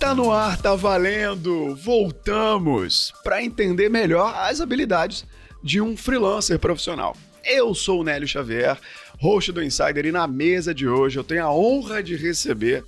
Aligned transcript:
Tá 0.00 0.14
no 0.14 0.30
ar, 0.30 0.56
tá 0.56 0.76
valendo! 0.76 1.74
Voltamos 1.74 3.12
para 3.24 3.42
entender 3.42 3.88
melhor 3.88 4.32
as 4.32 4.60
habilidades 4.60 5.26
de 5.60 5.80
um 5.80 5.96
freelancer 5.96 6.56
profissional. 6.56 7.16
Eu 7.44 7.74
sou 7.74 8.00
o 8.00 8.04
Nélio 8.04 8.28
Xavier, 8.28 8.78
host 9.18 9.50
do 9.50 9.62
Insider, 9.62 10.06
e 10.06 10.12
na 10.12 10.28
mesa 10.28 10.72
de 10.72 10.86
hoje 10.86 11.18
eu 11.18 11.24
tenho 11.24 11.44
a 11.44 11.52
honra 11.52 12.00
de 12.00 12.14
receber 12.14 12.84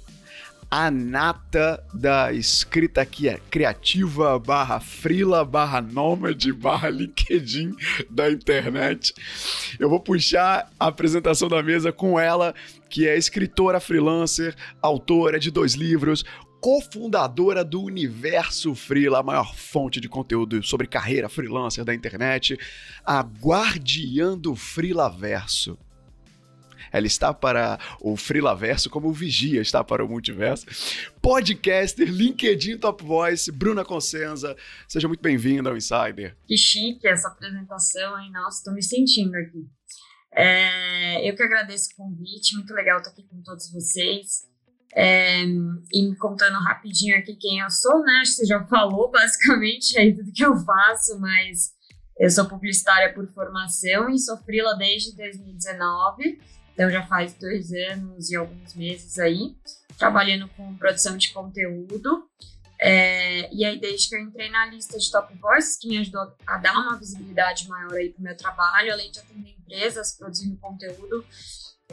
a 0.71 0.89
nata 0.89 1.83
da 1.93 2.33
escrita 2.33 3.03
é 3.03 3.41
criativa 3.51 4.39
barra 4.39 4.79
frila 4.79 5.45
barra 5.45 5.81
nômade 5.81 6.53
barra 6.53 6.89
LinkedIn 6.89 7.75
da 8.09 8.31
internet. 8.31 9.13
Eu 9.81 9.91
vou 9.91 9.99
puxar 9.99 10.71
a 10.79 10.87
apresentação 10.87 11.49
da 11.49 11.61
mesa 11.61 11.91
com 11.91 12.21
ela, 12.21 12.55
que 12.89 13.09
é 13.09 13.19
escritora 13.19 13.81
freelancer, 13.81 14.55
autora 14.81 15.41
de 15.41 15.51
dois 15.51 15.75
livros, 15.75 16.25
cofundadora 16.61 17.65
do 17.65 17.83
Universo 17.83 18.75
Freela, 18.75 19.21
a 19.21 19.23
maior 19.23 19.55
fonte 19.55 20.01
de 20.01 20.09
conteúdo 20.09 20.63
sobre 20.63 20.87
carreira 20.87 21.29
freelancer 21.29 21.85
da 21.85 21.95
internet, 21.95 22.59
a 23.05 23.21
guardiã 23.21 24.37
do 24.37 24.55
Freelaverso. 24.55 25.79
Ela 26.93 27.07
está 27.07 27.33
para 27.33 27.79
o 28.01 28.17
Freelaverso 28.17 28.91
como 28.91 29.09
o 29.09 29.13
Vigia 29.13 29.61
está 29.61 29.83
para 29.85 30.05
o 30.05 30.09
Multiverso. 30.09 30.67
Podcaster, 31.23 32.09
LinkedIn 32.11 32.79
Top 32.79 33.05
Voice, 33.05 33.51
Bruna 33.53 33.85
Consenza. 33.85 34.57
Seja 34.89 35.07
muito 35.07 35.21
bem-vinda 35.21 35.71
ao 35.71 35.77
Insider. 35.77 36.37
Que 36.47 36.57
chique 36.57 37.07
essa 37.07 37.29
apresentação, 37.29 38.19
hein? 38.19 38.33
Nossa, 38.33 38.59
estou 38.59 38.75
me 38.75 38.83
sentindo 38.83 39.35
aqui. 39.37 39.69
É, 40.33 41.29
eu 41.29 41.35
que 41.35 41.43
agradeço 41.43 41.91
o 41.93 41.97
convite, 41.97 42.57
muito 42.57 42.73
legal 42.75 42.99
estar 42.99 43.11
aqui 43.11 43.23
com 43.25 43.41
todos 43.43 43.71
vocês. 43.73 44.50
É, 44.95 45.45
e 45.45 46.03
me 46.03 46.17
contando 46.17 46.59
rapidinho 46.59 47.17
aqui 47.17 47.37
quem 47.37 47.61
eu 47.61 47.71
sou, 47.71 48.03
né? 48.03 48.23
Você 48.25 48.45
já 48.45 48.65
falou 48.67 49.11
basicamente 49.11 49.99
aí 49.99 50.15
tudo 50.15 50.33
que 50.33 50.45
eu 50.45 50.57
faço, 50.57 51.19
mas 51.21 51.73
eu 52.19 52.31
sou 52.31 52.47
publicitária 52.47 53.13
por 53.13 53.27
formação 53.33 54.11
e 54.11 54.19
sou 54.19 54.37
freela 54.39 54.75
desde 54.75 55.17
2019. 55.17 56.41
Então 56.75 56.91
já 56.91 57.07
faz 57.07 57.35
dois 57.35 57.73
anos 57.73 58.31
e 58.31 58.37
alguns 58.37 58.75
meses 58.75 59.19
aí, 59.19 59.57
trabalhando 59.99 60.49
com 60.57 60.77
produção 60.77 61.17
de 61.17 61.33
conteúdo. 61.33 62.29
É, 62.83 63.53
e 63.55 63.63
aí, 63.63 63.79
desde 63.79 64.09
que 64.09 64.17
eu 64.17 64.21
entrei 64.21 64.49
na 64.49 64.65
lista 64.67 64.99
de 64.99 65.11
Top 65.11 65.33
Voices, 65.37 65.77
que 65.79 65.87
me 65.87 65.99
ajudou 65.99 66.23
a 66.47 66.57
dar 66.57 66.73
uma 66.73 66.99
visibilidade 66.99 67.69
maior 67.69 67.93
aí 67.93 68.09
para 68.09 68.21
o 68.21 68.23
meu 68.23 68.35
trabalho, 68.35 68.93
além 68.93 69.11
de 69.11 69.19
atender 69.19 69.51
empresas 69.51 70.17
produzindo 70.17 70.57
conteúdo, 70.57 71.23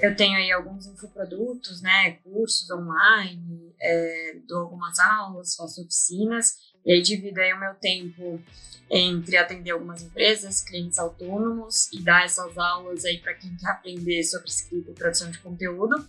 eu 0.02 0.16
tenho 0.16 0.38
aí 0.38 0.52
alguns 0.52 0.86
infoprodutos, 0.86 1.81
né, 1.81 2.12
cursos 2.23 2.70
online, 2.70 3.73
é, 3.80 4.38
dou 4.48 4.59
algumas 4.59 5.00
aulas, 5.00 5.56
faço 5.56 5.81
oficinas, 5.81 6.56
e 6.86 6.92
aí 6.92 7.02
divido 7.02 7.40
aí 7.40 7.53
o 7.53 7.59
meu 7.59 7.73
tempo 7.76 8.42
entre 8.90 9.36
atender 9.36 9.72
algumas 9.72 10.02
empresas, 10.02 10.62
clientes 10.62 10.98
autônomos 10.98 11.92
e 11.92 12.00
dar 12.00 12.23
essas 12.23 12.58
aulas 12.58 13.03
aí 13.03 13.18
para 13.18 13.34
quem 13.34 13.56
quer 13.58 13.72
aprender 13.72 14.23
sobre 14.23 14.48
escrita 14.48 14.92
e 14.92 14.94
produção 14.94 15.30
de 15.30 15.40
conteúdo. 15.40 16.08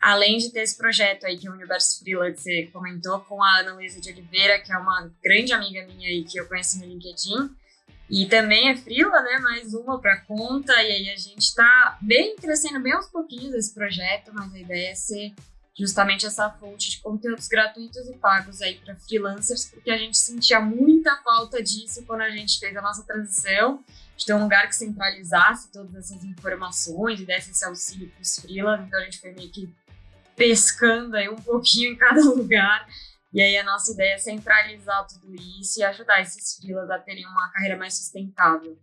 Além 0.00 0.38
de 0.38 0.50
ter 0.52 0.60
esse 0.60 0.76
projeto 0.76 1.24
aí 1.24 1.38
que 1.38 1.48
o 1.48 1.52
Universo 1.52 1.98
Freelance, 1.98 2.36
que 2.36 2.42
você 2.42 2.66
comentou, 2.72 3.18
com 3.20 3.42
a 3.42 3.60
Ana 3.60 3.74
Luísa 3.74 4.00
de 4.00 4.10
Oliveira, 4.10 4.60
que 4.60 4.72
é 4.72 4.76
uma 4.76 5.10
grande 5.22 5.52
amiga 5.52 5.84
minha 5.86 6.08
aí 6.08 6.22
que 6.22 6.38
eu 6.38 6.46
conheci 6.46 6.78
no 6.78 6.86
LinkedIn. 6.86 7.50
E 8.10 8.26
também 8.26 8.70
é 8.70 8.76
frila, 8.76 9.20
né? 9.22 9.38
Mais 9.38 9.74
uma 9.74 10.00
para 10.00 10.20
conta. 10.22 10.72
E 10.72 10.92
aí 10.92 11.10
a 11.10 11.16
gente 11.16 11.42
está 11.42 11.98
bem 12.00 12.36
crescendo 12.36 12.80
bem 12.80 12.92
aos 12.92 13.08
pouquinhos 13.08 13.54
esse 13.54 13.74
projeto, 13.74 14.30
mas 14.32 14.54
a 14.54 14.58
ideia 14.58 14.90
é 14.90 14.94
ser 14.94 15.34
justamente 15.78 16.26
essa 16.26 16.50
fonte 16.50 16.90
de 16.90 16.98
conteúdos 16.98 17.46
gratuitos 17.46 18.08
e 18.08 18.14
pagos 18.14 18.60
aí 18.60 18.74
para 18.76 18.96
freelancers, 18.96 19.66
porque 19.66 19.90
a 19.90 19.96
gente 19.96 20.18
sentia 20.18 20.60
muita 20.60 21.16
falta 21.18 21.62
disso 21.62 22.04
quando 22.04 22.22
a 22.22 22.30
gente 22.30 22.58
fez 22.58 22.76
a 22.76 22.82
nossa 22.82 23.04
transição, 23.04 23.84
de 24.16 24.26
ter 24.26 24.34
um 24.34 24.42
lugar 24.42 24.66
que 24.66 24.74
centralizasse 24.74 25.70
todas 25.70 25.94
essas 25.94 26.24
informações 26.24 27.20
e 27.20 27.24
desse 27.24 27.52
esse 27.52 27.64
auxílio 27.64 28.08
para 28.08 28.20
os 28.20 28.38
freelancers, 28.40 28.88
então 28.88 28.98
a 28.98 29.04
gente 29.04 29.20
foi 29.20 29.32
meio 29.32 29.50
que 29.50 29.72
pescando 30.34 31.16
aí 31.16 31.28
um 31.28 31.36
pouquinho 31.36 31.92
em 31.92 31.96
cada 31.96 32.22
lugar, 32.26 32.88
e 33.32 33.42
aí 33.42 33.56
a 33.58 33.64
nossa 33.64 33.92
ideia 33.92 34.14
é 34.14 34.18
centralizar 34.18 35.06
tudo 35.06 35.34
isso 35.34 35.80
e 35.80 35.84
ajudar 35.84 36.20
esses 36.20 36.56
freelancers 36.56 36.90
a 36.90 36.98
terem 36.98 37.26
uma 37.26 37.50
carreira 37.50 37.76
mais 37.76 37.94
sustentável. 37.94 38.78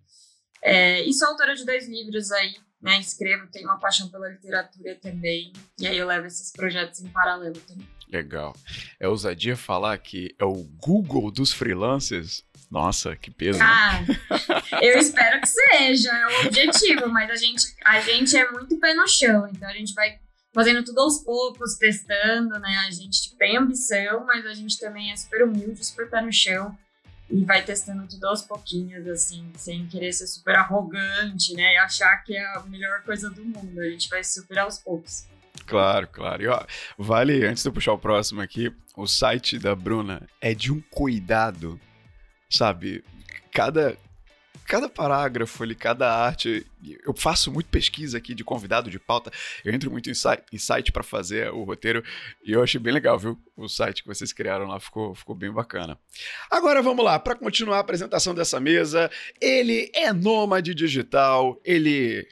É, 0.62 1.02
e 1.02 1.14
sou 1.14 1.30
autora 1.30 1.56
de 1.56 1.66
dois 1.66 1.88
livros 1.88 2.32
aí, 2.32 2.56
né, 2.82 3.00
escrevo, 3.00 3.48
tenho 3.52 3.68
uma 3.68 3.80
paixão 3.80 4.10
pela 4.10 4.30
literatura 4.30 4.96
também, 4.96 5.52
e 5.80 5.88
aí 5.88 5.98
eu 5.98 6.08
levo 6.08 6.28
esses 6.28 6.52
projetos 6.52 7.02
em 7.02 7.10
paralelo 7.10 7.60
também. 7.62 7.88
Legal. 8.08 8.56
É 9.00 9.08
ousadia 9.08 9.58
falar 9.58 9.98
que 9.98 10.36
é 10.40 10.46
o 10.46 10.54
Google 10.54 11.32
dos 11.32 11.52
freelancers? 11.52 12.44
Nossa, 12.70 13.16
que 13.16 13.32
peso. 13.32 13.60
Né? 13.60 13.66
Ah, 13.66 14.04
eu 14.82 14.98
espero 14.98 15.40
que 15.42 15.48
seja, 15.48 16.12
é 16.12 16.28
o 16.28 16.48
objetivo, 16.48 17.08
mas 17.10 17.30
a 17.30 17.36
gente, 17.36 17.66
a 17.84 18.00
gente 18.02 18.36
é 18.38 18.52
muito 18.52 18.80
pé 18.80 18.94
no 18.94 19.08
chão, 19.08 19.48
então 19.48 19.68
a 19.68 19.74
gente 19.74 19.94
vai 19.94 20.20
fazendo 20.56 20.86
tudo 20.86 21.02
aos 21.02 21.20
poucos, 21.20 21.76
testando, 21.76 22.58
né? 22.60 22.86
A 22.88 22.92
gente 22.92 23.36
tem 23.36 23.58
ambição, 23.58 24.26
mas 24.26 24.46
a 24.46 24.54
gente 24.54 24.80
também 24.80 25.12
é 25.12 25.18
super 25.18 25.44
humilde, 25.44 25.84
super 25.84 26.10
pé 26.10 26.22
no 26.22 26.32
chão 26.32 26.76
e 27.30 27.44
vai 27.44 27.62
testando 27.62 28.08
tudo 28.08 28.26
aos 28.26 28.42
pouquinhos, 28.42 29.06
assim, 29.06 29.52
sem 29.58 29.86
querer 29.88 30.14
ser 30.14 30.28
super 30.28 30.56
arrogante, 30.56 31.54
né? 31.56 31.74
E 31.74 31.78
achar 31.78 32.24
que 32.24 32.38
é 32.38 32.56
a 32.56 32.62
melhor 32.62 33.04
coisa 33.04 33.30
do 33.30 33.44
mundo. 33.44 33.82
A 33.82 33.90
gente 33.90 34.08
vai 34.08 34.24
super 34.24 34.60
aos 34.60 34.78
poucos. 34.78 35.28
Claro, 35.68 36.08
claro. 36.08 36.42
E, 36.42 36.48
ó, 36.48 36.66
vale, 36.98 37.46
antes 37.46 37.62
de 37.62 37.68
eu 37.68 37.74
puxar 37.74 37.92
o 37.92 38.00
próximo 38.00 38.40
aqui, 38.40 38.74
o 38.96 39.06
site 39.06 39.60
da 39.60 39.76
Bruna 39.76 40.26
é 40.40 40.54
de 40.54 40.72
um 40.72 40.80
cuidado, 40.90 41.78
sabe? 42.50 43.04
Cada, 43.52 43.98
cada 44.66 44.90
parágrafo 44.90 45.64
ali, 45.64 45.76
cada 45.76 46.12
arte. 46.12 46.66
Eu 47.06 47.14
faço 47.16 47.52
muito 47.52 47.68
pesquisa 47.68 48.18
aqui 48.18 48.34
de 48.34 48.44
convidado 48.44 48.90
de 48.90 49.00
pauta. 49.00 49.32
Eu 49.64 49.74
entro 49.74 49.90
muito 49.92 50.10
em 50.10 50.14
site, 50.14 50.44
site 50.60 50.92
para 50.92 51.04
fazer 51.04 51.52
o 51.52 51.64
roteiro 51.64 52.04
e 52.44 52.52
eu 52.52 52.62
achei 52.62 52.80
bem 52.80 52.94
legal, 52.94 53.18
viu? 53.18 53.40
O 53.56 53.68
site 53.68 54.02
que 54.02 54.08
vocês 54.08 54.34
criaram 54.34 54.68
lá 54.68 54.80
ficou, 54.80 55.16
ficou 55.16 55.36
bem 55.36 55.52
bacana. 55.52 55.98
Agora 56.50 56.82
vamos 56.82 57.04
lá, 57.04 57.18
para 57.20 57.36
continuar 57.36 57.78
a 57.78 57.82
apresentação 57.82 58.34
dessa 58.34 58.60
mesa. 58.60 59.10
Ele 59.42 59.92
é 59.94 60.12
nômade 60.12 60.74
digital, 60.74 61.60
ele 61.64 62.28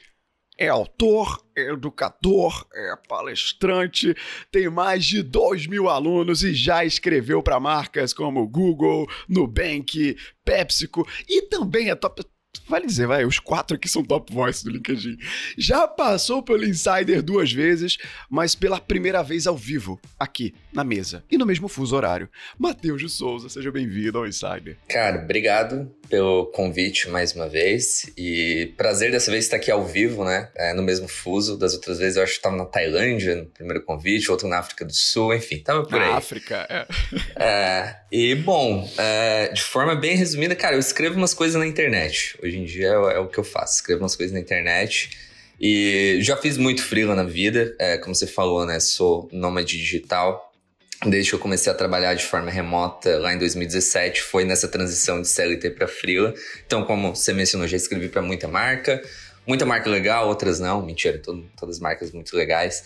é 0.58 0.68
autor, 0.68 1.44
é 1.56 1.72
educador, 1.72 2.66
é 2.72 2.96
palestrante, 3.08 4.14
tem 4.50 4.68
mais 4.68 5.04
de 5.04 5.22
2 5.22 5.66
mil 5.66 5.88
alunos 5.88 6.42
e 6.42 6.54
já 6.54 6.84
escreveu 6.84 7.42
para 7.42 7.60
marcas 7.60 8.12
como 8.12 8.46
Google, 8.46 9.06
Nubank, 9.28 10.16
PepsiCo 10.44 11.06
e 11.28 11.42
também 11.42 11.90
é 11.90 11.94
top 11.94 12.22
Vale 12.68 12.86
dizer, 12.86 13.06
vai, 13.06 13.24
os 13.24 13.38
quatro 13.38 13.76
aqui 13.76 13.88
são 13.88 14.02
top 14.02 14.32
voice 14.32 14.64
do 14.64 14.70
LinkedIn. 14.70 15.18
Já 15.58 15.86
passou 15.86 16.42
pelo 16.42 16.64
Insider 16.64 17.22
duas 17.22 17.52
vezes, 17.52 17.98
mas 18.30 18.54
pela 18.54 18.80
primeira 18.80 19.22
vez 19.22 19.46
ao 19.46 19.56
vivo, 19.56 20.00
aqui, 20.18 20.54
na 20.72 20.82
mesa, 20.82 21.22
e 21.30 21.36
no 21.36 21.46
mesmo 21.46 21.68
fuso 21.68 21.94
horário. 21.94 22.28
Matheus 22.58 23.00
de 23.02 23.08
Souza, 23.08 23.48
seja 23.48 23.70
bem-vindo 23.70 24.18
ao 24.18 24.26
Insider. 24.26 24.76
Cara, 24.88 25.22
obrigado 25.22 25.90
pelo 26.08 26.46
convite 26.46 27.08
mais 27.08 27.34
uma 27.34 27.48
vez. 27.48 28.10
E 28.16 28.72
prazer 28.76 29.10
dessa 29.10 29.30
vez 29.30 29.44
estar 29.44 29.56
aqui 29.56 29.70
ao 29.70 29.84
vivo, 29.84 30.24
né? 30.24 30.48
É, 30.56 30.72
no 30.72 30.82
mesmo 30.82 31.08
fuso. 31.08 31.56
Das 31.56 31.74
outras 31.74 31.98
vezes 31.98 32.16
eu 32.16 32.22
acho 32.22 32.32
que 32.32 32.38
estava 32.38 32.56
na 32.56 32.64
Tailândia 32.64 33.36
no 33.36 33.46
primeiro 33.46 33.82
convite, 33.84 34.30
outro 34.30 34.48
na 34.48 34.58
África 34.58 34.84
do 34.84 34.92
Sul, 34.92 35.34
enfim, 35.34 35.58
tava 35.58 35.82
por 35.82 35.98
na 35.98 36.06
aí. 36.06 36.12
África, 36.12 36.66
é. 36.68 36.86
é 37.36 37.96
e, 38.10 38.34
bom, 38.34 38.88
é, 38.96 39.48
de 39.48 39.62
forma 39.62 39.94
bem 39.94 40.16
resumida, 40.16 40.54
cara, 40.54 40.76
eu 40.76 40.80
escrevo 40.80 41.16
umas 41.16 41.34
coisas 41.34 41.58
na 41.58 41.66
internet. 41.66 42.38
Hoje 42.42 42.53
em 42.56 42.64
dia 42.64 42.88
é, 42.88 43.16
é 43.16 43.18
o 43.18 43.28
que 43.28 43.38
eu 43.38 43.44
faço, 43.44 43.76
escrevo 43.76 44.02
umas 44.02 44.16
coisas 44.16 44.32
na 44.32 44.40
internet. 44.40 45.10
E 45.60 46.18
já 46.20 46.36
fiz 46.36 46.58
muito 46.58 46.82
freela 46.82 47.14
na 47.14 47.22
vida, 47.22 47.74
é, 47.78 47.96
como 47.96 48.14
você 48.14 48.26
falou, 48.26 48.66
né? 48.66 48.80
Sou 48.80 49.28
nômade 49.32 49.78
digital 49.78 50.52
desde 51.06 51.30
que 51.30 51.34
eu 51.34 51.38
comecei 51.38 51.70
a 51.70 51.74
trabalhar 51.74 52.14
de 52.14 52.24
forma 52.24 52.50
remota 52.50 53.18
lá 53.18 53.34
em 53.34 53.38
2017, 53.38 54.22
foi 54.22 54.44
nessa 54.44 54.68
transição 54.68 55.20
de 55.20 55.28
CLT 55.28 55.70
para 55.70 55.86
freela. 55.86 56.34
Então, 56.66 56.84
como 56.84 57.14
você 57.14 57.32
mencionou, 57.32 57.66
já 57.68 57.76
escrevi 57.76 58.08
para 58.08 58.22
muita 58.22 58.48
marca, 58.48 59.02
muita 59.46 59.66
marca 59.66 59.88
legal, 59.90 60.28
outras 60.28 60.60
não, 60.60 60.84
mentira, 60.84 61.20
todas 61.56 61.78
marcas 61.78 62.10
muito 62.10 62.34
legais. 62.36 62.84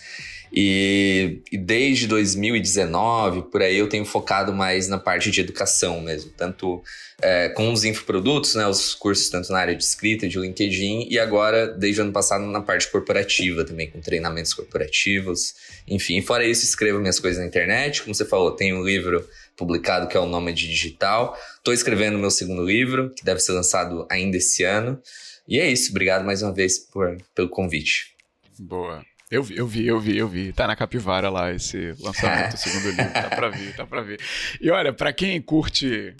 E, 0.51 1.41
e, 1.51 1.57
desde 1.57 2.07
2019, 2.07 3.43
por 3.43 3.61
aí, 3.61 3.77
eu 3.77 3.87
tenho 3.87 4.03
focado 4.03 4.51
mais 4.51 4.87
na 4.87 4.97
parte 4.97 5.29
de 5.29 5.41
educação 5.41 6.01
mesmo, 6.01 6.31
tanto 6.35 6.81
é, 7.21 7.49
com 7.49 7.71
os 7.71 7.83
infoprodutos, 7.83 8.55
né, 8.55 8.65
os 8.67 8.95
cursos 8.95 9.29
tanto 9.29 9.51
na 9.51 9.59
área 9.59 9.75
de 9.75 9.83
escrita, 9.83 10.27
de 10.27 10.39
LinkedIn, 10.39 11.07
e 11.09 11.19
agora, 11.19 11.67
desde 11.67 12.01
o 12.01 12.03
ano 12.03 12.11
passado, 12.11 12.45
na 12.45 12.61
parte 12.61 12.87
corporativa 12.87 13.63
também, 13.63 13.91
com 13.91 13.99
treinamentos 13.99 14.53
corporativos. 14.53 15.53
Enfim, 15.87 16.21
fora 16.21 16.43
isso, 16.45 16.65
escrevo 16.65 16.99
minhas 16.99 17.19
coisas 17.19 17.39
na 17.39 17.47
internet. 17.47 18.01
Como 18.01 18.15
você 18.15 18.25
falou, 18.25 18.51
tenho 18.51 18.77
um 18.77 18.83
livro 18.83 19.27
publicado 19.55 20.07
que 20.07 20.17
é 20.17 20.19
o 20.19 20.25
Nome 20.25 20.53
de 20.53 20.67
Digital. 20.67 21.37
Estou 21.57 21.73
escrevendo 21.73 22.17
meu 22.17 22.31
segundo 22.31 22.65
livro, 22.65 23.11
que 23.11 23.23
deve 23.23 23.39
ser 23.39 23.51
lançado 23.51 24.07
ainda 24.09 24.37
esse 24.37 24.63
ano. 24.63 24.99
E 25.47 25.59
é 25.59 25.69
isso, 25.69 25.91
obrigado 25.91 26.23
mais 26.23 26.41
uma 26.41 26.53
vez 26.53 26.79
por, 26.79 27.17
pelo 27.35 27.49
convite. 27.49 28.15
Boa. 28.57 29.03
Eu 29.31 29.43
vi, 29.43 29.57
eu 29.57 29.67
vi, 29.67 29.85
eu 29.85 29.99
vi, 29.99 30.17
eu 30.17 30.27
vi. 30.27 30.51
Tá 30.51 30.65
na 30.65 30.75
Capivara 30.75 31.29
lá 31.29 31.53
esse 31.53 31.93
lançamento 31.99 32.53
do 32.53 32.57
segundo 32.57 32.89
livro. 32.89 33.13
Tá 33.13 33.29
pra 33.29 33.49
ver, 33.49 33.75
tá 33.75 33.85
pra 33.85 34.01
ver. 34.01 34.19
E 34.59 34.71
olha, 34.71 34.91
pra 34.91 35.13
quem 35.13 35.39
curte. 35.39 36.15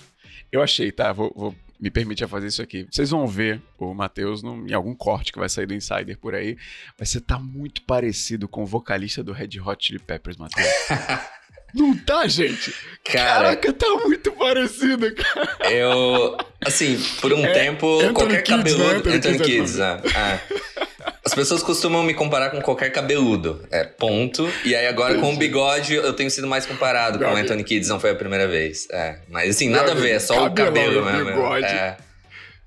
Eu 0.51 0.61
achei, 0.61 0.91
tá? 0.91 1.11
Vou, 1.11 1.33
vou 1.35 1.55
me 1.79 1.89
permitir 1.89 2.27
fazer 2.27 2.47
isso 2.47 2.61
aqui. 2.61 2.87
Vocês 2.91 3.09
vão 3.09 3.25
ver 3.25 3.59
o 3.79 3.95
Matheus 3.95 4.43
em 4.43 4.73
algum 4.73 4.93
corte 4.93 5.31
que 5.31 5.39
vai 5.39 5.49
sair 5.49 5.65
do 5.65 5.73
Insider 5.73 6.19
por 6.19 6.35
aí. 6.35 6.55
Mas 6.99 7.09
você 7.09 7.19
tá 7.19 7.39
muito 7.39 7.81
parecido 7.81 8.47
com 8.47 8.61
o 8.61 8.65
vocalista 8.67 9.23
do 9.23 9.31
Red 9.31 9.59
Hot 9.59 9.87
Chili 9.87 9.99
Peppers, 9.99 10.37
Matheus. 10.37 10.67
Não 11.73 11.95
tá, 11.97 12.27
gente? 12.27 12.73
Cara, 13.03 13.55
Caraca, 13.55 13.73
tá 13.73 13.87
muito 14.03 14.31
parecido, 14.33 15.13
cara. 15.15 15.71
Eu, 15.71 16.37
assim, 16.65 16.99
por 17.21 17.31
um 17.31 17.45
é, 17.45 17.53
tempo, 17.53 17.99
Anthony 18.01 18.13
qualquer 18.13 18.43
Kids, 18.43 18.57
cabeludo. 18.57 18.83
Né? 18.83 18.95
Anthony, 18.97 19.15
Anthony 19.15 19.37
Kids, 19.37 19.47
Kids 19.47 19.75
né? 19.75 20.01
é. 20.15 20.89
As 21.29 21.35
pessoas 21.35 21.61
costumam 21.61 22.01
me 22.01 22.15
comparar 22.15 22.49
com 22.49 22.59
qualquer 22.59 22.91
cabeludo. 22.91 23.63
É, 23.69 23.83
ponto. 23.83 24.51
E 24.65 24.75
aí 24.75 24.87
agora 24.87 25.13
com 25.19 25.31
o 25.31 25.37
bigode 25.37 25.93
eu 25.93 26.13
tenho 26.13 26.31
sido 26.31 26.47
mais 26.47 26.65
comparado 26.65 27.19
com 27.19 27.25
o 27.25 27.35
Anthony 27.35 27.63
Kids, 27.63 27.87
não 27.87 27.99
foi 27.99 28.09
a 28.09 28.15
primeira 28.15 28.47
vez. 28.47 28.87
É. 28.91 29.19
Mas 29.29 29.51
assim, 29.51 29.69
nada 29.69 29.91
a 29.91 29.95
ver, 29.95 30.15
é 30.15 30.19
só 30.19 30.47
o 30.47 30.51
cabelo 30.51 31.05
mesmo. 31.05 31.25
Bigode. 31.25 31.65
É. 31.67 31.97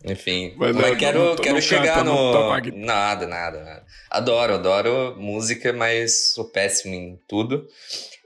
Enfim, 0.04 0.54
mas, 0.56 0.74
mas 0.76 0.96
quero, 0.96 1.18
não, 1.18 1.36
quero 1.36 1.54
não 1.54 1.60
chegar 1.60 1.94
canta, 1.94 2.04
no. 2.04 2.60
Nada, 2.76 3.26
nada, 3.26 3.64
nada. 3.64 3.82
Adoro, 4.08 4.54
adoro 4.54 5.16
música, 5.18 5.72
mas 5.72 6.32
sou 6.34 6.44
péssimo 6.44 6.94
em 6.94 7.18
tudo. 7.28 7.66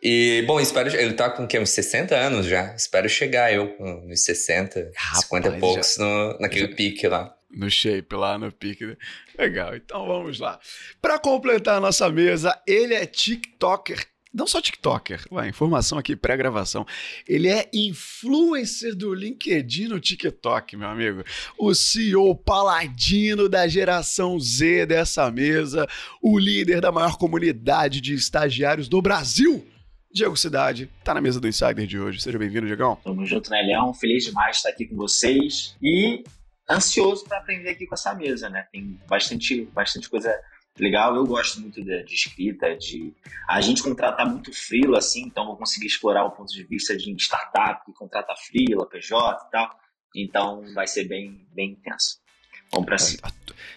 E, 0.03 0.45
bom, 0.47 0.61
espero. 0.61 0.95
Ele 0.95 1.15
tá 1.15 1.31
com 1.31 1.47
que, 1.47 1.59
uns 1.59 1.71
60 1.71 2.15
anos 2.15 2.47
já. 2.47 2.75
Espero 2.75 3.09
chegar 3.09 3.53
eu 3.53 3.69
com 3.77 4.07
uns 4.07 4.25
60, 4.25 4.93
Rapaz, 4.95 5.25
50 5.25 5.49
e 5.49 5.61
poucos 5.61 5.95
já, 5.97 6.05
no, 6.05 6.39
naquele 6.39 6.69
já, 6.69 6.75
pique 6.75 7.09
lá. 7.09 7.35
No 7.51 7.71
shape 7.71 8.15
lá, 8.15 8.39
no 8.39 8.53
pique. 8.53 8.97
Legal, 9.39 9.77
então 9.77 10.07
vamos 10.07 10.39
lá. 10.39 10.59
Para 11.01 11.19
completar 11.19 11.77
a 11.77 11.81
nossa 11.81 12.09
mesa, 12.09 12.59
ele 12.67 12.95
é 12.95 13.05
TikToker 13.05 14.07
não 14.37 14.47
só 14.47 14.61
TikToker, 14.61 15.25
vai, 15.31 15.49
informação 15.49 15.97
aqui, 15.97 16.15
pré-gravação. 16.15 16.87
Ele 17.27 17.49
é 17.49 17.71
influencer 17.73 18.95
do 18.95 19.15
LinkedIn 19.15 19.89
no 19.89 19.99
TikTok, 19.99 20.77
meu 20.77 20.89
amigo. 20.89 21.25
O 21.59 21.75
CEO 21.75 22.35
paladino 22.35 23.49
da 23.49 23.67
geração 23.67 24.39
Z 24.39 24.85
dessa 24.85 25.31
mesa, 25.31 25.89
o 26.21 26.39
líder 26.39 26.83
da 26.83 26.93
maior 26.93 27.17
comunidade 27.17 27.99
de 28.03 28.13
estagiários 28.13 28.89
do 28.91 29.01
Brasil. 29.01 29.67
Diego 30.13 30.37
Cidade, 30.37 30.91
tá 31.03 31.15
na 31.15 31.21
mesa 31.23 31.41
do 31.41 31.49
Insider 31.49 31.87
de 31.87 31.99
hoje. 31.99 32.21
Seja 32.21 32.39
bem-vindo, 32.39 32.67
Diegão. 32.67 32.97
Tamo 33.03 33.25
junto, 33.25 33.51
né, 33.51 33.63
Leão? 33.63 33.95
Feliz 33.95 34.25
demais 34.25 34.53
de 34.53 34.57
estar 34.59 34.69
aqui 34.69 34.85
com 34.87 34.97
vocês 34.97 35.77
e 35.83 36.25
ansioso 36.69 37.25
para 37.25 37.39
aprender 37.39 37.71
aqui 37.71 37.87
com 37.87 37.95
essa 37.95 38.15
mesa, 38.15 38.49
né? 38.49 38.67
Tem 38.73 38.99
bastante, 39.09 39.65
bastante 39.67 40.09
coisa 40.09 40.39
legal. 40.79 41.15
Eu 41.15 41.27
gosto 41.27 41.61
muito 41.61 41.83
de, 41.83 42.03
de, 42.03 42.15
escrita, 42.15 42.77
de 42.77 43.15
a 43.49 43.61
gente 43.61 43.83
contratar 43.83 44.29
muito 44.29 44.53
freela, 44.53 44.99
assim, 44.99 45.23
então 45.23 45.47
vou 45.47 45.57
conseguir 45.57 45.87
explorar 45.87 46.25
o 46.25 46.31
ponto 46.31 46.53
de 46.53 46.65
vista 46.65 46.97
de 46.97 47.11
startup 47.17 47.85
que 47.85 47.93
contrata 47.93 48.35
freela, 48.37 48.89
PJ 48.89 49.47
e 49.47 49.51
tal. 49.51 49.81
Então 50.15 50.63
vai 50.75 50.87
ser 50.87 51.05
bem, 51.05 51.47
bem 51.53 51.73
intenso. 51.73 52.21
Vamos 52.73 52.87
pra 52.87 52.99
cima. 52.99 53.33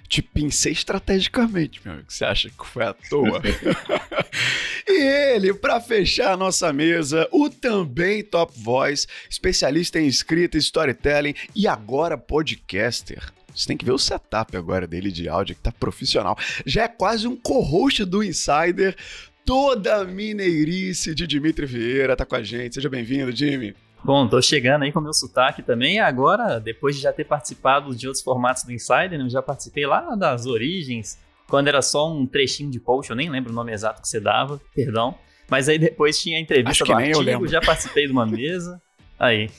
Te 0.07 0.21
pincei 0.21 0.71
estrategicamente, 0.71 1.79
meu 1.83 1.93
amigo. 1.93 2.11
Você 2.11 2.25
acha 2.25 2.49
que 2.49 2.65
foi 2.65 2.83
à 2.83 2.93
toa? 2.93 3.41
e 4.87 5.01
ele, 5.01 5.53
para 5.53 5.79
fechar 5.79 6.33
a 6.33 6.37
nossa 6.37 6.73
mesa, 6.73 7.27
o 7.31 7.49
também 7.49 8.23
top 8.23 8.51
voice, 8.57 9.05
especialista 9.29 9.99
em 9.99 10.07
escrita 10.07 10.57
e 10.57 10.59
storytelling 10.59 11.35
e 11.55 11.67
agora 11.67 12.17
podcaster. 12.17 13.31
Você 13.55 13.67
tem 13.67 13.77
que 13.77 13.85
ver 13.85 13.91
o 13.91 13.99
setup 13.99 14.55
agora 14.57 14.87
dele 14.87 15.11
de 15.11 15.27
áudio, 15.29 15.55
que 15.55 15.61
tá 15.61 15.71
profissional. 15.71 16.37
Já 16.65 16.83
é 16.83 16.87
quase 16.87 17.27
um 17.27 17.35
co-host 17.35 18.05
do 18.05 18.23
Insider. 18.23 18.95
Toda 19.45 19.97
a 19.97 20.05
mineirice 20.05 21.13
de 21.13 21.27
Dimitri 21.27 21.65
Vieira 21.65 22.15
tá 22.15 22.25
com 22.25 22.35
a 22.35 22.43
gente. 22.43 22.75
Seja 22.75 22.89
bem-vindo, 22.89 23.35
Jimmy. 23.35 23.75
Bom, 24.03 24.27
tô 24.27 24.41
chegando 24.41 24.83
aí 24.83 24.91
com 24.91 24.99
o 24.99 25.03
meu 25.03 25.13
sotaque 25.13 25.61
também. 25.61 25.99
Agora, 25.99 26.59
depois 26.59 26.95
de 26.95 27.01
já 27.01 27.11
ter 27.11 27.25
participado 27.25 27.95
de 27.95 28.07
outros 28.07 28.23
formatos 28.23 28.63
do 28.63 28.71
Insider, 28.71 29.17
né, 29.17 29.25
eu 29.25 29.29
já 29.29 29.41
participei 29.41 29.85
lá 29.85 30.15
das 30.15 30.45
origens, 30.45 31.19
quando 31.47 31.67
era 31.67 31.81
só 31.81 32.11
um 32.11 32.25
trechinho 32.25 32.71
de 32.71 32.79
post, 32.79 33.09
eu 33.09 33.15
nem 33.15 33.29
lembro 33.29 33.51
o 33.51 33.55
nome 33.55 33.73
exato 33.73 34.01
que 34.01 34.07
você 34.07 34.19
dava, 34.19 34.61
perdão. 34.73 35.15
Mas 35.49 35.67
aí 35.67 35.79
depois 35.79 36.19
tinha 36.19 36.37
a 36.37 36.41
entrevista 36.41 36.85
do 36.85 36.93
artigo, 36.93 37.47
já 37.47 37.59
participei 37.59 38.05
de 38.05 38.11
uma 38.11 38.25
mesa. 38.25 38.81
Aí. 39.19 39.49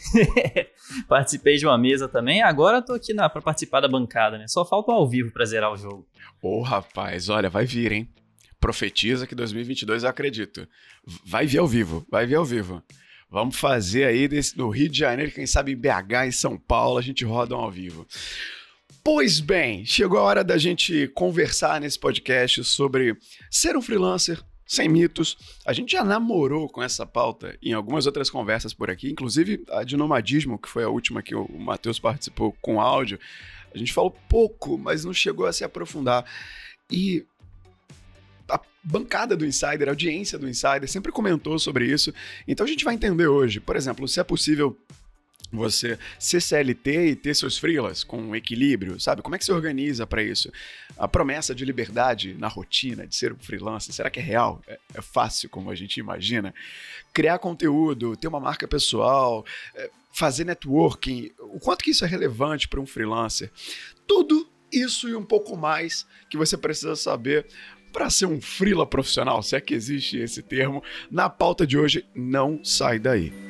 participei 1.07 1.57
de 1.57 1.67
uma 1.67 1.77
mesa 1.77 2.09
também. 2.09 2.43
Agora 2.43 2.81
tô 2.81 2.95
aqui 2.95 3.13
para 3.13 3.29
participar 3.43 3.81
da 3.81 3.89
bancada, 3.89 4.39
né? 4.39 4.47
Só 4.49 4.65
falta 4.65 4.91
o 4.91 4.95
ao 4.95 5.09
vivo 5.09 5.31
pra 5.33 5.45
zerar 5.45 5.71
o 5.71 5.77
jogo. 5.77 6.07
Ô, 6.41 6.61
oh, 6.61 6.63
rapaz, 6.63 7.29
olha, 7.29 7.51
vai 7.51 7.67
vir, 7.67 7.93
hein? 7.93 8.09
Profetiza 8.59 9.27
que 9.27 9.35
2022 9.35 10.05
eu 10.05 10.09
acredito. 10.09 10.67
Vai 11.27 11.47
vir 11.47 11.59
ao 11.59 11.67
vivo, 11.67 12.07
vai 12.11 12.25
vir 12.25 12.37
ao 12.37 12.45
vivo. 12.45 12.83
Vamos 13.31 13.57
fazer 13.57 14.05
aí 14.05 14.27
desse, 14.27 14.59
no 14.59 14.69
Rio 14.71 14.89
de 14.89 14.99
Janeiro, 14.99 15.31
quem 15.31 15.47
sabe 15.47 15.73
em 15.73 15.77
BH, 15.77 16.27
em 16.27 16.33
São 16.33 16.59
Paulo, 16.59 16.99
a 16.99 17.03
gente 17.03 17.25
roda 17.25 17.57
um 17.57 17.61
ao 17.61 17.71
vivo. 17.71 18.05
Pois 19.05 19.39
bem, 19.39 19.85
chegou 19.87 20.19
a 20.19 20.23
hora 20.23 20.45
da 20.45 20.59
gente 20.59 21.07
conversar 21.15 21.81
nesse 21.81 21.99
podcast 21.99 22.65
sobre 22.65 23.17
ser 23.49 23.77
um 23.77 23.83
freelancer 23.83 24.43
sem 24.67 24.89
mitos. 24.89 25.39
A 25.65 25.73
gente 25.73 25.93
já 25.93 26.05
namorou 26.05 26.69
com 26.69 26.83
essa 26.83 27.07
pauta 27.07 27.57
em 27.63 27.73
algumas 27.73 28.05
outras 28.05 28.29
conversas 28.29 28.75
por 28.75 28.91
aqui, 28.91 29.11
inclusive 29.11 29.65
a 29.71 29.85
de 29.85 29.97
nomadismo, 29.97 30.59
que 30.59 30.69
foi 30.69 30.83
a 30.83 30.89
última 30.89 31.23
que 31.23 31.35
o 31.35 31.49
Matheus 31.59 31.99
participou 31.99 32.55
com 32.61 32.81
áudio. 32.81 33.19
A 33.73 33.79
gente 33.79 33.93
falou 33.93 34.11
pouco, 34.29 34.77
mas 34.77 35.05
não 35.05 35.15
chegou 35.15 35.47
a 35.47 35.53
se 35.53 35.65
aprofundar. 35.65 36.25
E 36.91 37.25
a 38.51 38.61
bancada 38.83 39.37
do 39.37 39.47
Insider, 39.47 39.89
a 39.89 39.93
audiência 39.93 40.39
do 40.39 40.49
Insider 40.49 40.89
sempre 40.89 41.13
comentou 41.13 41.59
sobre 41.59 41.87
isso. 41.87 42.13
Então 42.47 42.65
a 42.65 42.69
gente 42.69 42.85
vai 42.85 42.95
entender 42.95 43.27
hoje, 43.27 43.61
por 43.61 43.77
exemplo, 43.77 44.07
se 44.09 44.21
é 44.21 44.25
possível 44.25 44.77
você 45.53 45.99
ser 46.19 46.41
CLT 46.41 47.07
e 47.09 47.17
ter 47.17 47.35
seus 47.35 47.59
freelas 47.59 48.05
com 48.05 48.35
equilíbrio, 48.37 49.01
sabe? 49.01 49.21
Como 49.21 49.35
é 49.35 49.39
que 49.39 49.45
se 49.45 49.53
organiza 49.53 50.07
para 50.07 50.23
isso? 50.23 50.51
A 50.97 51.09
promessa 51.09 51.55
de 51.55 51.65
liberdade 51.65 52.35
na 52.35 52.47
rotina, 52.47 53.07
de 53.07 53.17
ser 53.17 53.33
um 53.33 53.39
freelancer, 53.39 53.93
será 53.93 54.11
que 54.11 54.21
é 54.21 54.23
real? 54.23 54.63
É, 54.67 54.79
é 54.95 55.03
fácil 55.03 55.49
como 55.49 55.71
a 55.71 55.75
gente 55.75 55.99
imagina? 55.99 56.55
Criar 57.13 57.39
conteúdo, 57.39 58.17
ter 58.17 58.29
uma 58.29 58.39
marca 58.39 58.69
pessoal, 58.69 59.45
é, 59.75 59.91
fazer 60.13 60.45
networking, 60.45 61.31
o 61.39 61.59
quanto 61.59 61.85
que 61.85 61.91
isso 61.91 62.05
é 62.05 62.09
relevante 62.09 62.69
para 62.69 62.81
um 62.81 62.87
freelancer? 62.87 63.51
Tudo 64.07 64.49
isso 64.73 65.09
e 65.09 65.17
um 65.17 65.25
pouco 65.25 65.57
mais 65.57 66.07
que 66.29 66.37
você 66.37 66.57
precisa 66.57 66.95
saber 66.95 67.47
para 67.93 68.11
ser 68.11 68.27
um 68.27 68.41
frila 68.41 68.87
profissional, 68.87 69.43
se 69.43 69.57
é 69.57 69.61
que 69.61 69.75
existe 69.75 70.19
esse 70.19 70.43
termo, 70.43 70.83
na 71.11 71.29
pauta 71.29 71.67
de 71.67 71.79
hoje, 71.79 72.05
não 72.15 72.65
sai 72.65 72.99
daí. 72.99 73.50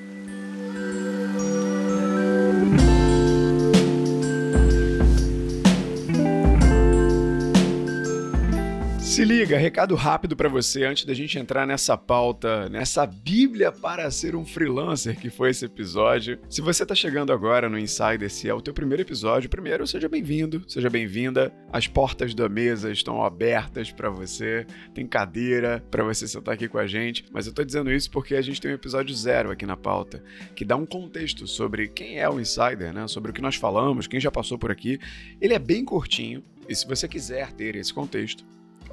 Se 9.21 9.25
liga, 9.27 9.59
recado 9.59 9.95
rápido 9.97 10.35
para 10.35 10.49
você 10.49 10.83
antes 10.85 11.05
da 11.05 11.13
gente 11.13 11.39
entrar 11.39 11.67
nessa 11.67 11.95
pauta, 11.95 12.71
nessa 12.71 13.05
bíblia 13.05 13.71
para 13.71 14.11
ser 14.11 14.35
um 14.35 14.47
freelancer 14.47 15.15
que 15.21 15.29
foi 15.29 15.51
esse 15.51 15.67
episódio. 15.67 16.39
Se 16.49 16.63
você 16.63 16.87
tá 16.87 16.95
chegando 16.95 17.31
agora 17.31 17.69
no 17.69 17.79
Insider, 17.79 18.31
se 18.31 18.49
é 18.49 18.55
o 18.55 18.63
teu 18.63 18.73
primeiro 18.73 19.03
episódio, 19.03 19.51
primeiro 19.51 19.87
seja 19.87 20.09
bem-vindo, 20.09 20.65
seja 20.67 20.89
bem-vinda. 20.89 21.53
As 21.71 21.87
portas 21.87 22.35
da 22.35 22.49
mesa 22.49 22.91
estão 22.91 23.23
abertas 23.23 23.93
para 23.93 24.09
você, 24.09 24.67
tem 24.95 25.07
cadeira 25.07 25.85
para 25.91 26.03
você 26.03 26.27
sentar 26.27 26.55
aqui 26.55 26.67
com 26.67 26.79
a 26.79 26.87
gente, 26.87 27.27
mas 27.31 27.47
eu 27.47 27.53
tô 27.53 27.63
dizendo 27.63 27.93
isso 27.93 28.11
porque 28.11 28.35
a 28.35 28.41
gente 28.41 28.59
tem 28.59 28.71
um 28.71 28.75
episódio 28.75 29.15
zero 29.15 29.51
aqui 29.51 29.67
na 29.67 29.77
pauta, 29.77 30.25
que 30.57 30.65
dá 30.65 30.77
um 30.77 30.87
contexto 30.87 31.47
sobre 31.47 31.89
quem 31.89 32.21
é 32.21 32.31
o 32.31 32.41
Insider, 32.41 32.91
né? 32.95 33.07
Sobre 33.07 33.33
o 33.33 33.35
que 33.35 33.43
nós 33.43 33.57
falamos, 33.57 34.07
quem 34.07 34.19
já 34.19 34.31
passou 34.31 34.57
por 34.57 34.71
aqui. 34.71 34.99
Ele 35.43 35.53
é 35.53 35.59
bem 35.59 35.85
curtinho, 35.85 36.43
e 36.67 36.75
se 36.75 36.87
você 36.87 37.07
quiser 37.07 37.53
ter 37.53 37.77
esse 37.77 37.93
contexto, 37.93 38.49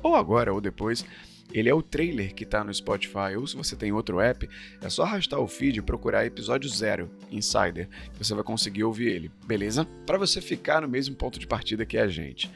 ou 0.07 0.15
agora 0.15 0.53
ou 0.53 0.61
depois. 0.61 1.05
Ele 1.53 1.69
é 1.69 1.73
o 1.73 1.81
trailer 1.81 2.33
que 2.35 2.43
está 2.43 2.61
no 2.61 2.73
Spotify, 2.73 3.35
ou 3.37 3.47
se 3.47 3.55
você 3.55 3.75
tem 3.75 3.93
outro 3.93 4.19
app, 4.19 4.49
é 4.81 4.89
só 4.89 5.03
arrastar 5.03 5.39
o 5.39 5.47
feed 5.47 5.79
e 5.79 5.81
procurar 5.81 6.25
episódio 6.25 6.69
zero, 6.69 7.09
Insider, 7.31 7.87
que 8.11 8.23
você 8.23 8.33
vai 8.33 8.43
conseguir 8.43 8.83
ouvir 8.83 9.07
ele, 9.07 9.31
beleza? 9.45 9.85
Para 10.05 10.17
você 10.17 10.41
ficar 10.41 10.81
no 10.81 10.89
mesmo 10.89 11.15
ponto 11.15 11.39
de 11.39 11.47
partida 11.47 11.85
que 11.85 11.97
a 11.97 12.07
gente. 12.07 12.51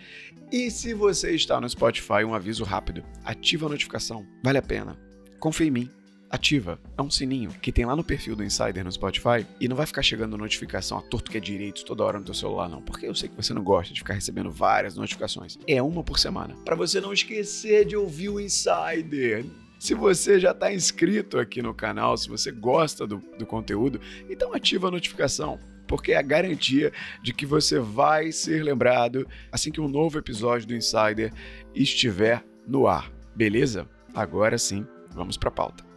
E 0.51 0.70
se 0.70 0.93
você 0.93 1.31
está 1.34 1.62
no 1.62 1.70
Spotify, 1.70 2.25
um 2.25 2.36
aviso 2.36 2.65
rápido: 2.65 3.01
ativa 3.24 3.65
a 3.65 3.70
notificação, 3.70 4.27
vale 4.43 4.58
a 4.58 4.62
pena. 4.62 5.00
Confia 5.39 5.67
em 5.67 5.72
mim 5.72 6.00
ativa. 6.31 6.79
É 6.97 7.01
um 7.01 7.11
sininho 7.11 7.51
que 7.61 7.71
tem 7.71 7.85
lá 7.85 7.95
no 7.95 8.03
perfil 8.03 8.35
do 8.35 8.43
Insider 8.43 8.83
no 8.83 8.91
Spotify 8.91 9.45
e 9.59 9.67
não 9.67 9.75
vai 9.75 9.85
ficar 9.85 10.01
chegando 10.01 10.38
notificação 10.38 10.97
a 10.97 11.01
torto 11.01 11.29
que 11.29 11.38
é 11.38 11.41
direito 11.41 11.83
toda 11.83 12.03
hora 12.03 12.17
no 12.17 12.25
teu 12.25 12.33
celular, 12.33 12.69
não. 12.69 12.81
Porque 12.81 13.05
eu 13.05 13.13
sei 13.13 13.27
que 13.27 13.35
você 13.35 13.53
não 13.53 13.63
gosta 13.63 13.93
de 13.93 14.00
ficar 14.00 14.13
recebendo 14.13 14.50
várias 14.50 14.95
notificações. 14.95 15.57
É 15.67 15.81
uma 15.81 16.03
por 16.03 16.17
semana. 16.17 16.55
Para 16.63 16.75
você 16.75 17.01
não 17.01 17.11
esquecer 17.11 17.85
de 17.85 17.95
ouvir 17.95 18.29
o 18.29 18.39
Insider. 18.39 19.45
Se 19.77 19.93
você 19.93 20.39
já 20.39 20.51
está 20.51 20.71
inscrito 20.71 21.39
aqui 21.39 21.61
no 21.61 21.73
canal, 21.73 22.15
se 22.15 22.29
você 22.29 22.51
gosta 22.51 23.05
do, 23.05 23.17
do 23.38 23.45
conteúdo, 23.45 24.00
então 24.29 24.53
ativa 24.53 24.88
a 24.88 24.91
notificação 24.91 25.59
porque 25.88 26.13
é 26.13 26.17
a 26.17 26.21
garantia 26.21 26.93
de 27.21 27.33
que 27.33 27.45
você 27.45 27.77
vai 27.77 28.31
ser 28.31 28.63
lembrado 28.63 29.27
assim 29.51 29.73
que 29.73 29.81
um 29.81 29.89
novo 29.89 30.17
episódio 30.17 30.65
do 30.65 30.73
Insider 30.73 31.33
estiver 31.75 32.45
no 32.65 32.88
ar. 32.88 33.11
Beleza? 33.35 33.85
Agora 34.13 34.57
sim, 34.57 34.88
vamos 35.13 35.35
para 35.35 35.50
a 35.50 35.51
pauta. 35.51 35.90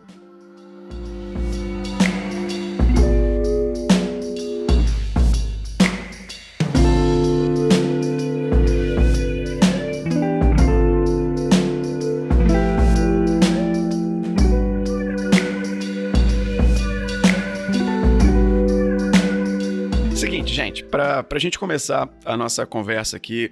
Gente, 20.75 20.85
para 20.85 21.27
a 21.31 21.39
gente 21.39 21.59
começar 21.59 22.09
a 22.25 22.37
nossa 22.37 22.67
conversa 22.67 23.17
aqui, 23.17 23.51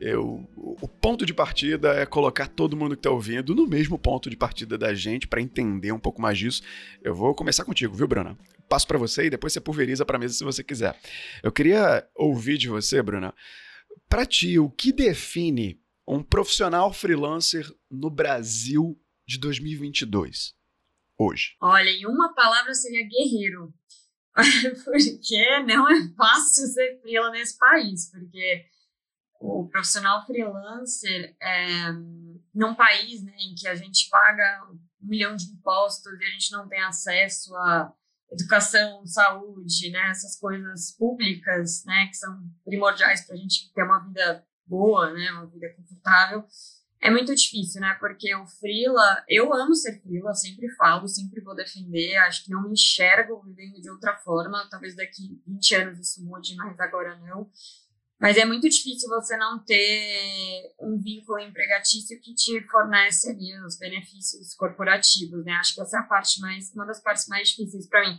eu, 0.00 0.48
o 0.56 0.88
ponto 0.88 1.24
de 1.24 1.32
partida 1.34 1.94
é 1.94 2.06
colocar 2.06 2.48
todo 2.48 2.76
mundo 2.76 2.94
que 2.94 3.00
está 3.00 3.10
ouvindo 3.10 3.54
no 3.54 3.66
mesmo 3.66 3.98
ponto 3.98 4.28
de 4.28 4.36
partida 4.36 4.76
da 4.76 4.94
gente 4.94 5.26
para 5.26 5.40
entender 5.40 5.92
um 5.92 5.98
pouco 5.98 6.20
mais 6.20 6.38
disso. 6.38 6.62
Eu 7.02 7.14
vou 7.14 7.34
começar 7.34 7.64
contigo, 7.64 7.94
viu, 7.94 8.06
Bruna? 8.06 8.38
Passo 8.68 8.86
para 8.86 8.98
você 8.98 9.26
e 9.26 9.30
depois 9.30 9.52
você 9.52 9.60
pulveriza 9.60 10.04
para 10.04 10.16
a 10.16 10.20
mesa 10.20 10.34
se 10.34 10.44
você 10.44 10.62
quiser. 10.62 10.98
Eu 11.42 11.52
queria 11.52 12.06
ouvir 12.14 12.58
de 12.58 12.68
você, 12.68 13.02
Bruna, 13.02 13.34
para 14.08 14.26
ti, 14.26 14.58
o 14.58 14.70
que 14.70 14.92
define 14.92 15.80
um 16.06 16.22
profissional 16.22 16.92
freelancer 16.92 17.66
no 17.90 18.10
Brasil 18.10 19.00
de 19.26 19.38
2022? 19.38 20.54
Hoje. 21.18 21.56
Olha, 21.60 21.88
em 21.88 22.06
uma 22.06 22.34
palavra 22.34 22.74
seria 22.74 23.06
guerreiro. 23.08 23.72
porque 24.84 25.60
não 25.60 25.88
é 25.88 26.08
fácil 26.14 26.66
ser 26.66 27.00
freela 27.00 27.30
nesse 27.30 27.56
país, 27.58 28.10
porque 28.10 28.66
o 29.40 29.68
profissional 29.68 30.24
freelancer 30.26 31.36
é, 31.40 31.92
num 32.54 32.74
país 32.74 33.22
né, 33.22 33.34
em 33.38 33.54
que 33.54 33.68
a 33.68 33.74
gente 33.74 34.08
paga 34.08 34.66
um 34.70 34.78
milhão 35.00 35.36
de 35.36 35.46
impostos 35.46 36.12
e 36.20 36.24
a 36.24 36.30
gente 36.30 36.52
não 36.52 36.68
tem 36.68 36.80
acesso 36.82 37.54
a 37.56 37.92
educação, 38.30 39.06
saúde, 39.06 39.90
né, 39.90 40.10
essas 40.10 40.38
coisas 40.38 40.92
públicas, 40.92 41.84
né, 41.84 42.06
que 42.06 42.16
são 42.16 42.38
primordiais 42.64 43.24
para 43.24 43.34
a 43.34 43.38
gente 43.38 43.72
ter 43.72 43.82
uma 43.82 44.00
vida 44.00 44.44
boa, 44.66 45.12
né, 45.12 45.30
uma 45.32 45.46
vida 45.46 45.72
confortável, 45.74 46.44
é 47.00 47.10
muito 47.10 47.34
difícil, 47.34 47.80
né? 47.80 47.94
Porque 48.00 48.34
o 48.34 48.46
freela, 48.46 49.24
eu 49.28 49.52
amo 49.54 49.74
ser 49.74 50.00
freela, 50.00 50.34
sempre 50.34 50.68
falo, 50.74 51.06
sempre 51.06 51.40
vou 51.40 51.54
defender, 51.54 52.16
acho 52.16 52.44
que 52.44 52.50
não 52.50 52.62
me 52.62 52.72
enxergo 52.72 53.42
vivendo 53.42 53.80
de 53.80 53.90
outra 53.90 54.16
forma, 54.16 54.66
talvez 54.70 54.96
daqui 54.96 55.40
20 55.46 55.74
anos 55.76 55.98
isso 56.00 56.24
mude, 56.24 56.56
mas 56.56 56.78
agora 56.80 57.16
não. 57.18 57.50
Mas 58.18 58.38
é 58.38 58.46
muito 58.46 58.68
difícil 58.68 59.08
você 59.10 59.36
não 59.36 59.62
ter 59.62 60.74
um 60.80 60.98
vínculo 60.98 61.38
empregatício 61.38 62.18
que 62.20 62.34
te 62.34 62.60
fornece 62.68 63.30
ali 63.30 63.58
os 63.66 63.78
benefícios 63.78 64.54
corporativos, 64.54 65.44
né? 65.44 65.52
Acho 65.52 65.74
que 65.74 65.82
essa 65.82 65.98
é 65.98 66.00
a 66.00 66.04
parte 66.04 66.40
mais, 66.40 66.72
uma 66.74 66.86
das 66.86 67.02
partes 67.02 67.28
mais 67.28 67.50
difíceis 67.50 67.86
para 67.86 68.08
mim. 68.08 68.18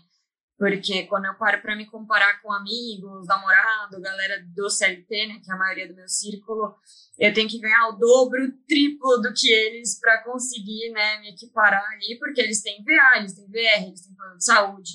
Porque 0.57 1.05
quando 1.05 1.25
eu 1.25 1.35
paro 1.35 1.61
para 1.61 1.75
me 1.75 1.85
comparar 1.85 2.41
com 2.41 2.51
amigos, 2.51 3.27
namorado, 3.27 4.01
galera 4.01 4.43
do 4.55 4.69
CLT, 4.69 5.27
né, 5.27 5.39
que 5.43 5.51
é 5.51 5.53
a 5.53 5.57
maioria 5.57 5.87
do 5.87 5.93
meu 5.93 6.07
círculo, 6.09 6.75
eu 7.19 7.31
tenho 7.31 7.47
que 7.47 7.59
ganhar 7.59 7.89
o 7.89 7.97
dobro, 7.97 8.43
o 8.43 8.51
triplo 8.65 9.17
do 9.17 9.31
que 9.33 9.51
eles 9.51 9.99
para 9.99 10.23
conseguir, 10.23 10.89
né, 10.91 11.19
me 11.19 11.29
equiparar 11.29 11.85
ali, 11.91 12.17
porque 12.17 12.41
eles 12.41 12.63
têm 12.63 12.83
VA, 12.83 13.19
eles 13.19 13.33
têm 13.33 13.45
VR, 13.45 13.87
eles 13.87 14.01
têm 14.01 14.15
plano 14.15 14.37
de 14.37 14.43
saúde, 14.45 14.91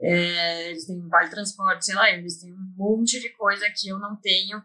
é, 0.00 0.70
eles 0.70 0.86
têm 0.86 1.08
vale 1.08 1.30
transporte, 1.30 1.86
sei 1.86 1.94
lá, 1.94 2.10
eles 2.10 2.40
têm 2.40 2.52
um 2.52 2.74
monte 2.76 3.20
de 3.20 3.30
coisa 3.30 3.66
que 3.74 3.88
eu 3.88 3.98
não 3.98 4.16
tenho 4.16 4.62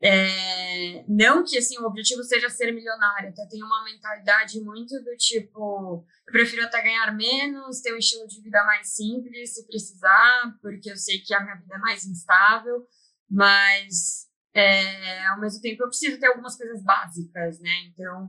é, 0.00 1.04
não 1.08 1.44
que 1.44 1.58
assim 1.58 1.76
o 1.78 1.86
objetivo 1.86 2.22
seja 2.22 2.48
ser 2.48 2.70
milionário, 2.72 3.30
até 3.30 3.44
tenho 3.46 3.66
uma 3.66 3.84
mentalidade 3.84 4.60
muito 4.60 4.94
do 5.02 5.16
tipo, 5.16 6.06
eu 6.26 6.32
prefiro 6.32 6.64
até 6.64 6.80
ganhar 6.82 7.10
menos, 7.16 7.80
ter 7.80 7.92
um 7.92 7.98
estilo 7.98 8.26
de 8.28 8.40
vida 8.40 8.64
mais 8.64 8.94
simples 8.94 9.54
se 9.54 9.66
precisar, 9.66 10.56
porque 10.62 10.90
eu 10.90 10.96
sei 10.96 11.18
que 11.18 11.34
a 11.34 11.40
minha 11.42 11.56
vida 11.56 11.74
é 11.74 11.78
mais 11.78 12.06
instável, 12.06 12.86
mas 13.28 14.28
é, 14.54 15.26
ao 15.26 15.40
mesmo 15.40 15.60
tempo 15.60 15.82
eu 15.82 15.88
preciso 15.88 16.20
ter 16.20 16.26
algumas 16.26 16.56
coisas 16.56 16.82
básicas, 16.84 17.58
né? 17.58 17.72
Então, 17.88 18.28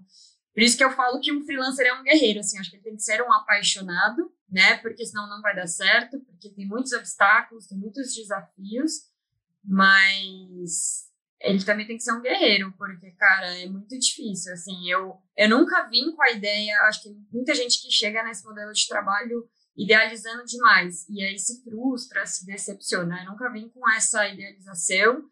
por 0.54 0.64
isso 0.64 0.76
que 0.76 0.84
eu 0.84 0.92
falo 0.92 1.20
que 1.20 1.32
um 1.32 1.46
freelancer 1.46 1.86
é 1.86 1.94
um 1.94 2.04
guerreiro, 2.04 2.40
assim, 2.40 2.58
acho 2.58 2.72
que 2.72 2.78
ele 2.78 2.84
tem 2.84 2.96
que 2.96 3.04
ser 3.04 3.22
um 3.22 3.32
apaixonado, 3.32 4.34
né? 4.52 4.78
Porque 4.78 5.06
senão 5.06 5.30
não 5.30 5.42
vai 5.42 5.56
dar 5.56 5.68
certo, 5.68 6.20
porque 6.22 6.50
tem 6.50 6.68
muitos 6.68 6.92
obstáculos, 6.94 7.68
tem 7.68 7.78
muitos 7.78 8.14
desafios, 8.14 9.10
mas 9.64 11.10
ele 11.42 11.64
também 11.64 11.88
tem 11.88 11.98
que 11.98 12.04
ser 12.04 12.12
um 12.12 12.22
guerreiro, 12.22 12.74
porque, 12.78 13.12
cara, 13.12 13.58
é 13.58 13.66
muito 13.66 13.98
difícil, 13.98 14.52
assim, 14.52 14.90
eu, 14.90 15.18
eu 15.38 15.50
nunca 15.50 15.88
vim 15.88 16.12
com 16.12 16.22
a 16.22 16.32
ideia, 16.32 16.78
acho 16.88 17.04
que 17.04 17.10
muita 17.32 17.56
gente 17.56 17.82
que 17.82 17.90
chega 17.90 18.24
nesse 18.24 18.44
modelo 18.44 18.74
de 18.74 18.88
trabalho 18.88 19.48
idealizando 19.78 20.44
demais, 20.44 21.08
e 21.08 21.24
aí 21.24 21.40
se 21.40 21.64
frustra, 21.64 22.26
se 22.26 22.46
decepciona, 22.46 23.24
eu 23.24 23.32
nunca 23.32 23.50
vim 23.52 23.70
com 23.70 23.90
essa 23.92 24.28
idealização, 24.28 25.24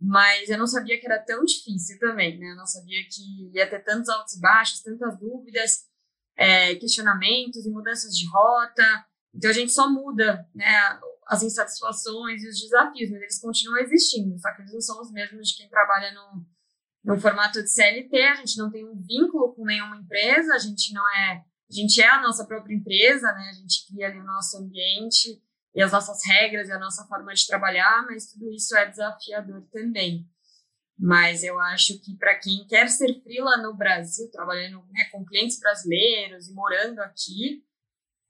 mas 0.00 0.48
eu 0.48 0.58
não 0.58 0.68
sabia 0.68 1.00
que 1.00 1.06
era 1.06 1.18
tão 1.18 1.44
difícil 1.44 1.98
também, 1.98 2.38
né, 2.38 2.52
eu 2.52 2.56
não 2.56 2.66
sabia 2.66 3.00
que 3.10 3.50
ia 3.52 3.68
ter 3.68 3.82
tantos 3.82 4.08
altos 4.08 4.34
e 4.34 4.40
baixos, 4.40 4.82
tantas 4.82 5.18
dúvidas, 5.18 5.86
é, 6.36 6.74
questionamentos 6.74 7.64
e 7.64 7.70
mudanças 7.70 8.16
de 8.16 8.28
rota, 8.28 9.06
então 9.34 9.50
a 9.50 9.54
gente 9.54 9.72
só 9.72 9.88
muda, 9.88 10.46
né, 10.54 10.98
as 11.26 11.42
insatisfações 11.42 12.42
e 12.42 12.48
os 12.48 12.60
desafios, 12.60 13.10
mas 13.10 13.22
eles 13.22 13.40
continuam 13.40 13.78
existindo, 13.78 14.38
só 14.38 14.52
que 14.54 14.62
eles 14.62 14.72
não 14.72 14.80
são 14.80 15.00
os 15.00 15.10
mesmos 15.10 15.48
de 15.48 15.56
quem 15.56 15.68
trabalha 15.68 16.12
no, 16.12 16.46
no 17.06 17.20
formato 17.20 17.62
de 17.62 17.70
CLT, 17.70 18.22
a 18.22 18.34
gente 18.34 18.58
não 18.58 18.70
tem 18.70 18.84
um 18.84 18.96
vínculo 18.96 19.54
com 19.54 19.64
nenhuma 19.64 19.96
empresa, 19.96 20.54
a 20.54 20.58
gente 20.58 20.92
não 20.92 21.08
é, 21.08 21.44
a 21.70 21.74
gente 21.74 22.00
é 22.00 22.08
a 22.08 22.20
nossa 22.20 22.44
própria 22.46 22.74
empresa, 22.74 23.32
né? 23.32 23.48
A 23.50 23.52
gente 23.54 23.86
cria 23.86 24.06
ali 24.06 24.18
o 24.18 24.24
nosso 24.24 24.56
ambiente 24.56 25.40
e 25.74 25.82
as 25.82 25.92
nossas 25.92 26.18
regras 26.26 26.68
e 26.68 26.72
a 26.72 26.78
nossa 26.78 27.04
forma 27.06 27.32
de 27.34 27.46
trabalhar, 27.46 28.04
mas 28.06 28.32
tudo 28.32 28.50
isso 28.52 28.76
é 28.76 28.88
desafiador 28.88 29.62
também. 29.72 30.28
Mas 30.98 31.44
eu 31.44 31.58
acho 31.58 32.00
que 32.00 32.16
para 32.16 32.38
quem 32.38 32.66
quer 32.66 32.88
ser 32.88 33.20
frila 33.22 33.58
no 33.58 33.74
Brasil, 33.74 34.30
trabalhando 34.30 34.82
né, 34.90 35.04
com 35.12 35.24
clientes 35.24 35.60
brasileiros 35.60 36.48
e 36.48 36.54
morando 36.54 37.00
aqui, 37.00 37.62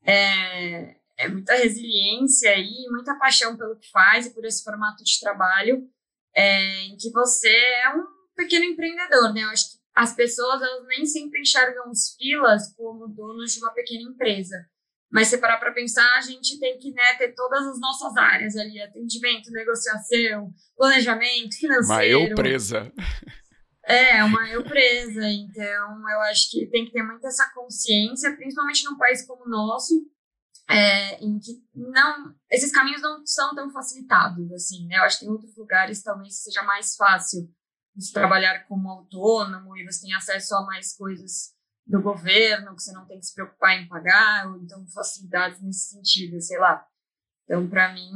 é, 0.04 0.96
é 1.16 1.28
muita 1.28 1.54
resiliência 1.54 2.56
e 2.58 2.88
muita 2.90 3.16
paixão 3.16 3.56
pelo 3.56 3.76
que 3.76 3.90
faz 3.90 4.26
e 4.26 4.35
por 4.35 4.44
esse 4.44 4.64
formato 4.64 5.04
de 5.04 5.20
trabalho, 5.20 5.88
é, 6.35 6.82
em 6.82 6.96
que 6.96 7.11
você 7.11 7.49
é 7.49 7.94
um 7.94 8.04
pequeno 8.35 8.64
empreendedor, 8.64 9.32
né? 9.32 9.42
Eu 9.42 9.49
acho 9.49 9.73
que 9.73 9.78
as 9.94 10.14
pessoas 10.14 10.61
elas 10.61 10.87
nem 10.88 11.06
sempre 11.06 11.40
enxergam 11.40 11.90
os 11.90 12.14
filas 12.18 12.75
como 12.75 13.08
donos 13.08 13.52
de 13.52 13.61
uma 13.61 13.73
pequena 13.73 14.11
empresa. 14.11 14.68
Mas 15.10 15.28
se 15.28 15.38
parar 15.38 15.58
para 15.58 15.72
pensar, 15.72 16.16
a 16.16 16.20
gente 16.20 16.58
tem 16.58 16.78
que 16.78 16.92
né, 16.92 17.14
ter 17.14 17.32
todas 17.32 17.66
as 17.66 17.80
nossas 17.80 18.16
áreas 18.16 18.56
ali: 18.56 18.80
atendimento, 18.80 19.50
negociação, 19.50 20.52
planejamento, 20.76 21.56
financeiro. 21.56 22.18
Uma 22.18 22.30
eu 22.30 22.34
presa. 22.34 22.92
É, 23.84 24.25
uma 24.25 24.48
eu 24.50 24.64
presa. 24.64 25.28
Então, 25.28 26.10
eu 26.10 26.20
acho 26.22 26.50
que 26.50 26.66
tem 26.66 26.84
que 26.84 26.92
ter 26.92 27.02
muita 27.02 27.28
essa 27.28 27.48
consciência, 27.54 28.34
principalmente 28.36 28.84
num 28.84 28.98
país 28.98 29.25
como 29.25 29.44
o 29.44 29.48
nosso, 29.48 29.94
é, 30.68 31.25
em 31.25 31.38
que 31.38 31.52
não 31.75 32.34
esses 32.50 32.72
caminhos 32.72 33.00
não 33.00 33.25
são 33.25 33.54
tão 33.54 33.70
facilitados 33.70 34.50
assim 34.52 34.84
né 34.86 34.98
eu 34.98 35.04
acho 35.04 35.20
que 35.20 35.25
em 35.25 35.28
outros 35.28 35.56
lugares 35.56 36.02
talvez 36.02 36.42
seja 36.42 36.62
mais 36.64 36.96
fácil 36.96 37.48
de 37.94 38.12
trabalhar 38.12 38.66
como 38.66 38.90
autônomo 38.90 39.76
e 39.76 39.84
você 39.84 40.02
tem 40.02 40.14
acesso 40.14 40.54
a 40.56 40.66
mais 40.66 40.96
coisas 40.96 41.55
do 41.87 42.02
governo 42.02 42.75
que 42.75 42.83
você 42.83 42.93
não 42.93 43.07
tem 43.07 43.19
que 43.19 43.26
se 43.26 43.35
preocupar 43.35 43.81
em 43.81 43.88
pagar 43.88 44.49
ou 44.49 44.57
então 44.59 44.85
facilidades 44.88 45.62
nesse 45.62 45.90
sentido 45.90 46.40
sei 46.40 46.59
lá 46.59 46.85
então 47.45 47.69
para 47.69 47.93
mim 47.93 48.11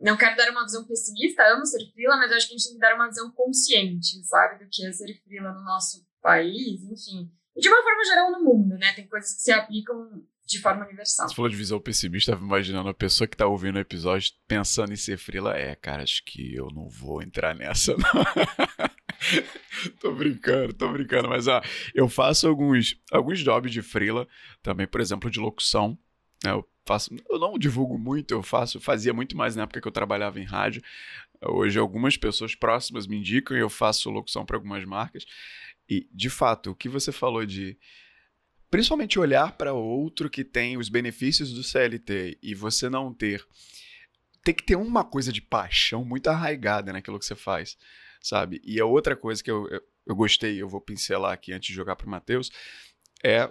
não 0.00 0.16
quero 0.16 0.36
dar 0.36 0.50
uma 0.50 0.64
visão 0.64 0.84
pessimista 0.84 1.42
amo 1.44 1.64
ser 1.64 1.84
frila 1.92 2.16
mas 2.16 2.32
acho 2.32 2.48
que 2.48 2.54
a 2.54 2.58
gente 2.58 2.66
tem 2.68 2.74
que 2.74 2.80
dar 2.80 2.94
uma 2.94 3.08
visão 3.08 3.30
consciente 3.32 4.24
sabe 4.24 4.64
do 4.64 4.68
que 4.70 4.84
é 4.86 4.92
ser 4.92 5.14
frila 5.22 5.52
no 5.52 5.62
nosso 5.62 6.04
país 6.20 6.82
enfim 6.82 7.30
e 7.54 7.60
de 7.60 7.68
uma 7.68 7.82
forma 7.82 8.04
geral 8.04 8.32
no 8.32 8.42
mundo 8.42 8.76
né 8.76 8.92
tem 8.94 9.06
coisas 9.06 9.34
que 9.34 9.42
se 9.42 9.52
aplicam 9.52 10.24
de 10.52 10.60
forma 10.60 10.84
universal. 10.84 11.28
Você 11.28 11.34
falou 11.34 11.50
de 11.50 11.56
visão 11.56 11.80
pessimista, 11.80 12.32
imaginando 12.32 12.88
a 12.88 12.94
pessoa 12.94 13.26
que 13.26 13.36
tá 13.36 13.46
ouvindo 13.46 13.76
o 13.76 13.80
episódio 13.80 14.32
pensando 14.46 14.92
em 14.92 14.96
ser 14.96 15.16
frila. 15.16 15.56
É, 15.56 15.74
cara, 15.74 16.02
acho 16.02 16.22
que 16.24 16.54
eu 16.54 16.68
não 16.74 16.88
vou 16.88 17.22
entrar 17.22 17.54
nessa, 17.54 17.96
não. 17.96 18.02
tô 20.00 20.12
brincando, 20.12 20.72
tô 20.72 20.88
brincando, 20.90 21.28
mas 21.28 21.48
ah, 21.48 21.62
eu 21.94 22.08
faço 22.08 22.48
alguns, 22.48 22.96
alguns 23.10 23.40
jobs 23.40 23.72
de 23.72 23.82
frila, 23.82 24.26
também, 24.62 24.86
por 24.86 25.00
exemplo, 25.00 25.30
de 25.30 25.40
locução. 25.40 25.98
Né, 26.44 26.50
eu 26.50 26.68
faço, 26.84 27.14
eu 27.28 27.38
não 27.38 27.58
divulgo 27.58 27.98
muito, 27.98 28.32
eu 28.32 28.42
faço, 28.42 28.80
fazia 28.80 29.12
muito 29.12 29.36
mais 29.36 29.56
na 29.56 29.62
época 29.62 29.80
que 29.80 29.88
eu 29.88 29.92
trabalhava 29.92 30.40
em 30.40 30.44
rádio. 30.44 30.82
Hoje 31.40 31.78
algumas 31.78 32.16
pessoas 32.16 32.54
próximas 32.54 33.06
me 33.06 33.16
indicam 33.16 33.56
e 33.56 33.60
eu 33.60 33.70
faço 33.70 34.10
locução 34.10 34.44
para 34.44 34.56
algumas 34.56 34.84
marcas. 34.84 35.24
E, 35.88 36.08
de 36.12 36.30
fato, 36.30 36.70
o 36.70 36.74
que 36.74 36.88
você 36.88 37.10
falou 37.10 37.44
de 37.44 37.76
principalmente 38.70 39.18
olhar 39.18 39.52
para 39.52 39.74
outro 39.74 40.30
que 40.30 40.42
tem 40.42 40.78
os 40.78 40.88
benefícios 40.88 41.52
do 41.52 41.62
CLT 41.62 42.38
e 42.42 42.54
você 42.54 42.88
não 42.88 43.12
ter. 43.12 43.44
Tem 44.42 44.54
que 44.54 44.64
ter 44.64 44.76
uma 44.76 45.04
coisa 45.04 45.30
de 45.30 45.42
paixão 45.42 46.04
muito 46.04 46.28
arraigada 46.28 46.92
naquilo 46.92 47.18
que 47.18 47.26
você 47.26 47.36
faz, 47.36 47.76
sabe? 48.22 48.60
E 48.64 48.80
a 48.80 48.86
outra 48.86 49.16
coisa 49.16 49.42
que 49.42 49.50
eu, 49.50 49.68
eu, 49.68 49.82
eu 50.06 50.14
gostei, 50.14 50.60
eu 50.60 50.68
vou 50.68 50.80
pincelar 50.80 51.32
aqui 51.32 51.52
antes 51.52 51.68
de 51.68 51.74
jogar 51.74 51.96
para 51.96 52.06
o 52.06 52.10
Matheus, 52.10 52.50
é 53.22 53.50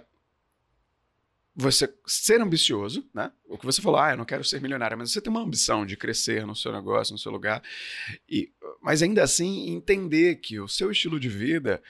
você 1.54 1.92
ser 2.06 2.40
ambicioso, 2.40 3.06
né? 3.12 3.30
O 3.46 3.58
que 3.58 3.66
você 3.66 3.82
falou, 3.82 4.00
ah, 4.00 4.12
eu 4.12 4.16
não 4.16 4.24
quero 4.24 4.42
ser 4.42 4.60
milionário, 4.60 4.96
mas 4.96 5.12
você 5.12 5.20
tem 5.20 5.30
uma 5.30 5.42
ambição 5.42 5.84
de 5.84 5.96
crescer 5.96 6.46
no 6.46 6.56
seu 6.56 6.72
negócio, 6.72 7.12
no 7.12 7.18
seu 7.18 7.30
lugar. 7.30 7.62
E, 8.28 8.50
mas 8.80 9.02
ainda 9.02 9.22
assim, 9.22 9.70
entender 9.70 10.36
que 10.36 10.58
o 10.58 10.66
seu 10.66 10.90
estilo 10.90 11.20
de 11.20 11.28
vida 11.28 11.82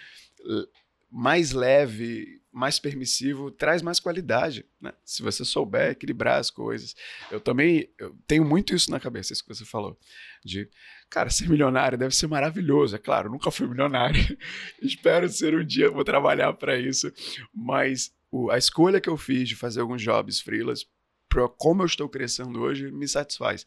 mais 1.09 1.53
leve, 1.53 2.41
mais 2.51 2.79
permissivo, 2.79 3.51
traz 3.51 3.83
mais 3.83 4.01
qualidade, 4.01 4.67
né? 4.81 4.93
Se 5.05 5.23
você 5.23 5.45
souber 5.45 5.91
equilibrar 5.91 6.41
as 6.41 6.51
coisas. 6.51 6.97
Eu 7.31 7.41
também 7.41 7.89
eu 7.99 8.17
tenho 8.27 8.45
muito 8.45 8.75
isso 8.75 8.91
na 8.91 8.99
cabeça, 8.99 9.33
isso 9.33 9.43
que 9.43 9.55
você 9.55 9.65
falou. 9.65 9.97
De, 10.45 10.69
cara, 11.09 11.31
ser 11.31 11.49
milionário 11.49 11.97
deve 11.97 12.15
ser 12.15 12.27
maravilhoso. 12.27 12.97
É 12.97 12.99
claro, 12.99 13.31
nunca 13.31 13.51
fui 13.51 13.67
milionário. 13.67 14.21
Espero 14.83 15.29
ser 15.29 15.55
um 15.55 15.65
dia, 15.65 15.91
vou 15.91 16.05
trabalhar 16.05 16.53
para 16.55 16.77
isso. 16.77 17.13
Mas 17.55 18.13
o, 18.31 18.51
a 18.51 18.59
escolha 18.59 19.01
que 19.01 19.09
eu 19.09 19.17
fiz 19.17 19.49
de 19.49 19.57
fazer 19.57 19.81
alguns 19.81 20.03
jobs 20.03 20.41
freelas, 20.41 20.87
para 21.29 21.49
como 21.49 21.83
eu 21.83 21.87
estou 21.87 22.09
crescendo 22.09 22.61
hoje, 22.61 22.91
me 22.91 23.07
satisfaz. 23.07 23.67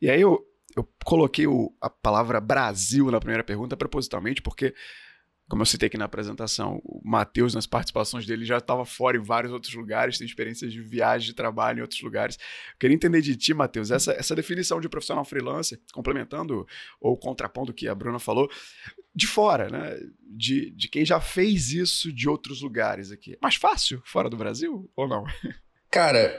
E 0.00 0.10
aí 0.10 0.20
eu, 0.20 0.44
eu 0.76 0.88
coloquei 1.04 1.46
o, 1.46 1.74
a 1.80 1.88
palavra 1.88 2.40
Brasil 2.40 3.10
na 3.10 3.20
primeira 3.20 3.44
pergunta 3.44 3.76
propositalmente, 3.76 4.42
porque 4.42 4.74
como 5.50 5.62
eu 5.62 5.66
citei 5.66 5.88
aqui 5.88 5.98
na 5.98 6.04
apresentação, 6.04 6.80
o 6.84 7.00
Matheus, 7.04 7.54
nas 7.54 7.66
participações 7.66 8.24
dele, 8.24 8.44
já 8.44 8.58
estava 8.58 8.84
fora 8.84 9.16
em 9.16 9.20
vários 9.20 9.52
outros 9.52 9.74
lugares, 9.74 10.16
tem 10.16 10.24
experiências 10.24 10.72
de 10.72 10.80
viagem, 10.80 11.26
de 11.26 11.34
trabalho 11.34 11.80
em 11.80 11.82
outros 11.82 12.00
lugares. 12.00 12.36
Eu 12.36 12.78
queria 12.78 12.94
entender 12.94 13.20
de 13.20 13.36
ti, 13.36 13.52
Matheus, 13.52 13.90
essa, 13.90 14.12
essa 14.12 14.36
definição 14.36 14.80
de 14.80 14.88
profissional 14.88 15.24
freelancer, 15.24 15.80
complementando 15.92 16.64
ou 17.00 17.16
contrapondo 17.16 17.72
o 17.72 17.74
que 17.74 17.88
a 17.88 17.94
Bruna 17.96 18.20
falou, 18.20 18.48
de 19.12 19.26
fora, 19.26 19.68
né? 19.68 19.98
De, 20.22 20.70
de 20.70 20.88
quem 20.88 21.04
já 21.04 21.20
fez 21.20 21.72
isso 21.72 22.12
de 22.12 22.28
outros 22.28 22.62
lugares 22.62 23.10
aqui. 23.10 23.36
Mais 23.42 23.56
fácil 23.56 24.00
fora 24.04 24.30
do 24.30 24.36
Brasil 24.36 24.88
ou 24.94 25.08
não? 25.08 25.24
Cara, 25.90 26.32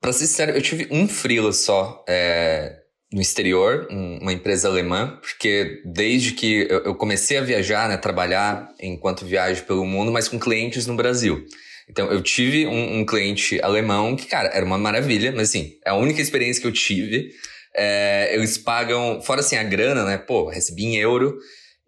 pra 0.00 0.12
ser 0.12 0.26
sincero, 0.26 0.50
eu 0.50 0.60
tive 0.60 0.88
um 0.90 1.06
freela 1.06 1.52
só. 1.52 2.04
É 2.08 2.87
no 3.12 3.20
exterior, 3.20 3.88
uma 3.90 4.32
empresa 4.32 4.68
alemã, 4.68 5.18
porque 5.20 5.80
desde 5.84 6.32
que 6.32 6.68
eu 6.68 6.94
comecei 6.94 7.38
a 7.38 7.42
viajar, 7.42 7.88
né, 7.88 7.96
trabalhar 7.96 8.68
enquanto 8.78 9.24
viajo 9.24 9.64
pelo 9.64 9.86
mundo, 9.86 10.12
mas 10.12 10.28
com 10.28 10.38
clientes 10.38 10.86
no 10.86 10.94
Brasil. 10.94 11.44
Então, 11.88 12.10
eu 12.12 12.20
tive 12.22 12.66
um, 12.66 12.98
um, 12.98 13.06
cliente 13.06 13.58
alemão 13.62 14.14
que, 14.14 14.26
cara, 14.26 14.48
era 14.48 14.64
uma 14.64 14.76
maravilha, 14.76 15.32
mas 15.32 15.48
assim, 15.48 15.72
é 15.86 15.90
a 15.90 15.94
única 15.94 16.20
experiência 16.20 16.60
que 16.60 16.66
eu 16.66 16.72
tive. 16.72 17.30
É, 17.74 18.34
eles 18.34 18.58
pagam, 18.58 19.22
fora 19.22 19.40
assim, 19.40 19.56
a 19.56 19.62
grana, 19.62 20.04
né? 20.04 20.18
Pô, 20.18 20.50
recebi 20.50 20.84
em 20.84 20.96
euro. 20.96 21.38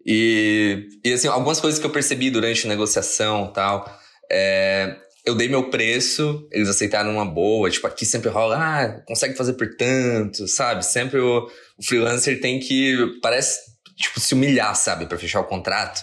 E, 0.03 0.87
e 1.05 1.13
assim, 1.13 1.27
algumas 1.27 1.59
coisas 1.59 1.79
que 1.79 1.85
eu 1.85 1.91
percebi 1.91 2.31
durante 2.31 2.65
a 2.65 2.69
negociação 2.69 3.53
tal. 3.53 3.85
É, 4.31 4.95
eu 5.25 5.35
dei 5.35 5.47
meu 5.47 5.69
preço, 5.69 6.47
eles 6.51 6.69
aceitaram 6.69 7.11
uma 7.11 7.25
boa. 7.25 7.69
Tipo, 7.69 7.87
aqui 7.87 8.05
sempre 8.05 8.29
rola, 8.29 8.57
ah, 8.57 9.01
consegue 9.05 9.35
fazer 9.35 9.53
por 9.53 9.75
tanto, 9.75 10.47
sabe? 10.47 10.85
Sempre 10.85 11.19
o, 11.19 11.47
o 11.77 11.83
freelancer 11.83 12.39
tem 12.41 12.59
que, 12.59 12.97
parece, 13.21 13.59
tipo, 13.95 14.19
se 14.19 14.33
humilhar, 14.33 14.75
sabe? 14.75 15.05
para 15.05 15.17
fechar 15.17 15.41
o 15.41 15.47
contrato. 15.47 16.01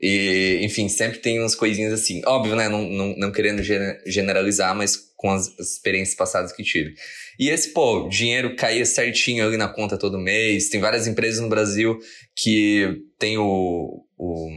E, 0.00 0.60
enfim, 0.62 0.88
sempre 0.88 1.18
tem 1.18 1.40
umas 1.40 1.54
coisinhas 1.54 1.92
assim. 1.92 2.22
Óbvio, 2.24 2.54
né? 2.54 2.68
Não, 2.68 2.82
não, 2.82 3.14
não 3.16 3.32
querendo 3.32 3.62
generalizar, 4.06 4.74
mas 4.76 4.96
com 5.16 5.30
as 5.30 5.48
experiências 5.58 6.16
passadas 6.16 6.52
que 6.52 6.62
tive. 6.62 6.94
E 7.38 7.50
esse, 7.50 7.72
pô, 7.72 8.08
dinheiro 8.08 8.54
caía 8.54 8.84
certinho 8.84 9.44
ali 9.44 9.56
na 9.56 9.68
conta 9.68 9.98
todo 9.98 10.18
mês. 10.18 10.68
Tem 10.68 10.80
várias 10.80 11.08
empresas 11.08 11.40
no 11.40 11.48
Brasil 11.48 11.98
que 12.36 13.02
tem 13.18 13.36
o, 13.38 14.04
o 14.16 14.48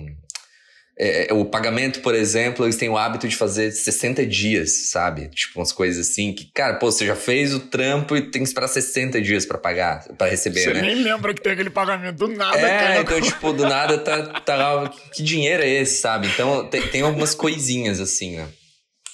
é, 1.03 1.31
é, 1.31 1.33
o 1.33 1.43
pagamento, 1.43 1.99
por 2.01 2.13
exemplo, 2.13 2.63
eles 2.63 2.75
têm 2.75 2.87
o 2.87 2.95
hábito 2.95 3.27
de 3.27 3.35
fazer 3.35 3.71
60 3.71 4.23
dias, 4.23 4.91
sabe? 4.91 5.29
Tipo, 5.29 5.59
umas 5.59 5.71
coisas 5.71 6.07
assim 6.07 6.31
que, 6.31 6.45
cara, 6.53 6.75
pô, 6.75 6.91
você 6.91 7.07
já 7.07 7.15
fez 7.15 7.55
o 7.55 7.59
trampo 7.59 8.15
e 8.15 8.21
tem 8.21 8.43
que 8.43 8.47
esperar 8.47 8.67
60 8.67 9.19
dias 9.19 9.43
para 9.43 9.57
pagar, 9.57 10.07
para 10.15 10.29
receber, 10.29 10.59
você 10.59 10.73
né? 10.73 10.79
Você 10.79 10.85
nem 10.85 11.03
lembra 11.03 11.33
que 11.33 11.41
tem 11.41 11.53
aquele 11.53 11.71
pagamento 11.71 12.17
do 12.17 12.27
nada. 12.27 12.59
É, 12.59 13.01
então, 13.01 13.19
tipo, 13.19 13.51
do 13.51 13.63
nada 13.63 13.97
tá, 13.97 14.41
tá 14.41 14.55
lá, 14.55 14.89
que 15.11 15.23
dinheiro 15.23 15.63
é 15.63 15.67
esse, 15.67 15.99
sabe? 15.99 16.27
Então, 16.27 16.67
tem, 16.67 16.83
tem 16.83 17.01
algumas 17.01 17.33
coisinhas 17.33 17.99
assim, 17.99 18.35
né? 18.35 18.47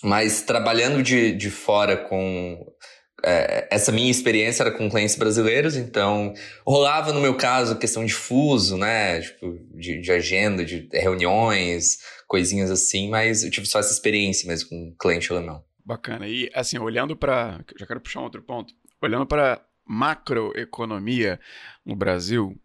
Mas 0.03 0.41
trabalhando 0.41 1.01
de, 1.01 1.31
de 1.31 1.49
fora 1.49 1.95
com 1.95 2.65
é, 3.23 3.67
essa 3.71 3.91
minha 3.91 4.11
experiência 4.11 4.63
era 4.63 4.71
com 4.71 4.89
clientes 4.89 5.15
brasileiros, 5.15 5.75
então 5.75 6.33
rolava 6.65 7.11
no 7.11 7.19
meu 7.19 7.35
caso 7.35 7.77
questão 7.77 8.05
de 8.05 8.13
fuso, 8.13 8.77
né? 8.77 9.21
Tipo, 9.21 9.59
de, 9.73 9.99
de 9.99 10.11
agenda, 10.11 10.63
de 10.63 10.87
reuniões, 10.93 11.97
coisinhas 12.27 12.69
assim, 12.69 13.09
mas 13.09 13.43
eu 13.43 13.49
tive 13.49 13.65
só 13.65 13.79
essa 13.79 13.93
experiência 13.93 14.47
mesmo 14.47 14.69
com 14.69 14.95
cliente 14.99 15.31
alemão. 15.31 15.63
Bacana. 15.83 16.27
E 16.27 16.49
assim, 16.53 16.77
olhando 16.77 17.15
para. 17.15 17.63
Já 17.79 17.87
quero 17.87 18.01
puxar 18.01 18.19
um 18.19 18.23
outro 18.23 18.41
ponto. 18.43 18.73
Olhando 19.01 19.25
para 19.25 19.61
macroeconomia 19.85 21.39
no 21.85 21.95
Brasil, 21.95 22.59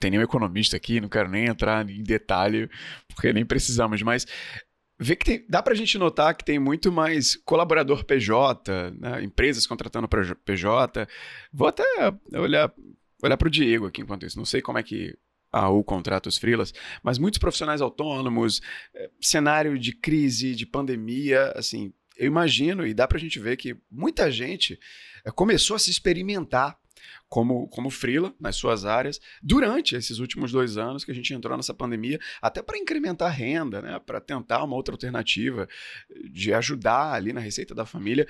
tem 0.00 0.10
nenhum 0.10 0.22
economista 0.22 0.76
aqui, 0.76 1.00
não 1.00 1.08
quero 1.08 1.28
nem 1.28 1.46
entrar 1.46 1.88
em 1.88 2.02
detalhe, 2.02 2.68
porque 3.08 3.32
nem 3.32 3.44
precisamos, 3.44 4.00
mas 4.02 4.26
vê 4.98 5.16
que 5.16 5.24
tem, 5.24 5.46
dá 5.48 5.62
para 5.62 5.72
a 5.72 5.76
gente 5.76 5.98
notar 5.98 6.34
que 6.34 6.44
tem 6.44 6.58
muito 6.58 6.92
mais 6.92 7.36
colaborador 7.36 8.04
PJ, 8.04 8.92
né? 8.98 9.22
empresas 9.22 9.66
contratando 9.66 10.08
PJ. 10.44 11.08
Vou 11.52 11.68
até 11.68 11.84
olhar, 12.32 12.72
olhar 13.22 13.36
para 13.36 13.48
o 13.48 13.50
Diego 13.50 13.86
aqui 13.86 14.02
enquanto 14.02 14.26
isso. 14.26 14.38
Não 14.38 14.44
sei 14.44 14.62
como 14.62 14.78
é 14.78 14.82
que 14.82 15.16
a 15.52 15.68
U 15.68 15.84
contrata 15.84 16.28
os 16.28 16.36
freelas, 16.36 16.74
mas 17.02 17.16
muitos 17.16 17.38
profissionais 17.38 17.80
autônomos, 17.80 18.60
é, 18.92 19.08
cenário 19.20 19.78
de 19.78 19.92
crise, 19.92 20.54
de 20.54 20.66
pandemia, 20.66 21.52
assim, 21.54 21.92
eu 22.16 22.26
imagino 22.26 22.84
e 22.84 22.92
dá 22.92 23.06
para 23.06 23.18
a 23.18 23.20
gente 23.20 23.38
ver 23.38 23.56
que 23.56 23.76
muita 23.90 24.30
gente 24.32 24.78
é, 25.24 25.30
começou 25.30 25.76
a 25.76 25.78
se 25.78 25.90
experimentar 25.90 26.76
como, 27.28 27.68
como 27.68 27.90
freela 27.90 28.34
nas 28.40 28.56
suas 28.56 28.84
áreas 28.84 29.20
durante 29.42 29.96
esses 29.96 30.18
últimos 30.18 30.52
dois 30.52 30.76
anos 30.76 31.04
que 31.04 31.10
a 31.10 31.14
gente 31.14 31.32
entrou 31.34 31.56
nessa 31.56 31.74
pandemia, 31.74 32.20
até 32.40 32.62
para 32.62 32.78
incrementar 32.78 33.28
a 33.28 33.34
renda, 33.34 33.82
né, 33.82 33.98
para 33.98 34.20
tentar 34.20 34.62
uma 34.64 34.76
outra 34.76 34.94
alternativa 34.94 35.68
de 36.30 36.52
ajudar 36.54 37.12
ali 37.12 37.32
na 37.32 37.40
receita 37.40 37.74
da 37.74 37.86
família. 37.86 38.26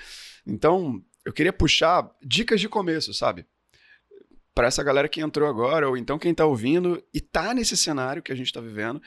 Então, 0.47 1.03
eu 1.25 1.33
queria 1.33 1.53
puxar 1.53 2.11
dicas 2.23 2.61
de 2.61 2.69
começo, 2.69 3.13
sabe? 3.15 3.47
Para 4.55 4.69
essa 4.69 4.83
galera 4.83 5.09
que 5.09 5.21
entrou 5.21 5.49
agora, 5.49 5.89
ou 5.89 5.97
então 5.97 6.19
quem 6.19 6.31
está 6.31 6.47
ouvindo 6.47 7.03
e 7.13 7.19
está 7.19 7.53
nesse 7.53 7.77
cenário 7.77 8.23
que 8.23 8.33
a 8.33 8.37
gente 8.37 8.47
está 8.47 8.61
vivendo 8.61 9.03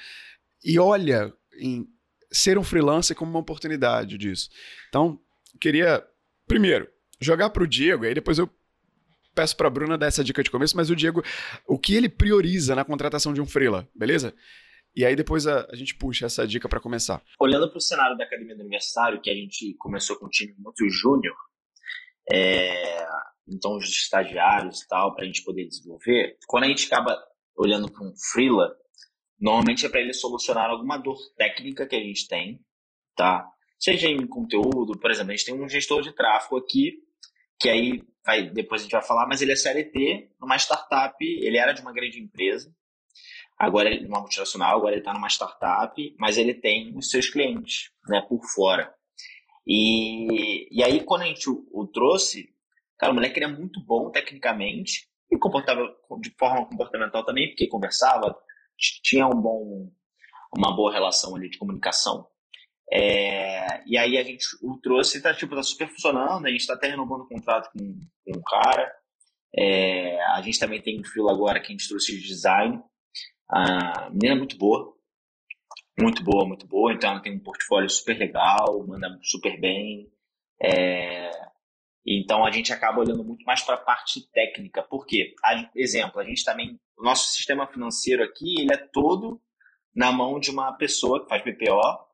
e 0.63 0.77
olha 0.79 1.33
em 1.59 1.87
ser 2.31 2.57
um 2.57 2.63
freelancer 2.63 3.15
como 3.15 3.31
uma 3.31 3.39
oportunidade 3.39 4.17
disso. 4.17 4.49
Então, 4.89 5.19
queria, 5.59 6.05
primeiro, 6.45 6.87
jogar 7.19 7.49
para 7.49 7.63
o 7.63 7.67
Diego, 7.67 8.05
aí 8.05 8.13
depois 8.13 8.37
eu 8.37 8.49
peço 9.37 9.55
para 9.55 9.67
a 9.67 9.69
Bruna 9.69 9.99
dar 9.99 10.07
essa 10.07 10.23
dica 10.23 10.41
de 10.41 10.49
começo, 10.49 10.75
mas 10.75 10.89
o 10.89 10.95
Diego, 10.95 11.23
o 11.67 11.77
que 11.77 11.95
ele 11.95 12.09
prioriza 12.09 12.75
na 12.75 12.83
contratação 12.83 13.31
de 13.31 13.39
um 13.39 13.45
freela, 13.45 13.87
beleza? 13.93 14.33
E 14.95 15.05
aí 15.05 15.15
depois 15.15 15.45
a, 15.45 15.67
a 15.71 15.75
gente 15.75 15.93
puxa 15.93 16.25
essa 16.25 16.47
dica 16.47 16.67
para 16.67 16.79
começar. 16.79 17.21
Olhando 17.39 17.69
para 17.69 17.77
o 17.77 17.81
cenário 17.81 18.17
da 18.17 18.23
Academia 18.23 18.55
do 18.55 18.61
Universitário, 18.61 19.21
que 19.21 19.29
a 19.29 19.35
gente 19.35 19.75
começou 19.77 20.17
com 20.17 20.25
um 20.25 20.29
time 20.29 20.55
muito 20.57 20.89
júnior, 20.89 21.35
é, 22.33 23.05
então 23.47 23.77
os 23.77 23.85
estagiários 23.87 24.81
e 24.81 24.87
tal, 24.87 25.13
para 25.13 25.23
a 25.23 25.27
gente 25.27 25.43
poder 25.43 25.67
desenvolver, 25.67 26.35
quando 26.47 26.63
a 26.63 26.67
gente 26.67 26.87
acaba 26.87 27.15
olhando 27.55 27.91
para 27.91 28.03
um 28.03 28.13
freela, 28.31 28.75
normalmente 29.39 29.85
é 29.85 29.89
para 29.89 30.01
ele 30.01 30.13
solucionar 30.13 30.71
alguma 30.71 30.97
dor 30.97 31.19
técnica 31.37 31.85
que 31.85 31.95
a 31.95 31.99
gente 31.99 32.27
tem, 32.27 32.59
tá? 33.15 33.47
Seja 33.77 34.07
em 34.07 34.25
conteúdo, 34.25 34.97
por 34.99 35.11
exemplo, 35.11 35.31
a 35.31 35.35
gente 35.35 35.45
tem 35.45 35.53
um 35.53 35.69
gestor 35.69 36.01
de 36.01 36.11
tráfego 36.11 36.57
aqui, 36.57 36.93
que 37.59 37.69
aí 37.69 38.03
vai, 38.25 38.49
depois 38.49 38.81
a 38.81 38.83
gente 38.83 38.91
vai 38.91 39.01
falar, 39.01 39.27
mas 39.27 39.41
ele 39.41 39.53
é 39.53 39.55
CLT 39.55 40.31
numa 40.39 40.57
startup, 40.57 41.15
ele 41.19 41.57
era 41.57 41.73
de 41.73 41.81
uma 41.81 41.93
grande 41.93 42.19
empresa, 42.19 42.73
agora 43.57 43.89
ele 43.89 44.05
é 44.05 44.07
uma 44.07 44.19
multinacional, 44.19 44.77
agora 44.77 44.93
ele 44.93 45.01
está 45.01 45.13
numa 45.13 45.29
startup, 45.29 46.15
mas 46.19 46.37
ele 46.37 46.53
tem 46.53 46.95
os 46.97 47.09
seus 47.09 47.29
clientes, 47.29 47.91
né, 48.07 48.21
por 48.27 48.43
fora. 48.43 48.93
E, 49.65 50.67
e 50.71 50.83
aí 50.83 51.03
quando 51.03 51.23
a 51.23 51.25
gente 51.25 51.49
o, 51.49 51.67
o 51.71 51.87
trouxe, 51.87 52.49
cara, 52.97 53.11
o 53.11 53.15
moleque 53.15 53.39
era 53.39 53.49
muito 53.49 53.83
bom 53.83 54.09
tecnicamente 54.11 55.07
e 55.31 55.37
comportava 55.37 55.81
de 56.19 56.29
forma 56.37 56.65
comportamental 56.65 57.25
também, 57.25 57.49
porque 57.49 57.67
conversava, 57.67 58.37
tinha 59.03 59.27
um 59.27 59.41
bom, 59.41 59.91
uma 60.55 60.75
boa 60.75 60.91
relação 60.91 61.35
ali 61.35 61.49
de 61.49 61.57
comunicação. 61.57 62.27
É, 62.91 63.83
e 63.85 63.97
aí 63.97 64.17
a 64.17 64.23
gente 64.23 64.45
o 64.61 64.77
trouxe, 64.77 65.21
tá, 65.21 65.33
tipo, 65.33 65.55
tá 65.55 65.63
super 65.63 65.89
funcionando, 65.89 66.45
a 66.45 66.49
gente 66.49 66.61
está 66.61 66.73
até 66.73 66.87
renovando 66.87 67.21
o 67.21 67.27
contrato 67.27 67.69
com, 67.71 67.79
com 68.25 68.37
um 68.37 68.41
cara. 68.41 68.93
É, 69.55 70.21
a 70.33 70.41
gente 70.41 70.59
também 70.59 70.81
tem 70.81 70.99
um 70.99 71.03
filo 71.03 71.29
agora 71.29 71.59
que 71.59 71.67
a 71.67 71.71
gente 71.71 71.87
trouxe 71.87 72.17
de 72.17 72.27
design. 72.27 72.81
A 73.49 74.09
menina 74.09 74.35
é 74.35 74.37
muito 74.37 74.57
boa, 74.57 74.93
muito 75.99 76.23
boa, 76.23 76.45
muito 76.45 76.67
boa, 76.67 76.93
então 76.93 77.11
ela 77.11 77.21
tem 77.21 77.33
um 77.33 77.43
portfólio 77.43 77.89
super 77.89 78.17
legal, 78.17 78.85
manda 78.85 79.17
super 79.23 79.59
bem. 79.59 80.11
É, 80.61 81.31
então 82.05 82.45
a 82.45 82.51
gente 82.51 82.71
acaba 82.71 83.01
olhando 83.01 83.23
muito 83.23 83.43
mais 83.45 83.61
para 83.61 83.75
a 83.75 83.79
parte 83.83 84.29
técnica. 84.31 84.81
Por 84.83 85.05
quê? 85.05 85.33
A, 85.43 85.69
exemplo, 85.75 86.19
a 86.19 86.23
gente 86.23 86.43
também, 86.43 86.79
o 86.97 87.03
nosso 87.03 87.27
sistema 87.33 87.67
financeiro 87.67 88.23
aqui, 88.23 88.61
ele 88.61 88.73
é 88.73 88.77
todo 88.77 89.41
na 89.93 90.11
mão 90.11 90.39
de 90.39 90.51
uma 90.51 90.71
pessoa 90.73 91.23
que 91.23 91.29
faz 91.29 91.43
BPO, 91.43 92.06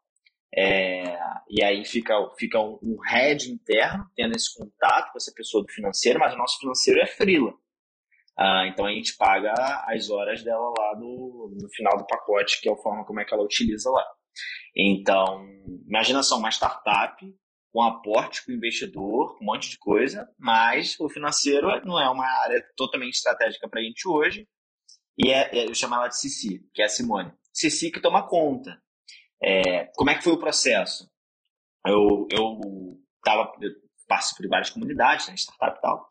É, 0.55 1.17
e 1.49 1.63
aí 1.63 1.83
fica, 1.83 2.13
fica 2.37 2.59
um, 2.59 2.77
um 2.81 2.97
head 3.07 3.51
interno 3.51 4.05
tendo 4.15 4.35
esse 4.35 4.53
contato 4.55 5.11
com 5.11 5.17
essa 5.17 5.33
pessoa 5.35 5.63
do 5.63 5.71
financeiro, 5.71 6.19
mas 6.19 6.33
o 6.33 6.37
nosso 6.37 6.59
financeiro 6.59 6.99
é 7.01 7.07
frila. 7.07 7.53
Ah, 8.37 8.67
então 8.67 8.85
a 8.85 8.91
gente 8.91 9.15
paga 9.15 9.53
as 9.87 10.09
horas 10.09 10.43
dela 10.43 10.73
lá 10.77 10.99
no, 10.99 11.55
no 11.59 11.69
final 11.69 11.97
do 11.97 12.05
pacote, 12.05 12.61
que 12.61 12.69
é 12.69 12.73
a 12.73 12.77
forma 12.77 13.05
como 13.05 13.19
é 13.19 13.25
que 13.25 13.33
ela 13.33 13.43
utiliza 13.43 13.89
lá. 13.89 14.05
Então, 14.75 15.45
imagina 15.87 16.23
só 16.23 16.37
uma 16.37 16.49
startup 16.49 17.15
com 17.71 17.81
aporte 17.81 18.45
com 18.45 18.51
o 18.51 18.55
investidor, 18.55 19.37
um 19.41 19.45
monte 19.45 19.69
de 19.69 19.77
coisa, 19.79 20.29
mas 20.37 20.99
o 20.99 21.09
financeiro 21.09 21.67
não 21.85 21.99
é 21.99 22.07
uma 22.09 22.25
área 22.43 22.63
totalmente 22.75 23.15
estratégica 23.15 23.67
para 23.67 23.81
a 23.81 23.83
gente 23.83 24.07
hoje. 24.07 24.47
E 25.17 25.29
é, 25.29 25.49
é, 25.55 25.67
eu 25.67 25.73
chamo 25.75 25.95
ela 25.95 26.07
de 26.07 26.17
Cici, 26.19 26.61
que 26.73 26.81
é 26.81 26.85
a 26.85 26.89
Simone. 26.89 27.31
Cici 27.51 27.91
que 27.91 27.99
toma 27.99 28.27
conta. 28.27 28.81
É, 29.43 29.85
como 29.95 30.09
é 30.09 30.15
que 30.15 30.23
foi 30.23 30.33
o 30.33 30.39
processo? 30.39 31.09
Eu, 31.85 32.27
eu, 32.31 32.59
tava, 33.23 33.51
eu 33.61 33.71
participo 34.07 34.41
de 34.41 34.47
várias 34.47 34.69
comunidades, 34.69 35.27
né, 35.27 35.35
startup 35.35 35.77
e 35.77 35.81
tal, 35.81 36.07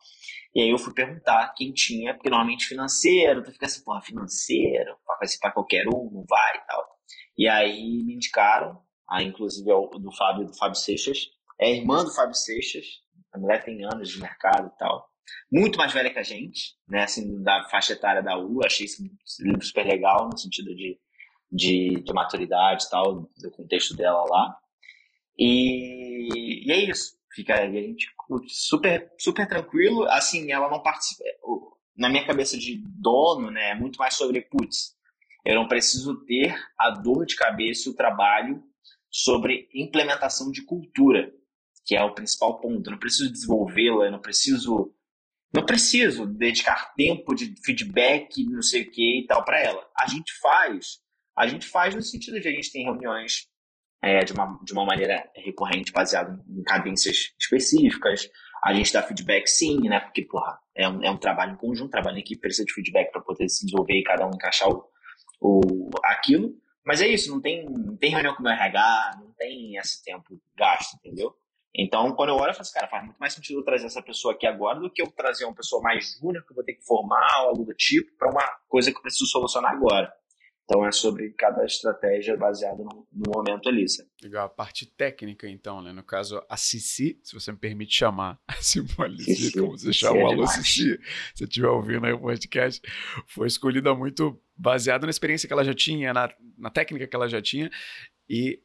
e 0.53 0.61
aí 0.61 0.69
eu 0.69 0.77
fui 0.77 0.93
perguntar 0.93 1.51
quem 1.55 1.73
tinha, 1.73 2.13
porque 2.13 2.29
normalmente 2.29 2.67
financeiro, 2.67 3.43
tu 3.43 3.51
fica 3.51 3.65
assim, 3.65 3.83
porra, 3.83 4.01
financeiro, 4.01 4.95
vai 5.07 5.27
para 5.41 5.51
qualquer 5.51 5.87
um, 5.87 6.11
não 6.11 6.23
vai 6.29 6.57
e 6.57 6.67
tal. 6.67 6.93
E 7.35 7.47
aí 7.47 8.03
me 8.03 8.13
indicaram, 8.13 8.79
a, 9.09 9.23
inclusive 9.23 9.67
é 9.69 9.99
do 9.99 10.11
Fábio, 10.15 10.45
do 10.45 10.55
Fábio 10.55 10.75
Seixas, 10.75 11.17
é 11.59 11.71
irmã 11.71 12.03
do 12.03 12.13
Fábio 12.13 12.35
Seixas, 12.35 12.85
a 13.31 13.39
mulher 13.39 13.63
tem 13.63 13.83
anos 13.83 14.09
de 14.09 14.19
mercado 14.19 14.71
e 14.73 14.77
tal. 14.77 15.09
Muito 15.51 15.77
mais 15.77 15.91
velha 15.91 16.11
que 16.11 16.19
a 16.19 16.23
gente, 16.23 16.75
né, 16.87 17.03
assim, 17.03 17.41
da 17.41 17.67
faixa 17.69 17.93
etária 17.93 18.21
da 18.21 18.37
U, 18.37 18.59
achei 18.63 18.85
livro 19.39 19.65
super 19.65 19.85
legal, 19.85 20.29
no 20.31 20.37
sentido 20.37 20.75
de 20.75 20.99
de, 21.53 22.01
de 22.03 22.13
maturidade 22.13 22.89
tal, 22.89 23.29
do 23.37 23.51
contexto 23.51 23.95
dela 23.95 24.25
lá. 24.27 24.57
E, 25.37 26.67
e 26.67 26.71
é 26.71 26.89
isso. 26.89 27.15
Fica 27.33 27.61
a 27.61 27.69
gente 27.69 28.07
super, 28.47 29.11
super 29.19 29.47
tranquilo. 29.47 30.05
Assim, 30.09 30.51
ela 30.51 30.69
não 30.69 30.81
participa. 30.81 31.23
Na 31.95 32.09
minha 32.09 32.25
cabeça 32.25 32.57
de 32.57 32.83
dono, 32.99 33.51
né, 33.51 33.71
é 33.71 33.75
muito 33.75 33.97
mais 33.97 34.15
sobre, 34.15 34.41
putz, 34.41 34.95
eu 35.45 35.55
não 35.55 35.67
preciso 35.67 36.25
ter 36.25 36.55
a 36.77 36.89
dor 36.89 37.25
de 37.25 37.35
cabeça 37.35 37.87
e 37.87 37.91
o 37.91 37.95
trabalho 37.95 38.63
sobre 39.11 39.69
implementação 39.73 40.49
de 40.49 40.63
cultura, 40.63 41.31
que 41.85 41.95
é 41.95 42.03
o 42.03 42.15
principal 42.15 42.59
ponto. 42.59 42.87
Eu 42.87 42.91
não 42.91 42.99
preciso 42.99 43.31
desenvolvê-la, 43.31 44.05
eu 44.05 44.11
não 44.11 44.21
preciso 44.21 44.91
não 45.55 45.63
preciso 45.63 46.25
dedicar 46.25 46.95
tempo 46.95 47.35
de 47.35 47.53
feedback, 47.63 48.43
não 48.43 48.63
sei 48.63 48.81
o 48.81 48.89
que 48.89 49.19
e 49.19 49.27
tal 49.27 49.45
para 49.45 49.59
ela. 49.59 49.87
A 49.95 50.07
gente 50.07 50.33
faz 50.41 51.02
a 51.35 51.47
gente 51.47 51.67
faz 51.67 51.95
no 51.95 52.01
sentido 52.01 52.39
de 52.39 52.47
a 52.47 52.51
gente 52.51 52.71
tem 52.71 52.83
reuniões 52.83 53.47
é, 54.01 54.23
de, 54.23 54.33
uma, 54.33 54.59
de 54.63 54.73
uma 54.73 54.85
maneira 54.85 55.29
recorrente, 55.35 55.91
baseada 55.91 56.37
em 56.47 56.63
cadências 56.63 57.33
específicas. 57.39 58.29
A 58.63 58.73
gente 58.73 58.91
dá 58.93 59.01
feedback 59.01 59.47
sim, 59.47 59.79
né? 59.87 59.99
Porque, 59.99 60.23
porra, 60.23 60.59
é 60.75 60.87
um, 60.87 61.03
é 61.03 61.09
um 61.09 61.17
trabalho 61.17 61.53
em 61.53 61.57
conjunto, 61.57 61.91
trabalho 61.91 62.17
em 62.17 62.21
equipe, 62.21 62.41
precisa 62.41 62.65
de 62.65 62.73
feedback 62.73 63.11
para 63.11 63.21
poder 63.21 63.47
se 63.49 63.65
desenvolver 63.65 63.99
e 63.99 64.03
cada 64.03 64.25
um 64.25 64.31
encaixar 64.31 64.69
o, 64.69 64.85
o, 65.41 65.89
aquilo. 66.03 66.53
Mas 66.85 67.01
é 67.01 67.07
isso, 67.07 67.31
não 67.31 67.41
tem, 67.41 67.65
não 67.65 67.95
tem 67.95 68.11
reunião 68.11 68.35
com 68.35 68.43
o 68.43 68.47
RH, 68.47 69.19
não 69.21 69.31
tem 69.33 69.77
esse 69.77 70.03
tempo 70.03 70.39
gasto, 70.57 70.95
entendeu? 70.97 71.33
Então, 71.75 72.13
quando 72.13 72.29
eu 72.29 72.35
olho, 72.35 72.49
eu 72.49 72.53
falo 72.53 72.61
assim, 72.61 72.73
cara, 72.73 72.87
faz 72.87 73.03
muito 73.05 73.17
mais 73.17 73.33
sentido 73.33 73.59
eu 73.59 73.63
trazer 73.63 73.87
essa 73.87 74.01
pessoa 74.01 74.33
aqui 74.33 74.45
agora 74.45 74.79
do 74.79 74.91
que 74.91 75.01
eu 75.01 75.09
trazer 75.11 75.45
uma 75.45 75.55
pessoa 75.55 75.81
mais 75.81 76.19
júnior 76.19 76.45
que 76.45 76.51
eu 76.51 76.55
vou 76.55 76.63
ter 76.63 76.73
que 76.73 76.85
formar, 76.85 77.27
algo 77.35 77.63
do 77.65 77.73
tipo, 77.73 78.15
para 78.17 78.29
uma 78.29 78.47
coisa 78.67 78.91
que 78.91 78.97
eu 78.97 79.01
preciso 79.01 79.25
solucionar 79.25 79.71
agora. 79.71 80.13
Então 80.65 80.85
é 80.85 80.91
sobre 80.91 81.31
cada 81.31 81.65
estratégia 81.65 82.37
baseada 82.37 82.83
no, 82.83 83.05
no, 83.11 83.31
momento 83.31 83.67
ali. 83.67 83.87
Sabe? 83.87 84.09
Legal, 84.21 84.45
a 84.45 84.49
parte 84.49 84.85
técnica, 84.85 85.47
então, 85.47 85.81
né? 85.81 85.91
No 85.91 86.03
caso, 86.03 86.41
a 86.49 86.55
Cici, 86.55 87.19
se 87.21 87.33
você 87.33 87.51
me 87.51 87.57
permite 87.57 87.93
chamar 87.93 88.39
a 88.47 88.53
Simone 88.53 89.21
Cici, 89.21 89.51
como 89.53 89.77
você 89.77 89.91
chama, 89.91 90.21
alô 90.21 90.47
Cici, 90.47 90.93
se 90.93 90.99
você 91.35 91.43
estiver 91.43 91.67
ouvindo 91.67 92.05
aí 92.05 92.13
o 92.13 92.19
podcast, 92.19 92.81
foi 93.27 93.47
escolhida 93.47 93.93
muito 93.93 94.39
baseada 94.55 95.05
na 95.05 95.11
experiência 95.11 95.47
que 95.47 95.53
ela 95.53 95.65
já 95.65 95.73
tinha, 95.73 96.13
na, 96.13 96.33
na 96.57 96.69
técnica 96.69 97.07
que 97.07 97.15
ela 97.15 97.27
já 97.27 97.41
tinha 97.41 97.69
e 98.29 98.61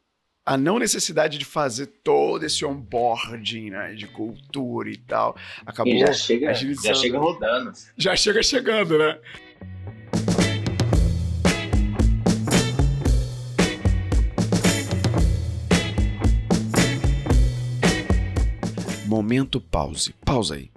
a 0.48 0.56
não 0.56 0.78
necessidade 0.78 1.36
de 1.36 1.44
fazer 1.44 1.86
todo 2.02 2.42
esse 2.42 2.64
onboarding, 2.64 3.68
né, 3.68 3.92
de 3.92 4.06
cultura 4.06 4.88
e 4.88 4.96
tal, 4.96 5.36
acabou 5.66 5.92
e 5.92 5.98
já 5.98 6.12
chega, 6.14 6.54
já 6.54 6.94
chega 6.94 7.18
rodando. 7.18 7.72
Já 7.98 8.16
chega 8.16 8.42
chegando, 8.42 8.96
né? 8.96 9.20
Momento 19.28 19.60
pause. 19.60 20.14
Pausa 20.24 20.54
aí. 20.54 20.70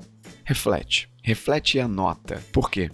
Reflete. 0.43 1.09
Reflete 1.23 1.77
e 1.77 1.79
anota. 1.79 2.43
Por 2.51 2.69
quê? 2.69 2.91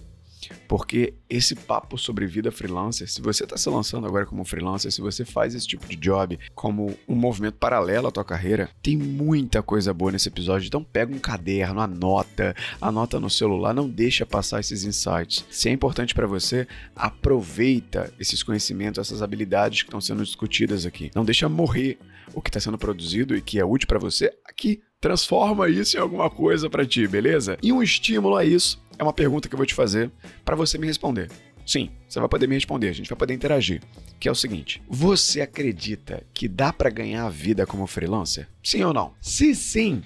Porque 0.68 1.14
esse 1.28 1.56
papo 1.56 1.98
sobre 1.98 2.28
vida 2.28 2.52
freelancer, 2.52 3.10
se 3.10 3.20
você 3.20 3.42
está 3.42 3.56
se 3.56 3.68
lançando 3.68 4.06
agora 4.06 4.24
como 4.24 4.44
freelancer, 4.44 4.92
se 4.92 5.00
você 5.00 5.24
faz 5.24 5.56
esse 5.56 5.66
tipo 5.66 5.84
de 5.88 5.96
job 5.96 6.38
como 6.54 6.96
um 7.08 7.16
movimento 7.16 7.56
paralelo 7.56 8.06
à 8.06 8.12
tua 8.12 8.24
carreira, 8.24 8.70
tem 8.80 8.96
muita 8.96 9.60
coisa 9.60 9.92
boa 9.92 10.12
nesse 10.12 10.28
episódio. 10.28 10.68
Então 10.68 10.84
pega 10.84 11.12
um 11.12 11.18
caderno, 11.18 11.80
anota, 11.80 12.54
anota 12.80 13.18
no 13.18 13.28
celular, 13.28 13.74
não 13.74 13.90
deixa 13.90 14.24
passar 14.24 14.60
esses 14.60 14.84
insights. 14.84 15.44
Se 15.50 15.68
é 15.68 15.72
importante 15.72 16.14
para 16.14 16.28
você, 16.28 16.68
aproveita 16.94 18.14
esses 18.20 18.44
conhecimentos, 18.44 19.00
essas 19.00 19.22
habilidades 19.22 19.82
que 19.82 19.88
estão 19.88 20.00
sendo 20.00 20.22
discutidas 20.22 20.86
aqui. 20.86 21.10
Não 21.16 21.24
deixa 21.24 21.48
morrer 21.48 21.98
o 22.32 22.40
que 22.40 22.48
está 22.48 22.60
sendo 22.60 22.78
produzido 22.78 23.36
e 23.36 23.42
que 23.42 23.58
é 23.58 23.64
útil 23.64 23.88
para 23.88 23.98
você 23.98 24.32
aqui 24.44 24.80
transforma 25.00 25.68
isso 25.68 25.96
em 25.96 26.00
alguma 26.00 26.28
coisa 26.28 26.68
para 26.68 26.86
ti, 26.86 27.06
beleza? 27.06 27.56
E 27.62 27.72
um 27.72 27.82
estímulo 27.82 28.36
a 28.36 28.44
isso 28.44 28.82
é 28.98 29.02
uma 29.02 29.12
pergunta 29.12 29.48
que 29.48 29.54
eu 29.54 29.58
vou 29.58 29.66
te 29.66 29.74
fazer 29.74 30.10
para 30.44 30.56
você 30.56 30.76
me 30.76 30.86
responder. 30.86 31.30
Sim, 31.64 31.90
você 32.08 32.18
vai 32.18 32.28
poder 32.28 32.48
me 32.48 32.54
responder, 32.54 32.88
a 32.88 32.92
gente 32.92 33.08
vai 33.08 33.18
poder 33.18 33.34
interagir. 33.34 33.82
Que 34.18 34.28
é 34.28 34.32
o 34.32 34.34
seguinte: 34.34 34.82
você 34.88 35.40
acredita 35.40 36.24
que 36.32 36.48
dá 36.48 36.72
para 36.72 36.90
ganhar 36.90 37.26
a 37.26 37.30
vida 37.30 37.66
como 37.66 37.86
freelancer? 37.86 38.48
Sim 38.62 38.82
ou 38.82 38.94
não? 38.94 39.12
Se 39.20 39.54
sim, 39.54 40.02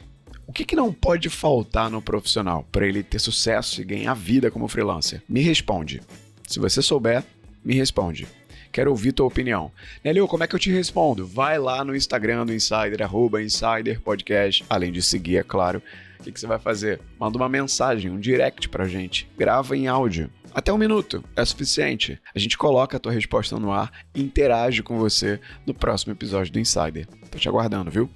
o 0.46 0.52
que, 0.52 0.64
que 0.64 0.76
não 0.76 0.92
pode 0.92 1.30
faltar 1.30 1.88
no 1.88 2.02
profissional 2.02 2.66
para 2.70 2.86
ele 2.86 3.02
ter 3.02 3.20
sucesso 3.20 3.80
e 3.80 3.84
ganhar 3.84 4.12
vida 4.14 4.50
como 4.50 4.68
freelancer? 4.68 5.22
Me 5.28 5.40
responde. 5.40 6.02
Se 6.46 6.58
você 6.58 6.82
souber, 6.82 7.24
me 7.64 7.74
responde. 7.74 8.26
Quero 8.72 8.90
ouvir 8.90 9.12
tua 9.12 9.26
opinião. 9.26 9.70
Nélio, 10.02 10.26
como 10.26 10.42
é 10.42 10.46
que 10.46 10.54
eu 10.54 10.58
te 10.58 10.72
respondo? 10.72 11.26
Vai 11.26 11.58
lá 11.58 11.84
no 11.84 11.94
Instagram 11.94 12.46
do 12.46 12.54
Insider, 12.54 13.02
arroba 13.02 13.42
Insider 13.42 14.00
Podcast. 14.00 14.64
Além 14.68 14.90
de 14.90 15.02
seguir, 15.02 15.36
é 15.36 15.42
claro. 15.42 15.82
O 16.18 16.22
que, 16.22 16.32
que 16.32 16.40
você 16.40 16.46
vai 16.46 16.58
fazer? 16.58 16.98
Manda 17.20 17.36
uma 17.36 17.50
mensagem, 17.50 18.10
um 18.10 18.18
direct 18.18 18.70
pra 18.70 18.88
gente. 18.88 19.28
Grava 19.36 19.76
em 19.76 19.88
áudio. 19.88 20.30
Até 20.54 20.72
um 20.72 20.78
minuto 20.78 21.22
é 21.36 21.44
suficiente. 21.44 22.18
A 22.34 22.38
gente 22.38 22.56
coloca 22.56 22.96
a 22.96 23.00
tua 23.00 23.12
resposta 23.12 23.58
no 23.58 23.70
ar 23.70 23.92
e 24.14 24.22
interage 24.22 24.82
com 24.82 24.98
você 24.98 25.38
no 25.66 25.74
próximo 25.74 26.14
episódio 26.14 26.50
do 26.50 26.58
Insider. 26.58 27.06
Tô 27.30 27.38
te 27.38 27.48
aguardando, 27.50 27.90
viu? 27.90 28.08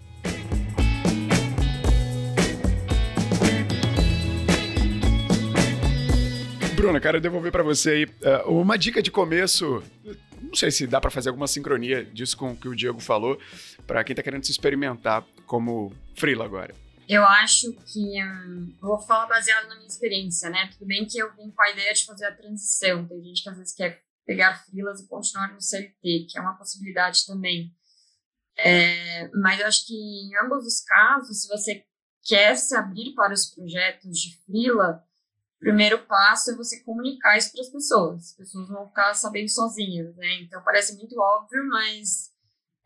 Bruna, 6.74 7.00
quero 7.00 7.20
devolver 7.20 7.52
para 7.52 7.62
você 7.62 7.90
aí 7.90 8.04
uh, 8.04 8.50
uma 8.50 8.78
dica 8.78 9.02
de 9.02 9.10
começo 9.10 9.82
não 10.46 10.54
sei 10.54 10.70
se 10.70 10.86
dá 10.86 11.00
para 11.00 11.10
fazer 11.10 11.28
alguma 11.28 11.46
sincronia 11.46 12.04
disso 12.04 12.36
com 12.36 12.52
o 12.52 12.56
que 12.56 12.68
o 12.68 12.74
Diego 12.74 13.00
falou, 13.00 13.38
para 13.86 14.02
quem 14.04 14.12
está 14.12 14.22
querendo 14.22 14.44
se 14.44 14.52
experimentar 14.52 15.24
como 15.46 15.92
freela 16.14 16.44
agora. 16.44 16.74
Eu 17.08 17.24
acho 17.24 17.72
que. 17.72 18.22
Hum, 18.22 18.74
vou 18.80 18.98
falar 19.00 19.26
baseado 19.26 19.68
na 19.68 19.76
minha 19.76 19.86
experiência, 19.86 20.50
né? 20.50 20.68
Tudo 20.72 20.86
bem 20.86 21.06
que 21.06 21.18
eu 21.18 21.32
vim 21.36 21.50
com 21.50 21.62
a 21.62 21.70
ideia 21.70 21.92
de 21.92 22.04
fazer 22.04 22.26
a 22.26 22.34
transição. 22.34 23.06
Tem 23.06 23.22
gente 23.22 23.42
que 23.42 23.48
às 23.48 23.56
vezes 23.56 23.74
quer 23.74 24.02
pegar 24.26 24.64
freelas 24.64 25.00
e 25.00 25.08
continuar 25.08 25.52
no 25.52 25.60
CLT, 25.60 26.26
que 26.28 26.36
é 26.36 26.40
uma 26.40 26.58
possibilidade 26.58 27.24
também. 27.24 27.72
É, 28.58 29.28
mas 29.34 29.60
eu 29.60 29.66
acho 29.66 29.86
que 29.86 29.94
em 29.94 30.30
ambos 30.44 30.66
os 30.66 30.80
casos, 30.80 31.42
se 31.42 31.48
você 31.48 31.84
quer 32.24 32.56
se 32.56 32.74
abrir 32.74 33.14
para 33.14 33.32
os 33.32 33.54
projetos 33.54 34.18
de 34.18 34.36
freela, 34.44 35.00
o 35.15 35.15
primeiro 35.58 36.06
passo 36.06 36.50
é 36.50 36.56
você 36.56 36.82
comunicar 36.82 37.36
isso 37.36 37.52
para 37.52 37.62
as 37.62 37.70
pessoas. 37.70 38.22
As 38.22 38.36
pessoas 38.36 38.68
vão 38.68 38.86
ficar 38.88 39.14
sabendo 39.14 39.48
sozinhas, 39.48 40.14
né? 40.16 40.42
Então 40.42 40.62
parece 40.62 40.96
muito 40.96 41.18
óbvio, 41.18 41.66
mas 41.68 42.30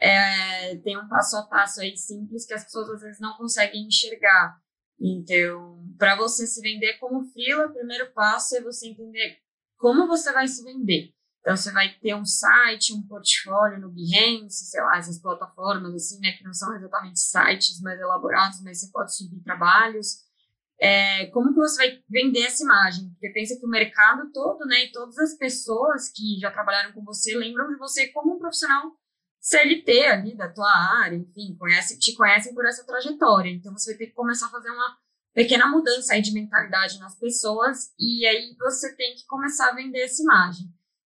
é, 0.00 0.76
tem 0.76 0.98
um 0.98 1.08
passo 1.08 1.36
a 1.36 1.42
passo 1.46 1.80
aí 1.80 1.96
simples 1.96 2.46
que 2.46 2.54
as 2.54 2.64
pessoas 2.64 2.88
às 2.90 3.02
vezes 3.02 3.20
não 3.20 3.36
conseguem 3.36 3.86
enxergar. 3.86 4.58
Então, 4.98 5.82
para 5.98 6.16
você 6.16 6.46
se 6.46 6.60
vender 6.60 6.98
como 6.98 7.24
freela, 7.24 7.66
o 7.66 7.72
primeiro 7.72 8.12
passo 8.12 8.56
é 8.56 8.62
você 8.62 8.88
entender 8.88 9.38
como 9.78 10.06
você 10.06 10.32
vai 10.32 10.46
se 10.46 10.62
vender. 10.62 11.14
Então, 11.40 11.56
você 11.56 11.72
vai 11.72 11.94
ter 11.98 12.14
um 12.14 12.24
site, 12.24 12.92
um 12.92 13.02
portfólio 13.06 13.80
no 13.80 13.90
Behance, 13.90 14.66
sei 14.66 14.82
lá, 14.82 14.98
essas 14.98 15.18
plataformas 15.18 15.94
assim, 15.94 16.20
né, 16.20 16.32
que 16.32 16.44
não 16.44 16.52
são 16.52 16.74
exatamente 16.76 17.18
sites 17.18 17.80
mais 17.80 17.98
elaborados, 17.98 18.62
mas 18.62 18.80
você 18.80 18.90
pode 18.92 19.16
subir 19.16 19.40
trabalhos 19.42 20.29
é, 20.80 21.26
como 21.26 21.50
que 21.50 21.60
você 21.60 21.76
vai 21.76 22.02
vender 22.08 22.44
essa 22.44 22.62
imagem? 22.62 23.10
Porque 23.10 23.28
pensa 23.30 23.58
que 23.58 23.66
o 23.66 23.68
mercado 23.68 24.32
todo, 24.32 24.64
né, 24.64 24.86
e 24.86 24.92
todas 24.92 25.18
as 25.18 25.36
pessoas 25.36 26.10
que 26.10 26.38
já 26.40 26.50
trabalharam 26.50 26.92
com 26.92 27.04
você 27.04 27.36
lembram 27.36 27.68
de 27.68 27.76
você 27.76 28.08
como 28.08 28.34
um 28.34 28.38
profissional 28.38 28.90
CLT 29.40 30.06
ali 30.06 30.36
da 30.36 30.48
tua 30.48 30.70
área, 31.02 31.16
enfim, 31.16 31.54
conhece, 31.58 31.98
te 31.98 32.14
conhecem 32.14 32.54
por 32.54 32.64
essa 32.64 32.86
trajetória. 32.86 33.50
Então 33.50 33.72
você 33.72 33.90
vai 33.90 33.98
ter 33.98 34.06
que 34.06 34.14
começar 34.14 34.46
a 34.46 34.50
fazer 34.50 34.70
uma 34.70 34.96
pequena 35.34 35.66
mudança 35.66 36.14
aí 36.14 36.22
de 36.22 36.32
mentalidade 36.32 36.98
nas 36.98 37.14
pessoas 37.18 37.92
e 37.98 38.26
aí 38.26 38.56
você 38.58 38.94
tem 38.96 39.14
que 39.14 39.26
começar 39.26 39.68
a 39.68 39.74
vender 39.74 40.00
essa 40.00 40.22
imagem. 40.22 40.66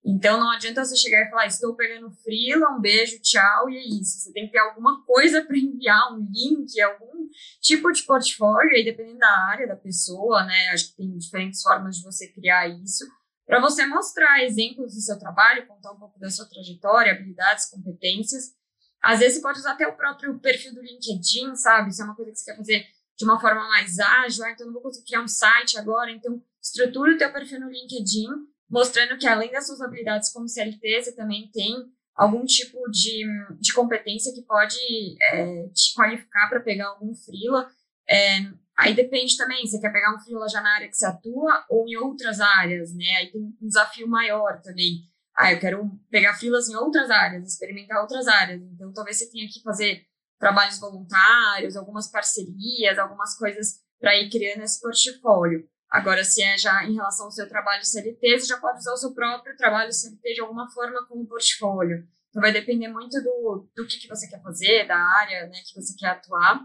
Então 0.04 0.38
não 0.38 0.50
adianta 0.50 0.84
você 0.84 0.96
chegar 0.96 1.26
e 1.26 1.30
falar, 1.30 1.46
estou 1.46 1.74
pegando 1.74 2.08
frila, 2.22 2.70
um 2.70 2.80
beijo, 2.80 3.20
tchau, 3.20 3.68
e 3.68 3.76
é 3.76 3.84
isso. 3.84 4.20
Você 4.20 4.32
tem 4.32 4.46
que 4.46 4.52
ter 4.52 4.60
alguma 4.60 5.04
coisa 5.04 5.44
para 5.44 5.58
enviar, 5.58 6.12
um 6.12 6.24
link, 6.30 6.80
algum 6.80 7.15
tipo 7.60 7.90
de 7.92 8.02
portfólio, 8.02 8.70
aí 8.74 8.84
dependendo 8.84 9.18
da 9.18 9.46
área 9.48 9.66
da 9.66 9.76
pessoa, 9.76 10.44
né? 10.44 10.68
Acho 10.68 10.88
que 10.90 10.96
tem 10.96 11.16
diferentes 11.16 11.62
formas 11.62 11.96
de 11.96 12.02
você 12.02 12.28
criar 12.28 12.68
isso, 12.68 13.04
para 13.46 13.60
você 13.60 13.86
mostrar 13.86 14.42
exemplos 14.42 14.94
do 14.94 15.00
seu 15.00 15.18
trabalho, 15.18 15.66
contar 15.66 15.92
um 15.92 15.98
pouco 15.98 16.18
da 16.18 16.28
sua 16.28 16.46
trajetória, 16.46 17.12
habilidades, 17.12 17.70
competências. 17.70 18.54
Às 19.00 19.20
vezes 19.20 19.36
você 19.36 19.42
pode 19.42 19.60
usar 19.60 19.72
até 19.72 19.86
o 19.86 19.96
próprio 19.96 20.38
perfil 20.40 20.74
do 20.74 20.82
LinkedIn, 20.82 21.54
sabe? 21.54 21.92
Se 21.92 22.02
é 22.02 22.04
uma 22.04 22.16
coisa 22.16 22.32
que 22.32 22.38
você 22.38 22.50
quer 22.50 22.56
fazer 22.56 22.86
de 23.16 23.24
uma 23.24 23.40
forma 23.40 23.66
mais 23.68 23.98
ágil, 23.98 24.44
ah, 24.44 24.50
então 24.50 24.66
não 24.66 24.72
vou 24.72 24.82
conseguir 24.82 25.06
criar 25.06 25.22
um 25.22 25.28
site 25.28 25.78
agora, 25.78 26.10
então 26.10 26.42
estrutura 26.60 27.14
o 27.14 27.18
teu 27.18 27.32
perfil 27.32 27.60
no 27.60 27.70
LinkedIn 27.70 28.28
mostrando 28.68 29.16
que 29.16 29.26
além 29.26 29.50
das 29.50 29.66
suas 29.66 29.80
habilidades 29.80 30.30
como 30.32 30.48
CLT, 30.48 31.02
você 31.02 31.12
também 31.12 31.48
tem 31.52 31.74
algum 32.16 32.44
tipo 32.44 32.78
de, 32.90 33.24
de 33.60 33.72
competência 33.74 34.32
que 34.32 34.42
pode 34.42 34.76
é, 35.32 35.68
te 35.68 35.94
qualificar 35.94 36.48
para 36.48 36.60
pegar 36.60 36.88
algum 36.88 37.14
freela. 37.14 37.68
É, 38.08 38.38
aí 38.78 38.94
depende 38.94 39.36
também, 39.36 39.66
você 39.66 39.78
quer 39.78 39.92
pegar 39.92 40.14
um 40.14 40.18
freela 40.18 40.48
já 40.48 40.60
na 40.62 40.74
área 40.74 40.88
que 40.88 40.96
você 40.96 41.06
atua 41.06 41.64
ou 41.68 41.86
em 41.86 41.96
outras 41.96 42.40
áreas, 42.40 42.94
né? 42.94 43.16
Aí 43.18 43.30
tem 43.30 43.42
um 43.42 43.66
desafio 43.66 44.08
maior 44.08 44.60
também. 44.62 45.02
Ah, 45.36 45.52
eu 45.52 45.60
quero 45.60 45.90
pegar 46.10 46.34
freelas 46.34 46.68
em 46.68 46.76
outras 46.76 47.10
áreas, 47.10 47.46
experimentar 47.46 48.00
outras 48.00 48.26
áreas. 48.26 48.62
Então, 48.62 48.90
talvez 48.92 49.18
você 49.18 49.30
tenha 49.30 49.46
que 49.46 49.60
fazer 49.62 50.06
trabalhos 50.38 50.78
voluntários, 50.78 51.76
algumas 51.76 52.10
parcerias, 52.10 52.98
algumas 52.98 53.36
coisas 53.36 53.80
para 54.00 54.16
ir 54.16 54.30
criando 54.30 54.62
esse 54.62 54.80
portfólio. 54.80 55.68
Agora, 55.90 56.24
se 56.24 56.42
é 56.42 56.58
já 56.58 56.84
em 56.84 56.94
relação 56.94 57.26
ao 57.26 57.30
seu 57.32 57.48
trabalho 57.48 57.84
CLT, 57.84 58.40
você 58.40 58.46
já 58.46 58.58
pode 58.58 58.78
usar 58.78 58.92
o 58.92 58.96
seu 58.96 59.14
próprio 59.14 59.56
trabalho 59.56 59.92
CLT 59.92 60.34
de 60.34 60.40
alguma 60.40 60.68
forma 60.70 61.06
como 61.06 61.26
portfólio. 61.26 62.06
Então, 62.28 62.42
vai 62.42 62.52
depender 62.52 62.88
muito 62.88 63.20
do, 63.22 63.68
do 63.74 63.86
que, 63.86 63.98
que 63.98 64.08
você 64.08 64.28
quer 64.28 64.42
fazer, 64.42 64.86
da 64.86 64.98
área 64.98 65.46
né, 65.46 65.60
que 65.64 65.74
você 65.74 65.94
quer 65.96 66.08
atuar. 66.08 66.60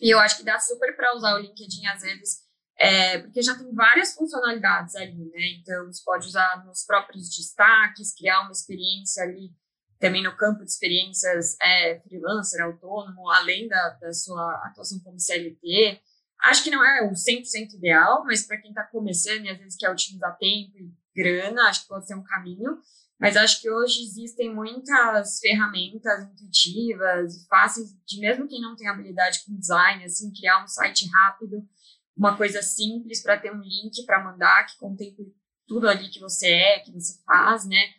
E 0.00 0.12
eu 0.12 0.18
acho 0.18 0.36
que 0.36 0.44
dá 0.44 0.58
super 0.58 0.94
para 0.94 1.16
usar 1.16 1.34
o 1.34 1.38
LinkedIn, 1.38 1.86
às 1.86 2.02
vezes, 2.02 2.38
é, 2.78 3.18
porque 3.18 3.42
já 3.42 3.54
tem 3.54 3.74
várias 3.74 4.14
funcionalidades 4.14 4.94
ali, 4.96 5.30
né? 5.30 5.58
Então, 5.60 5.86
você 5.86 6.02
pode 6.04 6.26
usar 6.26 6.64
nos 6.64 6.84
próprios 6.84 7.28
destaques, 7.28 8.14
criar 8.14 8.42
uma 8.42 8.52
experiência 8.52 9.22
ali 9.22 9.50
também 9.98 10.22
no 10.22 10.34
campo 10.34 10.64
de 10.64 10.70
experiências 10.70 11.56
é, 11.60 12.00
freelancer, 12.00 12.64
autônomo, 12.64 13.28
além 13.30 13.68
da, 13.68 13.90
da 14.00 14.12
sua 14.14 14.54
atuação 14.64 14.98
como 15.00 15.20
CLT. 15.20 16.00
Acho 16.42 16.64
que 16.64 16.70
não 16.70 16.84
é 16.84 17.02
o 17.06 17.12
100% 17.12 17.74
ideal, 17.74 18.24
mas 18.24 18.46
para 18.46 18.56
quem 18.56 18.70
está 18.70 18.82
começando 18.84 19.44
e 19.44 19.50
às 19.50 19.58
vezes 19.58 19.76
quer 19.76 19.90
otimizar 19.90 20.36
tempo 20.38 20.76
e 20.78 20.92
grana, 21.14 21.68
acho 21.68 21.82
que 21.82 21.88
pode 21.88 22.06
ser 22.06 22.14
um 22.14 22.22
caminho. 22.22 22.78
Mas 23.18 23.36
acho 23.36 23.60
que 23.60 23.70
hoje 23.70 24.02
existem 24.02 24.54
muitas 24.54 25.40
ferramentas 25.40 26.24
intuitivas 26.24 27.36
e 27.36 27.46
fáceis 27.46 27.94
de 28.06 28.18
mesmo 28.18 28.48
quem 28.48 28.62
não 28.62 28.74
tem 28.74 28.88
habilidade 28.88 29.44
com 29.44 29.58
design, 29.58 30.02
assim, 30.04 30.32
criar 30.32 30.64
um 30.64 30.66
site 30.66 31.06
rápido, 31.06 31.62
uma 32.16 32.34
coisa 32.34 32.62
simples 32.62 33.22
para 33.22 33.38
ter 33.38 33.52
um 33.52 33.60
link 33.60 34.06
para 34.06 34.24
mandar 34.24 34.64
que 34.64 34.78
contemple 34.78 35.34
tudo 35.66 35.86
ali 35.86 36.08
que 36.08 36.18
você 36.18 36.48
é, 36.48 36.78
que 36.80 36.90
você 36.90 37.22
faz, 37.24 37.66
né? 37.66 37.92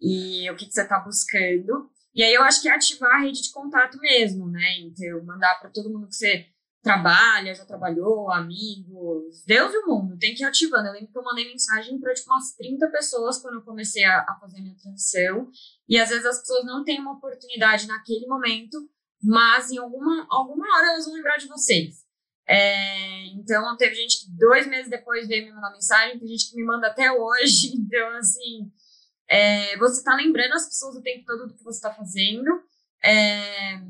E 0.00 0.50
o 0.50 0.56
que, 0.56 0.66
que 0.66 0.72
você 0.72 0.82
está 0.82 0.98
buscando. 0.98 1.88
E 2.12 2.22
aí 2.22 2.34
eu 2.34 2.42
acho 2.42 2.60
que 2.60 2.68
é 2.68 2.74
ativar 2.74 3.14
a 3.14 3.20
rede 3.20 3.42
de 3.42 3.52
contato 3.52 3.96
mesmo, 3.98 4.48
né? 4.48 4.78
Então, 4.80 5.24
mandar 5.24 5.54
para 5.60 5.70
todo 5.70 5.90
mundo 5.90 6.08
que 6.08 6.16
você 6.16 6.46
trabalha, 6.84 7.54
já 7.54 7.64
trabalhou, 7.64 8.30
amigos, 8.30 9.42
Deus 9.46 9.72
e 9.72 9.78
o 9.78 9.86
mundo, 9.86 10.18
tem 10.18 10.34
que 10.34 10.42
ir 10.42 10.46
ativando. 10.46 10.86
Eu 10.86 10.92
lembro 10.92 11.10
que 11.10 11.18
eu 11.18 11.24
mandei 11.24 11.48
mensagem 11.48 11.98
para 11.98 12.12
tipo, 12.12 12.30
umas 12.30 12.54
30 12.54 12.86
pessoas 12.88 13.38
quando 13.38 13.54
eu 13.54 13.62
comecei 13.62 14.04
a, 14.04 14.20
a 14.20 14.38
fazer 14.38 14.58
a 14.58 14.60
minha 14.62 14.76
transição, 14.76 15.48
e 15.88 15.98
às 15.98 16.10
vezes 16.10 16.26
as 16.26 16.38
pessoas 16.40 16.64
não 16.66 16.84
têm 16.84 17.00
uma 17.00 17.14
oportunidade 17.14 17.88
naquele 17.88 18.26
momento, 18.26 18.76
mas 19.22 19.70
em 19.70 19.78
alguma, 19.78 20.26
alguma 20.28 20.66
hora 20.76 20.88
elas 20.88 21.06
vão 21.06 21.14
lembrar 21.14 21.38
de 21.38 21.48
vocês. 21.48 22.04
É, 22.46 23.28
então, 23.28 23.74
teve 23.78 23.94
gente 23.94 24.20
que 24.20 24.30
dois 24.36 24.66
meses 24.66 24.90
depois 24.90 25.26
veio 25.26 25.46
me 25.46 25.52
mandar 25.52 25.72
mensagem, 25.72 26.18
tem 26.18 26.28
gente 26.28 26.50
que 26.50 26.56
me 26.56 26.64
manda 26.64 26.86
até 26.86 27.10
hoje. 27.10 27.72
Então, 27.94 28.08
assim, 28.16 28.70
é, 29.28 29.76
você 29.78 29.98
está 29.98 30.14
lembrando 30.16 30.52
as 30.52 30.66
pessoas 30.66 30.96
o 30.96 31.02
tempo 31.02 31.24
todo 31.24 31.46
do 31.46 31.54
que 31.54 31.64
você 31.64 31.78
está 31.78 31.94
fazendo. 31.94 32.50
É, 33.02 33.80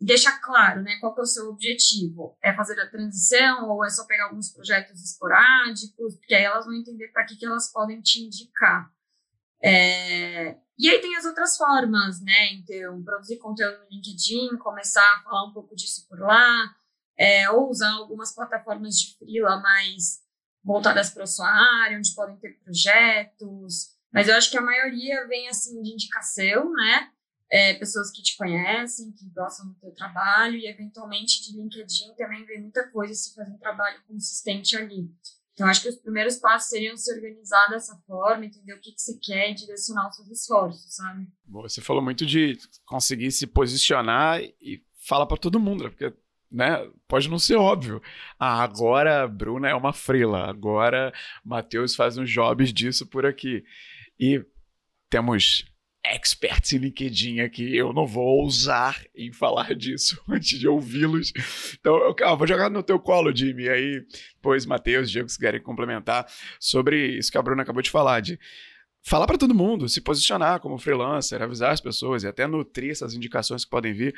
deixar 0.00 0.40
claro, 0.40 0.82
né, 0.82 0.96
qual 0.98 1.14
que 1.14 1.20
é 1.20 1.22
o 1.22 1.26
seu 1.26 1.50
objetivo. 1.50 2.36
É 2.42 2.54
fazer 2.54 2.80
a 2.80 2.88
transição 2.88 3.68
ou 3.68 3.84
é 3.84 3.90
só 3.90 4.06
pegar 4.06 4.24
alguns 4.24 4.50
projetos 4.50 5.02
esporádicos? 5.04 6.16
Porque 6.16 6.34
aí 6.34 6.44
elas 6.44 6.64
vão 6.64 6.74
entender 6.74 7.08
para 7.08 7.24
que, 7.24 7.36
que 7.36 7.44
elas 7.44 7.70
podem 7.70 8.00
te 8.00 8.20
indicar. 8.20 8.90
É... 9.62 10.56
E 10.78 10.88
aí 10.88 10.98
tem 11.00 11.14
as 11.14 11.26
outras 11.26 11.58
formas, 11.58 12.22
né? 12.22 12.54
Então, 12.54 13.02
produzir 13.02 13.36
conteúdo 13.36 13.80
no 13.80 13.90
LinkedIn, 13.90 14.56
começar 14.56 15.02
a 15.02 15.22
falar 15.22 15.44
um 15.44 15.52
pouco 15.52 15.76
disso 15.76 16.06
por 16.08 16.18
lá, 16.18 16.74
é, 17.18 17.50
ou 17.50 17.68
usar 17.68 17.90
algumas 17.90 18.34
plataformas 18.34 18.98
de 18.98 19.14
freela 19.18 19.60
mais 19.60 20.20
voltadas 20.64 21.10
para 21.10 21.24
a 21.24 21.26
sua 21.26 21.46
área, 21.82 21.98
onde 21.98 22.14
podem 22.14 22.36
ter 22.36 22.58
projetos. 22.64 23.90
Mas 24.10 24.26
eu 24.26 24.34
acho 24.34 24.50
que 24.50 24.56
a 24.56 24.62
maioria 24.62 25.26
vem 25.28 25.50
assim 25.50 25.82
de 25.82 25.92
indicação, 25.92 26.72
né? 26.72 27.10
É, 27.50 27.74
pessoas 27.74 28.10
que 28.12 28.22
te 28.22 28.36
conhecem, 28.36 29.12
que 29.12 29.28
gostam 29.30 29.68
do 29.68 29.74
teu 29.74 29.90
trabalho 29.92 30.56
e 30.56 30.66
eventualmente 30.66 31.42
de 31.42 31.56
LinkedIn 31.56 32.14
também 32.16 32.44
vem 32.44 32.62
muita 32.62 32.88
coisa 32.90 33.12
se 33.12 33.34
fazer 33.34 33.50
um 33.50 33.58
trabalho 33.58 34.00
consistente 34.06 34.76
ali. 34.76 35.10
Então, 35.52 35.68
acho 35.68 35.82
que 35.82 35.88
os 35.88 35.96
primeiros 35.96 36.36
passos 36.36 36.70
seriam 36.70 36.96
se 36.96 37.12
organizar 37.12 37.68
dessa 37.68 37.94
forma, 38.06 38.46
entender 38.46 38.72
o 38.72 38.80
que, 38.80 38.92
que 38.92 39.00
você 39.00 39.18
quer 39.18 39.50
e 39.50 39.54
direcionar 39.54 40.08
os 40.08 40.16
seus 40.16 40.30
esforços, 40.30 40.94
sabe? 40.94 41.26
Você 41.46 41.82
falou 41.82 42.02
muito 42.02 42.24
de 42.24 42.56
conseguir 42.86 43.30
se 43.30 43.46
posicionar 43.46 44.40
e 44.40 44.82
falar 45.06 45.26
para 45.26 45.36
todo 45.36 45.60
mundo, 45.60 45.84
né? 45.84 45.90
porque 45.90 46.14
né? 46.50 46.90
Pode 47.06 47.28
não 47.28 47.38
ser 47.38 47.56
óbvio. 47.56 48.02
Ah, 48.38 48.62
agora 48.62 49.22
a 49.22 49.28
Bruna 49.28 49.68
é 49.68 49.74
uma 49.74 49.92
frila, 49.92 50.48
agora 50.48 51.12
Matheus 51.44 51.94
faz 51.94 52.18
uns 52.18 52.30
jobs 52.30 52.72
disso 52.72 53.06
por 53.06 53.24
aqui. 53.24 53.62
E 54.18 54.44
temos 55.08 55.69
experts 56.04 56.72
em 56.72 56.78
LinkedIn 56.78 57.40
aqui, 57.40 57.76
eu 57.76 57.92
não 57.92 58.06
vou 58.06 58.40
ousar 58.42 59.02
em 59.14 59.32
falar 59.32 59.74
disso 59.74 60.20
antes 60.28 60.58
de 60.58 60.66
ouvi-los. 60.66 61.32
Então, 61.78 61.96
eu 61.96 62.14
ah, 62.24 62.34
vou 62.34 62.46
jogar 62.46 62.70
no 62.70 62.82
teu 62.82 62.98
colo, 62.98 63.34
Jimmy, 63.34 63.68
aí 63.68 64.04
depois 64.34 64.64
Matheus, 64.64 65.10
Diego, 65.10 65.28
se 65.28 65.36
quiserem 65.36 65.62
complementar 65.62 66.26
sobre 66.58 67.18
isso 67.18 67.30
que 67.30 67.38
a 67.38 67.42
Bruna 67.42 67.62
acabou 67.62 67.82
de 67.82 67.90
falar, 67.90 68.20
de 68.20 68.38
falar 69.02 69.26
para 69.26 69.38
todo 69.38 69.54
mundo, 69.54 69.88
se 69.88 70.00
posicionar 70.00 70.60
como 70.60 70.78
freelancer, 70.78 71.40
avisar 71.42 71.72
as 71.72 71.80
pessoas 71.80 72.22
e 72.22 72.26
até 72.26 72.46
nutrir 72.46 72.90
essas 72.90 73.14
indicações 73.14 73.64
que 73.64 73.70
podem 73.70 73.92
vir. 73.92 74.14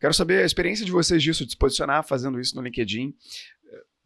Quero 0.00 0.14
saber 0.14 0.42
a 0.42 0.46
experiência 0.46 0.84
de 0.84 0.92
vocês 0.92 1.22
disso, 1.22 1.44
de 1.44 1.52
se 1.52 1.56
posicionar 1.56 2.06
fazendo 2.06 2.40
isso 2.40 2.54
no 2.56 2.62
LinkedIn. 2.62 3.14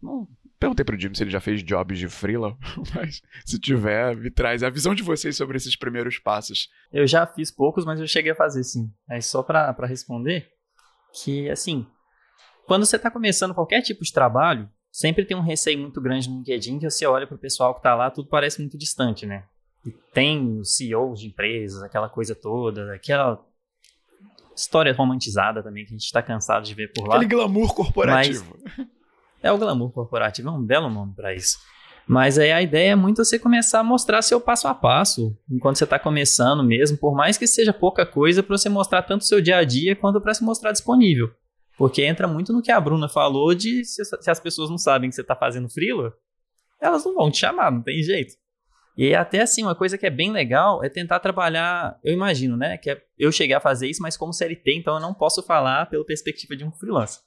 Não, 0.03 0.29
perguntei 0.59 0.85
pro 0.85 0.99
Jim 0.99 1.15
se 1.15 1.23
ele 1.23 1.31
já 1.31 1.41
fez 1.41 1.63
jobs 1.63 1.99
de 1.99 2.09
freela, 2.09 2.57
mas 2.95 3.23
se 3.45 3.59
tiver, 3.59 4.17
me 4.17 4.31
traz 4.31 4.63
a 4.63 4.71
visão 4.71 4.95
de 4.95 5.03
vocês 5.03 5.37
sobre 5.37 5.57
esses 5.57 5.77
primeiros 5.77 6.19
passos. 6.19 6.69
Eu 6.93 7.07
já 7.07 7.27
fiz 7.27 7.51
poucos, 7.51 7.85
mas 7.85 8.01
eu 8.01 8.07
cheguei 8.07 8.33
a 8.33 8.37
fazer 8.37 8.65
sim. 8.65 8.91
Aí 9.09 9.23
só 9.23 9.43
para 9.43 9.87
responder, 9.87 10.49
que 11.23 11.49
assim, 11.51 11.87
quando 12.67 12.85
você 12.85 12.97
está 12.97 13.11
começando 13.11 13.55
qualquer 13.55 13.83
tipo 13.83 14.05
de 14.05 14.13
trabalho, 14.13 14.69
sempre 14.91 15.25
tem 15.25 15.37
um 15.37 15.43
receio 15.43 15.79
muito 15.79 16.01
grande 16.01 16.29
no 16.29 16.39
LinkedIn 16.39 16.79
que 16.79 16.89
você 16.89 17.07
olha 17.07 17.27
pro 17.27 17.39
pessoal 17.39 17.75
que 17.75 17.81
está 17.81 17.95
lá, 17.95 18.11
tudo 18.11 18.29
parece 18.29 18.61
muito 18.61 18.79
distante, 18.79 19.27
né? 19.27 19.45
E 19.85 19.91
tem 20.13 20.59
os 20.59 20.75
CEOs 20.75 21.21
de 21.21 21.29
empresas, 21.29 21.83
aquela 21.83 22.09
coisa 22.09 22.35
toda, 22.35 22.95
aquela 22.95 23.41
história 24.57 24.93
romantizada 24.93 25.63
também 25.63 25.85
que 25.85 25.91
a 25.91 25.97
gente 25.97 26.07
está 26.07 26.23
cansado 26.23 26.65
de 26.65 26.75
ver 26.75 26.93
por 26.93 27.07
lá. 27.07 27.17
Aquele 27.17 27.29
glamour 27.31 27.75
corporativo. 27.75 28.59
Mas, 28.65 28.89
é 29.47 29.53
o 29.53 29.59
glamour 29.59 29.91
corporativo, 29.93 30.49
é 30.49 30.53
um 30.53 30.63
belo 30.63 30.91
nome 30.91 31.15
para 31.15 31.35
isso. 31.35 31.59
Mas 32.07 32.39
aí 32.39 32.53
a 32.53 32.63
ideia 32.63 32.93
é 32.93 32.95
muito 32.95 33.25
você 33.25 33.37
começar 33.37 33.81
a 33.81 33.85
mostrar 33.85 34.23
seu 34.23 34.41
passo 34.41 34.69
a 34.69 34.75
passo, 34.75 35.37
enquanto 35.51 35.77
você 35.77 35.85
está 35.85 35.99
começando 35.99 36.63
mesmo, 36.63 36.97
por 36.97 37.15
mais 37.17 37.37
que 37.37 37.47
seja 37.49 37.73
pouca 37.73 38.07
coisa, 38.07 38.43
para 38.43 38.57
você 38.57 38.69
mostrar 38.69 39.03
tanto 39.03 39.23
o 39.23 39.25
seu 39.25 39.41
dia 39.41 39.57
a 39.57 39.65
dia 39.65 39.97
quanto 39.97 40.21
para 40.21 40.33
se 40.33 40.45
mostrar 40.45 40.71
disponível. 40.71 41.31
Porque 41.77 42.05
entra 42.05 42.29
muito 42.29 42.53
no 42.53 42.63
que 42.63 42.71
a 42.71 42.81
Bruna 42.81 43.09
falou 43.09 43.55
de 43.55 43.85
se, 43.85 44.03
as 44.31 44.41
pessoas 44.41 44.71
não 44.71 44.79
sabem 44.79 45.11
que 45.11 45.17
você 45.17 45.23
está 45.23 45.35
fazendo 45.35 45.69
freela, 45.69 46.13
elas 46.81 47.05
não 47.05 47.15
vão 47.15 47.31
te 47.31 47.39
chamar, 47.39 47.73
não 47.73 47.83
tem 47.83 48.01
jeito. 48.03 48.35
E 48.97 49.15
até 49.15 49.43
assim, 49.43 49.63
uma 49.63 49.75
coisa 49.75 49.99
que 49.99 50.07
é 50.07 50.11
bem 50.11 50.31
legal 50.31 50.83
é 50.83 50.89
tentar 50.89 51.19
trabalhar, 51.21 51.99
eu 52.03 52.15
imagino, 52.15 52.57
né, 52.57 52.79
que 52.79 52.89
é, 52.89 53.03
eu 53.19 53.31
cheguei 53.31 53.55
a 53.55 53.61
fazer 53.61 53.89
isso, 53.89 54.01
mas 54.01 54.17
como 54.17 54.33
CLT, 54.33 54.75
então 54.75 54.95
eu 54.95 55.01
não 55.01 55.13
posso 55.13 55.43
falar 55.43 55.87
pela 55.87 56.05
perspectiva 56.05 56.57
de 56.57 56.65
um 56.65 56.73
freelancer. 56.73 57.21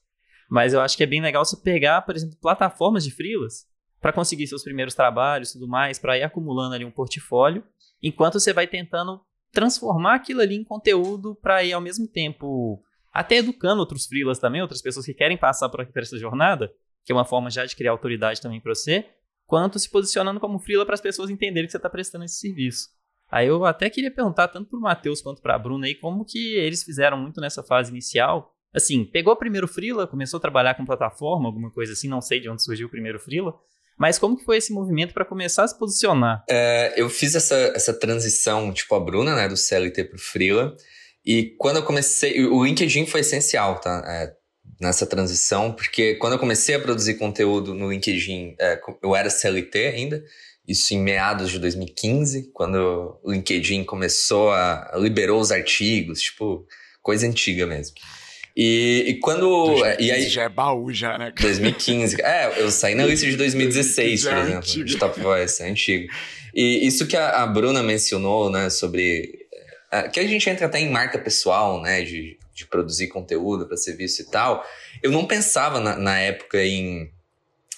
Mas 0.50 0.74
eu 0.74 0.82
acho 0.82 0.98
que 0.98 1.04
é 1.04 1.06
bem 1.06 1.22
legal 1.22 1.46
você 1.46 1.56
pegar, 1.56 2.02
por 2.02 2.16
exemplo, 2.16 2.36
plataformas 2.42 3.04
de 3.04 3.12
freelas 3.12 3.68
para 4.02 4.12
conseguir 4.12 4.48
seus 4.48 4.64
primeiros 4.64 4.96
trabalhos 4.96 5.50
e 5.50 5.54
tudo 5.54 5.68
mais, 5.68 6.00
para 6.00 6.18
ir 6.18 6.24
acumulando 6.24 6.74
ali 6.74 6.86
um 6.86 6.92
portfólio, 6.92 7.64
enquanto 8.02 8.40
você 8.40 8.52
vai 8.54 8.66
tentando 8.66 9.22
transformar 9.52 10.16
aquilo 10.16 10.42
ali 10.42 10.56
em 10.56 10.64
conteúdo 10.64 11.36
para 11.36 11.64
ir 11.64 11.74
ao 11.74 11.82
mesmo 11.82 12.08
tempo 12.08 12.82
até 13.12 13.38
educando 13.38 13.80
outros 13.80 14.06
freelas 14.06 14.40
também, 14.40 14.62
outras 14.62 14.82
pessoas 14.82 15.06
que 15.06 15.14
querem 15.14 15.38
passar 15.38 15.70
por, 15.70 15.86
por 15.86 16.02
essa 16.02 16.18
jornada, 16.18 16.72
que 17.04 17.12
é 17.12 17.16
uma 17.16 17.26
forma 17.26 17.50
já 17.50 17.66
de 17.66 17.76
criar 17.76 17.92
autoridade 17.92 18.42
também 18.42 18.62
para 18.62 18.74
você, 18.74 19.06
quanto 19.46 19.80
se 19.80 19.90
posicionando 19.90 20.40
como 20.40 20.60
freela 20.60 20.86
para 20.86 20.94
as 20.94 21.02
pessoas 21.02 21.30
entenderem 21.30 21.66
que 21.66 21.72
você 21.72 21.78
está 21.78 21.90
prestando 21.90 22.24
esse 22.26 22.36
serviço. 22.36 22.90
Aí 23.32 23.48
eu 23.48 23.66
até 23.66 23.90
queria 23.90 24.12
perguntar 24.12 24.48
tanto 24.48 24.70
para 24.70 24.80
o 24.80 24.82
Matheus 24.82 25.22
quanto 25.22 25.42
para 25.42 25.56
a 25.56 25.60
Bruna 25.60 25.86
aí 25.86 25.96
como 25.96 26.26
que 26.26 26.56
eles 26.56 26.84
fizeram 26.84 27.18
muito 27.18 27.42
nessa 27.42 27.64
fase 27.64 27.92
inicial. 27.92 28.56
Assim, 28.74 29.04
pegou 29.06 29.34
o 29.34 29.38
primeiro 29.38 29.68
freela, 29.68 30.06
começou 30.06 30.38
a 30.38 30.42
trabalhar 30.42 30.76
com 30.76 30.86
plataforma, 30.86 31.48
alguma 31.48 31.72
coisa 31.72 31.94
assim, 31.94 32.08
não 32.08 32.22
sei 32.22 32.40
de 32.40 32.50
onde 32.50 32.64
surgiu 32.64 32.88
o 32.88 32.92
primeiro 32.92 33.20
freela, 33.20 33.54
mas 33.98 34.18
como 34.18 34.38
que 34.38 34.46
foi 34.46 34.58
esse 34.58 34.72
movimento 34.72 35.14
para 35.14 35.26
começar 35.26 35.64
a 35.64 35.68
se 35.68 35.78
posicionar? 35.78 36.46
É, 36.50 36.94
eu 36.96 37.10
fiz 37.10 37.36
essa, 37.36 37.56
essa 37.76 37.94
transição, 37.94 38.72
tipo 38.72 38.96
a 38.96 39.00
Bruna, 39.00 39.36
né, 39.36 39.50
do 39.50 39.58
CLT 39.58 40.06
pro 40.06 40.18
Freela. 40.18 40.76
E 41.26 41.54
quando 41.58 41.78
eu 41.78 41.84
comecei, 41.84 42.46
o 42.46 42.64
LinkedIn 42.64 43.06
foi 43.06 43.20
essencial, 43.20 43.80
tá? 43.82 44.02
É, 44.08 44.34
nessa 44.80 45.06
transição, 45.06 45.74
porque 45.74 46.16
quando 46.16 46.34
eu 46.34 46.40
comecei 46.40 46.76
a 46.76 46.80
produzir 46.80 47.16
conteúdo 47.16 47.74
no 47.74 47.92
LinkedIn, 47.92 48.56
é, 48.58 48.80
eu 49.04 49.14
era 49.14 49.30
CLT 49.30 49.88
ainda, 49.88 50.24
isso 50.66 50.94
em 50.94 51.00
meados 51.00 51.52
de 51.52 51.60
2015, 51.60 52.52
quando 52.54 53.20
o 53.22 53.32
LinkedIn 53.32 53.84
começou 53.84 54.52
a 54.52 54.92
liberou 54.96 55.42
os 55.42 55.52
artigos, 55.52 56.22
tipo, 56.22 56.66
coisa 57.02 57.28
antiga 57.28 57.68
mesmo. 57.68 57.96
E, 58.62 59.06
e 59.08 59.20
quando. 59.20 59.48
2015 59.68 60.04
e 60.04 60.12
aí, 60.12 60.28
já 60.28 60.44
é 60.44 60.50
baú, 60.50 60.92
já, 60.92 61.18
né? 61.18 61.32
2015. 61.40 62.22
É, 62.22 62.62
eu 62.62 62.70
saí 62.70 62.94
na 62.94 63.06
lista 63.06 63.26
de 63.26 63.38
2016, 63.40 64.24
por 64.26 64.34
exemplo, 64.38 64.58
antigo. 64.58 64.84
de 64.84 64.98
Top 64.98 65.18
Voice, 65.18 65.64
é 65.64 65.70
antigo. 65.70 66.12
E 66.54 66.86
isso 66.86 67.08
que 67.08 67.16
a, 67.16 67.42
a 67.42 67.48
Bruna 67.48 67.82
mencionou, 67.82 68.50
né, 68.50 68.70
sobre. 68.70 69.48
É, 69.90 70.10
que 70.10 70.20
a 70.20 70.28
gente 70.28 70.50
entra 70.50 70.66
até 70.66 70.78
em 70.78 70.90
marca 70.90 71.18
pessoal, 71.18 71.82
né, 71.82 72.02
de, 72.02 72.38
de 72.54 72.66
produzir 72.66 73.08
conteúdo 73.08 73.66
para 73.66 73.78
serviço 73.78 74.24
e 74.24 74.26
tal. 74.26 74.62
Eu 75.02 75.10
não 75.10 75.26
pensava 75.26 75.80
na, 75.80 75.96
na 75.96 76.20
época 76.20 76.62
em, 76.62 77.10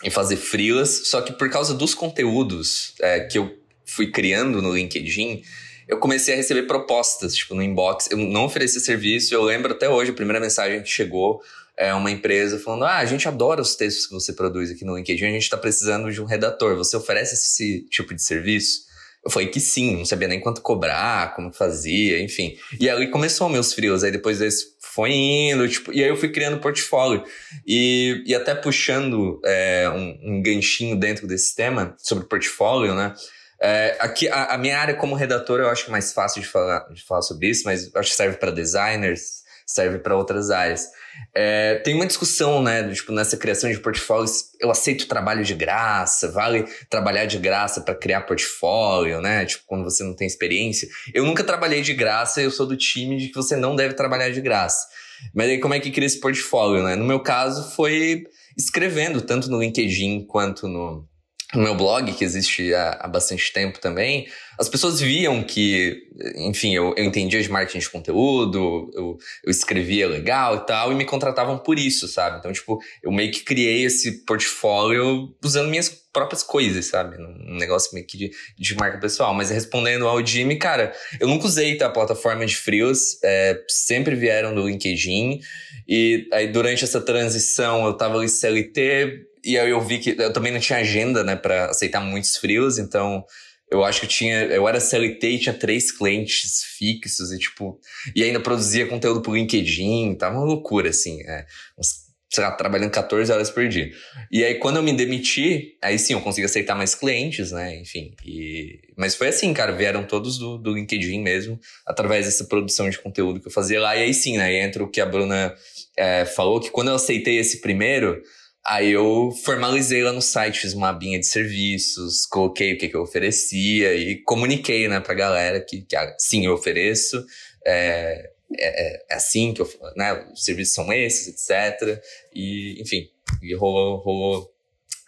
em 0.03 0.09
fazer 0.09 0.37
freelas, 0.37 1.03
só 1.05 1.21
que 1.21 1.31
por 1.31 1.47
causa 1.51 1.75
dos 1.75 1.93
conteúdos 1.93 2.95
é, 3.01 3.19
que 3.19 3.37
eu 3.37 3.55
fui 3.85 4.09
criando 4.09 4.63
no 4.63 4.75
LinkedIn, 4.75 5.43
eu 5.87 5.97
comecei 5.97 6.33
a 6.33 6.37
receber 6.37 6.63
propostas, 6.63 7.35
tipo, 7.35 7.53
no 7.55 7.61
inbox. 7.61 8.09
Eu 8.11 8.17
não 8.17 8.45
ofereci 8.45 8.79
serviço, 8.79 9.33
eu 9.33 9.43
lembro 9.43 9.71
até 9.73 9.89
hoje, 9.89 10.11
a 10.11 10.13
primeira 10.13 10.39
mensagem 10.39 10.81
que 10.81 10.89
chegou 10.89 11.41
é 11.77 11.93
uma 11.93 12.11
empresa 12.11 12.59
falando: 12.59 12.85
Ah, 12.85 12.97
a 12.97 13.05
gente 13.05 13.27
adora 13.27 13.61
os 13.61 13.75
textos 13.75 14.07
que 14.07 14.13
você 14.13 14.33
produz 14.33 14.71
aqui 14.71 14.85
no 14.85 14.95
LinkedIn, 14.95 15.25
a 15.25 15.31
gente 15.31 15.43
está 15.43 15.57
precisando 15.57 16.11
de 16.11 16.21
um 16.21 16.25
redator. 16.25 16.75
Você 16.75 16.95
oferece 16.95 17.33
esse 17.33 17.85
tipo 17.89 18.13
de 18.13 18.23
serviço? 18.23 18.91
Eu 19.23 19.29
falei 19.29 19.49
que 19.49 19.59
sim, 19.59 19.97
não 19.97 20.05
sabia 20.05 20.27
nem 20.27 20.39
quanto 20.39 20.61
cobrar, 20.61 21.35
como 21.35 21.53
fazia, 21.53 22.19
enfim. 22.19 22.57
E 22.79 22.89
aí 22.89 23.07
começou 23.07 23.47
meus 23.49 23.71
frios, 23.71 24.03
aí 24.03 24.11
depois 24.11 24.39
desse 24.39 24.71
foi 24.79 25.11
indo, 25.11 25.69
tipo, 25.69 25.93
e 25.93 26.03
aí 26.03 26.09
eu 26.09 26.17
fui 26.17 26.29
criando 26.29 26.59
portfólio. 26.59 27.23
E, 27.65 28.23
e 28.25 28.33
até 28.33 28.55
puxando 28.55 29.39
é, 29.45 29.89
um, 29.89 30.37
um 30.37 30.41
ganchinho 30.41 30.95
dentro 30.95 31.27
desse 31.27 31.55
tema 31.55 31.95
sobre 31.99 32.25
portfólio, 32.25 32.95
né? 32.95 33.13
É, 33.61 33.95
aqui, 33.99 34.27
a, 34.27 34.55
a, 34.55 34.57
minha 34.57 34.79
área 34.79 34.95
como 34.95 35.13
redator 35.13 35.59
eu 35.59 35.69
acho 35.69 35.91
mais 35.91 36.11
fácil 36.11 36.41
de 36.41 36.47
falar, 36.47 36.79
de 36.91 37.03
falar 37.03 37.21
sobre 37.21 37.47
isso, 37.47 37.63
mas 37.65 37.93
acho 37.95 38.09
que 38.09 38.15
serve 38.15 38.37
para 38.37 38.49
designers, 38.49 39.41
serve 39.67 39.99
para 39.99 40.15
outras 40.15 40.49
áreas. 40.49 40.87
É, 41.35 41.75
tem 41.75 41.93
uma 41.93 42.07
discussão, 42.07 42.63
né, 42.63 42.81
do, 42.81 42.93
tipo, 42.93 43.11
nessa 43.11 43.37
criação 43.37 43.71
de 43.71 43.77
portfólios, 43.77 44.45
eu 44.59 44.71
aceito 44.71 45.07
trabalho 45.07 45.43
de 45.43 45.53
graça, 45.53 46.31
vale 46.31 46.63
trabalhar 46.89 47.25
de 47.25 47.37
graça 47.37 47.81
para 47.81 47.93
criar 47.93 48.21
portfólio, 48.21 49.21
né, 49.21 49.45
tipo, 49.45 49.63
quando 49.67 49.83
você 49.83 50.03
não 50.03 50.15
tem 50.15 50.25
experiência. 50.25 50.87
Eu 51.13 51.23
nunca 51.23 51.43
trabalhei 51.43 51.81
de 51.81 51.93
graça, 51.93 52.41
eu 52.41 52.49
sou 52.49 52.65
do 52.65 52.75
time 52.75 53.17
de 53.17 53.27
que 53.27 53.35
você 53.35 53.55
não 53.55 53.75
deve 53.75 53.93
trabalhar 53.93 54.31
de 54.31 54.41
graça. 54.41 54.87
Mas 55.35 55.49
aí 55.49 55.59
como 55.59 55.75
é 55.75 55.79
que 55.79 55.91
cria 55.91 56.07
esse 56.07 56.19
portfólio, 56.19 56.83
né? 56.83 56.95
No 56.95 57.05
meu 57.05 57.19
caso 57.19 57.75
foi 57.75 58.23
escrevendo, 58.57 59.21
tanto 59.21 59.51
no 59.51 59.61
LinkedIn 59.61 60.25
quanto 60.25 60.67
no, 60.67 61.07
no 61.53 61.61
meu 61.61 61.75
blog, 61.75 62.13
que 62.13 62.23
existe 62.23 62.73
há, 62.73 62.97
há, 63.01 63.07
bastante 63.07 63.51
tempo 63.51 63.79
também, 63.79 64.27
as 64.59 64.69
pessoas 64.69 64.99
viam 64.99 65.43
que, 65.43 66.03
enfim, 66.35 66.75
eu, 66.75 66.93
eu 66.95 67.03
entendia 67.03 67.41
de 67.41 67.49
marketing 67.49 67.79
de 67.79 67.89
conteúdo, 67.89 68.91
eu, 68.93 69.17
eu 69.43 69.51
escrevia 69.51 70.07
legal 70.07 70.57
e 70.57 70.65
tal, 70.65 70.91
e 70.91 70.95
me 70.95 71.05
contratavam 71.05 71.57
por 71.57 71.79
isso, 71.79 72.07
sabe? 72.07 72.37
Então, 72.37 72.53
tipo, 72.53 72.79
eu 73.01 73.11
meio 73.11 73.31
que 73.31 73.43
criei 73.43 73.85
esse 73.85 74.23
portfólio 74.23 75.35
usando 75.43 75.69
minhas 75.69 75.89
próprias 76.13 76.43
coisas, 76.43 76.85
sabe? 76.85 77.17
Um 77.17 77.57
negócio 77.57 77.93
meio 77.93 78.05
que 78.05 78.17
de, 78.17 78.31
de 78.57 78.75
marca 78.75 78.99
pessoal. 78.99 79.33
Mas 79.33 79.49
respondendo 79.49 80.07
ao 80.07 80.25
Jimmy, 80.25 80.57
cara, 80.57 80.93
eu 81.19 81.27
nunca 81.27 81.45
usei 81.45 81.77
tá, 81.77 81.87
a 81.87 81.89
plataforma 81.89 82.45
de 82.45 82.55
frios, 82.55 83.17
é, 83.23 83.59
sempre 83.67 84.15
vieram 84.15 84.53
do 84.53 84.67
LinkedIn, 84.67 85.39
e 85.87 86.27
aí 86.31 86.47
durante 86.47 86.83
essa 86.83 87.01
transição 87.01 87.85
eu 87.85 87.93
tava 87.93 88.17
ali 88.17 88.29
CLT, 88.29 89.30
e 89.43 89.57
aí 89.57 89.69
eu 89.69 89.81
vi 89.81 89.99
que 89.99 90.15
eu 90.17 90.31
também 90.31 90.51
não 90.51 90.59
tinha 90.59 90.79
agenda, 90.79 91.23
né, 91.23 91.35
para 91.35 91.65
aceitar 91.65 92.01
muitos 92.01 92.35
frios, 92.37 92.77
então 92.77 93.25
eu 93.71 93.83
acho 93.83 94.01
que 94.01 94.05
eu 94.05 94.09
tinha, 94.09 94.43
eu 94.45 94.67
era 94.67 94.79
CLT 94.79 95.29
e 95.29 95.39
tinha 95.39 95.53
três 95.53 95.91
clientes 95.91 96.61
fixos 96.77 97.31
e 97.31 97.39
tipo, 97.39 97.79
e 98.15 98.21
ainda 98.21 98.39
produzia 98.39 98.85
conteúdo 98.85 99.21
pro 99.21 99.33
LinkedIn, 99.33 100.15
tava 100.15 100.35
uma 100.35 100.45
loucura 100.45 100.89
assim, 100.89 101.21
é, 101.21 101.45
uns, 101.77 102.11
sei 102.29 102.43
lá, 102.43 102.51
trabalhando 102.51 102.91
14 102.91 103.31
horas 103.31 103.49
por 103.49 103.67
dia. 103.67 103.91
E 104.29 104.43
aí 104.43 104.55
quando 104.55 104.77
eu 104.77 104.83
me 104.83 104.91
demiti, 104.91 105.77
aí 105.81 105.97
sim 105.97 106.13
eu 106.13 106.21
consegui 106.21 106.45
aceitar 106.45 106.75
mais 106.75 106.93
clientes, 106.93 107.51
né, 107.51 107.79
enfim, 107.79 108.13
e, 108.25 108.81
mas 108.97 109.15
foi 109.15 109.29
assim, 109.29 109.53
cara, 109.53 109.71
vieram 109.71 110.03
todos 110.03 110.37
do, 110.37 110.57
do 110.57 110.73
LinkedIn 110.73 111.21
mesmo, 111.21 111.57
através 111.87 112.25
dessa 112.25 112.43
produção 112.43 112.89
de 112.89 112.99
conteúdo 112.99 113.39
que 113.39 113.47
eu 113.47 113.51
fazia 113.51 113.79
lá, 113.79 113.95
e 113.95 114.03
aí 114.03 114.13
sim, 114.13 114.37
né, 114.37 114.61
entra 114.61 114.83
o 114.83 114.89
que 114.89 114.99
a 114.99 115.05
Bruna 115.05 115.55
é, 115.97 116.25
falou, 116.25 116.59
que 116.59 116.69
quando 116.69 116.89
eu 116.89 116.95
aceitei 116.95 117.37
esse 117.37 117.61
primeiro, 117.61 118.21
Aí 118.65 118.91
eu 118.91 119.31
formalizei 119.43 120.03
lá 120.03 120.13
no 120.13 120.21
site, 120.21 120.59
fiz 120.59 120.73
uma 120.73 120.89
abinha 120.89 121.19
de 121.19 121.25
serviços, 121.25 122.27
coloquei 122.27 122.73
o 122.73 122.77
que, 122.77 122.89
que 122.89 122.95
eu 122.95 123.01
oferecia 123.01 123.95
e 123.95 124.21
comuniquei, 124.21 124.87
né, 124.87 124.99
pra 124.99 125.15
galera 125.15 125.59
que, 125.59 125.81
que 125.81 125.95
ah, 125.95 126.15
sim, 126.19 126.45
eu 126.45 126.53
ofereço, 126.53 127.25
é, 127.65 128.31
é, 128.59 129.13
é 129.13 129.15
assim 129.15 129.53
que 129.53 129.61
eu, 129.61 129.69
né, 129.95 130.13
os 130.31 130.43
serviços 130.43 130.75
são 130.75 130.93
esses, 130.93 131.27
etc. 131.27 132.03
E, 132.33 132.79
enfim, 132.79 133.09
e 133.41 133.55
rolou, 133.55 133.97
rolou 133.97 134.53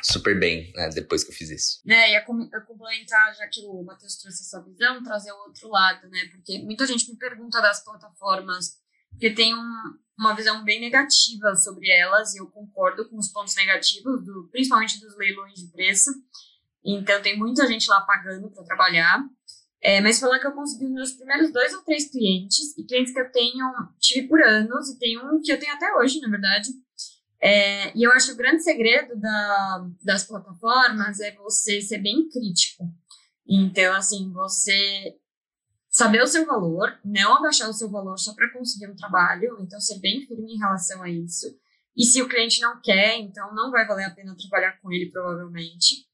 super 0.01 0.37
bem, 0.37 0.71
né, 0.75 0.89
depois 0.89 1.23
que 1.23 1.31
eu 1.31 1.35
fiz 1.35 1.51
isso. 1.51 1.81
É, 1.87 2.11
e 2.11 2.15
a 2.15 2.21
complementar, 2.21 3.35
já 3.35 3.47
que 3.47 3.61
o 3.67 3.83
Matheus 3.83 4.17
trouxe 4.17 4.41
essa 4.41 4.61
visão, 4.63 5.03
trazer 5.03 5.31
o 5.31 5.37
outro 5.47 5.69
lado, 5.69 6.09
né, 6.09 6.27
porque 6.31 6.59
muita 6.63 6.87
gente 6.87 7.09
me 7.09 7.17
pergunta 7.17 7.61
das 7.61 7.83
plataformas, 7.83 8.77
porque 9.11 9.29
tem 9.29 9.53
um, 9.53 9.93
uma 10.17 10.35
visão 10.35 10.63
bem 10.63 10.79
negativa 10.79 11.55
sobre 11.55 11.89
elas, 11.89 12.33
e 12.33 12.39
eu 12.39 12.47
concordo 12.47 13.07
com 13.09 13.17
os 13.17 13.29
pontos 13.29 13.55
negativos, 13.55 14.23
do, 14.23 14.47
principalmente 14.51 14.99
dos 14.99 15.17
leilões 15.17 15.59
de 15.59 15.67
preço. 15.71 16.11
Então, 16.85 17.21
tem 17.21 17.37
muita 17.37 17.67
gente 17.67 17.89
lá 17.89 18.01
pagando 18.01 18.49
para 18.51 18.63
trabalhar. 18.63 19.23
É, 19.81 19.99
mas 19.99 20.19
falar 20.19 20.39
que 20.39 20.47
eu 20.47 20.53
consegui 20.53 20.85
os 20.85 20.91
meus 20.91 21.11
primeiros 21.11 21.51
dois 21.51 21.73
ou 21.73 21.81
três 21.81 22.09
clientes, 22.09 22.77
e 22.77 22.85
clientes 22.85 23.11
que 23.11 23.19
eu 23.19 23.29
tenho, 23.31 23.65
tive 23.99 24.27
por 24.27 24.41
anos, 24.41 24.89
e 24.89 24.97
tem 24.97 25.17
um 25.17 25.41
que 25.41 25.51
eu 25.51 25.59
tenho 25.59 25.73
até 25.73 25.93
hoje, 25.95 26.21
na 26.21 26.29
verdade. 26.29 26.69
É, 27.41 27.91
e 27.97 28.03
eu 28.03 28.11
acho 28.13 28.27
que 28.27 28.33
o 28.33 28.37
grande 28.37 28.63
segredo 28.63 29.19
da, 29.19 29.89
das 30.01 30.23
plataformas 30.23 31.19
é 31.19 31.35
você 31.35 31.81
ser 31.81 31.97
bem 31.97 32.29
crítico. 32.29 32.85
Então, 33.45 33.93
assim, 33.93 34.31
você 34.31 35.17
saber 35.93 36.23
o 36.23 36.27
seu 36.27 36.43
valor, 36.43 36.99
não 37.05 37.37
abaixar 37.37 37.69
o 37.69 37.73
seu 37.73 37.87
valor 37.87 38.17
só 38.17 38.33
para 38.33 38.51
conseguir 38.51 38.91
um 38.91 38.95
trabalho, 38.95 39.57
então 39.61 39.79
ser 39.79 39.99
bem 39.99 40.25
firme 40.25 40.55
em 40.55 40.57
relação 40.57 41.03
a 41.03 41.09
isso. 41.09 41.55
E 41.95 42.03
se 42.03 42.19
o 42.19 42.27
cliente 42.27 42.59
não 42.61 42.81
quer, 42.81 43.19
então 43.19 43.53
não 43.53 43.69
vai 43.69 43.85
valer 43.85 44.05
a 44.05 44.09
pena 44.09 44.35
trabalhar 44.35 44.81
com 44.81 44.91
ele, 44.91 45.11
provavelmente. 45.11 46.07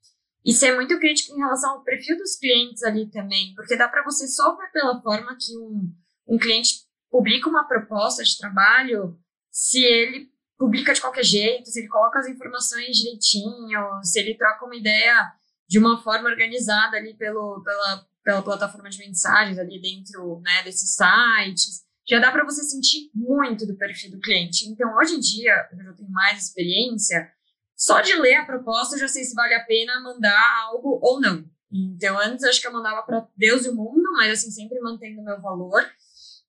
E 0.44 0.52
ser 0.52 0.76
muito 0.76 1.00
crítico 1.00 1.34
em 1.34 1.40
relação 1.40 1.72
ao 1.72 1.84
perfil 1.84 2.18
dos 2.18 2.36
clientes 2.36 2.84
ali 2.84 3.10
também, 3.10 3.54
porque 3.56 3.78
dá 3.78 3.88
para 3.88 4.04
você 4.04 4.28
só 4.28 4.54
ver 4.58 4.70
pela 4.74 5.02
forma 5.02 5.38
que 5.40 5.58
um, 5.58 5.96
um 6.28 6.38
cliente 6.38 6.82
publica 7.10 7.48
uma 7.48 7.66
proposta 7.66 8.22
de 8.22 8.38
trabalho, 8.38 9.18
se 9.50 9.82
ele 9.82 10.30
publica 10.58 10.94
de 10.94 11.00
qualquer 11.00 11.24
jeito, 11.24 11.70
se 11.70 11.80
ele 11.80 11.88
coloca 11.88 12.20
as 12.20 12.28
informações 12.28 12.98
direitinho, 12.98 14.04
se 14.04 14.20
ele 14.20 14.36
troca 14.36 14.66
uma 14.66 14.76
ideia 14.76 15.32
de 15.70 15.80
uma 15.80 16.02
forma 16.04 16.30
organizada 16.30 16.98
ali 16.98 17.14
pelo, 17.14 17.64
pela, 17.64 18.06
pela 18.24 18.42
plataforma 18.42 18.90
de 18.90 19.00
mensagens 19.00 19.58
ali 19.58 19.82
dentro 19.82 20.40
né, 20.42 20.64
desses 20.64 20.96
sites, 20.96 21.84
já 22.08 22.20
dá 22.20 22.32
para 22.32 22.44
você 22.44 22.64
sentir 22.64 23.12
muito 23.14 23.66
do 23.68 23.78
perfil 23.78 24.12
do 24.12 24.20
cliente. 24.20 24.68
Então, 24.68 24.96
hoje 24.98 25.16
em 25.16 25.20
dia, 25.20 25.54
eu 25.72 25.84
já 25.84 25.94
tenho 25.94 26.10
mais 26.10 26.44
experiência, 26.44 27.32
só 27.76 28.02
de 28.02 28.14
ler 28.16 28.36
a 28.36 28.46
proposta 28.46 28.96
eu 28.96 29.00
já 29.00 29.08
sei 29.08 29.24
se 29.24 29.36
vale 29.36 29.54
a 29.54 29.64
pena 29.64 30.02
mandar 30.02 30.64
algo 30.66 31.00
ou 31.02 31.22
não. 31.22 31.46
Então, 31.72 32.18
antes 32.20 32.44
acho 32.44 32.60
que 32.60 32.68
eu 32.68 32.74
mandava 32.74 33.04
para 33.04 33.28
Deus 33.38 33.66
e 33.66 33.70
o 33.70 33.76
mundo, 33.76 34.12
mas 34.14 34.40
assim, 34.40 34.50
sempre 34.50 34.80
mantendo 34.80 35.22
o 35.22 35.24
meu 35.24 35.40
valor. 35.40 35.86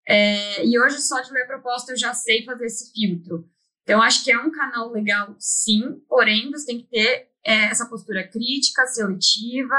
É, 0.08 0.66
e 0.66 0.80
hoje, 0.80 1.00
só 1.02 1.20
de 1.20 1.30
ler 1.30 1.42
a 1.42 1.46
proposta, 1.46 1.92
eu 1.92 1.96
já 1.96 2.14
sei 2.14 2.44
fazer 2.44 2.66
esse 2.66 2.90
filtro. 2.92 3.48
Então, 3.82 4.02
acho 4.02 4.24
que 4.24 4.32
é 4.32 4.38
um 4.38 4.50
canal 4.50 4.90
legal, 4.90 5.36
sim, 5.38 6.00
porém, 6.08 6.50
você 6.50 6.66
tem 6.66 6.78
que 6.78 6.88
ter 6.88 7.28
é, 7.44 7.66
essa 7.66 7.86
postura 7.86 8.26
crítica, 8.26 8.86
seletiva, 8.86 9.76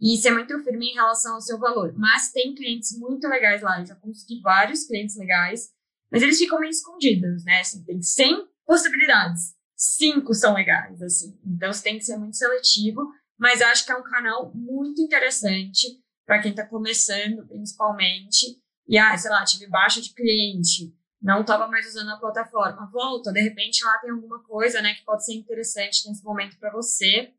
e 0.00 0.16
ser 0.16 0.30
muito 0.30 0.58
firme 0.62 0.90
em 0.90 0.94
relação 0.94 1.34
ao 1.34 1.40
seu 1.40 1.58
valor. 1.58 1.94
Mas 1.96 2.30
tem 2.32 2.54
clientes 2.54 2.98
muito 2.98 3.26
legais 3.28 3.62
lá, 3.62 3.80
eu 3.80 3.86
já 3.86 3.94
consegui 3.94 4.40
vários 4.40 4.84
clientes 4.84 5.16
legais, 5.16 5.70
mas 6.10 6.22
eles 6.22 6.38
ficam 6.38 6.60
meio 6.60 6.70
escondidos, 6.70 7.44
né? 7.44 7.60
Assim, 7.60 7.84
tem 7.84 8.00
100 8.00 8.48
possibilidades, 8.64 9.54
cinco 9.74 10.34
são 10.34 10.54
legais, 10.54 11.00
assim. 11.02 11.38
Então 11.44 11.72
você 11.72 11.82
tem 11.82 11.98
que 11.98 12.04
ser 12.04 12.16
muito 12.16 12.36
seletivo, 12.36 13.00
mas 13.38 13.60
acho 13.60 13.84
que 13.84 13.92
é 13.92 13.96
um 13.96 14.02
canal 14.02 14.52
muito 14.54 15.00
interessante 15.00 15.86
para 16.24 16.40
quem 16.40 16.50
está 16.50 16.66
começando, 16.66 17.46
principalmente. 17.46 18.60
E, 18.88 18.98
ah, 18.98 19.16
sei 19.16 19.30
lá, 19.30 19.44
tive 19.44 19.66
baixa 19.68 20.00
de 20.00 20.14
cliente, 20.14 20.94
não 21.20 21.40
estava 21.40 21.66
mais 21.66 21.86
usando 21.86 22.10
a 22.10 22.18
plataforma, 22.18 22.88
volta, 22.92 23.32
de 23.32 23.40
repente 23.40 23.84
lá 23.84 23.98
tem 23.98 24.10
alguma 24.10 24.42
coisa, 24.44 24.80
né, 24.80 24.94
que 24.94 25.04
pode 25.04 25.24
ser 25.24 25.34
interessante 25.34 26.08
nesse 26.08 26.22
momento 26.22 26.56
para 26.58 26.70
você. 26.70 27.32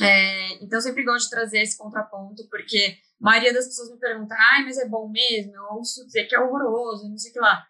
É, 0.00 0.54
então, 0.54 0.78
eu 0.78 0.82
sempre 0.82 1.04
gosto 1.04 1.24
de 1.24 1.30
trazer 1.30 1.60
esse 1.60 1.78
contraponto, 1.78 2.46
porque 2.50 2.96
a 3.20 3.24
maioria 3.24 3.52
das 3.52 3.66
pessoas 3.66 3.92
me 3.92 3.98
pergunta, 3.98 4.34
ai, 4.34 4.64
mas 4.64 4.76
é 4.78 4.88
bom 4.88 5.08
mesmo? 5.08 5.54
Eu 5.54 5.76
ouço 5.76 6.04
dizer 6.06 6.24
que 6.24 6.34
é 6.34 6.40
horroroso, 6.40 7.08
não 7.08 7.16
sei 7.16 7.30
o 7.30 7.34
que 7.34 7.40
lá. 7.40 7.64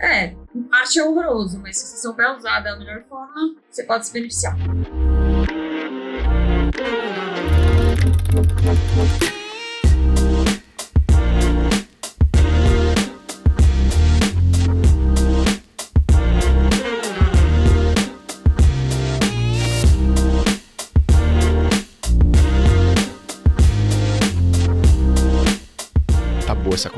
É, 0.00 0.26
em 0.54 0.62
parte 0.64 0.98
é 0.98 1.04
horroroso, 1.04 1.58
mas 1.60 1.78
se 1.78 1.86
você 1.86 2.02
souber 2.02 2.36
usar 2.36 2.60
da 2.60 2.76
melhor 2.76 3.04
forma, 3.04 3.56
você 3.70 3.84
pode 3.84 4.06
se 4.06 4.12
beneficiar. 4.12 4.56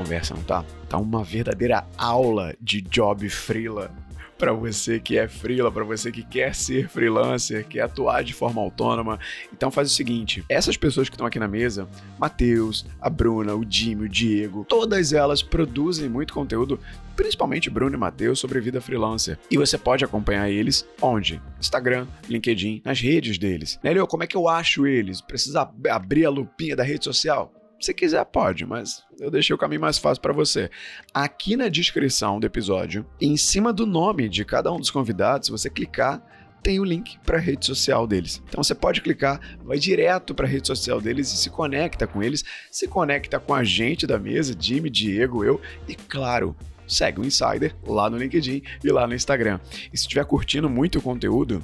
Conversa, 0.06 0.34
não 0.34 0.42
tá? 0.44 0.64
Tá 0.88 0.98
uma 0.98 1.24
verdadeira 1.24 1.84
aula 1.98 2.54
de 2.60 2.80
job 2.80 3.28
freela 3.28 3.90
para 4.38 4.52
você 4.52 5.00
que 5.00 5.18
é 5.18 5.26
freela, 5.26 5.72
para 5.72 5.82
você 5.82 6.12
que 6.12 6.22
quer 6.22 6.54
ser 6.54 6.88
freelancer, 6.88 7.66
quer 7.66 7.80
atuar 7.80 8.22
de 8.22 8.32
forma 8.32 8.60
autônoma. 8.60 9.18
Então 9.52 9.70
faz 9.70 9.90
o 9.90 9.94
seguinte, 9.94 10.44
essas 10.48 10.76
pessoas 10.76 11.08
que 11.08 11.14
estão 11.14 11.26
aqui 11.26 11.38
na 11.38 11.48
mesa, 11.48 11.88
Matheus, 12.18 12.86
a 13.00 13.10
Bruna, 13.10 13.54
o 13.56 13.64
Jimmy, 13.68 14.04
o 14.04 14.08
Diego, 14.08 14.64
todas 14.68 15.12
elas 15.12 15.42
produzem 15.42 16.08
muito 16.08 16.34
conteúdo, 16.34 16.78
principalmente 17.16 17.70
Bruno 17.70 17.96
e 17.96 17.98
Matheus, 17.98 18.38
sobre 18.38 18.60
vida 18.60 18.80
freelancer. 18.80 19.38
E 19.50 19.56
você 19.56 19.76
pode 19.76 20.04
acompanhar 20.04 20.50
eles 20.50 20.86
onde? 21.00 21.40
Instagram, 21.58 22.06
LinkedIn, 22.28 22.82
nas 22.84 23.00
redes 23.00 23.38
deles. 23.38 23.80
Né, 23.82 23.92
Leo, 23.92 24.06
como 24.06 24.22
é 24.22 24.26
que 24.26 24.36
eu 24.36 24.48
acho 24.48 24.86
eles? 24.86 25.20
Precisa 25.20 25.68
abrir 25.90 26.26
a 26.26 26.30
lupinha 26.30 26.76
da 26.76 26.84
rede 26.84 27.04
social? 27.04 27.52
Se 27.80 27.92
quiser, 27.92 28.24
pode, 28.24 28.64
mas 28.64 29.04
eu 29.20 29.30
deixei 29.30 29.54
o 29.54 29.58
caminho 29.58 29.80
mais 29.80 29.98
fácil 29.98 30.22
para 30.22 30.32
você. 30.32 30.70
Aqui 31.12 31.56
na 31.56 31.68
descrição 31.68 32.40
do 32.40 32.46
episódio, 32.46 33.06
em 33.20 33.36
cima 33.36 33.72
do 33.72 33.86
nome 33.86 34.28
de 34.28 34.44
cada 34.44 34.72
um 34.72 34.78
dos 34.78 34.90
convidados, 34.90 35.46
se 35.46 35.52
você 35.52 35.68
clicar, 35.68 36.22
tem 36.62 36.80
o 36.80 36.84
link 36.84 37.18
para 37.20 37.36
a 37.36 37.40
rede 37.40 37.66
social 37.66 38.06
deles. 38.06 38.42
Então 38.48 38.64
você 38.64 38.74
pode 38.74 39.02
clicar, 39.02 39.40
vai 39.62 39.78
direto 39.78 40.34
para 40.34 40.46
a 40.46 40.48
rede 40.48 40.66
social 40.66 41.00
deles 41.00 41.32
e 41.32 41.36
se 41.36 41.50
conecta 41.50 42.06
com 42.06 42.22
eles, 42.22 42.44
se 42.72 42.88
conecta 42.88 43.38
com 43.38 43.54
a 43.54 43.62
gente 43.62 44.06
da 44.06 44.18
mesa, 44.18 44.56
Jimmy, 44.58 44.88
Diego, 44.88 45.44
eu 45.44 45.60
e 45.86 45.94
claro, 45.94 46.56
segue 46.88 47.20
o 47.20 47.24
Insider 47.24 47.76
lá 47.86 48.08
no 48.08 48.16
LinkedIn 48.16 48.62
e 48.82 48.90
lá 48.90 49.06
no 49.06 49.14
Instagram. 49.14 49.60
E 49.92 49.98
se 49.98 50.04
estiver 50.04 50.24
curtindo 50.24 50.68
muito 50.68 50.98
o 50.98 51.02
conteúdo, 51.02 51.62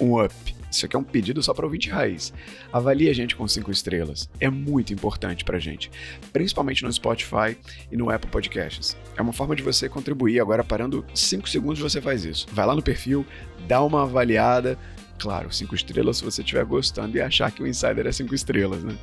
um 0.00 0.22
up 0.24 0.59
isso 0.70 0.86
aqui 0.86 0.96
é 0.96 0.98
um 0.98 1.04
pedido 1.04 1.42
só 1.42 1.52
para 1.52 1.64
ouvinte 1.64 1.90
raiz. 1.90 2.32
Avalie 2.72 3.08
a 3.08 3.12
gente 3.12 3.34
com 3.34 3.46
cinco 3.48 3.70
estrelas. 3.70 4.28
É 4.38 4.48
muito 4.48 4.92
importante 4.92 5.44
para 5.44 5.58
gente, 5.58 5.90
principalmente 6.32 6.84
no 6.84 6.92
Spotify 6.92 7.56
e 7.90 7.96
no 7.96 8.10
Apple 8.10 8.30
Podcasts. 8.30 8.96
É 9.16 9.22
uma 9.22 9.32
forma 9.32 9.56
de 9.56 9.62
você 9.62 9.88
contribuir. 9.88 10.40
Agora, 10.40 10.62
parando 10.62 11.04
cinco 11.14 11.48
segundos, 11.48 11.80
você 11.80 12.00
faz 12.00 12.24
isso. 12.24 12.46
Vai 12.52 12.66
lá 12.66 12.74
no 12.74 12.82
perfil, 12.82 13.26
dá 13.66 13.82
uma 13.82 14.02
avaliada. 14.02 14.78
Claro, 15.18 15.52
cinco 15.52 15.74
estrelas 15.74 16.16
se 16.16 16.24
você 16.24 16.40
estiver 16.40 16.64
gostando 16.64 17.16
e 17.16 17.20
achar 17.20 17.50
que 17.50 17.62
o 17.62 17.66
Insider 17.66 18.06
é 18.06 18.12
cinco 18.12 18.34
estrelas, 18.34 18.82
né? 18.82 18.96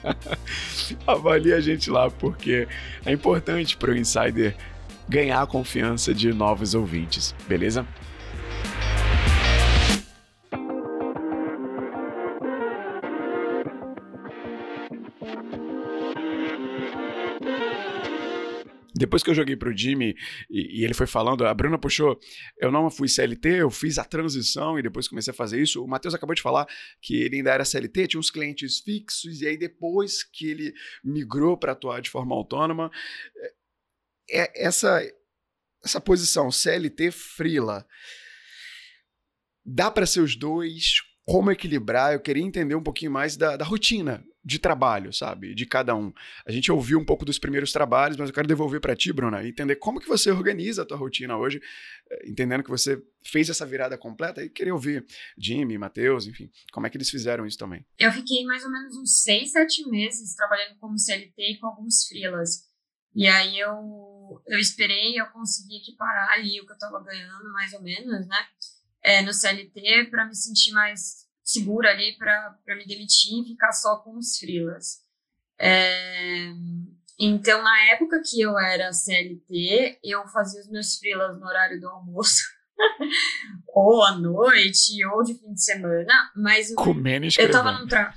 Avalie 1.06 1.52
a 1.52 1.60
gente 1.60 1.90
lá, 1.90 2.10
porque 2.10 2.66
é 3.04 3.12
importante 3.12 3.76
para 3.76 3.90
o 3.90 3.96
Insider 3.96 4.56
ganhar 5.06 5.42
a 5.42 5.46
confiança 5.46 6.14
de 6.14 6.32
novos 6.32 6.74
ouvintes, 6.74 7.34
beleza? 7.46 7.86
Depois 19.02 19.20
que 19.20 19.30
eu 19.30 19.34
joguei 19.34 19.56
pro 19.56 19.76
Jimmy 19.76 20.14
e, 20.48 20.78
e, 20.80 20.84
ele 20.84 20.94
foi 20.94 21.08
falando, 21.08 21.44
a 21.44 21.52
Bruna 21.52 21.76
puxou, 21.76 22.20
eu 22.56 22.70
não 22.70 22.88
fui 22.88 23.08
CLT, 23.08 23.48
eu 23.62 23.68
fiz 23.68 23.98
a 23.98 24.04
transição 24.04 24.78
e 24.78 24.82
depois 24.82 25.08
comecei 25.08 25.32
a 25.32 25.34
fazer 25.34 25.60
isso. 25.60 25.82
O 25.82 25.88
Matheus 25.88 26.14
acabou 26.14 26.36
de 26.36 26.40
falar 26.40 26.68
que 27.00 27.20
ele 27.20 27.38
ainda 27.38 27.50
era 27.50 27.64
CLT, 27.64 28.06
tinha 28.06 28.20
uns 28.20 28.30
clientes 28.30 28.78
fixos, 28.78 29.42
e 29.42 29.48
aí 29.48 29.56
depois 29.56 30.22
que 30.22 30.46
ele 30.46 30.72
migrou 31.02 31.58
para 31.58 31.72
atuar 31.72 32.00
de 32.00 32.10
forma 32.10 32.32
autônoma, 32.32 32.92
é, 34.30 34.42
é, 34.42 34.66
essa, 34.66 35.02
essa 35.84 36.00
posição 36.00 36.52
CLT 36.52 37.10
Freela, 37.10 37.84
dá 39.66 39.90
para 39.90 40.06
ser 40.06 40.20
os 40.20 40.36
dois? 40.36 41.02
Como 41.24 41.50
equilibrar? 41.50 42.12
Eu 42.12 42.20
queria 42.20 42.44
entender 42.44 42.76
um 42.76 42.82
pouquinho 42.82 43.10
mais 43.10 43.36
da, 43.36 43.56
da 43.56 43.64
rotina 43.64 44.24
de 44.44 44.58
trabalho, 44.58 45.12
sabe? 45.12 45.54
De 45.54 45.64
cada 45.64 45.94
um. 45.94 46.12
A 46.44 46.50
gente 46.50 46.72
ouviu 46.72 46.98
um 46.98 47.04
pouco 47.04 47.24
dos 47.24 47.38
primeiros 47.38 47.70
trabalhos, 47.70 48.16
mas 48.16 48.28
eu 48.28 48.34
quero 48.34 48.48
devolver 48.48 48.80
para 48.80 48.96
ti, 48.96 49.12
Bruna, 49.12 49.46
entender 49.46 49.76
como 49.76 50.00
que 50.00 50.08
você 50.08 50.30
organiza 50.30 50.82
a 50.82 50.84
tua 50.84 50.96
rotina 50.96 51.36
hoje, 51.36 51.62
eh, 52.10 52.28
entendendo 52.28 52.64
que 52.64 52.70
você 52.70 53.00
fez 53.24 53.48
essa 53.48 53.64
virada 53.64 53.96
completa 53.96 54.42
e 54.42 54.50
queria 54.50 54.74
ouvir 54.74 55.06
Jimmy, 55.38 55.78
Matheus, 55.78 56.26
enfim, 56.26 56.50
como 56.72 56.86
é 56.86 56.90
que 56.90 56.96
eles 56.96 57.08
fizeram 57.08 57.46
isso 57.46 57.56
também? 57.56 57.86
Eu 57.98 58.10
fiquei 58.10 58.44
mais 58.44 58.64
ou 58.64 58.70
menos 58.70 58.96
uns 58.96 59.22
seis, 59.22 59.52
sete 59.52 59.88
meses 59.88 60.34
trabalhando 60.34 60.76
como 60.80 60.98
CLT 60.98 61.34
e 61.38 61.58
com 61.58 61.68
alguns 61.68 62.06
freelas. 62.08 62.70
E 63.14 63.28
aí 63.28 63.58
eu, 63.58 64.42
eu 64.46 64.58
esperei, 64.58 65.20
eu 65.20 65.26
consegui 65.26 65.76
equiparar 65.76 66.30
ali 66.32 66.60
o 66.60 66.66
que 66.66 66.72
eu 66.72 66.76
estava 66.76 67.02
ganhando, 67.02 67.52
mais 67.52 67.72
ou 67.74 67.82
menos, 67.82 68.26
né? 68.26 68.46
É, 69.04 69.22
no 69.22 69.34
CLT, 69.34 70.08
para 70.10 70.24
me 70.24 70.34
sentir 70.34 70.72
mais 70.72 71.26
segura 71.42 71.90
ali 71.90 72.16
para 72.16 72.56
me 72.76 72.86
demitir 72.86 73.42
e 73.42 73.48
ficar 73.48 73.72
só 73.72 73.96
com 73.96 74.16
os 74.16 74.38
freelas. 74.38 75.00
É, 75.58 76.50
então, 77.18 77.62
na 77.62 77.92
época 77.92 78.22
que 78.24 78.40
eu 78.40 78.58
era 78.58 78.92
CLT, 78.92 80.00
eu 80.02 80.26
fazia 80.28 80.60
os 80.60 80.68
meus 80.68 80.96
freelas 80.96 81.38
no 81.38 81.46
horário 81.46 81.80
do 81.80 81.88
almoço. 81.88 82.42
ou 83.68 84.02
à 84.02 84.16
noite, 84.16 85.04
ou 85.06 85.22
de 85.22 85.34
fim 85.34 85.52
de 85.52 85.62
semana, 85.62 86.32
mas 86.34 86.74
Comendo 86.74 87.26
eu 87.38 87.50
tava 87.50 87.70
num 87.72 87.86
tra... 87.86 88.12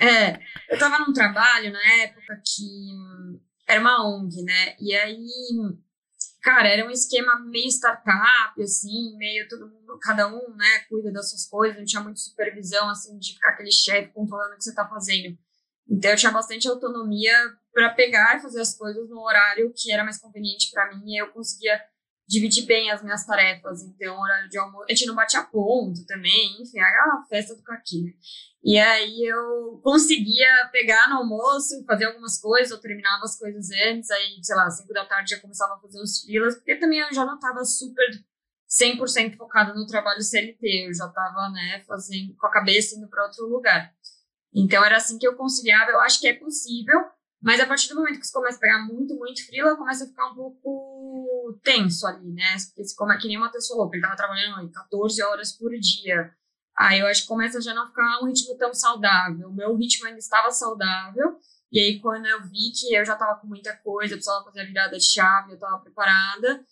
É, 0.00 0.40
eu 0.68 0.78
tava 0.78 0.98
num 0.98 1.12
trabalho 1.12 1.72
na 1.72 1.92
época 2.02 2.42
que 2.44 2.90
era 3.68 3.80
uma 3.80 4.04
ONG, 4.04 4.42
né? 4.42 4.74
E 4.80 4.92
aí 4.94 5.28
cara, 6.44 6.68
era 6.68 6.86
um 6.86 6.90
esquema 6.90 7.40
meio 7.40 7.68
startup, 7.68 8.62
assim, 8.62 9.16
meio 9.16 9.48
todo 9.48 9.66
mundo, 9.66 9.83
cada 10.00 10.28
um, 10.28 10.54
né, 10.56 10.80
cuida 10.88 11.12
das 11.12 11.30
suas 11.30 11.46
coisas, 11.46 11.78
não 11.78 11.84
tinha 11.84 12.02
muita 12.02 12.18
supervisão, 12.18 12.88
assim, 12.88 13.18
de 13.18 13.34
ficar 13.34 13.50
aquele 13.50 13.72
chefe 13.72 14.12
controlando 14.12 14.54
o 14.54 14.56
que 14.56 14.64
você 14.64 14.74
tá 14.74 14.86
fazendo. 14.88 15.36
Então 15.88 16.10
eu 16.10 16.16
tinha 16.16 16.32
bastante 16.32 16.68
autonomia 16.68 17.34
para 17.72 17.90
pegar 17.90 18.36
e 18.36 18.40
fazer 18.40 18.60
as 18.60 18.76
coisas 18.76 19.08
no 19.08 19.20
horário 19.20 19.72
que 19.76 19.92
era 19.92 20.04
mais 20.04 20.18
conveniente 20.18 20.70
para 20.72 20.94
mim 20.94 21.02
e 21.06 21.20
eu 21.20 21.30
conseguia 21.32 21.80
dividir 22.26 22.64
bem 22.64 22.90
as 22.90 23.02
minhas 23.02 23.26
tarefas. 23.26 23.82
Então, 23.82 24.18
horário 24.18 24.48
de 24.48 24.58
almoço, 24.58 24.86
a 24.88 24.94
gente 24.94 25.06
não 25.06 25.14
batia 25.14 25.42
ponto 25.42 26.06
também, 26.06 26.62
enfim, 26.62 26.80
a 26.80 27.24
festa 27.28 27.54
do 27.54 27.62
caqui, 27.62 28.02
né? 28.02 28.12
E 28.62 28.78
aí 28.78 29.22
eu 29.26 29.78
conseguia 29.82 30.70
pegar 30.72 31.10
no 31.10 31.16
almoço, 31.16 31.84
fazer 31.84 32.06
algumas 32.06 32.40
coisas, 32.40 32.70
eu 32.70 32.80
terminava 32.80 33.24
as 33.24 33.38
coisas 33.38 33.68
antes, 33.86 34.10
aí, 34.10 34.38
sei 34.42 34.56
lá, 34.56 34.70
5 34.70 34.90
da 34.94 35.04
tarde 35.04 35.34
já 35.34 35.40
começava 35.40 35.74
a 35.74 35.80
fazer 35.80 36.00
os 36.00 36.22
filas, 36.22 36.54
porque 36.54 36.76
também 36.76 37.00
eu 37.00 37.12
já 37.12 37.26
não 37.26 37.34
estava 37.34 37.62
super 37.62 38.08
100% 38.80 39.36
focada 39.36 39.72
no 39.74 39.86
trabalho 39.86 40.22
CLT, 40.22 40.88
eu 40.88 40.94
já 40.94 41.06
estava, 41.06 41.48
né, 41.50 41.82
fazendo, 41.86 42.34
com 42.34 42.46
a 42.46 42.50
cabeça 42.50 42.96
indo 42.96 43.08
para 43.08 43.24
outro 43.24 43.46
lugar. 43.46 43.92
Então 44.52 44.84
era 44.84 44.96
assim 44.96 45.18
que 45.18 45.26
eu 45.26 45.36
conciliava, 45.36 45.90
eu 45.90 46.00
acho 46.00 46.20
que 46.20 46.28
é 46.28 46.34
possível, 46.34 46.98
mas 47.42 47.60
a 47.60 47.66
partir 47.66 47.88
do 47.88 47.96
momento 47.96 48.18
que 48.18 48.26
você 48.26 48.32
começa 48.32 48.56
a 48.56 48.60
pegar 48.60 48.86
muito, 48.86 49.14
muito 49.16 49.46
frila, 49.46 49.76
começa 49.76 50.04
a 50.04 50.08
ficar 50.08 50.30
um 50.30 50.34
pouco 50.34 51.58
tenso 51.62 52.06
ali, 52.06 52.32
né? 52.32 52.56
Porque 52.74 52.94
como 52.96 53.12
é 53.12 53.18
que 53.18 53.28
nem 53.28 53.36
o 53.36 53.40
Matheus 53.40 53.68
falou, 53.68 53.88
ele 53.92 53.98
estava 53.98 54.16
trabalhando 54.16 54.70
14 54.70 55.22
horas 55.22 55.52
por 55.52 55.70
dia, 55.78 56.34
Aí 56.76 56.98
eu 56.98 57.06
acho 57.06 57.22
que 57.22 57.28
começa 57.28 57.60
já 57.60 57.72
não 57.72 57.86
ficar 57.86 58.20
um 58.20 58.26
ritmo 58.26 58.56
tão 58.58 58.74
saudável. 58.74 59.48
O 59.48 59.54
meu 59.54 59.76
ritmo 59.76 60.06
ainda 60.06 60.18
estava 60.18 60.50
saudável. 60.50 61.38
E 61.70 61.80
aí, 61.80 62.00
quando 62.00 62.26
eu 62.26 62.42
vi 62.42 62.72
que 62.72 62.94
eu 62.94 63.04
já 63.04 63.14
estava 63.14 63.38
com 63.40 63.46
muita 63.46 63.76
coisa, 63.76 64.14
eu 64.14 64.18
precisava 64.18 64.44
fazer 64.44 64.60
a 64.60 64.64
virada 64.64 64.96
de 64.96 65.04
chave, 65.04 65.50
eu 65.50 65.54
estava 65.54 65.78
preparada 65.78 66.64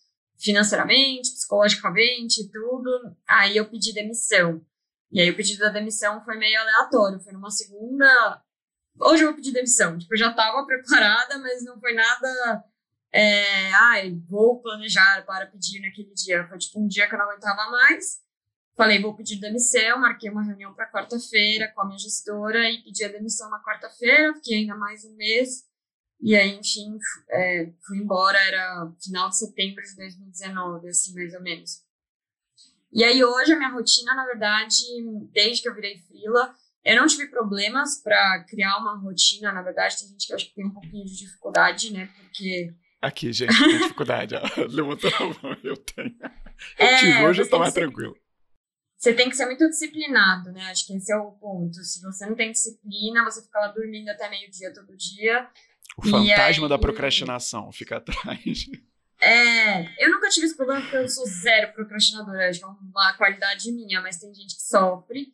financeiramente, 0.43 1.32
psicologicamente, 1.32 2.51
tudo. 2.51 3.16
Aí 3.26 3.57
eu 3.57 3.68
pedi 3.68 3.93
demissão. 3.93 4.61
E 5.11 5.20
aí 5.20 5.30
o 5.30 5.36
pedido 5.36 5.61
da 5.61 5.68
demissão 5.68 6.24
foi 6.24 6.36
meio 6.36 6.61
aleatório. 6.61 7.20
Foi 7.20 7.32
numa 7.32 7.51
segunda 7.51 8.43
hoje 9.01 9.22
eu 9.22 9.28
vou 9.28 9.36
pedir 9.36 9.53
demissão. 9.53 9.99
Tipo, 9.99 10.14
eu 10.14 10.18
já 10.18 10.30
estava 10.30 10.64
preparada, 10.66 11.38
mas 11.38 11.64
não 11.64 11.78
foi 11.80 11.95
nada. 11.95 12.64
É, 13.12 13.72
ai, 13.74 14.18
vou 14.28 14.61
planejar 14.61 15.24
para 15.26 15.47
pedir 15.47 15.80
naquele 15.80 16.12
dia. 16.14 16.47
Foi 16.49 16.59
tipo 16.59 16.80
um 16.80 16.86
dia 16.86 17.09
que 17.09 17.14
eu 17.14 17.18
não 17.18 17.30
aguentava 17.30 17.70
mais. 17.70 18.20
Falei, 18.74 19.01
vou 19.01 19.14
pedir 19.14 19.36
demissão. 19.36 20.01
Marquei 20.01 20.30
uma 20.30 20.43
reunião 20.43 20.72
para 20.74 20.90
quarta-feira 20.90 21.70
com 21.74 21.82
a 21.82 21.86
minha 21.86 21.99
gestora 21.99 22.70
e 22.70 22.82
pedi 22.82 23.05
a 23.05 23.09
demissão 23.09 23.51
na 23.51 23.62
quarta-feira. 23.62 24.34
Fiquei 24.34 24.59
ainda 24.59 24.74
mais 24.74 25.05
um 25.05 25.14
mês. 25.14 25.64
E 26.23 26.37
aí, 26.37 26.57
enfim, 26.57 26.97
é, 27.31 27.73
fui 27.87 27.99
embora. 27.99 28.39
Era 28.39 28.93
final 29.03 29.29
de 29.29 29.37
setembro 29.39 29.83
de 29.83 29.97
2019, 29.97 30.89
assim, 30.89 31.14
mais 31.14 31.35
ou 31.35 31.43
menos. 31.43 31.83
E 32.93 33.03
aí, 33.03 33.25
hoje, 33.25 33.53
a 33.53 33.57
minha 33.57 33.70
rotina, 33.70 34.14
na 34.14 34.25
verdade, 34.27 34.75
desde 35.33 35.62
que 35.62 35.68
eu 35.68 35.75
virei 35.75 35.99
frila, 35.99 36.55
eu 36.85 36.97
não 36.97 37.07
tive 37.07 37.27
problemas 37.29 38.01
para 38.03 38.45
criar 38.45 38.77
uma 38.79 38.97
rotina, 38.97 39.51
na 39.53 39.62
verdade, 39.62 39.99
tem 39.99 40.09
gente 40.09 40.27
que 40.27 40.35
acho 40.35 40.47
que 40.49 40.55
tem 40.55 40.66
um 40.66 40.70
pouquinho 40.73 41.05
de 41.05 41.16
dificuldade, 41.16 41.93
né? 41.93 42.07
Porque. 42.16 42.75
Aqui, 43.01 43.33
gente, 43.33 43.57
tem 43.57 43.79
dificuldade. 43.79 44.35
Levantou 44.70 45.11
a 45.14 45.20
mão, 45.43 45.57
eu 45.64 45.77
tenho. 45.77 46.16
Eu 46.79 46.87
É, 46.87 46.97
tive, 46.99 47.25
hoje 47.25 47.43
eu 47.43 47.51
tô 47.51 47.59
mais 47.59 47.73
ser- 47.75 47.81
tranquilo. 47.81 48.14
Você 48.97 49.12
tem 49.14 49.29
que 49.29 49.35
ser 49.37 49.47
muito 49.47 49.68
disciplinado, 49.68 50.53
né? 50.53 50.70
Acho 50.70 50.87
que 50.87 50.95
esse 50.95 51.12
é 51.12 51.16
o 51.16 51.33
ponto. 51.33 51.75
Se 51.83 52.01
você 52.03 52.25
não 52.25 52.37
tem 52.37 52.53
disciplina, 52.53 53.25
você 53.25 53.43
fica 53.43 53.59
lá 53.59 53.68
dormindo 53.68 54.09
até 54.09 54.31
meio-dia 54.31 54.73
todo 54.73 54.97
dia. 54.97 55.51
O 55.97 56.03
fantasma 56.03 56.64
aí- 56.64 56.68
da 56.68 56.78
procrastinação 56.78 57.70
fica 57.72 57.97
atrás. 57.99 58.66
É, 59.20 60.05
eu 60.05 60.11
nunca 60.11 60.28
tive 60.28 60.47
esse 60.47 60.57
problema 60.57 60.80
porque 60.80 60.97
eu 60.97 61.09
sou 61.09 61.24
zero 61.26 61.72
procrastinadora, 61.74 62.49
acho 62.49 62.59
que 62.59 62.64
é 62.64 62.68
uma 62.68 63.16
qualidade 63.16 63.70
minha, 63.70 64.01
mas 64.01 64.18
tem 64.18 64.34
gente 64.34 64.57
que 64.57 64.62
sofre. 64.62 65.28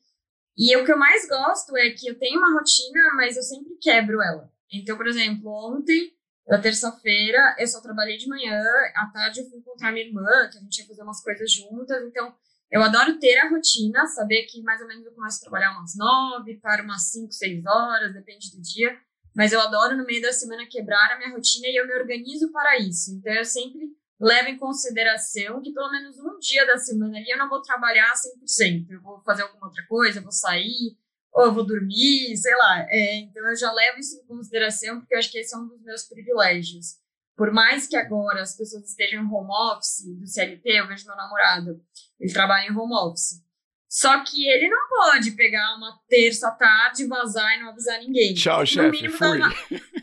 E 0.57 0.77
o 0.77 0.85
que 0.85 0.93
eu 0.93 0.99
mais 0.99 1.27
gosto 1.27 1.77
é 1.77 1.91
que 1.91 2.09
eu 2.09 2.19
tenho 2.19 2.39
uma 2.39 2.53
rotina, 2.53 3.01
mas 3.17 3.37
eu 3.37 3.43
sempre 3.43 3.77
quebro 3.81 4.21
ela. 4.21 4.53
Então, 4.71 4.97
por 4.97 5.07
exemplo, 5.07 5.51
ontem, 5.73 6.13
na 6.47 6.59
terça-feira, 6.61 7.57
eu 7.59 7.67
só 7.67 7.81
trabalhei 7.81 8.19
de 8.19 8.27
manhã, 8.29 8.61
à 8.97 9.07
tarde 9.07 9.41
eu 9.41 9.49
fui 9.49 9.59
encontrar 9.59 9.93
minha 9.93 10.05
irmã, 10.05 10.27
que 10.51 10.59
a 10.59 10.61
gente 10.61 10.79
ia 10.81 10.87
fazer 10.87 11.03
umas 11.03 11.23
coisas 11.23 11.51
juntas, 11.51 12.03
então 12.05 12.35
eu 12.71 12.83
adoro 12.83 13.19
ter 13.19 13.39
a 13.39 13.49
rotina, 13.49 14.07
saber 14.07 14.43
que 14.43 14.61
mais 14.63 14.81
ou 14.83 14.89
menos 14.89 15.07
eu 15.07 15.13
começo 15.13 15.39
a 15.39 15.41
trabalhar 15.43 15.73
umas 15.79 15.97
nove, 15.97 16.57
para 16.57 16.83
umas 16.83 17.11
cinco, 17.11 17.33
seis 17.33 17.65
horas, 17.65 18.13
depende 18.13 18.51
do 18.51 18.61
dia. 18.61 18.99
Mas 19.39 19.53
eu 19.53 19.61
adoro 19.61 19.97
no 19.97 20.05
meio 20.05 20.21
da 20.21 20.33
semana 20.33 20.67
quebrar 20.67 21.13
a 21.13 21.17
minha 21.17 21.31
rotina 21.31 21.69
e 21.69 21.77
eu 21.77 21.87
me 21.87 21.95
organizo 21.95 22.51
para 22.51 22.77
isso. 22.77 23.15
Então 23.15 23.33
eu 23.33 23.45
sempre 23.45 23.97
levo 24.21 24.49
em 24.49 24.59
consideração 24.59 25.63
que 25.63 25.73
pelo 25.73 25.93
menos 25.93 26.19
um 26.19 26.41
dia 26.41 26.67
da 26.67 26.77
semana 26.77 27.17
ali 27.17 27.31
eu 27.31 27.39
não 27.39 27.49
vou 27.49 27.63
trabalhar 27.63 28.13
100%. 28.15 28.91
Eu 28.91 29.01
vou 29.01 29.23
fazer 29.23 29.43
alguma 29.43 29.69
outra 29.69 29.87
coisa, 29.87 30.19
eu 30.19 30.25
vou 30.25 30.33
sair, 30.33 30.99
ou 31.33 31.45
eu 31.45 31.55
vou 31.55 31.65
dormir, 31.65 32.37
sei 32.37 32.53
lá. 32.57 32.85
É, 32.91 33.19
então 33.19 33.49
eu 33.49 33.55
já 33.55 33.71
levo 33.71 34.01
isso 34.01 34.17
em 34.17 34.27
consideração 34.27 34.99
porque 34.99 35.15
eu 35.15 35.19
acho 35.21 35.31
que 35.31 35.39
esse 35.39 35.55
é 35.55 35.59
um 35.59 35.69
dos 35.69 35.85
meus 35.85 36.03
privilégios. 36.03 36.97
Por 37.37 37.53
mais 37.53 37.87
que 37.87 37.97
agora 37.97 38.43
as 38.43 38.57
pessoas 38.57 38.89
estejam 38.89 39.23
em 39.23 39.33
home 39.33 39.53
office 39.73 40.05
do 40.19 40.27
CLT, 40.27 40.69
eu 40.69 40.89
vejo 40.89 41.07
meu 41.07 41.15
namorado, 41.15 41.81
ele 42.19 42.33
trabalha 42.33 42.67
em 42.67 42.77
home 42.77 42.93
office. 42.93 43.41
Só 43.89 44.23
que 44.23 44.47
ele 44.49 44.69
não 44.69 44.89
pode 44.89 45.31
pegar 45.33 45.75
uma 45.77 45.99
terça 46.09 46.49
à 46.49 46.51
tarde, 46.51 47.07
vazar 47.07 47.57
e 47.57 47.61
não 47.61 47.71
avisar 47.71 47.99
ninguém. 48.01 48.35
Tchau, 48.35 48.65
chefe, 48.67 49.09
fui. 49.09 49.39
uma- 49.39 49.55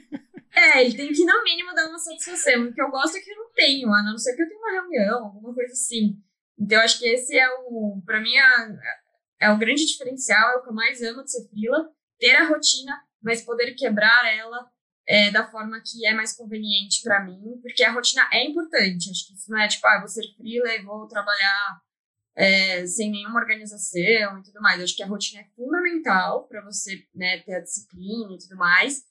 É, 0.57 0.85
ele 0.85 0.95
tem 0.95 1.11
que, 1.11 1.25
no 1.25 1.43
mínimo, 1.43 1.73
dar 1.73 1.89
uma 1.89 1.99
satisfação. 1.99 2.63
O 2.63 2.73
que 2.73 2.81
eu 2.81 2.89
gosto 2.89 3.17
é 3.17 3.19
que 3.19 3.29
eu 3.29 3.35
não 3.35 3.51
tenho, 3.53 3.91
a 3.93 4.01
não 4.01 4.17
ser 4.17 4.35
que 4.37 4.41
eu 4.41 4.47
tenha 4.47 4.57
uma 4.59 4.71
reunião, 4.71 5.25
alguma 5.25 5.53
coisa 5.53 5.73
assim. 5.73 6.15
Então, 6.57 6.77
eu 6.77 6.83
acho 6.85 6.97
que 6.97 7.05
esse 7.09 7.37
é 7.37 7.45
o, 7.67 8.01
pra 8.05 8.21
mim, 8.21 8.33
é, 8.37 9.47
é 9.47 9.49
o 9.51 9.57
grande 9.57 9.85
diferencial, 9.85 10.51
é 10.51 10.55
o 10.55 10.63
que 10.63 10.69
eu 10.69 10.73
mais 10.73 11.01
amo 11.03 11.23
de 11.25 11.31
ser 11.31 11.45
frila, 11.49 11.89
ter 12.17 12.35
a 12.37 12.47
rotina, 12.47 12.93
mas 13.21 13.41
poder 13.43 13.73
quebrar 13.73 14.33
ela 14.33 14.65
é, 15.05 15.29
da 15.29 15.45
forma 15.45 15.81
que 15.85 16.07
é 16.07 16.13
mais 16.13 16.33
conveniente 16.33 17.01
pra 17.03 17.21
mim, 17.25 17.59
porque 17.61 17.83
a 17.83 17.91
rotina 17.91 18.25
é 18.31 18.45
importante. 18.45 19.11
Acho 19.11 19.27
que 19.27 19.33
isso 19.33 19.51
não 19.51 19.59
é 19.59 19.67
tipo, 19.67 19.85
ah, 19.85 19.99
vou 19.99 20.07
ser 20.07 20.23
frila 20.37 20.73
e 20.73 20.81
vou 20.83 21.05
trabalhar 21.09 21.81
é, 22.35 22.85
sem 22.85 23.11
nenhuma 23.11 23.39
organização 23.39 24.39
e 24.39 24.43
tudo 24.43 24.61
mais. 24.61 24.81
Acho 24.81 24.95
que 24.95 25.03
a 25.03 25.07
rotina 25.07 25.41
é 25.41 25.47
fundamental 25.55 26.47
para 26.47 26.61
você 26.61 27.03
né, 27.15 27.39
ter 27.39 27.55
a 27.55 27.61
disciplina 27.61 28.33
e 28.33 28.37
tudo 28.37 28.57
mais. 28.57 29.03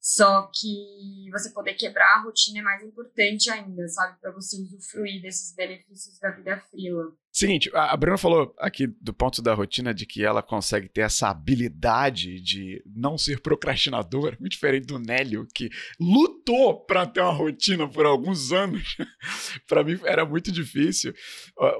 Só 0.00 0.48
que 0.54 1.28
você 1.32 1.50
poder 1.50 1.74
quebrar 1.74 2.18
a 2.18 2.22
rotina 2.22 2.60
é 2.60 2.62
mais 2.62 2.82
importante 2.84 3.50
ainda, 3.50 3.86
sabe? 3.88 4.18
Para 4.20 4.30
você 4.30 4.56
usufruir 4.62 5.20
desses 5.20 5.54
benefícios 5.54 6.18
da 6.20 6.30
vida 6.30 6.56
frila. 6.70 7.12
Seguinte, 7.32 7.70
a 7.74 7.96
Bruna 7.96 8.16
falou 8.16 8.54
aqui 8.58 8.86
do 8.86 9.12
ponto 9.12 9.42
da 9.42 9.54
rotina 9.54 9.92
de 9.92 10.06
que 10.06 10.24
ela 10.24 10.42
consegue 10.42 10.88
ter 10.88 11.02
essa 11.02 11.28
habilidade 11.28 12.40
de 12.40 12.82
não 12.86 13.18
ser 13.18 13.40
procrastinadora, 13.40 14.36
muito 14.40 14.52
diferente 14.52 14.86
do 14.86 14.98
Nélio, 14.98 15.46
que 15.54 15.68
lutou 16.00 16.84
para 16.84 17.06
ter 17.06 17.20
uma 17.20 17.32
rotina 17.32 17.88
por 17.88 18.06
alguns 18.06 18.52
anos. 18.52 18.96
para 19.68 19.84
mim 19.84 20.00
era 20.04 20.24
muito 20.24 20.50
difícil. 20.50 21.12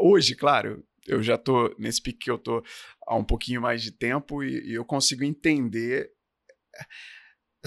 Hoje, 0.01 0.35
claro, 0.35 0.85
eu 1.07 1.23
já 1.23 1.39
tô 1.39 1.75
nesse 1.79 2.03
pique 2.03 2.25
que 2.25 2.31
eu 2.31 2.39
tô 2.39 2.63
há 3.07 3.17
um 3.17 3.25
pouquinho 3.25 3.63
mais 3.63 3.83
de 3.83 3.91
tempo 3.91 4.43
e, 4.43 4.71
e 4.71 4.75
eu 4.75 4.85
consigo 4.85 5.25
entender 5.25 6.11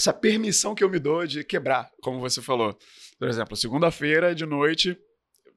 essa 0.01 0.11
permissão 0.11 0.73
que 0.73 0.83
eu 0.83 0.89
me 0.89 0.97
dou 0.97 1.27
de 1.27 1.43
quebrar, 1.43 1.91
como 2.01 2.19
você 2.19 2.41
falou. 2.41 2.75
Por 3.19 3.27
exemplo, 3.27 3.55
segunda-feira 3.55 4.33
de 4.33 4.47
noite, 4.47 4.97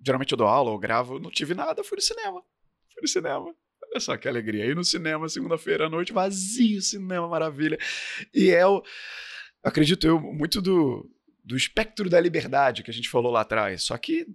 geralmente 0.05 0.33
eu 0.33 0.39
dou 0.39 0.47
aula 0.47 0.71
ou 0.71 0.79
gravo, 0.79 1.19
não 1.19 1.31
tive 1.31 1.55
nada, 1.55 1.83
fui 1.83 1.97
no 1.97 2.03
cinema. 2.03 2.43
Fui 2.93 3.01
no 3.01 3.09
cinema. 3.09 3.47
Olha 3.91 4.01
só 4.01 4.17
que 4.19 4.29
alegria. 4.29 4.65
Aí 4.65 4.75
no 4.75 4.85
cinema, 4.85 5.29
segunda-feira 5.31 5.87
à 5.87 5.89
noite, 5.89 6.13
vazio, 6.13 6.83
cinema, 6.83 7.27
maravilha. 7.27 7.79
E 8.35 8.51
é 8.51 8.67
o, 8.67 8.83
acredito 9.63 10.07
eu, 10.07 10.21
muito 10.21 10.61
do, 10.61 11.09
do 11.43 11.57
espectro 11.57 12.11
da 12.11 12.21
liberdade 12.21 12.83
que 12.83 12.91
a 12.91 12.95
gente 12.95 13.09
falou 13.09 13.33
lá 13.33 13.41
atrás. 13.41 13.83
Só 13.85 13.97
que 13.97 14.27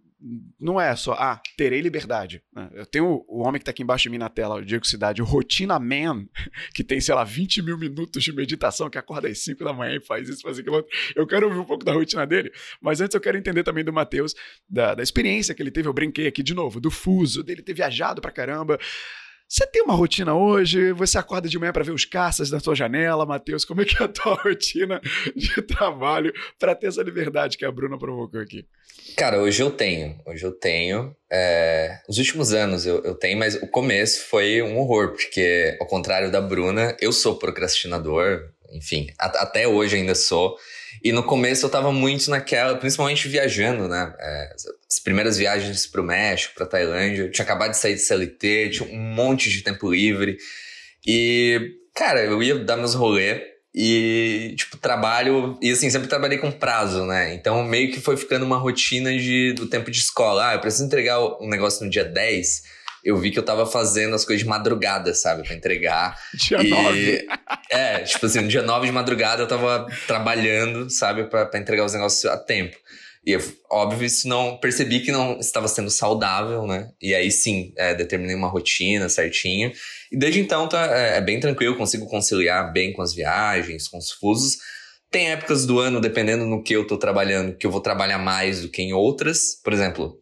não 0.59 0.79
é 0.79 0.95
só, 0.95 1.13
ah, 1.13 1.41
terei 1.55 1.79
liberdade. 1.79 2.43
né? 2.53 2.69
Eu 2.73 2.85
tenho 2.85 3.23
o, 3.27 3.41
homem 3.41 3.59
que 3.59 3.65
tá 3.65 3.71
aqui 3.71 3.83
embaixo 3.83 4.03
de 4.03 4.09
mim 4.09 4.17
na 4.17 4.29
tela, 4.29 4.55
o 4.55 4.65
Diego 4.65 4.85
Cidade, 4.85 5.21
o 5.21 5.25
Rotina 5.25 5.79
Man, 5.79 6.25
que 6.75 6.83
tem, 6.83 6.99
sei 6.99 7.15
lá, 7.15 7.23
20 7.23 7.61
mil 7.61 7.77
minutos 7.77 8.23
de 8.23 8.33
meditação, 8.33 8.89
que 8.89 8.97
acorda 8.97 9.27
às 9.27 9.39
5 9.39 9.63
da 9.63 9.71
manhã 9.71 9.95
e 9.95 10.05
faz 10.05 10.27
isso, 10.27 10.41
faz 10.41 10.59
aquilo. 10.59 10.85
Eu 11.15 11.25
quero 11.25 11.47
ouvir 11.47 11.59
um 11.59 11.65
pouco 11.65 11.85
da 11.85 11.93
rotina 11.93 12.27
dele, 12.27 12.51
mas 12.81 12.99
antes 12.99 13.15
eu 13.15 13.21
quero 13.21 13.37
entender 13.37 13.63
também 13.63 13.83
do 13.83 13.93
Matheus, 13.93 14.35
da, 14.69 14.93
da 14.95 15.03
experiência 15.03 15.55
que 15.55 15.61
ele 15.61 15.71
teve. 15.71 15.87
Eu 15.87 15.93
brinquei 15.93 16.27
aqui 16.27 16.43
de 16.43 16.53
novo, 16.53 16.81
do 16.81 16.91
fuso, 16.91 17.43
dele 17.43 17.61
ter 17.61 17.73
viajado 17.73 18.21
pra 18.21 18.31
caramba. 18.31 18.77
Você 19.51 19.65
tem 19.65 19.81
uma 19.81 19.95
rotina 19.95 20.35
hoje? 20.35 20.91
Você 20.91 21.17
acorda 21.17 21.49
de 21.49 21.57
manhã 21.57 21.73
para 21.73 21.83
ver 21.83 21.91
os 21.91 22.05
caças 22.05 22.51
na 22.51 22.59
sua 22.59 22.75
janela, 22.75 23.25
Matheus? 23.25 23.65
Como 23.65 23.81
é 23.81 23.85
que 23.85 23.99
é 23.99 24.05
a 24.05 24.07
tua 24.07 24.35
rotina 24.43 25.01
de 25.35 25.59
trabalho 25.63 26.31
para 26.59 26.75
ter 26.75 26.85
essa 26.85 27.01
liberdade 27.01 27.57
que 27.57 27.65
a 27.65 27.71
Bruna 27.71 27.97
provocou 27.97 28.39
aqui? 28.39 28.63
Cara, 29.17 29.39
hoje 29.41 29.63
eu 29.63 29.71
tenho. 29.71 30.21
Hoje 30.23 30.45
eu 30.45 30.51
tenho. 30.51 31.15
É, 31.31 31.99
Os 32.07 32.19
últimos 32.19 32.53
anos 32.53 32.85
eu, 32.85 33.03
eu 33.03 33.15
tenho, 33.15 33.39
mas 33.39 33.55
o 33.55 33.65
começo 33.65 34.23
foi 34.27 34.61
um 34.61 34.77
horror, 34.77 35.13
porque, 35.13 35.75
ao 35.81 35.87
contrário 35.87 36.31
da 36.31 36.39
Bruna, 36.39 36.95
eu 37.01 37.11
sou 37.11 37.35
procrastinador. 37.35 38.51
Enfim, 38.71 39.07
a- 39.17 39.41
até 39.41 39.67
hoje 39.67 39.95
ainda 39.95 40.13
sou. 40.13 40.57
E 41.03 41.11
no 41.11 41.23
começo 41.23 41.65
eu 41.65 41.69
tava 41.69 41.91
muito 41.91 42.29
naquela, 42.29 42.75
principalmente 42.75 43.27
viajando, 43.27 43.87
né? 43.87 44.13
É, 44.19 44.55
as 44.89 44.99
primeiras 44.99 45.37
viagens 45.37 45.87
pro 45.87 46.03
México, 46.03 46.55
pra 46.55 46.65
Tailândia, 46.65 47.23
eu 47.23 47.31
tinha 47.31 47.45
acabado 47.45 47.71
de 47.71 47.77
sair 47.77 47.95
de 47.95 48.01
CLT, 48.01 48.69
tinha 48.71 48.89
um 48.89 48.99
monte 48.99 49.49
de 49.49 49.61
tempo 49.61 49.91
livre. 49.91 50.37
E, 51.05 51.75
cara, 51.93 52.21
eu 52.23 52.41
ia 52.43 52.59
dar 52.59 52.77
meus 52.77 52.93
rolês 52.93 53.41
e, 53.73 54.55
tipo, 54.57 54.77
trabalho. 54.77 55.57
E 55.61 55.71
assim, 55.71 55.89
sempre 55.89 56.07
trabalhei 56.07 56.37
com 56.37 56.51
prazo, 56.51 57.05
né? 57.05 57.33
Então 57.33 57.63
meio 57.63 57.91
que 57.91 58.01
foi 58.01 58.17
ficando 58.17 58.45
uma 58.45 58.57
rotina 58.57 59.11
de, 59.11 59.53
do 59.53 59.67
tempo 59.67 59.91
de 59.91 59.99
escola. 59.99 60.49
Ah, 60.49 60.53
eu 60.55 60.59
preciso 60.59 60.85
entregar 60.85 61.19
um 61.41 61.47
negócio 61.47 61.85
no 61.85 61.91
dia 61.91 62.03
10. 62.03 62.78
Eu 63.03 63.17
vi 63.17 63.31
que 63.31 63.39
eu 63.39 63.43
tava 63.43 63.65
fazendo 63.65 64.13
as 64.15 64.25
coisas 64.25 64.43
de 64.43 64.47
madrugada, 64.49 65.13
sabe? 65.13 65.43
Pra 65.43 65.55
entregar. 65.55 66.17
Dia 66.33 66.61
E- 66.61 66.69
9. 66.69 67.27
É, 67.71 67.99
tipo 67.99 68.25
assim, 68.25 68.41
no 68.41 68.47
dia 68.47 68.63
9 68.63 68.87
de 68.87 68.91
madrugada 68.91 69.43
eu 69.43 69.47
tava 69.47 69.85
trabalhando, 70.07 70.89
sabe? 70.89 71.25
Pra, 71.25 71.45
pra 71.45 71.59
entregar 71.59 71.85
os 71.85 71.93
negócios 71.93 72.25
a 72.25 72.35
tempo. 72.37 72.75
E 73.25 73.31
eu, 73.33 73.41
óbvio, 73.69 74.05
isso 74.05 74.27
não. 74.27 74.57
Percebi 74.57 75.01
que 75.01 75.11
não 75.11 75.37
estava 75.39 75.67
sendo 75.67 75.89
saudável, 75.91 76.65
né? 76.65 76.89
E 77.01 77.13
aí 77.13 77.29
sim, 77.31 77.71
é, 77.77 77.93
determinei 77.93 78.35
uma 78.35 78.47
rotina 78.47 79.07
certinho. 79.07 79.71
E 80.11 80.17
desde 80.17 80.39
então 80.39 80.67
tá, 80.67 80.85
é, 80.97 81.17
é 81.17 81.21
bem 81.21 81.39
tranquilo, 81.39 81.77
consigo 81.77 82.07
conciliar 82.07 82.71
bem 82.73 82.91
com 82.91 83.01
as 83.03 83.13
viagens, 83.13 83.87
com 83.87 83.97
os 83.99 84.09
fusos. 84.11 84.57
Tem 85.11 85.29
épocas 85.31 85.65
do 85.65 85.79
ano, 85.79 85.99
dependendo 86.01 86.45
no 86.45 86.63
que 86.63 86.73
eu 86.75 86.87
tô 86.87 86.97
trabalhando, 86.97 87.55
que 87.55 87.67
eu 87.67 87.71
vou 87.71 87.81
trabalhar 87.81 88.17
mais 88.19 88.61
do 88.61 88.69
que 88.69 88.81
em 88.81 88.93
outras. 88.93 89.59
Por 89.63 89.73
exemplo, 89.73 90.15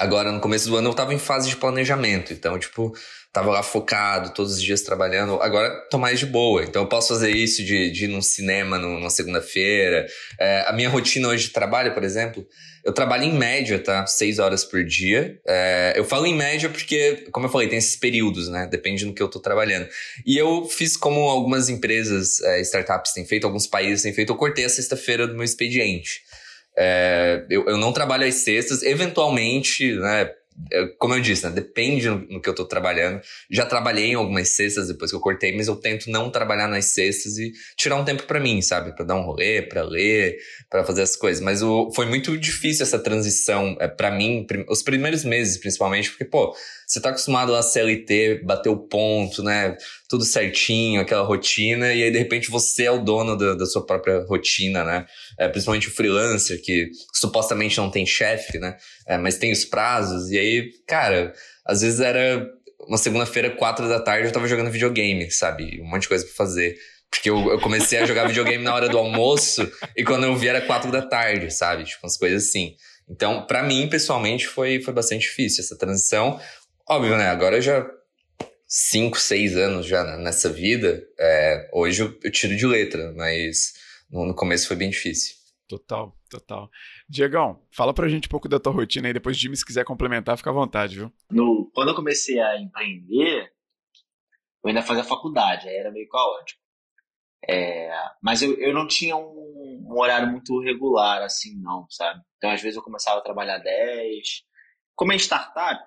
Agora, 0.00 0.32
no 0.32 0.40
começo 0.40 0.66
do 0.66 0.76
ano, 0.76 0.88
eu 0.88 0.94
tava 0.94 1.12
em 1.12 1.18
fase 1.18 1.50
de 1.50 1.56
planejamento. 1.56 2.32
Então, 2.32 2.58
tipo, 2.58 2.90
tava 3.30 3.50
lá 3.50 3.62
focado, 3.62 4.32
todos 4.32 4.54
os 4.54 4.62
dias 4.62 4.80
trabalhando. 4.80 5.34
Agora, 5.42 5.68
tô 5.90 5.98
mais 5.98 6.18
de 6.18 6.24
boa. 6.24 6.62
Então, 6.62 6.82
eu 6.82 6.88
posso 6.88 7.08
fazer 7.08 7.30
isso 7.30 7.62
de, 7.62 7.90
de 7.90 8.06
ir 8.06 8.08
num 8.08 8.22
cinema 8.22 8.78
numa 8.78 9.10
segunda-feira. 9.10 10.06
É, 10.38 10.64
a 10.66 10.72
minha 10.72 10.88
rotina 10.88 11.28
hoje 11.28 11.48
de 11.48 11.52
trabalho, 11.52 11.92
por 11.92 12.02
exemplo, 12.02 12.46
eu 12.82 12.94
trabalho 12.94 13.24
em 13.24 13.34
média, 13.34 13.78
tá? 13.78 14.06
Seis 14.06 14.38
horas 14.38 14.64
por 14.64 14.82
dia. 14.82 15.38
É, 15.46 15.92
eu 15.94 16.04
falo 16.04 16.24
em 16.24 16.34
média 16.34 16.70
porque, 16.70 17.26
como 17.30 17.44
eu 17.44 17.50
falei, 17.50 17.68
tem 17.68 17.76
esses 17.76 17.96
períodos, 17.96 18.48
né? 18.48 18.66
Depende 18.70 19.04
do 19.04 19.12
que 19.12 19.22
eu 19.22 19.28
tô 19.28 19.38
trabalhando. 19.38 19.86
E 20.24 20.38
eu 20.38 20.64
fiz 20.64 20.96
como 20.96 21.20
algumas 21.28 21.68
empresas, 21.68 22.40
é, 22.40 22.60
startups 22.62 23.12
têm 23.12 23.26
feito, 23.26 23.46
alguns 23.46 23.66
países 23.66 24.02
têm 24.02 24.14
feito, 24.14 24.32
eu 24.32 24.36
cortei 24.36 24.64
a 24.64 24.68
sexta-feira 24.70 25.26
do 25.26 25.34
meu 25.34 25.44
expediente. 25.44 26.22
É, 26.82 27.44
eu, 27.50 27.66
eu 27.66 27.76
não 27.76 27.92
trabalho 27.92 28.26
às 28.26 28.36
sextas, 28.36 28.82
eventualmente, 28.82 29.94
né? 29.96 30.30
É, 30.72 30.86
como 30.98 31.14
eu 31.14 31.20
disse, 31.20 31.46
né, 31.46 31.52
depende 31.52 32.08
no, 32.08 32.40
que 32.40 32.48
eu 32.48 32.54
tô 32.54 32.64
trabalhando. 32.64 33.20
Já 33.50 33.66
trabalhei 33.66 34.12
em 34.12 34.14
algumas 34.14 34.48
cestas 34.50 34.88
depois 34.88 35.10
que 35.10 35.16
eu 35.16 35.20
cortei, 35.20 35.54
mas 35.54 35.68
eu 35.68 35.76
tento 35.76 36.10
não 36.10 36.30
trabalhar 36.30 36.68
nas 36.68 36.86
cestas 36.86 37.38
e 37.38 37.52
tirar 37.76 37.96
um 37.96 38.04
tempo 38.04 38.24
para 38.24 38.40
mim, 38.40 38.60
sabe? 38.62 38.94
Para 38.94 39.04
dar 39.04 39.14
um 39.14 39.22
rolê, 39.22 39.62
para 39.62 39.82
ler, 39.82 40.38
para 40.70 40.82
fazer 40.84 41.02
as 41.02 41.16
coisas. 41.16 41.42
Mas 41.42 41.62
o, 41.62 41.90
foi 41.92 42.06
muito 42.06 42.36
difícil 42.36 42.82
essa 42.82 42.98
transição 42.98 43.76
é, 43.78 43.86
para 43.86 44.10
mim, 44.10 44.46
os 44.68 44.82
primeiros 44.82 45.22
meses 45.24 45.58
principalmente, 45.58 46.10
porque, 46.10 46.24
pô, 46.24 46.54
você 46.90 47.00
tá 47.00 47.10
acostumado 47.10 47.54
a 47.54 47.62
CLT, 47.62 48.42
bater 48.42 48.68
o 48.68 48.76
ponto, 48.76 49.44
né? 49.44 49.76
Tudo 50.08 50.24
certinho, 50.24 51.00
aquela 51.00 51.22
rotina, 51.22 51.94
e 51.94 52.02
aí 52.02 52.10
de 52.10 52.18
repente 52.18 52.50
você 52.50 52.86
é 52.86 52.90
o 52.90 52.98
dono 52.98 53.36
da, 53.36 53.54
da 53.54 53.64
sua 53.64 53.86
própria 53.86 54.24
rotina, 54.26 54.82
né? 54.82 55.06
É, 55.38 55.46
principalmente 55.46 55.86
o 55.86 55.92
freelancer, 55.92 56.60
que 56.60 56.90
supostamente 57.14 57.78
não 57.78 57.92
tem 57.92 58.04
chefe, 58.04 58.58
né? 58.58 58.76
É, 59.06 59.16
mas 59.16 59.38
tem 59.38 59.52
os 59.52 59.64
prazos, 59.64 60.32
e 60.32 60.38
aí, 60.38 60.72
cara, 60.84 61.32
às 61.64 61.80
vezes 61.80 62.00
era 62.00 62.44
uma 62.88 62.98
segunda-feira, 62.98 63.50
quatro 63.50 63.88
da 63.88 64.00
tarde, 64.00 64.26
eu 64.26 64.32
tava 64.32 64.48
jogando 64.48 64.68
videogame, 64.68 65.30
sabe? 65.30 65.80
Um 65.80 65.86
monte 65.86 66.02
de 66.02 66.08
coisa 66.08 66.24
pra 66.24 66.34
fazer. 66.34 66.76
Porque 67.08 67.30
eu, 67.30 67.52
eu 67.52 67.60
comecei 67.60 68.00
a 68.00 68.06
jogar 68.06 68.26
videogame 68.26 68.64
na 68.64 68.74
hora 68.74 68.88
do 68.88 68.98
almoço, 68.98 69.70
e 69.96 70.02
quando 70.02 70.24
eu 70.24 70.34
vi 70.34 70.48
era 70.48 70.60
quatro 70.60 70.90
da 70.90 71.02
tarde, 71.02 71.52
sabe? 71.52 71.84
Tipo, 71.84 72.00
umas 72.02 72.16
coisas 72.16 72.48
assim. 72.48 72.74
Então, 73.10 73.44
para 73.44 73.62
mim, 73.64 73.88
pessoalmente, 73.88 74.46
foi, 74.46 74.80
foi 74.80 74.94
bastante 74.94 75.22
difícil 75.22 75.64
essa 75.64 75.76
transição. 75.76 76.40
Óbvio, 76.90 77.16
né? 77.16 77.28
Agora 77.28 77.60
já 77.60 77.88
cinco, 78.66 79.16
seis 79.16 79.56
anos 79.56 79.86
já 79.86 80.02
nessa 80.16 80.52
vida, 80.52 81.00
é, 81.20 81.70
hoje 81.72 82.02
eu, 82.02 82.18
eu, 82.20 82.32
tiro 82.32 82.56
de 82.56 82.66
letra, 82.66 83.12
mas 83.16 83.74
no, 84.10 84.26
no, 84.26 84.34
começo 84.34 84.66
foi 84.66 84.76
bem 84.76 84.90
difícil. 84.90 85.36
Total, 85.68 86.12
total. 86.28 86.68
Diegão, 87.08 87.62
fala 87.70 87.94
pra 87.94 88.08
gente 88.08 88.26
um 88.26 88.28
pouco 88.28 88.48
da 88.48 88.58
tua 88.58 88.72
rotina 88.72 89.06
aí, 89.06 89.14
depois 89.14 89.38
Jimmy, 89.38 89.56
se 89.56 89.64
quiser 89.64 89.84
complementar, 89.84 90.36
fica 90.36 90.50
à 90.50 90.52
vontade, 90.52 90.96
viu? 90.96 91.12
No, 91.30 91.70
quando 91.72 91.90
eu 91.90 91.94
comecei 91.94 92.40
a 92.40 92.60
empreender, 92.60 93.52
eu 94.64 94.68
ainda 94.68 94.82
fazia 94.82 95.04
faculdade, 95.04 95.68
aí 95.68 95.76
era 95.76 95.92
meio 95.92 96.08
caótico. 96.08 96.60
É, 97.48 97.88
mas 98.20 98.42
eu, 98.42 98.58
eu 98.58 98.74
não 98.74 98.88
tinha 98.88 99.16
um, 99.16 99.86
um, 99.88 99.96
horário 99.96 100.28
muito 100.28 100.60
regular, 100.60 101.22
assim, 101.22 101.56
não, 101.60 101.86
sabe? 101.88 102.20
Então, 102.36 102.50
às 102.50 102.60
vezes 102.60 102.76
eu 102.76 102.82
começava 102.82 103.20
a 103.20 103.22
trabalhar 103.22 103.58
10. 103.58 104.42
Como 104.96 105.12
é 105.12 105.16
startup, 105.16 105.84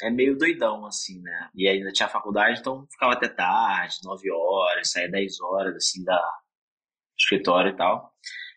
é 0.00 0.10
meio 0.10 0.36
doidão, 0.36 0.84
assim, 0.86 1.20
né? 1.22 1.50
E 1.54 1.68
ainda 1.68 1.92
tinha 1.92 2.08
faculdade, 2.08 2.60
então 2.60 2.86
ficava 2.90 3.14
até 3.14 3.28
tarde, 3.28 3.96
9 4.04 4.30
horas, 4.30 4.90
saía 4.90 5.10
10 5.10 5.40
horas, 5.40 5.76
assim, 5.76 6.04
da 6.04 6.22
escritório 7.18 7.72
e 7.72 7.76
tal. 7.76 8.12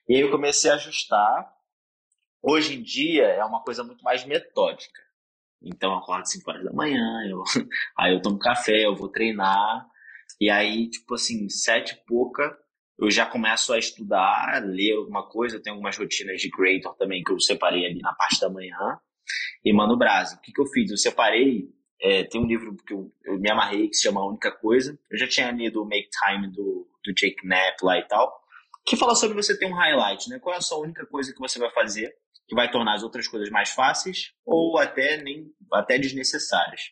E 0.07 0.15
aí 0.15 0.21
eu 0.21 0.31
comecei 0.31 0.69
a 0.69 0.75
ajustar. 0.75 1.53
Hoje 2.41 2.75
em 2.75 2.83
dia 2.83 3.25
é 3.25 3.43
uma 3.43 3.63
coisa 3.63 3.83
muito 3.83 4.03
mais 4.03 4.25
metódica. 4.25 5.01
Então 5.61 5.91
eu 5.91 5.97
acordo 5.97 6.25
5 6.25 6.49
horas 6.49 6.63
da 6.63 6.73
manhã, 6.73 7.25
eu, 7.29 7.43
aí 7.97 8.13
eu 8.13 8.21
tomo 8.21 8.39
café, 8.39 8.85
eu 8.85 8.95
vou 8.95 9.09
treinar. 9.09 9.87
E 10.39 10.49
aí, 10.49 10.89
tipo 10.89 11.15
assim, 11.15 11.49
sete 11.49 11.93
e 11.93 12.05
pouca, 12.05 12.57
eu 12.97 13.11
já 13.11 13.25
começo 13.25 13.73
a 13.73 13.79
estudar, 13.79 14.63
ler 14.63 14.95
alguma 14.97 15.27
coisa. 15.27 15.57
Eu 15.57 15.61
tenho 15.61 15.75
algumas 15.75 15.97
rotinas 15.97 16.41
de 16.41 16.49
creator 16.49 16.95
também 16.95 17.23
que 17.23 17.31
eu 17.31 17.39
separei 17.39 17.85
ali 17.85 17.99
na 17.99 18.13
parte 18.13 18.39
da 18.39 18.49
manhã 18.49 18.77
e 19.63 19.73
Mano 19.73 19.97
Brasa. 19.97 20.35
O 20.35 20.41
que, 20.41 20.51
que 20.51 20.61
eu 20.61 20.65
fiz? 20.67 20.91
Eu 20.91 20.97
separei, 20.97 21.69
é, 22.01 22.23
tem 22.23 22.41
um 22.41 22.47
livro 22.47 22.75
que 22.75 22.93
eu, 22.93 23.11
eu, 23.25 23.39
me 23.39 23.51
amarrei 23.51 23.87
que 23.87 23.95
se 23.95 24.03
chama 24.03 24.21
A 24.21 24.27
Única 24.27 24.51
Coisa. 24.51 24.97
Eu 25.11 25.17
já 25.17 25.27
tinha 25.27 25.51
lido 25.51 25.85
Make 25.85 26.09
Time 26.09 26.47
do, 26.51 26.87
do 27.03 27.13
Jake 27.13 27.41
Knapp 27.43 27.77
lá 27.83 27.97
e 27.97 28.07
tal, 28.07 28.39
que 28.85 28.95
fala 28.97 29.15
sobre 29.15 29.35
você 29.35 29.57
ter 29.57 29.65
um 29.65 29.75
highlight, 29.75 30.29
né? 30.29 30.39
Qual 30.39 30.53
é 30.53 30.57
a 30.57 30.61
sua 30.61 30.79
única 30.79 31.05
coisa 31.05 31.33
que 31.33 31.39
você 31.39 31.59
vai 31.59 31.71
fazer 31.71 32.13
que 32.49 32.55
vai 32.55 32.69
tornar 32.69 32.95
as 32.95 33.03
outras 33.03 33.27
coisas 33.27 33.49
mais 33.51 33.69
fáceis 33.69 34.33
ou 34.43 34.79
até 34.79 35.21
nem 35.21 35.53
até 35.71 35.99
desnecessárias. 35.99 36.91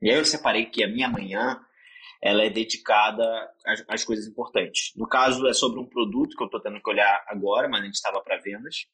E 0.00 0.08
aí 0.08 0.16
eu 0.16 0.24
separei 0.24 0.66
que 0.66 0.84
a 0.84 0.88
minha 0.88 1.08
manhã 1.08 1.60
ela 2.22 2.44
é 2.44 2.48
dedicada 2.48 3.24
às, 3.66 3.84
às 3.88 4.04
coisas 4.04 4.26
importantes. 4.26 4.92
No 4.96 5.08
caso 5.08 5.46
é 5.48 5.52
sobre 5.52 5.80
um 5.80 5.86
produto 5.86 6.36
que 6.36 6.42
eu 6.42 6.46
estou 6.46 6.60
tendo 6.60 6.80
que 6.80 6.88
olhar 6.88 7.24
agora, 7.26 7.68
mas 7.68 7.82
a 7.82 7.84
gente 7.84 7.94
estava 7.94 8.22
para 8.22 8.40
vendas. 8.40 8.86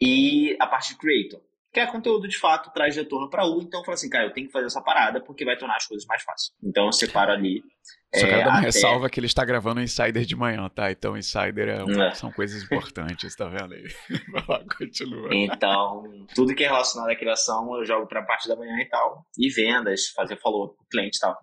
E 0.00 0.56
a 0.58 0.66
parte 0.66 0.94
de 0.94 0.98
creator 0.98 1.42
quer 1.72 1.90
conteúdo 1.90 2.28
de 2.28 2.38
fato, 2.38 2.72
traz 2.72 2.96
retorno 2.96 3.28
para 3.30 3.46
U, 3.46 3.62
então 3.62 3.84
fala 3.84 3.94
assim, 3.94 4.08
cara, 4.08 4.26
eu 4.26 4.32
tenho 4.32 4.46
que 4.46 4.52
fazer 4.52 4.66
essa 4.66 4.82
parada 4.82 5.20
porque 5.20 5.44
vai 5.44 5.56
tornar 5.56 5.76
as 5.76 5.86
coisas 5.86 6.06
mais 6.06 6.22
fáceis. 6.22 6.52
Então 6.62 6.86
eu 6.86 6.92
separo 6.92 7.32
ali. 7.32 7.62
Só 8.12 8.26
é, 8.26 8.28
quero 8.28 8.44
dar 8.44 8.48
uma 8.48 8.58
até... 8.58 8.66
ressalva 8.66 9.08
que 9.08 9.20
ele 9.20 9.28
está 9.28 9.44
gravando 9.44 9.80
o 9.80 9.84
Insider 9.84 10.24
de 10.24 10.34
manhã, 10.34 10.68
tá? 10.68 10.90
Então 10.90 11.16
Insider 11.16 11.68
é 11.68 11.84
uma, 11.84 12.08
é. 12.08 12.10
são 12.14 12.32
coisas 12.32 12.60
importantes, 12.60 13.36
tá 13.36 13.48
vendo 13.48 13.72
aí? 13.72 13.84
Vai 14.32 14.44
lá, 14.48 14.64
continua. 14.76 15.28
Então, 15.32 16.02
tudo 16.34 16.54
que 16.54 16.64
é 16.64 16.68
relacionado 16.68 17.08
à 17.08 17.14
criação 17.14 17.72
eu 17.76 17.84
jogo 17.84 18.08
para 18.08 18.20
a 18.20 18.24
parte 18.24 18.48
da 18.48 18.56
manhã 18.56 18.76
e 18.80 18.88
tal. 18.88 19.24
E 19.38 19.48
vendas, 19.48 20.08
fazer 20.08 20.36
follow-up 20.40 20.76
com 20.76 20.82
o 20.82 20.88
cliente 20.88 21.18
e 21.18 21.20
tal. 21.20 21.38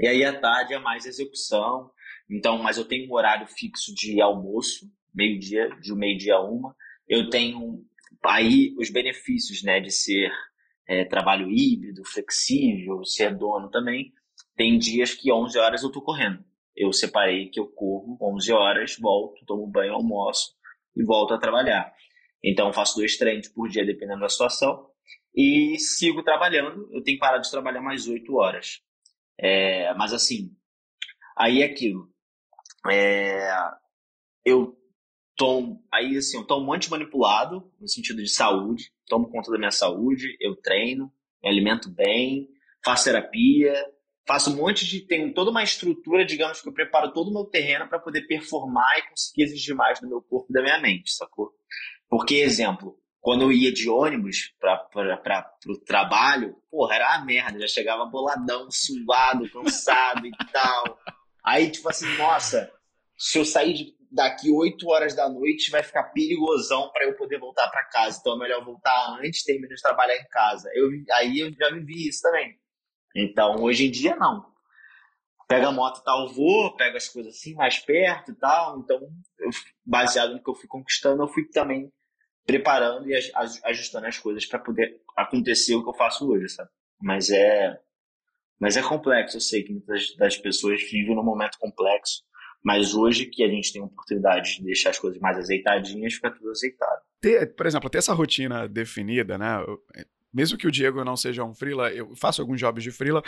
E 0.00 0.08
aí 0.08 0.24
à 0.24 0.38
tarde 0.38 0.72
é 0.72 0.78
mais 0.78 1.04
execução. 1.04 1.90
Então, 2.30 2.56
mas 2.58 2.78
eu 2.78 2.86
tenho 2.86 3.10
um 3.10 3.14
horário 3.14 3.46
fixo 3.46 3.94
de 3.94 4.20
almoço, 4.20 4.86
meio-dia, 5.14 5.68
de 5.80 5.94
meio-dia 5.94 6.36
a 6.36 6.42
uma. 6.42 6.74
Eu 7.06 7.28
tenho 7.28 7.84
aí 8.24 8.74
os 8.78 8.90
benefícios 8.90 9.62
né, 9.62 9.80
de 9.80 9.90
ser 9.90 10.30
é, 10.86 11.04
trabalho 11.04 11.50
híbrido, 11.50 12.04
flexível, 12.04 13.04
ser 13.04 13.36
dono 13.36 13.70
também, 13.70 14.12
tem 14.56 14.78
dias 14.78 15.14
que 15.14 15.32
11 15.32 15.58
horas 15.58 15.82
eu 15.82 15.92
tô 15.92 16.02
correndo. 16.02 16.44
Eu 16.74 16.92
separei 16.92 17.48
que 17.48 17.60
eu 17.60 17.66
corro 17.66 18.16
11 18.20 18.52
horas, 18.52 18.96
volto, 18.98 19.44
tomo 19.44 19.66
banho, 19.66 19.94
almoço 19.94 20.54
e 20.96 21.04
volto 21.04 21.34
a 21.34 21.38
trabalhar. 21.38 21.92
Então 22.42 22.72
faço 22.72 22.96
dois 22.96 23.16
treinos 23.16 23.48
por 23.48 23.68
dia, 23.68 23.84
dependendo 23.84 24.20
da 24.20 24.28
situação, 24.28 24.88
e 25.34 25.76
sigo 25.78 26.22
trabalhando. 26.22 26.88
Eu 26.92 27.02
tenho 27.02 27.18
parado 27.18 27.42
de 27.42 27.50
trabalhar 27.50 27.80
mais 27.80 28.06
8 28.06 28.32
horas. 28.34 28.80
É, 29.38 29.92
mas 29.94 30.12
assim, 30.12 30.50
aí 31.36 31.62
é 31.62 31.66
aquilo. 31.66 32.08
É, 32.90 33.50
eu 34.44 34.77
tomo, 35.38 35.82
aí 35.90 36.16
assim, 36.16 36.36
eu 36.36 36.44
tomo 36.44 36.64
um 36.64 36.66
monte 36.66 36.90
manipulado, 36.90 37.72
no 37.80 37.88
sentido 37.88 38.20
de 38.20 38.28
saúde, 38.28 38.92
tomo 39.06 39.30
conta 39.30 39.50
da 39.50 39.56
minha 39.56 39.70
saúde, 39.70 40.36
eu 40.40 40.56
treino, 40.56 41.10
me 41.42 41.48
alimento 41.48 41.88
bem, 41.88 42.48
faço 42.84 43.04
terapia, 43.04 43.72
faço 44.26 44.50
um 44.50 44.56
monte 44.56 44.84
de. 44.84 45.00
Tenho 45.00 45.32
toda 45.32 45.50
uma 45.50 45.62
estrutura, 45.62 46.26
digamos 46.26 46.60
que 46.60 46.68
eu 46.68 46.74
preparo 46.74 47.12
todo 47.12 47.30
o 47.30 47.32
meu 47.32 47.44
terreno 47.44 47.88
para 47.88 48.00
poder 48.00 48.22
performar 48.22 48.98
e 48.98 49.08
conseguir 49.08 49.44
exigir 49.44 49.74
mais 49.74 50.00
do 50.00 50.08
meu 50.08 50.20
corpo 50.20 50.48
e 50.50 50.52
da 50.52 50.60
minha 50.60 50.80
mente, 50.80 51.12
sacou? 51.12 51.52
Porque, 52.10 52.34
exemplo, 52.36 52.98
quando 53.20 53.42
eu 53.42 53.52
ia 53.52 53.72
de 53.72 53.88
ônibus 53.88 54.52
para 54.58 54.88
o 55.68 55.78
trabalho, 55.78 56.56
porra, 56.70 56.96
era 56.96 57.16
uma 57.16 57.24
merda, 57.24 57.60
já 57.60 57.68
chegava 57.68 58.04
boladão, 58.06 58.68
suado, 58.70 59.48
cansado 59.50 60.26
e 60.26 60.32
tal. 60.52 60.98
Aí, 61.44 61.70
tipo 61.70 61.88
assim, 61.88 62.06
nossa, 62.16 62.70
se 63.16 63.38
eu 63.38 63.44
sair 63.44 63.74
de 63.74 63.97
daqui 64.10 64.50
8 64.50 64.88
horas 64.88 65.14
da 65.14 65.28
noite 65.28 65.70
vai 65.70 65.82
ficar 65.82 66.04
perigosão 66.04 66.90
para 66.90 67.04
eu 67.04 67.14
poder 67.16 67.38
voltar 67.38 67.68
para 67.68 67.84
casa. 67.84 68.18
Então 68.20 68.34
é 68.34 68.38
melhor 68.38 68.64
voltar 68.64 69.18
antes, 69.20 69.44
terminar 69.44 69.74
de 69.74 69.82
trabalhar 69.82 70.16
em 70.16 70.28
casa. 70.28 70.70
Eu, 70.74 70.88
aí 71.12 71.40
eu 71.40 71.52
já 71.52 71.70
vivi 71.70 72.08
isso 72.08 72.22
também. 72.22 72.58
Então 73.14 73.56
hoje 73.62 73.86
em 73.86 73.90
dia 73.90 74.16
não. 74.16 74.46
Pega 75.46 75.68
a 75.68 75.72
moto 75.72 76.02
tal, 76.04 76.28
vou, 76.28 76.76
pego 76.76 76.98
as 76.98 77.08
coisas 77.08 77.34
assim 77.34 77.54
mais 77.54 77.78
perto 77.78 78.32
e 78.32 78.34
tal. 78.34 78.78
Então, 78.80 79.00
eu, 79.38 79.48
baseado 79.84 80.34
no 80.34 80.42
que 80.42 80.50
eu 80.50 80.54
fui 80.54 80.68
conquistando, 80.68 81.22
eu 81.22 81.28
fui 81.28 81.48
também 81.48 81.90
preparando 82.46 83.08
e 83.08 83.14
ajustando 83.64 84.06
as 84.06 84.18
coisas 84.18 84.44
para 84.44 84.58
poder 84.58 85.00
acontecer 85.16 85.74
o 85.74 85.82
que 85.82 85.88
eu 85.88 85.94
faço 85.94 86.30
hoje, 86.30 86.50
sabe? 86.50 86.68
Mas 87.00 87.30
é, 87.30 87.80
mas 88.60 88.76
é 88.76 88.82
complexo. 88.82 89.38
Eu 89.38 89.40
sei 89.40 89.62
que 89.62 89.72
muitas 89.72 90.14
das 90.16 90.36
pessoas 90.36 90.82
vivem 90.82 91.14
num 91.14 91.24
momento 91.24 91.58
complexo 91.58 92.27
mas 92.62 92.94
hoje 92.94 93.26
que 93.26 93.42
a 93.42 93.48
gente 93.48 93.72
tem 93.72 93.82
a 93.82 93.84
oportunidade 93.84 94.56
de 94.56 94.64
deixar 94.64 94.90
as 94.90 94.98
coisas 94.98 95.20
mais 95.20 95.38
azeitadinhas, 95.38 96.14
fica 96.14 96.30
tudo 96.30 96.50
azeitado. 96.50 97.02
Ter, 97.20 97.54
por 97.54 97.66
exemplo, 97.66 97.90
ter 97.90 97.98
essa 97.98 98.12
rotina 98.12 98.68
definida, 98.68 99.38
né? 99.38 99.64
Mesmo 100.32 100.58
que 100.58 100.66
o 100.66 100.70
Diego 100.70 101.04
não 101.04 101.16
seja 101.16 101.44
um 101.44 101.54
freela, 101.54 101.90
eu 101.90 102.14
faço 102.14 102.40
alguns 102.40 102.60
jobs 102.60 102.84
de 102.84 102.90
freela, 102.90 103.22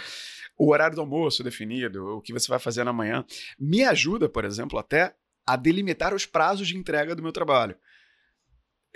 o 0.58 0.70
horário 0.70 0.94
do 0.94 1.00
almoço 1.00 1.42
definido, 1.42 2.16
o 2.16 2.20
que 2.20 2.32
você 2.32 2.48
vai 2.48 2.58
fazer 2.58 2.84
na 2.84 2.92
manhã, 2.92 3.24
me 3.58 3.82
ajuda, 3.82 4.28
por 4.28 4.44
exemplo, 4.44 4.78
até 4.78 5.14
a 5.46 5.56
delimitar 5.56 6.14
os 6.14 6.26
prazos 6.26 6.68
de 6.68 6.76
entrega 6.76 7.14
do 7.14 7.22
meu 7.22 7.32
trabalho. 7.32 7.76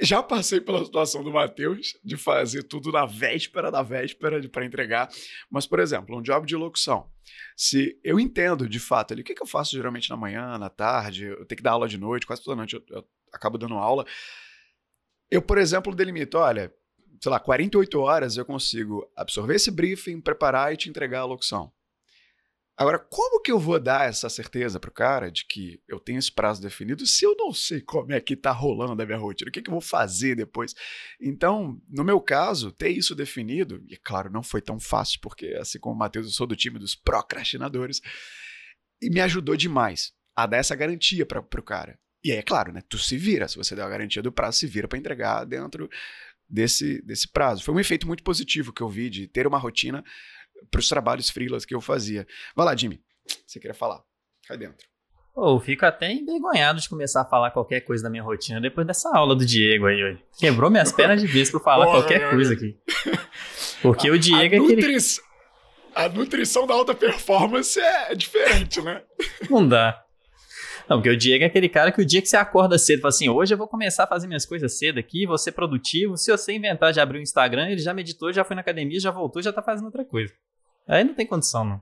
Já 0.00 0.22
passei 0.22 0.60
pela 0.60 0.84
situação 0.84 1.22
do 1.22 1.32
Matheus 1.32 1.96
de 2.02 2.16
fazer 2.16 2.64
tudo 2.64 2.90
na 2.90 3.06
véspera 3.06 3.70
da 3.70 3.80
véspera 3.80 4.40
para 4.48 4.64
entregar. 4.64 5.08
Mas, 5.48 5.66
por 5.66 5.78
exemplo, 5.78 6.18
um 6.18 6.22
job 6.22 6.46
de 6.46 6.56
locução. 6.56 7.08
Se 7.56 7.98
eu 8.02 8.18
entendo 8.18 8.68
de 8.68 8.80
fato 8.80 9.12
ali, 9.12 9.22
o 9.22 9.24
que, 9.24 9.34
que 9.34 9.42
eu 9.42 9.46
faço 9.46 9.76
geralmente 9.76 10.10
na 10.10 10.16
manhã, 10.16 10.58
na 10.58 10.68
tarde, 10.68 11.26
eu 11.26 11.46
tenho 11.46 11.56
que 11.56 11.62
dar 11.62 11.72
aula 11.72 11.88
de 11.88 11.96
noite, 11.96 12.26
quase 12.26 12.42
toda 12.42 12.56
noite 12.56 12.74
eu, 12.74 12.82
eu 12.90 13.04
acabo 13.32 13.56
dando 13.56 13.74
aula. 13.74 14.04
Eu, 15.30 15.40
por 15.40 15.58
exemplo, 15.58 15.94
delimito, 15.94 16.38
olha, 16.38 16.74
sei 17.22 17.30
lá, 17.30 17.38
48 17.38 18.00
horas 18.00 18.36
eu 18.36 18.44
consigo 18.44 19.08
absorver 19.16 19.54
esse 19.54 19.70
briefing, 19.70 20.20
preparar 20.20 20.72
e 20.72 20.76
te 20.76 20.88
entregar 20.88 21.20
a 21.20 21.24
locução. 21.24 21.72
Agora, 22.76 22.98
como 22.98 23.40
que 23.40 23.52
eu 23.52 23.58
vou 23.58 23.78
dar 23.78 24.08
essa 24.08 24.28
certeza 24.28 24.80
pro 24.80 24.90
cara 24.90 25.30
de 25.30 25.46
que 25.46 25.80
eu 25.86 26.00
tenho 26.00 26.18
esse 26.18 26.32
prazo 26.32 26.60
definido 26.60 27.06
se 27.06 27.24
eu 27.24 27.36
não 27.38 27.52
sei 27.52 27.80
como 27.80 28.12
é 28.12 28.20
que 28.20 28.34
tá 28.34 28.50
rolando 28.50 29.00
a 29.00 29.06
minha 29.06 29.18
rotina? 29.18 29.48
O 29.48 29.52
que, 29.52 29.62
que 29.62 29.70
eu 29.70 29.74
vou 29.74 29.80
fazer 29.80 30.34
depois? 30.34 30.74
Então, 31.20 31.80
no 31.88 32.02
meu 32.02 32.20
caso, 32.20 32.72
ter 32.72 32.88
isso 32.88 33.14
definido, 33.14 33.80
e 33.88 33.96
claro, 33.96 34.28
não 34.28 34.42
foi 34.42 34.60
tão 34.60 34.80
fácil, 34.80 35.20
porque 35.22 35.54
assim 35.60 35.78
como 35.78 35.94
o 35.94 35.98
Matheus, 35.98 36.26
eu 36.26 36.32
sou 36.32 36.48
do 36.48 36.56
time 36.56 36.78
dos 36.78 36.96
procrastinadores, 36.96 38.00
e 39.00 39.08
me 39.08 39.20
ajudou 39.20 39.56
demais 39.56 40.12
a 40.34 40.44
dar 40.44 40.56
essa 40.56 40.74
garantia 40.74 41.24
para 41.24 41.40
pro 41.40 41.62
cara. 41.62 41.96
E 42.24 42.32
aí, 42.32 42.38
é 42.38 42.42
claro, 42.42 42.72
né? 42.72 42.82
Tu 42.88 42.98
se 42.98 43.16
vira. 43.16 43.46
Se 43.46 43.56
você 43.56 43.76
der 43.76 43.82
a 43.82 43.88
garantia 43.88 44.22
do 44.22 44.32
prazo, 44.32 44.58
se 44.58 44.66
vira 44.66 44.88
para 44.88 44.98
entregar 44.98 45.44
dentro 45.44 45.88
desse, 46.48 47.02
desse 47.02 47.28
prazo. 47.28 47.62
Foi 47.62 47.74
um 47.74 47.80
efeito 47.80 48.06
muito 48.06 48.22
positivo 48.22 48.72
que 48.72 48.80
eu 48.80 48.88
vi 48.88 49.10
de 49.10 49.28
ter 49.28 49.46
uma 49.46 49.58
rotina 49.58 50.02
para 50.70 50.78
os 50.78 50.88
trabalhos 50.88 51.30
freelas 51.30 51.64
que 51.64 51.74
eu 51.74 51.80
fazia. 51.80 52.26
Vai 52.54 52.66
lá, 52.66 52.76
Jimmy. 52.76 53.00
Você 53.46 53.58
queria 53.58 53.74
falar? 53.74 54.02
Cai 54.46 54.56
dentro. 54.56 54.86
Pô, 55.34 55.56
eu 55.56 55.60
fico 55.60 55.84
até 55.84 56.12
envergonhado 56.12 56.80
de 56.80 56.88
começar 56.88 57.22
a 57.22 57.24
falar 57.24 57.50
qualquer 57.50 57.80
coisa 57.80 58.04
da 58.04 58.10
minha 58.10 58.22
rotina 58.22 58.60
depois 58.60 58.86
dessa 58.86 59.10
aula 59.16 59.34
do 59.34 59.44
Diego 59.44 59.86
aí 59.86 60.02
hoje. 60.02 60.24
Quebrou 60.38 60.70
minhas 60.70 60.92
pernas 60.92 61.20
de 61.20 61.26
vez 61.26 61.50
pra 61.50 61.58
falar 61.58 61.86
Porra, 61.86 61.98
qualquer 61.98 62.30
coisa 62.30 62.54
aqui. 62.54 62.78
Porque 63.82 64.08
o 64.10 64.18
Diego 64.18 64.54
a 64.54 64.58
é 64.58 64.60
aquele. 64.60 64.98
A 65.94 66.08
nutrição 66.08 66.66
da 66.66 66.74
alta 66.74 66.94
performance 66.94 67.78
é 67.80 68.14
diferente, 68.14 68.80
né? 68.80 69.02
Não 69.50 69.66
dá. 69.66 70.03
Não, 70.88 70.98
porque 70.98 71.10
o 71.10 71.16
Diego 71.16 71.44
é 71.44 71.46
aquele 71.46 71.68
cara 71.68 71.90
que 71.90 72.02
o 72.02 72.04
dia 72.04 72.20
que 72.20 72.28
você 72.28 72.36
acorda 72.36 72.78
cedo, 72.78 73.00
fala 73.00 73.08
assim, 73.08 73.28
hoje 73.28 73.54
eu 73.54 73.58
vou 73.58 73.66
começar 73.66 74.04
a 74.04 74.06
fazer 74.06 74.26
minhas 74.26 74.44
coisas 74.44 74.78
cedo 74.78 74.98
aqui, 74.98 75.26
vou 75.26 75.38
ser 75.38 75.52
produtivo. 75.52 76.16
Se 76.16 76.30
você 76.30 76.52
inventar 76.52 76.92
de 76.92 77.00
abrir 77.00 77.18
o 77.18 77.22
Instagram, 77.22 77.70
ele 77.70 77.80
já 77.80 77.94
meditou, 77.94 78.32
já 78.32 78.44
foi 78.44 78.54
na 78.54 78.60
academia, 78.60 79.00
já 79.00 79.10
voltou, 79.10 79.40
já 79.40 79.52
tá 79.52 79.62
fazendo 79.62 79.86
outra 79.86 80.04
coisa. 80.04 80.32
Aí 80.86 81.02
não 81.02 81.14
tem 81.14 81.26
condição, 81.26 81.64
não. 81.64 81.80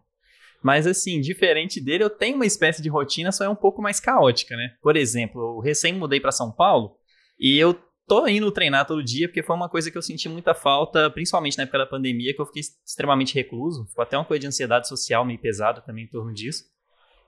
Mas 0.62 0.86
assim, 0.86 1.20
diferente 1.20 1.80
dele, 1.80 2.05
eu 2.05 2.11
tenho 2.11 2.36
uma 2.36 2.46
espécie 2.46 2.80
de 2.80 2.88
rotina, 2.88 3.32
só 3.32 3.44
é 3.44 3.48
um 3.48 3.57
pouco 3.57 3.82
mais 3.82 3.98
caótica, 3.98 4.57
né? 4.57 4.74
Por 4.80 4.96
exemplo, 4.96 5.40
eu 5.40 5.59
recém 5.59 5.92
mudei 5.92 6.20
para 6.20 6.30
São 6.30 6.53
Paulo 6.53 6.96
e 7.38 7.59
eu 7.59 7.76
tô 8.07 8.28
indo 8.28 8.53
treinar 8.53 8.86
todo 8.86 9.03
dia, 9.03 9.26
porque 9.26 9.42
foi 9.42 9.57
uma 9.57 9.68
coisa 9.68 9.90
que 9.90 9.98
eu 9.98 10.03
senti 10.03 10.28
muita 10.28 10.55
falta, 10.55 11.11
principalmente 11.11 11.57
na 11.57 11.64
época 11.64 11.78
da 11.78 11.86
pandemia, 11.86 12.32
que 12.32 12.40
eu 12.40 12.46
fiquei 12.46 12.62
extremamente 12.86 13.34
recluso. 13.34 13.86
Ficou 13.86 14.03
até 14.03 14.16
uma 14.16 14.24
coisa 14.24 14.40
de 14.40 14.46
ansiedade 14.46 14.86
social 14.86 15.24
meio 15.24 15.40
pesada 15.40 15.80
também 15.80 16.05
em 16.05 16.09
torno 16.09 16.32
disso. 16.32 16.64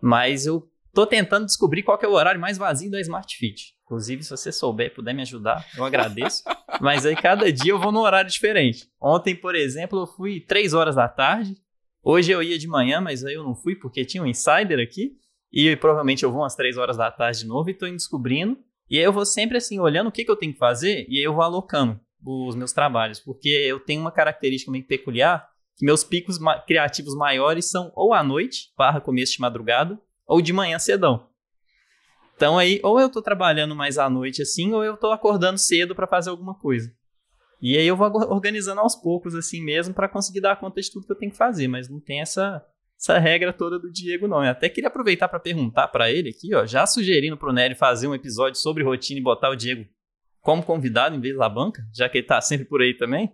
Mas 0.01 0.47
eu 0.47 0.69
tô 0.95 1.07
tentando 1.07 1.47
descobrir 1.47 1.83
qual 1.83 1.99
é 2.01 2.07
o 2.07 2.13
horário 2.13 2.41
mais 2.41 2.57
vazio 2.57 2.91
da 2.91 3.01
Smart 3.01 3.37
Fit. 3.37 3.75
Inclusive, 3.85 4.23
se 4.23 4.31
você 4.31 4.51
souber 4.51 4.87
e 4.87 4.91
puder 4.91 5.15
me 5.15 5.23
ajudar, 5.23 5.67
eu 5.77 5.85
agradeço. 5.85 6.43
Mas 6.81 7.05
aí 7.05 7.15
cada 7.15 7.53
dia 7.53 7.73
eu 7.73 7.79
vou 7.79 7.93
num 7.93 8.01
horário 8.01 8.31
diferente. 8.31 8.89
Ontem, 9.01 9.35
por 9.35 9.55
exemplo, 9.55 10.01
eu 10.01 10.07
fui 10.07 10.41
3 10.41 10.73
horas 10.73 10.97
da 10.97 11.09
tarde, 11.09 11.55
Hoje 12.07 12.31
eu 12.31 12.43
ia 12.43 12.59
de 12.59 12.69
manhã, 12.69 13.01
mas 13.01 13.25
aí 13.25 13.33
eu 13.33 13.43
não 13.43 13.55
fui 13.55 13.75
porque 13.75 14.05
tinha 14.05 14.23
um 14.23 14.27
insider 14.27 14.79
aqui. 14.79 15.17
E 15.51 15.75
provavelmente 15.77 16.23
eu 16.23 16.31
vou 16.31 16.43
umas 16.43 16.55
3 16.55 16.77
horas 16.77 16.99
da 16.99 17.11
tarde 17.11 17.41
de 17.41 17.47
novo 17.47 17.71
e 17.71 17.75
tô 17.75 17.87
indo 17.87 17.97
descobrindo. 17.97 18.59
E 18.91 18.99
aí 18.99 19.05
eu 19.05 19.13
vou 19.13 19.25
sempre 19.25 19.57
assim, 19.57 19.81
olhando 19.81 20.09
o 20.09 20.13
que, 20.13 20.23
que 20.23 20.31
eu 20.31 20.37
tenho 20.37 20.53
que 20.53 20.59
fazer 20.59 21.07
e 21.09 21.19
aí 21.19 21.25
eu 21.25 21.33
vou 21.33 21.43
alocando 21.43 21.99
os 22.23 22.55
meus 22.55 22.73
trabalhos. 22.73 23.21
Porque 23.21 23.49
eu 23.49 23.81
tenho 23.81 24.03
uma 24.03 24.13
característica 24.13 24.71
meio 24.71 24.85
peculiar, 24.85 25.49
que 25.79 25.87
meus 25.87 26.05
picos 26.05 26.39
criativos 26.67 27.15
maiores 27.17 27.71
são 27.71 27.91
ou 27.97 28.13
à 28.13 28.23
noite, 28.23 28.71
barra 28.77 29.01
começo 29.01 29.33
de 29.33 29.41
madrugada, 29.41 29.99
ou 30.27 30.41
de 30.41 30.53
manhã 30.53 30.79
cedão. 30.79 31.29
Então 32.37 32.59
aí, 32.59 32.81
ou 32.83 32.99
eu 32.99 33.09
tô 33.09 33.23
trabalhando 33.23 33.75
mais 33.77 33.99
à 33.99 34.11
noite 34.11 34.43
assim, 34.43 34.73
ou 34.73 34.85
eu 34.85 34.97
tô 34.97 35.13
acordando 35.13 35.59
cedo 35.59 35.95
para 35.95 36.07
fazer 36.07 36.31
alguma 36.31 36.55
coisa. 36.55 36.93
E 37.61 37.77
aí 37.79 37.87
eu 37.87 37.97
vou 37.97 38.09
organizando 38.31 38.81
aos 38.81 38.95
poucos 38.95 39.35
assim 39.35 39.63
mesmo 39.63 39.95
para 39.95 40.09
conseguir 40.09 40.41
dar 40.41 40.59
conta 40.59 40.81
de 40.81 40.91
tudo 40.91 41.07
que 41.07 41.13
eu 41.13 41.19
tenho 41.19 41.33
que 41.33 41.39
fazer, 41.39 41.69
mas 41.69 41.89
não 41.89 42.01
tem 42.01 42.21
essa 42.21 42.65
essa 42.99 43.19
regra 43.19 43.53
toda 43.53 43.79
do 43.79 43.91
Diego 43.91 44.27
não. 44.29 44.43
Eu 44.43 44.51
até 44.51 44.69
queria 44.69 44.89
aproveitar 44.89 45.29
para 45.29 45.41
perguntar 45.41 45.89
para 45.89 46.11
ele 46.11 46.31
aqui, 46.31 46.55
ó, 46.55 46.65
já 46.65 46.87
sugerindo 46.87 47.37
pro 47.37 47.53
Nery 47.53 47.75
fazer 47.75 48.07
um 48.07 48.15
episódio 48.15 48.59
sobre 48.59 48.85
rotina 48.85 49.19
e 49.19 49.23
botar 49.23 49.51
o 49.51 49.57
Diego 49.57 49.85
como 50.41 50.63
convidado 50.63 51.15
em 51.15 51.21
vez 51.21 51.37
da 51.37 51.49
banca, 51.49 51.83
já 51.93 52.09
que 52.09 52.19
ele 52.19 52.27
tá 52.27 52.41
sempre 52.41 52.67
por 52.67 52.81
aí 52.81 52.95
também. 52.95 53.33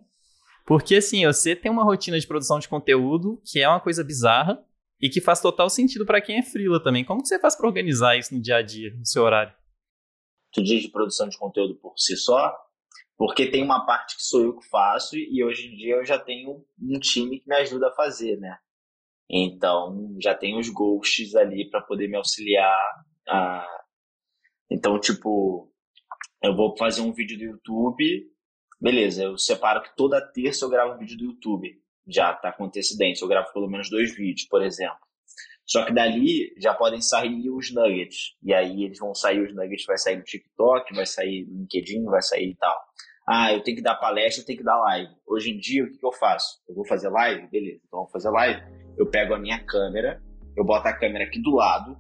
Porque 0.66 0.97
assim, 0.97 1.26
você 1.26 1.57
tem 1.57 1.70
uma 1.70 1.84
rotina 1.84 2.18
de 2.18 2.26
produção 2.26 2.59
de 2.59 2.68
conteúdo 2.68 3.41
que 3.45 3.61
é 3.61 3.68
uma 3.68 3.80
coisa 3.80 4.05
bizarra 4.05 4.62
e 5.01 5.09
que 5.09 5.21
faz 5.21 5.41
total 5.41 5.71
sentido 5.71 6.05
para 6.05 6.21
quem 6.21 6.39
é 6.39 6.43
frila 6.43 6.83
também. 6.83 7.05
Como 7.05 7.23
que 7.23 7.29
você 7.29 7.39
faz 7.39 7.57
para 7.57 7.67
organizar 7.67 8.17
isso 8.19 8.35
no 8.35 8.41
dia 8.41 8.57
a 8.57 8.63
dia, 8.63 8.95
no 8.95 9.07
seu 9.07 9.23
horário? 9.23 9.55
Tu 10.53 10.63
diz 10.63 10.83
de 10.83 10.91
produção 10.91 11.29
de 11.29 11.39
conteúdo 11.39 11.77
por 11.77 11.95
si 11.97 12.17
só? 12.17 12.55
Porque 13.17 13.47
tem 13.47 13.63
uma 13.63 13.87
parte 13.87 14.17
que 14.17 14.23
sou 14.23 14.43
eu 14.43 14.57
que 14.57 14.69
faço 14.69 15.17
e 15.17 15.45
hoje 15.45 15.69
em 15.69 15.77
dia 15.77 15.97
eu 15.97 16.05
já 16.05 16.19
tenho 16.19 16.65
um 16.81 16.99
time 16.99 17.41
que 17.41 17.49
me 17.49 17.57
ajuda 17.57 17.89
a 17.89 17.95
fazer, 17.95 18.37
né? 18.39 18.59
Então, 19.29 20.17
já 20.21 20.35
tenho 20.35 20.59
os 20.59 20.69
ghosts 20.69 21.37
ali 21.37 21.71
para 21.71 21.81
poder 21.81 22.09
me 22.09 22.17
auxiliar. 22.17 22.77
A... 23.29 23.65
Então, 24.69 24.99
tipo, 24.99 25.73
eu 26.43 26.57
vou 26.57 26.77
fazer 26.77 27.03
um 27.03 27.13
vídeo 27.13 27.39
do 27.39 27.45
YouTube, 27.45 28.29
beleza, 28.81 29.23
eu 29.23 29.39
separo 29.39 29.83
que 29.83 29.95
toda 29.95 30.21
terça 30.21 30.65
eu 30.65 30.71
gravo 30.71 30.95
um 30.95 30.99
vídeo 30.99 31.17
do 31.17 31.27
YouTube. 31.27 31.81
Já 32.11 32.35
tá 32.35 32.53
com 32.53 32.65
antecedência, 32.65 33.25
eu 33.25 33.29
gravo 33.29 33.53
pelo 33.53 33.69
menos 33.69 33.89
dois 33.89 34.15
vídeos, 34.15 34.47
por 34.49 34.63
exemplo. 34.63 34.99
Só 35.71 35.85
que 35.85 35.93
dali 35.93 36.53
já 36.59 36.75
podem 36.75 37.01
sair 37.01 37.49
os 37.49 37.73
nuggets. 37.73 38.35
E 38.43 38.53
aí 38.53 38.83
eles 38.83 38.99
vão 38.99 39.15
sair, 39.15 39.41
os 39.41 39.55
nuggets 39.55 39.87
vai 39.87 39.97
sair 39.97 40.17
no 40.17 40.25
TikTok, 40.25 40.93
vai 40.93 41.07
sair 41.07 41.47
no 41.47 41.61
LinkedIn, 41.61 42.05
vai 42.07 42.21
sair 42.23 42.51
e 42.51 42.57
tal. 42.57 42.77
Ah, 43.29 43.53
eu 43.53 43.63
tenho 43.63 43.77
que 43.77 43.83
dar 43.83 43.95
palestra, 43.95 44.43
eu 44.43 44.47
tenho 44.47 44.59
que 44.59 44.65
dar 44.65 44.77
live. 44.81 45.13
Hoje 45.25 45.53
em 45.53 45.59
dia, 45.59 45.85
o 45.85 45.89
que, 45.89 45.99
que 45.99 46.05
eu 46.05 46.11
faço? 46.11 46.59
Eu 46.69 46.75
vou 46.75 46.85
fazer 46.85 47.09
live? 47.11 47.47
Beleza, 47.47 47.81
então 47.87 48.01
eu 48.01 48.05
vou 48.05 48.11
fazer 48.11 48.31
live. 48.31 48.61
Eu 48.99 49.07
pego 49.07 49.33
a 49.33 49.39
minha 49.39 49.65
câmera, 49.65 50.21
eu 50.57 50.65
boto 50.65 50.89
a 50.89 50.93
câmera 50.93 51.25
aqui 51.25 51.41
do 51.41 51.55
lado 51.55 51.97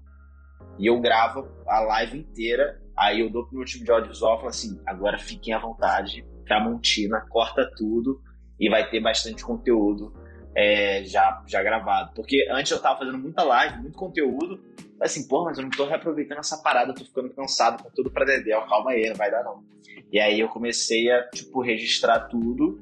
e 0.76 0.86
eu 0.86 1.00
gravo 1.00 1.48
a 1.68 1.78
live 1.78 2.18
inteira. 2.18 2.82
Aí 2.98 3.20
eu 3.20 3.30
dou 3.30 3.46
pro 3.46 3.56
meu 3.56 3.64
time 3.64 3.84
de 3.84 3.92
audiovisual 3.92 4.34
e 4.34 4.38
falo 4.38 4.48
assim: 4.48 4.82
agora 4.84 5.16
fiquem 5.16 5.54
à 5.54 5.60
vontade, 5.60 6.26
Tramontina, 6.44 7.24
corta 7.30 7.70
tudo 7.76 8.20
e 8.60 8.68
vai 8.68 8.88
ter 8.90 9.00
bastante 9.00 9.42
conteúdo 9.42 10.12
é, 10.54 11.02
já, 11.04 11.42
já 11.46 11.62
gravado. 11.62 12.12
Porque 12.14 12.46
antes 12.50 12.70
eu 12.70 12.80
tava 12.80 12.98
fazendo 12.98 13.18
muita 13.18 13.42
live, 13.42 13.80
muito 13.80 13.96
conteúdo, 13.96 14.60
assim, 15.00 15.26
pô, 15.26 15.44
mas 15.44 15.56
eu 15.56 15.64
não 15.64 15.70
tô 15.70 15.86
reaproveitando 15.86 16.38
essa 16.38 16.58
parada, 16.58 16.94
tô 16.94 17.04
ficando 17.04 17.30
cansado 17.30 17.82
com 17.82 17.90
tudo 17.90 18.10
pra 18.10 18.26
Dedéu, 18.26 18.60
calma 18.66 18.90
aí, 18.90 19.08
não 19.08 19.16
vai 19.16 19.30
dar 19.30 19.42
não. 19.42 19.64
E 20.12 20.20
aí 20.20 20.38
eu 20.38 20.48
comecei 20.48 21.10
a, 21.10 21.22
tipo, 21.28 21.62
registrar 21.62 22.20
tudo 22.28 22.80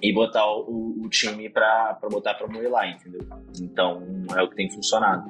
e 0.00 0.12
botar 0.12 0.46
o, 0.46 0.94
o 1.02 1.08
time 1.08 1.48
pra, 1.48 1.94
pra 1.94 2.08
botar 2.08 2.34
pra 2.34 2.46
moer 2.46 2.70
lá, 2.70 2.86
entendeu? 2.86 3.26
Então 3.60 4.06
é 4.36 4.42
o 4.42 4.48
que 4.48 4.56
tem 4.56 4.70
funcionado. 4.70 5.24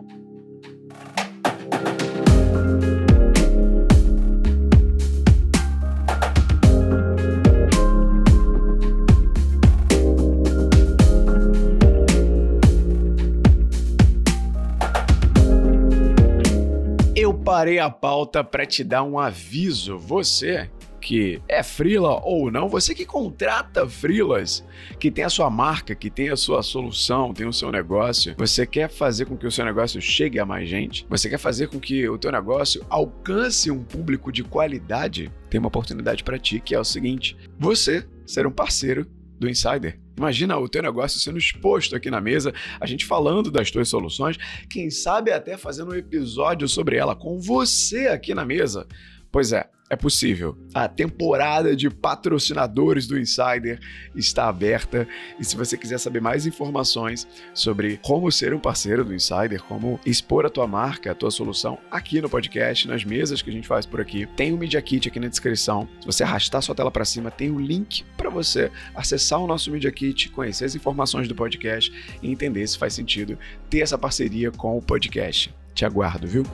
Parei 17.52 17.78
a 17.78 17.90
pauta 17.90 18.42
para 18.42 18.64
te 18.64 18.82
dar 18.82 19.02
um 19.02 19.18
aviso. 19.18 19.98
Você 19.98 20.70
que 20.98 21.42
é 21.46 21.62
frila 21.62 22.18
ou 22.24 22.50
não, 22.50 22.66
você 22.66 22.94
que 22.94 23.04
contrata 23.04 23.86
frilas, 23.86 24.64
que 24.98 25.10
tem 25.10 25.22
a 25.22 25.28
sua 25.28 25.50
marca, 25.50 25.94
que 25.94 26.08
tem 26.08 26.30
a 26.30 26.36
sua 26.36 26.62
solução, 26.62 27.34
tem 27.34 27.46
o 27.46 27.52
seu 27.52 27.70
negócio, 27.70 28.34
você 28.38 28.64
quer 28.64 28.88
fazer 28.88 29.26
com 29.26 29.36
que 29.36 29.46
o 29.46 29.50
seu 29.50 29.66
negócio 29.66 30.00
chegue 30.00 30.38
a 30.38 30.46
mais 30.46 30.66
gente, 30.66 31.04
você 31.10 31.28
quer 31.28 31.38
fazer 31.38 31.66
com 31.66 31.78
que 31.78 32.08
o 32.08 32.16
teu 32.16 32.32
negócio 32.32 32.86
alcance 32.88 33.70
um 33.70 33.82
público 33.84 34.32
de 34.32 34.42
qualidade, 34.42 35.30
tem 35.50 35.58
uma 35.58 35.68
oportunidade 35.68 36.24
para 36.24 36.38
ti 36.38 36.58
que 36.58 36.74
é 36.74 36.80
o 36.80 36.84
seguinte: 36.84 37.36
você 37.58 38.06
ser 38.24 38.46
um 38.46 38.52
parceiro 38.52 39.06
do 39.38 39.50
Insider. 39.50 40.00
Imagina 40.16 40.58
o 40.58 40.68
teu 40.68 40.82
negócio 40.82 41.18
sendo 41.18 41.38
exposto 41.38 41.96
aqui 41.96 42.10
na 42.10 42.20
mesa, 42.20 42.52
a 42.80 42.86
gente 42.86 43.04
falando 43.04 43.50
das 43.50 43.70
tuas 43.70 43.88
soluções, 43.88 44.36
quem 44.68 44.90
sabe 44.90 45.32
até 45.32 45.56
fazendo 45.56 45.92
um 45.92 45.96
episódio 45.96 46.68
sobre 46.68 46.96
ela 46.96 47.16
com 47.16 47.40
você 47.40 48.08
aqui 48.08 48.34
na 48.34 48.44
mesa. 48.44 48.86
Pois 49.32 49.50
é, 49.50 49.66
é 49.88 49.96
possível. 49.96 50.56
A 50.74 50.86
temporada 50.86 51.74
de 51.74 51.88
patrocinadores 51.88 53.06
do 53.06 53.18
Insider 53.18 53.80
está 54.14 54.46
aberta 54.46 55.08
e 55.40 55.44
se 55.44 55.56
você 55.56 55.76
quiser 55.76 55.98
saber 55.98 56.20
mais 56.20 56.46
informações 56.46 57.26
sobre 57.54 57.98
como 58.02 58.30
ser 58.30 58.52
um 58.52 58.58
parceiro 58.58 59.04
do 59.04 59.14
Insider, 59.14 59.62
como 59.62 59.98
expor 60.04 60.44
a 60.44 60.50
tua 60.50 60.66
marca, 60.66 61.12
a 61.12 61.14
tua 61.14 61.30
solução 61.30 61.78
aqui 61.90 62.20
no 62.20 62.28
podcast, 62.28 62.86
nas 62.86 63.04
mesas 63.04 63.40
que 63.40 63.48
a 63.48 63.52
gente 63.52 63.66
faz 63.66 63.86
por 63.86 64.02
aqui, 64.02 64.26
tem 64.36 64.52
o 64.52 64.58
Media 64.58 64.80
Kit 64.82 65.08
aqui 65.08 65.18
na 65.18 65.28
descrição. 65.28 65.88
Se 66.00 66.06
você 66.06 66.22
arrastar 66.22 66.60
sua 66.60 66.74
tela 66.74 66.90
para 66.90 67.04
cima, 67.06 67.30
tem 67.30 67.50
o 67.50 67.58
link 67.58 68.04
para 68.18 68.28
você 68.28 68.70
acessar 68.94 69.40
o 69.40 69.46
nosso 69.46 69.70
Media 69.70 69.90
Kit, 69.90 70.28
conhecer 70.28 70.66
as 70.66 70.74
informações 70.74 71.26
do 71.26 71.34
podcast 71.34 71.90
e 72.22 72.30
entender 72.30 72.66
se 72.66 72.76
faz 72.76 72.92
sentido 72.92 73.38
ter 73.70 73.80
essa 73.80 73.96
parceria 73.96 74.50
com 74.50 74.76
o 74.76 74.82
podcast. 74.82 75.54
Te 75.74 75.86
aguardo, 75.86 76.26
viu? 76.26 76.44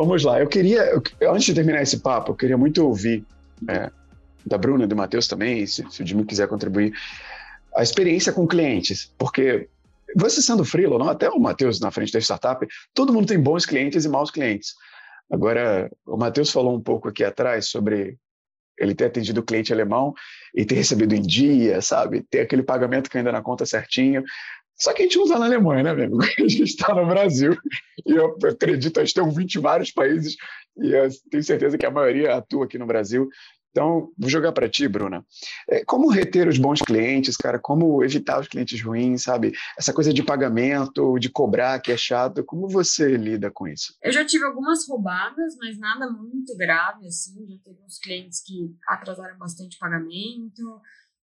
Vamos 0.00 0.24
lá. 0.24 0.40
Eu 0.40 0.48
queria, 0.48 0.80
eu, 1.20 1.30
antes 1.30 1.44
de 1.44 1.52
terminar 1.52 1.82
esse 1.82 2.00
papo, 2.00 2.32
eu 2.32 2.34
queria 2.34 2.56
muito 2.56 2.82
ouvir 2.82 3.22
é, 3.68 3.90
da 4.46 4.56
Bruna 4.56 4.86
do 4.86 4.96
Matheus 4.96 5.28
também, 5.28 5.66
se, 5.66 5.84
se 5.90 6.02
o 6.02 6.06
Jimmy 6.06 6.24
quiser 6.24 6.48
contribuir, 6.48 6.94
a 7.76 7.82
experiência 7.82 8.32
com 8.32 8.46
clientes, 8.46 9.12
porque 9.18 9.68
você 10.16 10.40
sendo 10.40 10.64
freelo, 10.64 10.98
não, 10.98 11.10
até 11.10 11.28
o 11.28 11.38
Matheus 11.38 11.80
na 11.80 11.90
frente 11.90 12.14
da 12.14 12.18
startup, 12.18 12.66
todo 12.94 13.12
mundo 13.12 13.26
tem 13.26 13.38
bons 13.38 13.66
clientes 13.66 14.06
e 14.06 14.08
maus 14.08 14.30
clientes. 14.30 14.74
Agora, 15.30 15.90
o 16.06 16.16
Matheus 16.16 16.50
falou 16.50 16.74
um 16.74 16.80
pouco 16.80 17.06
aqui 17.06 17.22
atrás 17.22 17.68
sobre 17.68 18.16
ele 18.78 18.94
ter 18.94 19.04
atendido 19.04 19.40
o 19.40 19.44
cliente 19.44 19.70
alemão 19.70 20.14
e 20.54 20.64
ter 20.64 20.76
recebido 20.76 21.14
em 21.14 21.20
dia, 21.20 21.82
sabe? 21.82 22.22
Ter 22.22 22.40
aquele 22.40 22.62
pagamento 22.62 23.10
que 23.10 23.18
ainda 23.18 23.30
na 23.30 23.42
conta 23.42 23.66
certinho. 23.66 24.24
Só 24.80 24.94
que 24.94 25.02
a 25.02 25.04
gente 25.04 25.18
usa 25.18 25.38
na 25.38 25.44
Alemanha, 25.44 25.82
né, 25.82 25.90
amigo? 25.90 26.18
A 26.38 26.48
gente 26.48 26.62
está 26.62 26.94
no 26.94 27.06
Brasil 27.06 27.56
e 28.06 28.12
eu 28.12 28.36
acredito, 28.44 28.98
a 28.98 29.04
gente 29.04 29.14
tem 29.14 29.28
20 29.28 29.54
em 29.54 29.60
vários 29.60 29.90
países 29.90 30.36
e 30.78 30.90
eu 30.90 31.08
tenho 31.30 31.42
certeza 31.42 31.76
que 31.76 31.84
a 31.84 31.90
maioria 31.90 32.34
atua 32.34 32.64
aqui 32.64 32.78
no 32.78 32.86
Brasil. 32.86 33.28
Então, 33.70 34.10
vou 34.18 34.28
jogar 34.28 34.52
para 34.52 34.68
ti, 34.68 34.88
Bruna. 34.88 35.24
É, 35.68 35.84
como 35.84 36.10
reter 36.10 36.48
os 36.48 36.58
bons 36.58 36.80
clientes, 36.80 37.36
cara? 37.36 37.58
Como 37.58 38.02
evitar 38.02 38.40
os 38.40 38.48
clientes 38.48 38.82
ruins, 38.82 39.22
sabe? 39.22 39.52
Essa 39.78 39.92
coisa 39.92 40.12
de 40.12 40.24
pagamento, 40.24 41.18
de 41.20 41.28
cobrar, 41.28 41.78
que 41.80 41.92
é 41.92 41.96
chato. 41.96 42.42
Como 42.44 42.68
você 42.68 43.16
lida 43.16 43.48
com 43.48 43.68
isso? 43.68 43.94
Eu 44.02 44.10
já 44.10 44.24
tive 44.24 44.44
algumas 44.44 44.88
roubadas, 44.88 45.56
mas 45.56 45.78
nada 45.78 46.10
muito 46.10 46.56
grave, 46.56 47.06
assim. 47.06 47.46
Já 47.46 47.56
teve 47.62 47.80
uns 47.84 47.98
clientes 47.98 48.42
que 48.44 48.74
atrasaram 48.88 49.38
bastante 49.38 49.78
pagamento 49.78 50.62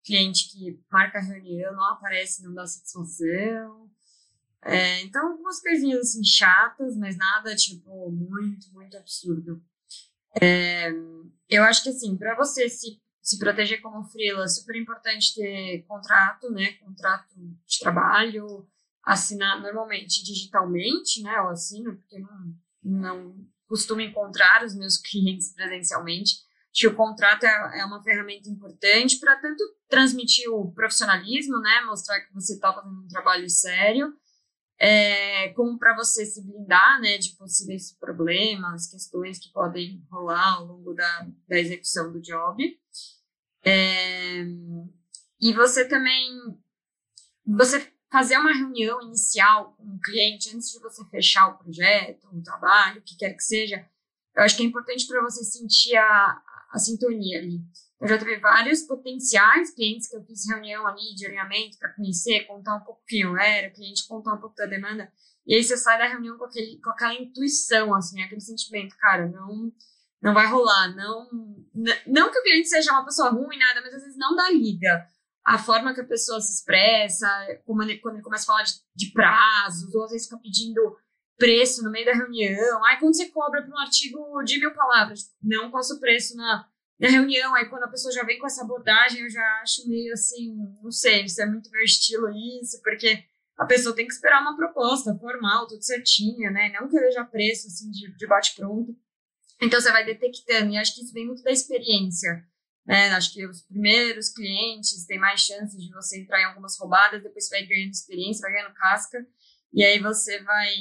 cliente 0.07 0.49
que 0.49 0.79
marca 0.89 1.19
reunião, 1.19 1.73
não 1.73 1.83
aparece, 1.91 2.43
não 2.43 2.53
dá 2.53 2.65
satisfação. 2.65 3.91
É, 4.63 5.01
então, 5.01 5.33
algumas 5.33 5.61
coisinhas 5.61 5.99
assim 5.99 6.23
chatas, 6.23 6.95
mas 6.97 7.17
nada 7.17 7.55
tipo 7.55 8.09
muito, 8.09 8.71
muito 8.73 8.97
absurdo. 8.97 9.61
É, 10.41 10.91
eu 11.49 11.63
acho 11.63 11.83
que 11.83 11.89
assim, 11.89 12.17
para 12.17 12.35
você 12.35 12.69
se, 12.69 13.01
se 13.21 13.37
proteger 13.37 13.81
como 13.81 14.03
freela, 14.03 14.45
é 14.45 14.47
super 14.47 14.75
importante 14.75 15.35
ter 15.35 15.83
contrato, 15.87 16.49
né? 16.51 16.73
Contrato 16.73 17.33
de 17.35 17.79
trabalho, 17.79 18.67
assinar 19.03 19.61
normalmente 19.61 20.23
digitalmente, 20.23 21.21
né? 21.21 21.37
Eu 21.37 21.49
assino, 21.49 21.95
porque 21.95 22.19
não, 22.19 22.55
não 22.83 23.47
costumo 23.67 24.01
encontrar 24.01 24.63
os 24.63 24.73
meus 24.73 24.97
clientes 25.03 25.53
presencialmente 25.53 26.46
que 26.77 26.85
o 26.85 26.95
contrato 26.95 27.43
é, 27.43 27.79
é 27.79 27.85
uma 27.85 28.03
ferramenta 28.03 28.47
importante 28.47 29.19
para 29.19 29.35
tanto 29.37 29.63
transmitir 29.89 30.47
o 30.51 30.71
profissionalismo, 30.71 31.59
né, 31.59 31.81
mostrar 31.81 32.21
que 32.21 32.31
você 32.31 32.53
está 32.53 32.71
fazendo 32.71 33.03
um 33.03 33.07
trabalho 33.07 33.49
sério, 33.49 34.13
é, 34.79 35.49
como 35.53 35.79
para 35.79 35.95
você 35.95 36.23
se 36.23 36.45
blindar, 36.45 37.01
né, 37.01 37.17
de 37.17 37.31
possíveis 37.31 37.91
problemas, 37.93 38.91
questões 38.91 39.39
que 39.39 39.51
podem 39.51 40.05
rolar 40.11 40.57
ao 40.57 40.65
longo 40.65 40.93
da, 40.93 41.27
da 41.49 41.57
execução 41.57 42.11
do 42.11 42.21
job. 42.21 42.63
É, 43.65 44.45
e 45.41 45.53
você 45.53 45.83
também, 45.87 46.29
você 47.43 47.91
fazer 48.11 48.37
uma 48.37 48.53
reunião 48.53 49.01
inicial 49.01 49.73
com 49.73 49.95
o 49.95 49.99
cliente 49.99 50.55
antes 50.55 50.71
de 50.71 50.79
você 50.79 51.03
fechar 51.05 51.47
o 51.47 51.57
projeto, 51.57 52.27
o 52.31 52.43
trabalho, 52.43 52.99
o 52.99 53.03
que 53.03 53.17
quer 53.17 53.33
que 53.33 53.43
seja, 53.43 53.83
eu 54.35 54.43
acho 54.43 54.55
que 54.55 54.61
é 54.61 54.65
importante 54.67 55.07
para 55.07 55.23
você 55.23 55.43
sentir 55.43 55.95
a, 55.95 56.43
a 56.71 56.79
sintonia 56.79 57.39
ali. 57.39 57.59
Eu 57.99 58.07
já 58.07 58.17
tive 58.17 58.37
vários 58.39 58.83
potenciais 58.83 59.73
clientes 59.73 60.07
que 60.07 60.15
eu 60.15 60.23
fiz 60.23 60.47
reunião 60.47 60.85
ali 60.85 61.15
de 61.15 61.25
alinhamento 61.25 61.77
para 61.79 61.93
conhecer, 61.93 62.45
contar 62.45 62.75
um 62.75 62.83
pouco 62.83 63.01
quem 63.07 63.21
eu 63.21 63.35
era, 63.37 63.69
o 63.69 63.73
cliente 63.73 64.07
contar 64.07 64.33
um 64.33 64.39
pouco 64.39 64.55
da 64.55 64.67
demanda. 64.67 65.11
E 65.47 65.55
aí 65.55 65.63
você 65.63 65.75
sai 65.77 65.97
da 65.97 66.07
reunião 66.07 66.37
com, 66.37 66.45
aquele, 66.45 66.79
com 66.79 66.89
aquela 66.91 67.15
intuição, 67.15 67.95
assim, 67.95 68.21
aquele 68.21 68.41
sentimento, 68.41 68.95
cara, 68.97 69.27
não 69.27 69.71
não 70.19 70.33
vai 70.33 70.47
rolar, 70.47 70.95
não 70.95 71.29
não 72.07 72.31
que 72.31 72.39
o 72.39 72.43
cliente 72.43 72.69
seja 72.69 72.91
uma 72.91 73.05
pessoa 73.05 73.29
ruim, 73.29 73.57
nada, 73.57 73.81
mas 73.81 73.93
às 73.93 74.01
vezes 74.01 74.17
não 74.17 74.35
dá 74.35 74.49
liga. 74.49 75.07
A 75.45 75.57
forma 75.57 75.93
que 75.93 76.01
a 76.01 76.07
pessoa 76.07 76.41
se 76.41 76.53
expressa, 76.55 77.27
como 77.65 77.81
ele, 77.81 77.99
quando 77.99 78.15
ele 78.15 78.23
começa 78.23 78.43
a 78.43 78.47
falar 78.47 78.63
de, 78.63 78.73
de 78.95 79.11
prazos, 79.11 79.95
ou 79.95 80.03
às 80.03 80.11
vezes 80.11 80.27
fica 80.27 80.41
pedindo 80.41 80.97
preço 81.37 81.83
no 81.83 81.91
meio 81.91 82.05
da 82.05 82.13
reunião. 82.13 82.83
Aí 82.85 82.97
quando 82.99 83.15
você 83.15 83.29
cobra 83.29 83.61
para 83.61 83.73
um 83.73 83.79
artigo 83.79 84.43
de 84.43 84.59
mil 84.59 84.73
palavras, 84.73 85.31
não 85.41 85.71
posso 85.71 85.95
o 85.95 85.99
preço 85.99 86.35
na, 86.35 86.67
na 86.99 87.09
reunião. 87.09 87.53
Aí 87.55 87.69
quando 87.69 87.83
a 87.83 87.89
pessoa 87.89 88.13
já 88.13 88.23
vem 88.23 88.39
com 88.39 88.47
essa 88.47 88.63
abordagem, 88.63 89.21
eu 89.21 89.29
já 89.29 89.61
acho 89.61 89.87
meio 89.87 90.13
assim, 90.13 90.55
não 90.81 90.91
sei, 90.91 91.25
isso 91.25 91.41
é 91.41 91.45
muito 91.45 91.69
meu 91.71 91.83
estilo 91.83 92.29
isso, 92.61 92.81
porque 92.81 93.23
a 93.57 93.65
pessoa 93.65 93.95
tem 93.95 94.05
que 94.05 94.13
esperar 94.13 94.41
uma 94.41 94.55
proposta 94.55 95.17
formal, 95.17 95.67
tudo 95.67 95.83
certinho, 95.83 96.51
né? 96.51 96.71
Não 96.79 96.89
querer 96.89 97.11
já 97.11 97.23
preço 97.23 97.67
assim 97.67 97.89
de, 97.89 98.15
de 98.15 98.27
bate-pronto. 98.27 98.95
Então 99.61 99.81
você 99.81 99.91
vai 99.91 100.05
detectando, 100.05 100.71
e 100.71 100.77
acho 100.77 100.93
que 100.93 101.01
isso 101.01 101.13
vem 101.13 101.25
muito 101.25 101.41
da 101.41 101.51
experiência. 101.51 102.45
Né? 102.85 103.09
Acho 103.09 103.33
que 103.33 103.45
os 103.45 103.63
primeiros 103.63 104.29
clientes 104.29 105.05
têm 105.05 105.19
mais 105.19 105.41
chances 105.41 105.83
de 105.83 105.91
você 105.91 106.21
entrar 106.21 106.39
em 106.39 106.45
algumas 106.45 106.77
roubadas, 106.77 107.21
depois 107.21 107.47
você 107.47 107.57
vai 107.57 107.67
ganhando 107.67 107.91
experiência, 107.91 108.43
vai 108.43 108.53
ganhando 108.53 108.75
casca, 108.75 109.27
e 109.73 109.83
aí 109.83 109.99
você 109.99 110.41
vai 110.43 110.73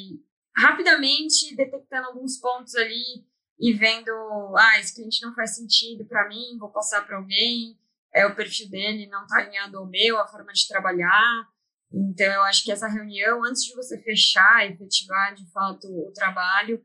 rapidamente 0.57 1.55
detectando 1.55 2.09
alguns 2.09 2.39
pontos 2.39 2.75
ali 2.75 3.27
e 3.59 3.73
vendo, 3.73 4.11
ah, 4.57 4.79
esse 4.79 4.95
cliente 4.95 5.23
não 5.23 5.35
faz 5.35 5.57
sentido 5.57 6.05
para 6.07 6.29
mim, 6.29 6.57
vou 6.59 6.71
passar 6.71 7.07
para 7.07 7.17
alguém, 7.17 7.79
é 8.13 8.27
o 8.27 8.35
perfil 8.35 8.69
dele 8.71 9.07
não 9.07 9.23
está 9.23 9.41
alinhado 9.41 9.79
ao 9.79 9.87
meu, 9.87 10.19
a 10.19 10.27
forma 10.27 10.53
de 10.53 10.67
trabalhar. 10.67 11.49
Então, 11.93 12.27
eu 12.27 12.43
acho 12.43 12.65
que 12.65 12.73
essa 12.73 12.89
reunião, 12.89 13.45
antes 13.45 13.63
de 13.63 13.75
você 13.75 13.99
fechar 14.03 14.67
efetivar 14.67 15.35
de 15.35 15.47
fato 15.51 15.87
o 15.87 16.13
trabalho, 16.13 16.83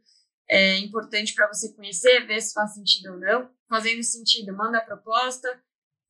é 0.49 0.77
importante 0.79 1.33
para 1.33 1.47
você 1.47 1.73
conhecer, 1.73 2.27
ver 2.27 2.41
se 2.41 2.53
faz 2.53 2.73
sentido 2.73 3.13
ou 3.13 3.19
não. 3.19 3.49
Fazendo 3.69 4.03
sentido, 4.03 4.55
manda 4.55 4.77
a 4.77 4.85
proposta, 4.85 5.47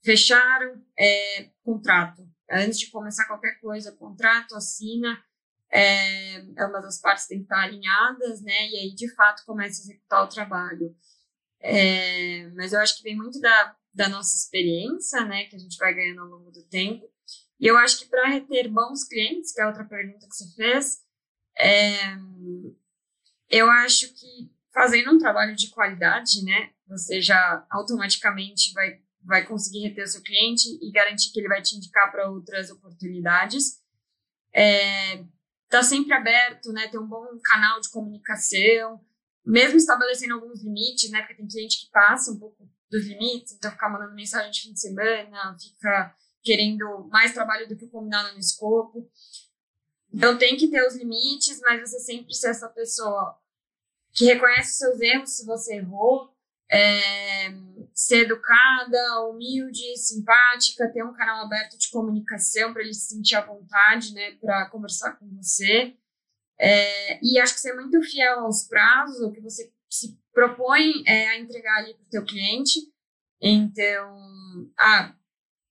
fecharam, 0.03 0.83
é, 0.97 1.49
contrato. 1.63 2.27
Antes 2.49 2.79
de 2.79 2.89
começar 2.89 3.27
qualquer 3.27 3.59
coisa, 3.59 3.91
contrato, 3.91 4.55
assina, 4.55 5.23
é, 5.71 6.37
ambas 6.59 6.85
as 6.85 6.99
partes 6.99 7.27
têm 7.27 7.39
que 7.39 7.45
estar 7.45 7.63
alinhadas, 7.63 8.41
né? 8.41 8.69
E 8.69 8.77
aí, 8.77 8.95
de 8.95 9.13
fato, 9.15 9.45
começa 9.45 9.81
a 9.81 9.83
executar 9.83 10.23
o 10.23 10.27
trabalho. 10.27 10.95
É, 11.61 12.47
mas 12.49 12.73
eu 12.73 12.79
acho 12.79 12.97
que 12.97 13.03
vem 13.03 13.15
muito 13.15 13.39
da, 13.39 13.75
da 13.93 14.09
nossa 14.09 14.35
experiência, 14.35 15.23
né? 15.23 15.45
Que 15.45 15.55
a 15.55 15.59
gente 15.59 15.77
vai 15.77 15.93
ganhando 15.93 16.21
ao 16.21 16.27
longo 16.27 16.51
do 16.51 16.63
tempo. 16.63 17.09
E 17.59 17.67
eu 17.67 17.77
acho 17.77 17.99
que 17.99 18.09
para 18.09 18.27
reter 18.27 18.69
bons 18.69 19.03
clientes, 19.05 19.53
que 19.53 19.61
é 19.61 19.67
outra 19.67 19.85
pergunta 19.85 20.27
que 20.27 20.35
você 20.35 20.55
fez, 20.55 20.97
é, 21.57 22.17
eu 23.49 23.69
acho 23.69 24.13
que 24.13 24.51
fazendo 24.73 25.11
um 25.11 25.17
trabalho 25.17 25.55
de 25.55 25.69
qualidade, 25.69 26.43
né? 26.43 26.71
Você 26.87 27.21
já 27.21 27.65
automaticamente 27.69 28.73
vai, 28.73 28.99
vai 29.23 29.45
conseguir 29.45 29.87
reter 29.87 30.03
o 30.03 30.07
seu 30.07 30.21
cliente 30.21 30.67
e 30.81 30.91
garantir 30.91 31.31
que 31.31 31.39
ele 31.39 31.47
vai 31.47 31.61
te 31.61 31.75
indicar 31.75 32.11
para 32.11 32.29
outras 32.29 32.69
oportunidades. 32.71 33.79
É, 34.53 35.23
tá 35.71 35.81
sempre 35.81 36.13
aberto, 36.13 36.71
né? 36.73 36.89
Ter 36.89 36.99
um 36.99 37.07
bom 37.07 37.25
canal 37.41 37.79
de 37.79 37.89
comunicação, 37.89 38.99
mesmo 39.43 39.77
estabelecendo 39.77 40.33
alguns 40.33 40.61
limites, 40.61 41.09
né? 41.09 41.21
Porque 41.21 41.35
tem 41.35 41.47
cliente 41.47 41.85
que 41.85 41.91
passa 41.91 42.29
um 42.29 42.37
pouco 42.37 42.69
dos 42.89 43.05
limites, 43.07 43.53
então 43.53 43.71
ficar 43.71 43.89
mandando 43.89 44.13
mensagem 44.13 44.51
de 44.51 44.61
fim 44.61 44.73
de 44.73 44.81
semana, 44.81 45.57
fica 45.57 46.13
querendo 46.43 47.07
mais 47.09 47.33
trabalho 47.33 47.69
do 47.69 47.77
que 47.77 47.85
o 47.85 47.89
combinado 47.89 48.33
no 48.33 48.39
escopo. 48.39 49.09
Então 50.13 50.37
tem 50.37 50.57
que 50.57 50.69
ter 50.69 50.85
os 50.85 50.95
limites, 50.95 51.61
mas 51.61 51.89
você 51.89 51.99
sempre 51.99 52.33
ser 52.33 52.49
essa 52.49 52.67
pessoa 52.67 53.39
que 54.11 54.25
reconhece 54.25 54.71
os 54.71 54.77
seus 54.77 54.99
erros 54.99 55.37
se 55.37 55.45
você 55.45 55.75
errou, 55.75 56.35
é, 56.69 57.49
ser 58.01 58.23
educada, 58.23 59.21
humilde, 59.29 59.95
simpática, 59.97 60.91
ter 60.91 61.03
um 61.03 61.13
canal 61.13 61.45
aberto 61.45 61.77
de 61.77 61.89
comunicação 61.89 62.73
para 62.73 62.81
ele 62.81 62.93
se 62.93 63.15
sentir 63.15 63.35
à 63.35 63.45
vontade, 63.45 64.13
né, 64.13 64.31
para 64.41 64.69
conversar 64.69 65.13
com 65.17 65.27
você. 65.35 65.95
É, 66.59 67.19
e 67.23 67.39
acho 67.39 67.53
que 67.53 67.59
ser 67.59 67.73
muito 67.73 68.01
fiel 68.01 68.39
aos 68.39 68.67
prazos, 68.67 69.21
o 69.21 69.31
que 69.31 69.39
você 69.39 69.71
se 69.89 70.19
propõe 70.33 71.03
é, 71.05 71.29
a 71.29 71.39
entregar 71.39 71.77
ali 71.77 71.93
para 71.93 72.03
o 72.03 72.09
teu 72.09 72.25
cliente. 72.25 72.79
Então, 73.39 74.71
ah, 74.79 75.15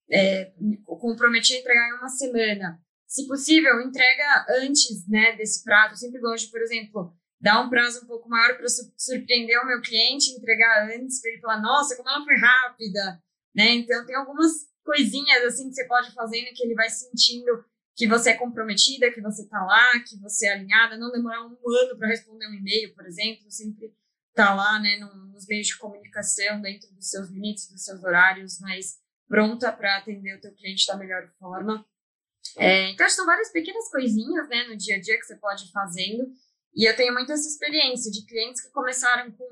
é, 0.09 0.53
comprometi 0.85 1.55
a 1.55 1.59
entregar 1.59 1.89
em 1.89 1.97
uma 1.97 2.09
semana. 2.09 2.81
Se 3.07 3.27
possível, 3.27 3.81
entrega 3.81 4.45
antes 4.61 5.07
né, 5.07 5.35
desse 5.35 5.63
prazo. 5.63 5.93
Eu 5.93 5.97
sempre 5.97 6.21
gosto 6.21 6.49
por 6.49 6.61
exemplo, 6.61 7.13
dar 7.41 7.59
um 7.61 7.69
prazo 7.69 8.03
um 8.03 8.07
pouco 8.07 8.29
maior 8.29 8.55
para 8.55 8.67
surpreender 8.95 9.59
o 9.59 9.67
meu 9.67 9.81
cliente, 9.81 10.29
entregar 10.29 10.87
antes, 10.87 11.19
para 11.19 11.31
ele 11.31 11.41
falar, 11.41 11.59
nossa, 11.59 11.95
como 11.95 12.07
ela 12.07 12.23
foi 12.23 12.35
rápida. 12.35 13.21
Né? 13.55 13.71
Então, 13.71 14.05
tem 14.05 14.15
algumas 14.15 14.51
coisinhas 14.83 15.43
assim 15.45 15.69
que 15.69 15.75
você 15.75 15.85
pode 15.85 16.13
fazer 16.13 16.43
que 16.55 16.63
ele 16.63 16.75
vai 16.75 16.89
sentindo 16.89 17.65
que 17.95 18.07
você 18.07 18.31
é 18.31 18.37
comprometida, 18.37 19.11
que 19.11 19.21
você 19.21 19.43
está 19.43 19.63
lá, 19.63 19.99
que 20.07 20.17
você 20.19 20.47
é 20.47 20.53
alinhada, 20.53 20.97
não 20.97 21.11
demorar 21.11 21.45
um 21.45 21.57
ano 21.81 21.97
para 21.97 22.07
responder 22.07 22.47
um 22.47 22.53
e-mail, 22.53 22.93
por 22.95 23.05
exemplo, 23.05 23.51
sempre 23.51 23.93
tá 24.33 24.53
lá, 24.53 24.79
né, 24.79 24.97
nos 24.97 25.45
meios 25.47 25.67
de 25.67 25.77
comunicação, 25.77 26.61
dentro 26.61 26.89
dos 26.93 27.09
seus 27.09 27.29
limites, 27.29 27.69
dos 27.69 27.83
seus 27.83 28.01
horários, 28.03 28.59
mas 28.61 28.97
pronta 29.27 29.71
para 29.71 29.97
atender 29.97 30.37
o 30.37 30.41
teu 30.41 30.53
cliente 30.53 30.87
da 30.87 30.95
melhor 30.95 31.29
forma. 31.37 31.85
É, 32.57 32.89
então, 32.91 33.07
são 33.09 33.25
várias 33.25 33.51
pequenas 33.51 33.89
coisinhas, 33.89 34.47
né, 34.47 34.63
no 34.67 34.77
dia 34.77 34.95
a 34.95 35.01
dia 35.01 35.17
que 35.19 35.25
você 35.25 35.35
pode 35.35 35.65
ir 35.65 35.71
fazendo. 35.71 36.31
E 36.73 36.89
eu 36.89 36.95
tenho 36.95 37.13
muito 37.13 37.31
essa 37.31 37.47
experiência 37.47 38.11
de 38.11 38.25
clientes 38.25 38.61
que 38.61 38.71
começaram 38.71 39.31
com 39.31 39.47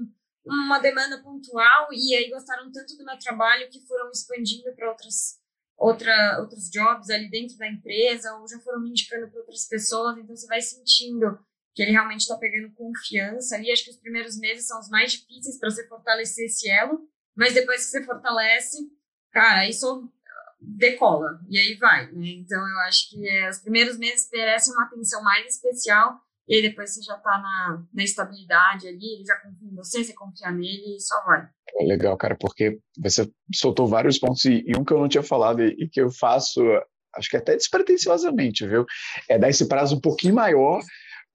uma 0.46 0.80
demanda 0.80 1.22
pontual 1.22 1.90
e 1.92 2.16
aí 2.16 2.30
gostaram 2.30 2.72
tanto 2.72 2.98
do 2.98 3.06
meu 3.06 3.18
trabalho 3.20 3.70
que 3.70 3.86
foram 3.86 4.10
expandindo 4.10 4.74
para 4.76 4.90
outras 4.90 5.40
outra, 5.80 6.40
outros 6.40 6.70
jobs 6.70 7.10
ali 7.10 7.30
dentro 7.30 7.58
da 7.58 7.68
empresa 7.68 8.36
ou 8.36 8.48
já 8.48 8.60
foram 8.60 8.82
me 8.82 8.90
indicando 8.90 9.30
para 9.30 9.40
outras 9.40 9.66
pessoas. 9.68 10.18
Então, 10.18 10.36
você 10.36 10.48
vai 10.48 10.62
sentindo 10.62 11.40
que 11.74 11.82
ele 11.82 11.92
realmente 11.92 12.22
está 12.22 12.38
pegando 12.38 12.74
confiança 12.74 13.56
ali. 13.56 13.72
Acho 13.72 13.86
que 13.86 13.92
os 13.92 14.00
primeiros 14.00 14.38
meses 14.38 14.68
são 14.68 14.80
os 14.80 14.90
mais 14.90 15.14
difíceis 15.14 15.58
para 15.58 15.70
você 15.70 15.88
fortalecer 15.88 16.46
esse 16.46 16.70
elo, 16.70 17.08
mas 17.36 17.54
depois 17.54 17.86
que 17.86 17.92
você 17.92 18.04
fortalece, 18.04 18.78
cara, 19.32 19.68
isso 19.68 20.12
decola 20.60 21.40
e 21.48 21.58
aí 21.58 21.76
vai. 21.76 22.12
Né? 22.12 22.32
Então 22.32 22.60
eu 22.60 22.80
acho 22.80 23.10
que 23.10 23.28
é, 23.28 23.50
os 23.50 23.60
primeiros 23.60 23.98
meses 23.98 24.30
merecem 24.32 24.74
uma 24.74 24.84
atenção 24.84 25.24
mais 25.24 25.56
especial 25.56 26.20
e 26.50 26.56
aí 26.56 26.62
depois 26.64 26.94
você 26.94 27.02
já 27.04 27.16
está 27.16 27.38
na, 27.38 27.84
na 27.94 28.04
estabilidade 28.04 28.88
ali, 28.88 29.14
ele 29.14 29.24
já 29.24 29.36
confia 29.36 29.70
em 29.70 29.76
você, 29.76 30.04
você 30.04 30.14
confia 30.14 30.52
nele 30.52 30.98
e 30.98 31.00
só 31.00 31.24
vai. 31.24 31.48
É 31.80 31.86
legal, 31.86 32.18
cara, 32.18 32.36
porque 32.36 32.80
você 32.98 33.32
soltou 33.54 33.88
vários 33.88 34.18
pontos 34.18 34.44
e, 34.46 34.66
um 34.78 34.84
que 34.84 34.92
eu 34.92 35.00
não 35.00 35.08
tinha 35.08 35.22
falado 35.22 35.62
e, 35.62 35.76
e 35.78 35.88
que 35.88 36.02
eu 36.02 36.10
faço 36.10 36.60
acho 37.16 37.30
que 37.30 37.38
até 37.38 37.56
despretensiosamente, 37.56 38.68
viu? 38.68 38.86
É 39.30 39.38
dar 39.38 39.50
esse 39.50 39.68
prazo 39.68 39.96
um 39.96 40.02
pouquinho 40.02 40.36
maior 40.36 40.82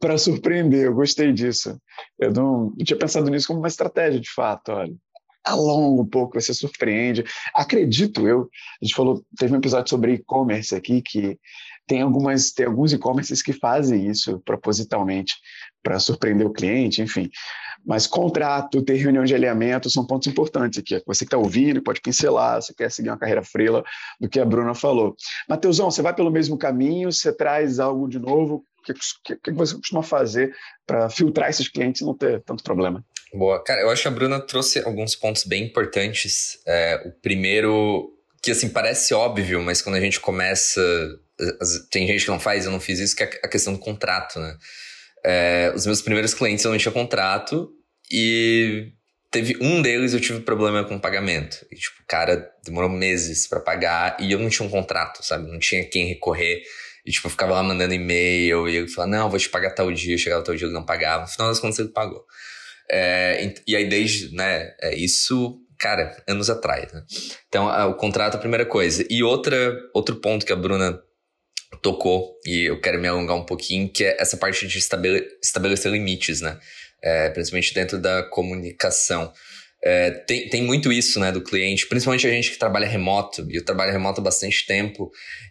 para 0.00 0.18
surpreender. 0.18 0.86
Eu 0.86 0.94
gostei 0.94 1.32
disso. 1.32 1.78
Eu 2.18 2.32
não, 2.32 2.72
não, 2.76 2.84
tinha 2.84 2.98
pensado 2.98 3.30
nisso 3.30 3.46
como 3.46 3.60
uma 3.60 3.68
estratégia, 3.68 4.20
de 4.20 4.30
fato. 4.30 4.72
Olha, 4.72 4.92
alonga 5.44 6.02
um 6.02 6.08
pouco, 6.08 6.40
você 6.40 6.54
surpreende. 6.54 7.24
Acredito 7.54 8.26
eu. 8.26 8.48
A 8.80 8.84
gente 8.84 8.94
falou, 8.94 9.24
teve 9.38 9.52
um 9.52 9.58
episódio 9.58 9.90
sobre 9.90 10.14
e-commerce 10.14 10.74
aqui 10.74 11.02
que 11.02 11.38
tem 11.86 12.02
algumas 12.02 12.52
tem 12.52 12.66
alguns 12.66 12.92
e-commerces 12.92 13.42
que 13.42 13.52
fazem 13.52 14.08
isso 14.08 14.40
propositalmente 14.44 15.34
para 15.82 15.98
surpreender 15.98 16.46
o 16.46 16.52
cliente, 16.52 17.02
enfim. 17.02 17.30
Mas 17.86 18.06
contrato, 18.06 18.82
ter 18.82 18.94
reunião 18.94 19.24
de 19.24 19.34
alinhamento 19.34 19.90
são 19.90 20.06
pontos 20.06 20.26
importantes 20.26 20.78
aqui. 20.78 21.02
Você 21.06 21.24
que 21.24 21.28
está 21.28 21.36
ouvindo 21.36 21.82
pode 21.82 22.00
pincelar, 22.00 22.62
você 22.62 22.72
quer 22.72 22.90
seguir 22.90 23.10
uma 23.10 23.18
carreira 23.18 23.42
freela 23.42 23.84
do 24.18 24.28
que 24.28 24.40
a 24.40 24.44
Bruna 24.44 24.74
falou. 24.74 25.14
Mateusão, 25.46 25.90
você 25.90 26.00
vai 26.00 26.14
pelo 26.14 26.30
mesmo 26.30 26.56
caminho, 26.56 27.12
você 27.12 27.30
traz 27.30 27.78
algo 27.78 28.08
de 28.08 28.18
novo, 28.18 28.64
o 28.78 28.92
que, 29.22 29.34
que, 29.36 29.50
você 29.52 29.74
costuma 29.76 30.02
fazer 30.02 30.54
para 30.86 31.10
filtrar 31.10 31.50
esses 31.50 31.68
clientes 31.68 32.00
e 32.00 32.04
não 32.04 32.16
ter 32.16 32.42
tanto 32.42 32.64
problema? 32.64 33.04
Boa. 33.32 33.62
Cara, 33.62 33.80
eu 33.80 33.90
acho 33.90 34.02
que 34.02 34.08
a 34.08 34.10
Bruna 34.10 34.40
trouxe 34.40 34.78
alguns 34.84 35.16
pontos 35.16 35.44
bem 35.44 35.64
importantes. 35.64 36.58
É, 36.66 37.02
o 37.06 37.12
primeiro, 37.20 38.13
que 38.44 38.50
assim, 38.50 38.68
parece 38.68 39.14
óbvio, 39.14 39.62
mas 39.62 39.80
quando 39.80 39.96
a 39.96 40.00
gente 40.00 40.20
começa. 40.20 40.80
Tem 41.90 42.06
gente 42.06 42.24
que 42.24 42.30
não 42.30 42.38
faz, 42.38 42.64
eu 42.64 42.70
não 42.70 42.78
fiz 42.78 43.00
isso, 43.00 43.16
que 43.16 43.24
é 43.24 43.40
a 43.42 43.48
questão 43.48 43.72
do 43.72 43.78
contrato, 43.78 44.38
né? 44.38 44.56
É, 45.24 45.72
os 45.74 45.86
meus 45.86 46.02
primeiros 46.02 46.34
clientes 46.34 46.64
eu 46.64 46.70
não 46.70 46.78
tinha 46.78 46.92
contrato 46.92 47.72
e 48.12 48.92
teve 49.30 49.56
um 49.60 49.82
deles 49.82 50.12
eu 50.12 50.20
tive 50.20 50.40
problema 50.40 50.84
com 50.84 50.98
pagamento. 50.98 51.66
E, 51.72 51.76
tipo, 51.76 52.02
o 52.02 52.06
cara 52.06 52.48
demorou 52.64 52.90
meses 52.90 53.48
para 53.48 53.58
pagar 53.58 54.16
e 54.20 54.30
eu 54.30 54.38
não 54.38 54.48
tinha 54.48 54.66
um 54.68 54.70
contrato, 54.70 55.24
sabe? 55.24 55.50
Não 55.50 55.58
tinha 55.58 55.82
quem 55.84 56.06
recorrer. 56.06 56.62
E, 57.04 57.10
tipo, 57.10 57.26
eu 57.26 57.30
ficava 57.30 57.54
lá 57.54 57.62
mandando 57.62 57.94
e-mail 57.94 58.68
e 58.68 58.76
ele 58.76 58.88
falava, 58.88 59.10
não, 59.10 59.30
vou 59.30 59.38
te 59.38 59.48
pagar 59.48 59.70
tal 59.70 59.90
dia. 59.90 60.16
Chegava 60.16 60.44
tal 60.44 60.54
dia, 60.54 60.66
ele 60.66 60.74
não 60.74 60.84
pagava. 60.84 61.22
No 61.22 61.28
final 61.28 61.48
das 61.48 61.58
contas, 61.58 61.78
ele 61.78 61.88
pagou. 61.88 62.24
É, 62.88 63.54
e 63.66 63.74
aí, 63.74 63.88
desde, 63.88 64.34
né, 64.34 64.72
é 64.80 64.94
isso, 64.94 65.58
cara, 65.84 66.16
anos 66.26 66.48
atrás, 66.48 66.90
né? 66.94 67.02
Então, 67.46 67.66
o 67.90 67.94
contrato 67.94 68.32
é 68.32 68.36
a 68.38 68.40
primeira 68.40 68.64
coisa. 68.64 69.06
E 69.10 69.22
outra, 69.22 69.78
outro 69.92 70.16
ponto 70.16 70.46
que 70.46 70.52
a 70.52 70.56
Bruna 70.56 70.98
tocou, 71.82 72.40
e 72.46 72.70
eu 72.70 72.80
quero 72.80 72.98
me 72.98 73.06
alongar 73.06 73.36
um 73.36 73.44
pouquinho, 73.44 73.86
que 73.92 74.02
é 74.02 74.16
essa 74.18 74.38
parte 74.38 74.66
de 74.66 74.78
estabele 74.78 75.26
estabelecer 75.42 75.92
limites, 75.92 76.40
né? 76.40 76.58
É, 77.02 77.28
principalmente 77.28 77.74
dentro 77.74 77.98
da 77.98 78.22
comunicação. 78.22 79.30
É, 79.84 80.10
tem, 80.10 80.48
tem 80.48 80.62
muito 80.62 80.90
isso, 80.90 81.20
né, 81.20 81.30
do 81.30 81.42
cliente, 81.42 81.86
principalmente 81.86 82.26
a 82.26 82.30
gente 82.30 82.50
que 82.50 82.58
trabalha 82.58 82.88
remoto, 82.88 83.46
e 83.50 83.56
eu 83.56 83.62
trabalho 83.62 83.92
remoto 83.92 84.22
há 84.22 84.24
bastante 84.24 84.64
tempo, 84.64 85.10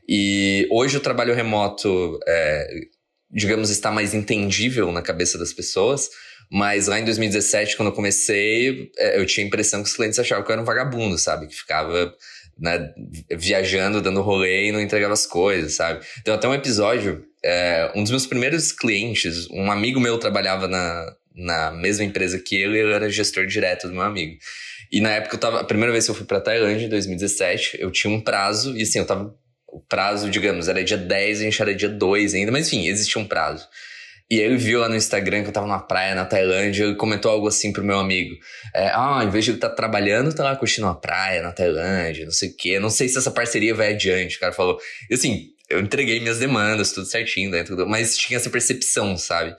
e 0.09 0.67
hoje 0.71 0.97
o 0.97 0.99
trabalho 0.99 1.35
remoto, 1.35 2.19
é, 2.27 2.67
digamos, 3.29 3.69
está 3.69 3.91
mais 3.91 4.15
entendível 4.15 4.91
na 4.91 5.03
cabeça 5.03 5.37
das 5.37 5.53
pessoas, 5.53 6.09
mas 6.51 6.87
lá 6.87 6.99
em 6.99 7.05
2017, 7.05 7.75
quando 7.75 7.89
eu 7.89 7.93
comecei, 7.93 8.91
é, 8.97 9.19
eu 9.19 9.25
tinha 9.25 9.45
a 9.45 9.47
impressão 9.47 9.81
que 9.81 9.89
os 9.89 9.95
clientes 9.95 10.19
achavam 10.19 10.43
que 10.43 10.51
eu 10.51 10.53
era 10.53 10.61
um 10.61 10.65
vagabundo, 10.65 11.17
sabe, 11.17 11.47
que 11.47 11.55
ficava 11.55 12.13
né, 12.59 12.93
viajando, 13.31 14.01
dando 14.01 14.21
rolê 14.21 14.67
e 14.67 14.71
não 14.71 14.81
entregava 14.81 15.13
as 15.13 15.25
coisas, 15.25 15.73
sabe? 15.73 16.05
Então, 16.21 16.33
até 16.33 16.47
um 16.47 16.53
episódio, 16.53 17.25
é, 17.43 17.91
um 17.95 18.01
dos 18.01 18.11
meus 18.11 18.25
primeiros 18.25 18.71
clientes, 18.71 19.47
um 19.49 19.71
amigo 19.71 19.99
meu 19.99 20.17
trabalhava 20.17 20.67
na, 20.67 21.15
na 21.35 21.71
mesma 21.71 22.03
empresa 22.03 22.39
que 22.39 22.55
ele, 22.55 22.77
ele 22.77 22.93
era 22.93 23.09
gestor 23.09 23.45
direto 23.45 23.87
do 23.87 23.93
meu 23.93 24.03
amigo. 24.03 24.37
E 24.91 25.01
na 25.01 25.09
época 25.09 25.35
eu 25.35 25.39
tava, 25.39 25.59
a 25.59 25.63
primeira 25.63 25.91
vez 25.91 26.05
que 26.05 26.11
eu 26.11 26.15
fui 26.15 26.25
pra 26.25 26.39
Tailândia, 26.39 26.85
em 26.85 26.89
2017, 26.89 27.77
eu 27.79 27.89
tinha 27.89 28.13
um 28.13 28.21
prazo, 28.21 28.77
e 28.77 28.83
assim, 28.83 28.99
eu 28.99 29.05
tava, 29.05 29.35
o 29.67 29.79
prazo, 29.79 30.29
digamos, 30.29 30.67
era 30.67 30.83
dia 30.83 30.97
10, 30.97 31.39
a 31.39 31.43
gente 31.43 31.61
era 31.61 31.73
dia 31.73 31.89
2 31.89 32.35
ainda, 32.35 32.51
mas 32.51 32.67
enfim, 32.67 32.87
existia 32.87 33.19
um 33.19 33.25
prazo. 33.25 33.67
E 34.29 34.39
ele 34.39 34.57
viu 34.57 34.79
lá 34.79 34.89
no 34.89 34.95
Instagram 34.95 35.43
que 35.43 35.49
eu 35.49 35.53
tava 35.53 35.67
na 35.67 35.79
praia 35.79 36.15
na 36.15 36.25
Tailândia 36.25 36.85
e 36.85 36.95
comentou 36.95 37.31
algo 37.31 37.47
assim 37.47 37.71
pro 37.71 37.83
meu 37.83 37.99
amigo. 37.99 38.35
É, 38.73 38.87
ah, 38.87 39.21
em 39.23 39.29
vez 39.29 39.45
de 39.45 39.51
ele 39.51 39.57
estar 39.57 39.69
tá 39.69 39.75
trabalhando, 39.75 40.33
tá 40.33 40.43
lá 40.43 40.55
curtindo 40.55 40.87
uma 40.87 40.99
praia 40.99 41.41
na 41.41 41.51
Tailândia, 41.51 42.25
não 42.25 42.31
sei 42.31 42.49
o 42.49 42.55
quê. 42.55 42.79
Não 42.79 42.89
sei 42.89 43.07
se 43.09 43.17
essa 43.17 43.31
parceria 43.31 43.75
vai 43.75 43.93
adiante, 43.93 44.37
o 44.37 44.39
cara 44.39 44.53
falou. 44.53 44.79
E 45.09 45.13
assim, 45.13 45.49
eu 45.69 45.79
entreguei 45.79 46.19
minhas 46.19 46.39
demandas, 46.39 46.91
tudo 46.91 47.05
certinho 47.05 47.51
dentro 47.51 47.75
do... 47.75 47.85
Mas 47.87 48.17
tinha 48.17 48.37
essa 48.37 48.49
percepção, 48.49 49.15
sabe? 49.17 49.55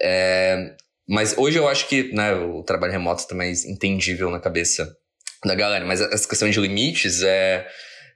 É, 0.00 0.74
mas 1.08 1.36
hoje 1.38 1.58
eu 1.58 1.68
acho 1.68 1.86
que 1.88 2.12
né, 2.12 2.34
o 2.34 2.62
trabalho 2.62 2.92
remoto 2.92 3.22
está 3.22 3.34
mais 3.34 3.64
entendível 3.64 4.30
na 4.30 4.40
cabeça 4.40 4.92
da 5.44 5.54
galera. 5.54 5.84
Mas 5.84 6.00
essa 6.00 6.28
questão 6.28 6.50
de 6.50 6.60
limites 6.60 7.22
é. 7.22 7.66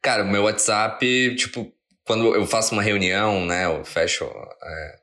Cara, 0.02 0.24
o 0.24 0.30
meu 0.30 0.44
WhatsApp, 0.44 1.36
tipo, 1.36 1.70
quando 2.04 2.34
eu 2.34 2.46
faço 2.46 2.72
uma 2.72 2.82
reunião, 2.82 3.44
né, 3.44 3.66
eu 3.66 3.84
fecho 3.84 4.24
é, 4.24 4.94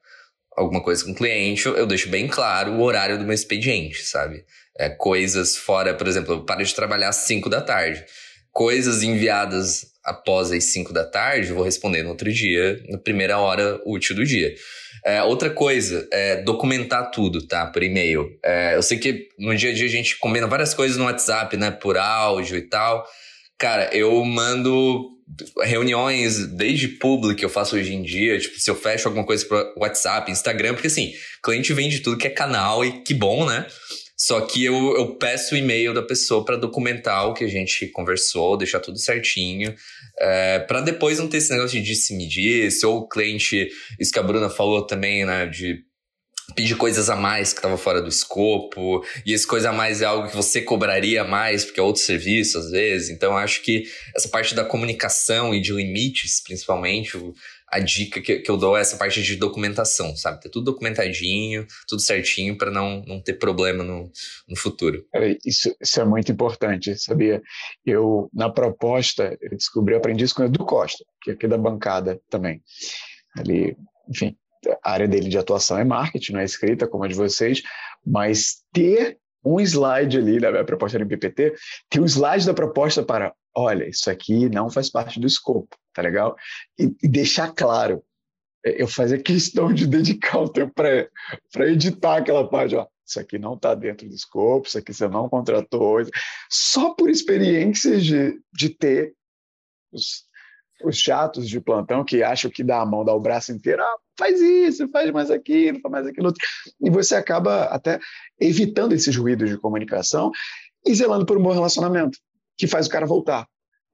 alguma 0.58 0.82
coisa 0.82 1.06
com 1.06 1.12
o 1.12 1.16
cliente, 1.16 1.68
eu 1.68 1.86
deixo 1.86 2.10
bem 2.10 2.28
claro 2.28 2.74
o 2.74 2.82
horário 2.82 3.18
do 3.18 3.24
meu 3.24 3.34
expediente, 3.34 4.04
sabe? 4.04 4.44
É, 4.78 4.90
coisas 4.90 5.56
fora, 5.56 5.94
por 5.94 6.08
exemplo, 6.08 6.34
eu 6.34 6.46
paro 6.46 6.64
de 6.64 6.74
trabalhar 6.74 7.10
às 7.10 7.18
5 7.18 7.48
da 7.48 7.62
tarde. 7.62 8.04
Coisas 8.52 9.04
enviadas 9.04 9.86
após 10.04 10.52
as 10.52 10.64
5 10.66 10.92
da 10.92 11.06
tarde, 11.06 11.50
eu 11.50 11.56
vou 11.56 11.64
responder 11.64 12.02
no 12.02 12.10
outro 12.10 12.32
dia, 12.34 12.82
na 12.90 12.98
primeira 12.98 13.38
hora 13.38 13.80
útil 13.86 14.16
do 14.16 14.26
dia. 14.26 14.54
É, 15.06 15.22
outra 15.22 15.50
coisa, 15.52 16.08
é 16.12 16.38
documentar 16.38 17.12
tudo, 17.12 17.48
tá? 17.48 17.68
Por 17.68 17.84
e-mail. 17.84 18.28
É, 18.44 18.76
eu 18.76 18.82
sei 18.82 18.98
que 18.98 19.30
no 19.38 19.56
dia 19.56 19.70
a 19.70 19.74
dia 19.74 19.86
a 19.86 19.90
gente 19.90 20.18
combina 20.18 20.48
várias 20.48 20.74
coisas 20.74 20.98
no 20.98 21.06
WhatsApp, 21.06 21.56
né? 21.56 21.70
Por 21.70 21.98
áudio 21.98 22.58
e 22.58 22.64
tal. 22.64 23.06
Cara, 23.60 23.90
eu 23.96 24.24
mando 24.26 25.17
reuniões 25.62 26.48
desde 26.48 26.88
público 26.88 27.40
que 27.40 27.46
eu 27.46 27.50
faço 27.50 27.76
hoje 27.76 27.94
em 27.94 28.02
dia, 28.02 28.40
tipo, 28.40 28.60
se 28.60 28.70
eu 28.70 28.76
fecho 28.76 29.08
alguma 29.08 29.26
coisa 29.26 29.46
pro 29.46 29.74
WhatsApp, 29.78 30.32
Instagram, 30.32 30.74
porque 30.74 30.88
assim, 30.88 31.14
cliente 31.44 31.74
vende 31.74 32.00
tudo 32.00 32.18
que 32.18 32.28
é 32.28 32.30
canal 32.30 32.84
e 32.86 33.02
que 33.04 33.14
bom, 33.14 33.46
né? 33.46 33.68
Só 34.20 34.42
que 34.42 34.66
eu, 34.66 34.96
eu 34.98 35.16
peço 35.16 35.54
o 35.54 35.58
e-mail 35.58 35.94
da 35.94 36.02
pessoa 36.02 36.44
para 36.44 36.56
documentar 36.56 37.28
o 37.28 37.34
que 37.36 37.44
a 37.44 37.48
gente 37.48 37.86
conversou, 37.88 38.58
deixar 38.58 38.80
tudo 38.80 38.98
certinho, 38.98 39.76
é, 40.20 40.60
para 40.60 40.82
depois 40.82 41.20
não 41.20 41.28
ter 41.28 41.38
esse 41.38 41.52
negócio 41.52 41.80
de 41.80 41.86
disse-me 41.86 42.28
disse, 42.28 42.84
ou 42.84 43.00
o 43.00 43.08
cliente, 43.08 43.70
isso 44.00 44.12
que 44.12 44.18
a 44.18 44.24
Bruna 44.24 44.50
falou 44.50 44.88
também, 44.88 45.24
né, 45.24 45.46
de 45.46 45.84
pedir 46.56 46.76
coisas 46.76 47.10
a 47.10 47.16
mais 47.16 47.52
que 47.52 47.60
estava 47.60 47.78
fora 47.78 48.02
do 48.02 48.10
escopo, 48.10 49.04
e 49.26 49.34
esse 49.34 49.46
coisa 49.46 49.70
a 49.70 49.74
mais 49.74 50.02
é 50.02 50.06
algo 50.06 50.30
que 50.30 50.36
você 50.36 50.62
cobraria 50.62 51.24
mais, 51.24 51.66
porque 51.66 51.80
é 51.80 51.84
outro 51.84 52.02
serviço 52.02 52.58
às 52.58 52.72
vezes. 52.72 53.10
Então, 53.10 53.38
acho 53.38 53.62
que 53.62 53.84
essa 54.16 54.30
parte 54.30 54.56
da 54.56 54.64
comunicação 54.64 55.54
e 55.54 55.62
de 55.62 55.74
limites, 55.74 56.42
principalmente, 56.42 57.18
a 57.70 57.80
dica 57.80 58.22
que, 58.22 58.40
que 58.40 58.50
eu 58.50 58.56
dou 58.56 58.78
é 58.78 58.82
essa 58.82 58.96
parte 58.96 59.22
de 59.22 59.36
documentação, 59.36 60.16
sabe? 60.16 60.42
Ter 60.42 60.50
tudo 60.50 60.72
documentadinho, 60.72 61.68
tudo 61.88 62.02
certinho 62.02 62.58
para 62.58 62.72
não, 62.72 63.04
não 63.06 63.22
ter 63.22 63.34
problema 63.34 63.84
no, 63.84 64.10
no 64.48 64.56
futuro. 64.56 65.06
Isso, 65.46 65.76
isso 65.82 66.00
é 66.00 66.06
muito 66.06 66.32
importante, 66.32 66.98
sabia? 66.98 67.42
Eu, 67.86 68.30
na 68.34 68.50
proposta, 68.50 69.38
eu 69.42 69.50
descobri, 69.50 69.94
eu 69.94 69.98
aprendi 69.98 70.24
isso 70.24 70.34
com 70.34 70.44
o 70.44 70.46
Edu 70.46 70.66
Costa, 70.66 71.04
que 71.22 71.32
é 71.32 71.34
aqui 71.34 71.48
da 71.48 71.58
bancada 71.58 72.20
também. 72.30 72.62
Ali, 73.38 73.76
enfim, 74.10 74.36
a 74.84 74.92
área 74.92 75.08
dele 75.08 75.30
de 75.30 75.38
atuação 75.38 75.78
é 75.78 75.84
marketing, 75.84 76.34
não 76.34 76.40
é 76.40 76.46
escrita 76.46 76.88
como 76.88 77.04
a 77.04 77.08
de 77.08 77.16
vocês, 77.16 77.62
mas 78.06 78.64
ter 78.72 79.18
um 79.44 79.60
slide 79.60 80.18
ali 80.18 80.40
da 80.40 80.52
minha 80.52 80.66
proposta 80.66 81.00
do 81.00 81.08
PPT, 81.08 81.54
ter 81.90 82.00
um 82.00 82.06
slide 82.06 82.46
da 82.46 82.54
proposta 82.54 83.04
para, 83.04 83.34
olha, 83.56 83.88
isso 83.88 84.10
aqui 84.10 84.50
não 84.50 84.70
faz 84.70 84.90
parte 84.90 85.20
do 85.20 85.28
escopo, 85.28 85.76
tá 85.94 86.02
legal? 86.02 86.36
E, 86.78 86.94
e 87.02 87.08
deixar 87.08 87.54
claro, 87.54 88.04
é, 88.66 88.82
eu 88.82 88.88
fazer 88.88 89.20
questão 89.20 89.74
de 89.74 89.88
dedicar 89.88 90.40
o 90.40 90.50
tempo 90.50 90.74
para 90.74 91.70
editar 91.70 92.18
aquela 92.18 92.48
página, 92.48 92.88
isso 93.06 93.20
aqui 93.20 93.40
não 93.40 93.54
está 93.54 93.74
dentro 93.74 94.08
do 94.08 94.14
escopo, 94.14 94.68
isso 94.68 94.78
aqui 94.78 94.94
você 94.94 95.08
não 95.08 95.30
contratou, 95.30 96.00
só 96.50 96.94
por 96.94 97.10
experiências 97.10 98.04
de, 98.04 98.38
de 98.54 98.70
ter 98.70 99.14
os, 99.94 100.27
os 100.84 100.98
chatos 100.98 101.48
de 101.48 101.60
plantão 101.60 102.04
que 102.04 102.24
acham 102.24 102.52
que 102.52 102.64
dá 102.64 102.82
a 102.82 102.86
mão, 102.86 103.04
dá 103.04 103.14
o 103.14 103.20
braço 103.20 103.52
inteiro, 103.52 103.82
ah, 103.82 103.98
faz 104.18 104.40
isso, 104.40 104.88
faz 104.90 105.12
mais 105.12 105.32
aquilo, 105.32 105.80
faz 105.82 105.92
mais 105.92 106.08
aquilo 106.08 106.28
outro. 106.28 106.42
E 106.82 106.90
você 106.90 107.16
acaba 107.16 107.66
até 107.66 108.00
evitando 108.40 108.94
esses 108.94 109.16
ruídos 109.16 109.50
de 109.50 109.58
comunicação 109.58 110.32
e 110.86 110.94
zelando 110.94 111.26
por 111.26 111.38
um 111.38 111.44
bom 111.44 111.52
relacionamento, 111.52 112.18
que 112.58 112.68
faz 112.68 112.88
o 112.88 112.90
cara 112.90 113.06
voltar. 113.06 113.48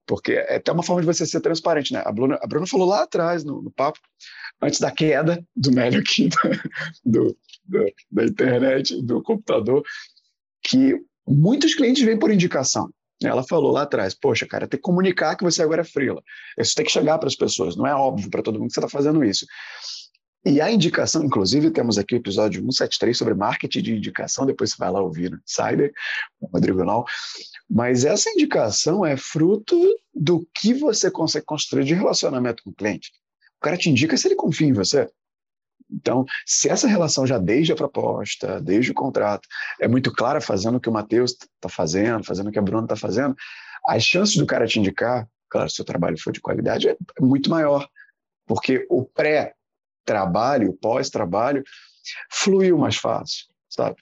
Porque 0.06 0.34
é 0.34 0.58
até 0.58 0.72
uma 0.72 0.84
forma 0.84 1.02
de 1.02 1.08
você 1.08 1.26
ser 1.26 1.40
transparente, 1.40 1.94
né? 1.94 2.02
A 2.06 2.12
Bruna, 2.12 2.38
a 2.42 2.48
Bruna 2.48 2.68
falou 2.68 2.88
lá 2.88 3.04
atrás, 3.04 3.44
no, 3.44 3.62
no 3.62 3.72
papo, 3.72 4.00
antes 4.62 4.80
da 4.80 4.92
queda 4.92 5.44
do 5.56 5.72
Mélio 5.72 6.02
aqui, 6.02 6.30
do, 7.06 7.38
do, 7.66 7.86
da 8.12 8.26
internet, 8.26 9.02
do 9.02 9.24
computador, 9.24 9.82
que 10.62 10.94
muitos 11.26 11.74
clientes 11.74 12.04
vêm 12.04 12.20
por 12.20 12.32
indicação. 12.32 12.90
Ela 13.22 13.44
falou 13.44 13.72
lá 13.72 13.84
atrás, 13.84 14.14
poxa, 14.14 14.46
cara, 14.46 14.68
tem 14.68 14.78
que 14.78 14.84
comunicar 14.84 15.36
que 15.36 15.44
você 15.44 15.62
agora 15.62 15.82
é 15.82 15.86
frila. 15.86 16.22
Isso 16.58 16.76
tem 16.76 16.86
que 16.86 16.92
chegar 16.92 17.18
para 17.18 17.28
as 17.28 17.36
pessoas, 17.36 17.76
não 17.76 17.88
é 17.88 17.94
óbvio 17.94 18.30
para 18.30 18.42
todo 18.42 18.60
mundo 18.60 18.68
que 18.68 18.74
você 18.74 18.80
está 18.80 18.90
fazendo 18.90 19.24
isso. 19.24 19.46
E 20.46 20.60
a 20.60 20.70
indicação, 20.70 21.24
inclusive, 21.24 21.72
temos 21.72 21.98
aqui 21.98 22.16
o 22.16 22.18
episódio 22.18 22.60
173 22.60 23.18
sobre 23.18 23.34
marketing 23.34 23.82
de 23.82 23.96
indicação, 23.96 24.46
depois 24.46 24.72
você 24.72 24.76
vai 24.78 24.92
lá 24.92 25.02
ouvir 25.02 25.32
no 25.32 25.38
Insider, 25.38 25.94
com 26.38 26.48
o 26.48 26.50
Rodrigo 26.50 26.84
Lau. 26.84 27.06
Mas 27.70 28.04
essa 28.04 28.30
indicação 28.30 29.06
é 29.06 29.16
fruto 29.16 29.80
do 30.14 30.46
que 30.54 30.74
você 30.74 31.10
consegue 31.10 31.46
construir 31.46 31.86
de 31.86 31.94
relacionamento 31.94 32.62
com 32.62 32.72
o 32.72 32.76
cliente. 32.76 33.12
O 33.58 33.64
cara 33.64 33.78
te 33.78 33.90
indica 33.90 34.18
se 34.18 34.28
ele 34.28 34.36
confia 34.36 34.68
em 34.68 34.74
você. 34.74 35.10
Então, 35.94 36.26
se 36.46 36.70
essa 36.70 36.88
relação 36.88 37.26
já 37.26 37.38
desde 37.38 37.72
a 37.72 37.76
proposta, 37.76 38.60
desde 38.60 38.92
o 38.92 38.96
contrato, 38.96 39.48
é 39.80 39.88
muito 39.88 40.12
clara, 40.12 40.42
fazendo 40.42 40.78
o 40.78 40.80
que 40.80 40.90
o 40.90 40.94
Matheus 40.94 41.32
está 41.32 41.70
fazendo, 41.70 42.24
fazendo 42.24 42.50
o 42.50 42.52
que 42.52 42.60
a 42.60 42.62
Bruna 42.62 42.86
está 42.86 42.96
fazendo, 42.96 43.36
as 43.88 44.04
chances 44.04 44.36
do 44.36 44.46
cara 44.46 44.66
te 44.66 44.80
indicar, 44.80 45.28
claro, 45.50 45.70
se 45.70 45.82
o 45.82 45.86
trabalho 45.86 46.18
for 46.18 46.34
de 46.34 46.42
qualidade, 46.42 46.90
é 46.90 46.98
muito 47.20 47.50
maior. 47.50 47.88
Porque 48.46 48.86
o 48.90 49.06
pré-trabalho, 49.06 50.72
o 50.72 50.74
pós-trabalho, 50.74 51.64
fluiu 52.30 52.78
mais 52.78 52.98
fácil, 52.98 53.46
sabe? 53.70 53.98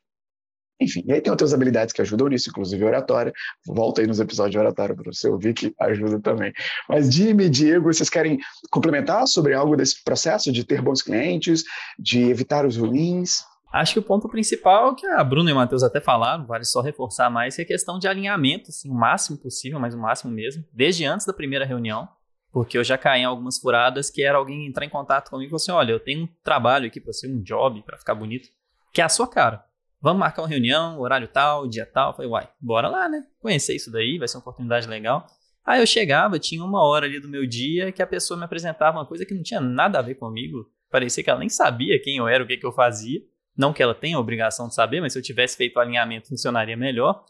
Enfim, 0.81 1.03
e 1.05 1.13
aí 1.13 1.21
tem 1.21 1.29
outras 1.29 1.53
habilidades 1.53 1.93
que 1.93 2.01
ajudam 2.01 2.27
nisso, 2.27 2.49
inclusive 2.49 2.83
oratória. 2.83 3.31
Volta 3.67 4.01
aí 4.01 4.07
nos 4.07 4.19
episódios 4.19 4.53
de 4.53 4.57
oratória 4.57 4.95
para 4.95 5.13
você 5.13 5.29
ouvir 5.29 5.53
que 5.53 5.71
ajuda 5.79 6.19
também. 6.19 6.51
Mas 6.89 7.13
Jimmy, 7.13 7.47
Diego, 7.49 7.93
vocês 7.93 8.09
querem 8.09 8.39
complementar 8.71 9.27
sobre 9.27 9.53
algo 9.53 9.75
desse 9.75 10.03
processo 10.03 10.51
de 10.51 10.63
ter 10.63 10.81
bons 10.81 11.03
clientes, 11.03 11.63
de 11.99 12.23
evitar 12.23 12.65
os 12.65 12.77
ruins? 12.77 13.43
Acho 13.71 13.93
que 13.93 13.99
o 13.99 14.03
ponto 14.03 14.27
principal 14.27 14.95
que 14.95 15.05
a 15.05 15.23
Bruna 15.23 15.51
e 15.51 15.53
o 15.53 15.55
Matheus 15.55 15.83
até 15.83 16.01
falaram, 16.01 16.47
vale 16.47 16.65
só 16.65 16.81
reforçar 16.81 17.29
mais, 17.29 17.59
é 17.59 17.61
a 17.61 17.65
questão 17.65 17.99
de 17.99 18.07
alinhamento, 18.07 18.69
assim, 18.69 18.89
o 18.89 18.93
máximo 18.93 19.37
possível, 19.37 19.79
mas 19.79 19.93
o 19.93 19.99
máximo 19.99 20.31
mesmo, 20.31 20.65
desde 20.73 21.05
antes 21.05 21.27
da 21.27 21.31
primeira 21.31 21.63
reunião, 21.63 22.09
porque 22.51 22.75
eu 22.77 22.83
já 22.83 22.97
caí 22.97 23.21
em 23.21 23.25
algumas 23.25 23.59
furadas 23.59 24.09
que 24.09 24.23
era 24.23 24.37
alguém 24.37 24.67
entrar 24.67 24.83
em 24.83 24.89
contato 24.89 25.29
comigo 25.29 25.47
e 25.47 25.49
falar 25.51 25.57
assim, 25.57 25.71
olha, 25.71 25.91
eu 25.93 25.99
tenho 25.99 26.23
um 26.23 26.27
trabalho 26.43 26.87
aqui 26.87 26.99
para 26.99 27.13
ser 27.13 27.31
um 27.31 27.41
job, 27.41 27.81
para 27.83 27.97
ficar 27.97 28.15
bonito, 28.15 28.49
que 28.91 28.99
é 28.99 29.05
a 29.05 29.09
sua 29.09 29.27
cara 29.27 29.63
vamos 30.01 30.19
marcar 30.19 30.41
uma 30.41 30.47
reunião, 30.47 30.99
horário 30.99 31.27
tal, 31.27 31.67
dia 31.67 31.85
tal. 31.85 32.15
falei, 32.15 32.29
uai, 32.29 32.49
bora 32.59 32.87
lá, 32.87 33.07
né? 33.07 33.23
Conhecer 33.39 33.75
isso 33.75 33.91
daí, 33.91 34.17
vai 34.17 34.27
ser 34.27 34.37
uma 34.37 34.41
oportunidade 34.41 34.87
legal. 34.87 35.27
Aí 35.63 35.79
eu 35.79 35.85
chegava, 35.85 36.39
tinha 36.39 36.63
uma 36.63 36.83
hora 36.83 37.05
ali 37.05 37.19
do 37.19 37.29
meu 37.29 37.45
dia 37.45 37.91
que 37.91 38.01
a 38.01 38.07
pessoa 38.07 38.37
me 38.37 38.43
apresentava 38.43 38.97
uma 38.97 39.05
coisa 39.05 39.25
que 39.25 39.33
não 39.33 39.43
tinha 39.43 39.61
nada 39.61 39.99
a 39.99 40.01
ver 40.01 40.15
comigo. 40.15 40.65
Parecia 40.89 41.23
que 41.23 41.29
ela 41.29 41.39
nem 41.39 41.49
sabia 41.49 42.01
quem 42.01 42.17
eu 42.17 42.27
era, 42.27 42.43
o 42.43 42.47
que, 42.47 42.57
que 42.57 42.65
eu 42.65 42.71
fazia. 42.71 43.21
Não 43.55 43.71
que 43.71 43.83
ela 43.83 43.93
tenha 43.93 44.17
a 44.17 44.19
obrigação 44.19 44.67
de 44.67 44.73
saber, 44.73 45.01
mas 45.01 45.13
se 45.13 45.19
eu 45.19 45.23
tivesse 45.23 45.55
feito 45.55 45.75
o 45.75 45.79
alinhamento 45.79 46.29
funcionaria 46.29 46.75
melhor. 46.75 47.23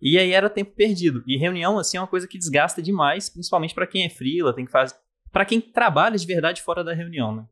E 0.00 0.18
aí 0.18 0.32
era 0.32 0.50
tempo 0.50 0.72
perdido. 0.74 1.22
E 1.26 1.38
reunião, 1.38 1.78
assim, 1.78 1.96
é 1.96 2.00
uma 2.00 2.06
coisa 2.06 2.26
que 2.26 2.36
desgasta 2.36 2.82
demais, 2.82 3.30
principalmente 3.30 3.74
para 3.74 3.86
quem 3.86 4.04
é 4.04 4.10
freela, 4.10 4.54
tem 4.54 4.64
que 4.64 4.70
fazer. 4.70 4.94
Para 5.32 5.44
quem 5.44 5.60
trabalha 5.60 6.16
de 6.16 6.26
verdade 6.26 6.62
fora 6.62 6.82
da 6.82 6.92
reunião, 6.92 7.34
né? 7.34 7.46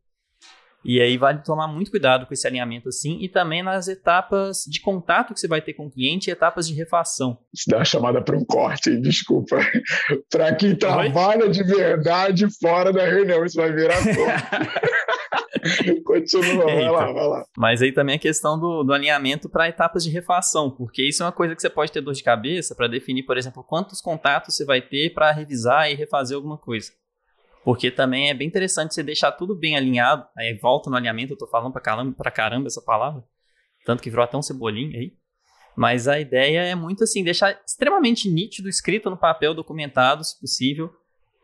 E 0.84 1.00
aí 1.00 1.16
vale 1.16 1.38
tomar 1.38 1.66
muito 1.66 1.90
cuidado 1.90 2.26
com 2.26 2.34
esse 2.34 2.46
alinhamento 2.46 2.88
assim 2.88 3.18
e 3.20 3.28
também 3.28 3.62
nas 3.62 3.88
etapas 3.88 4.64
de 4.68 4.80
contato 4.80 5.32
que 5.32 5.40
você 5.40 5.48
vai 5.48 5.62
ter 5.62 5.72
com 5.72 5.86
o 5.86 5.90
cliente 5.90 6.28
e 6.28 6.32
etapas 6.32 6.68
de 6.68 6.74
refação. 6.74 7.38
Isso 7.52 7.64
dá 7.68 7.78
uma 7.78 7.84
chamada 7.84 8.22
para 8.22 8.36
um 8.36 8.44
corte, 8.44 8.94
desculpa. 9.00 9.56
para 10.30 10.54
quem 10.54 10.76
trabalha 10.76 11.48
de 11.48 11.62
verdade 11.62 12.46
fora 12.60 12.92
da 12.92 13.04
reunião, 13.04 13.44
isso 13.44 13.56
vai 13.56 13.72
virar 13.72 13.94
Continua, 16.04 16.66
vai 16.66 16.90
lá, 16.90 17.12
vai 17.12 17.26
lá. 17.26 17.44
Mas 17.56 17.80
aí 17.80 17.90
também 17.92 18.16
a 18.16 18.18
questão 18.18 18.58
do, 18.58 18.82
do 18.82 18.92
alinhamento 18.92 19.48
para 19.48 19.68
etapas 19.68 20.04
de 20.04 20.10
refação, 20.10 20.70
porque 20.70 21.08
isso 21.08 21.22
é 21.22 21.26
uma 21.26 21.32
coisa 21.32 21.54
que 21.54 21.62
você 21.62 21.70
pode 21.70 21.90
ter 21.90 22.02
dor 22.02 22.12
de 22.12 22.22
cabeça 22.22 22.74
para 22.74 22.86
definir, 22.86 23.22
por 23.22 23.38
exemplo, 23.38 23.64
quantos 23.64 24.00
contatos 24.00 24.54
você 24.54 24.64
vai 24.64 24.82
ter 24.82 25.14
para 25.14 25.32
revisar 25.32 25.90
e 25.90 25.94
refazer 25.94 26.36
alguma 26.36 26.58
coisa. 26.58 26.92
Porque 27.64 27.90
também 27.90 28.28
é 28.28 28.34
bem 28.34 28.46
interessante 28.46 28.94
você 28.94 29.02
deixar 29.02 29.32
tudo 29.32 29.54
bem 29.54 29.76
alinhado. 29.76 30.26
Aí 30.36 30.52
volta 30.54 30.90
no 30.90 30.96
alinhamento, 30.96 31.32
eu 31.32 31.38
tô 31.38 31.46
falando 31.46 31.72
pra 31.72 31.80
caramba, 31.80 32.12
pra 32.14 32.30
caramba 32.30 32.66
essa 32.66 32.82
palavra. 32.82 33.24
Tanto 33.86 34.02
que 34.02 34.10
virou 34.10 34.24
até 34.24 34.36
um 34.36 34.42
cebolinha 34.42 34.98
aí. 34.98 35.12
Mas 35.76 36.06
a 36.06 36.20
ideia 36.20 36.60
é 36.60 36.74
muito 36.74 37.02
assim, 37.02 37.24
deixar 37.24 37.58
extremamente 37.66 38.30
nítido, 38.30 38.68
escrito 38.68 39.10
no 39.10 39.16
papel, 39.16 39.54
documentado, 39.54 40.22
se 40.22 40.38
possível, 40.38 40.92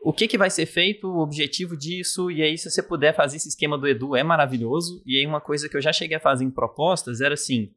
o 0.03 0.11
que, 0.11 0.27
que 0.27 0.37
vai 0.37 0.49
ser 0.49 0.65
feito, 0.65 1.07
o 1.07 1.19
objetivo 1.19 1.77
disso, 1.77 2.31
e 2.31 2.41
aí 2.41 2.57
se 2.57 2.71
você 2.71 2.81
puder 2.81 3.15
fazer 3.15 3.37
esse 3.37 3.49
esquema 3.49 3.77
do 3.77 3.87
Edu, 3.87 4.15
é 4.15 4.23
maravilhoso. 4.23 5.03
E 5.05 5.19
aí 5.19 5.27
uma 5.27 5.39
coisa 5.39 5.69
que 5.69 5.77
eu 5.77 5.81
já 5.81 5.93
cheguei 5.93 6.17
a 6.17 6.19
fazer 6.19 6.43
em 6.43 6.49
propostas 6.49 7.21
era 7.21 7.35
assim, 7.35 7.71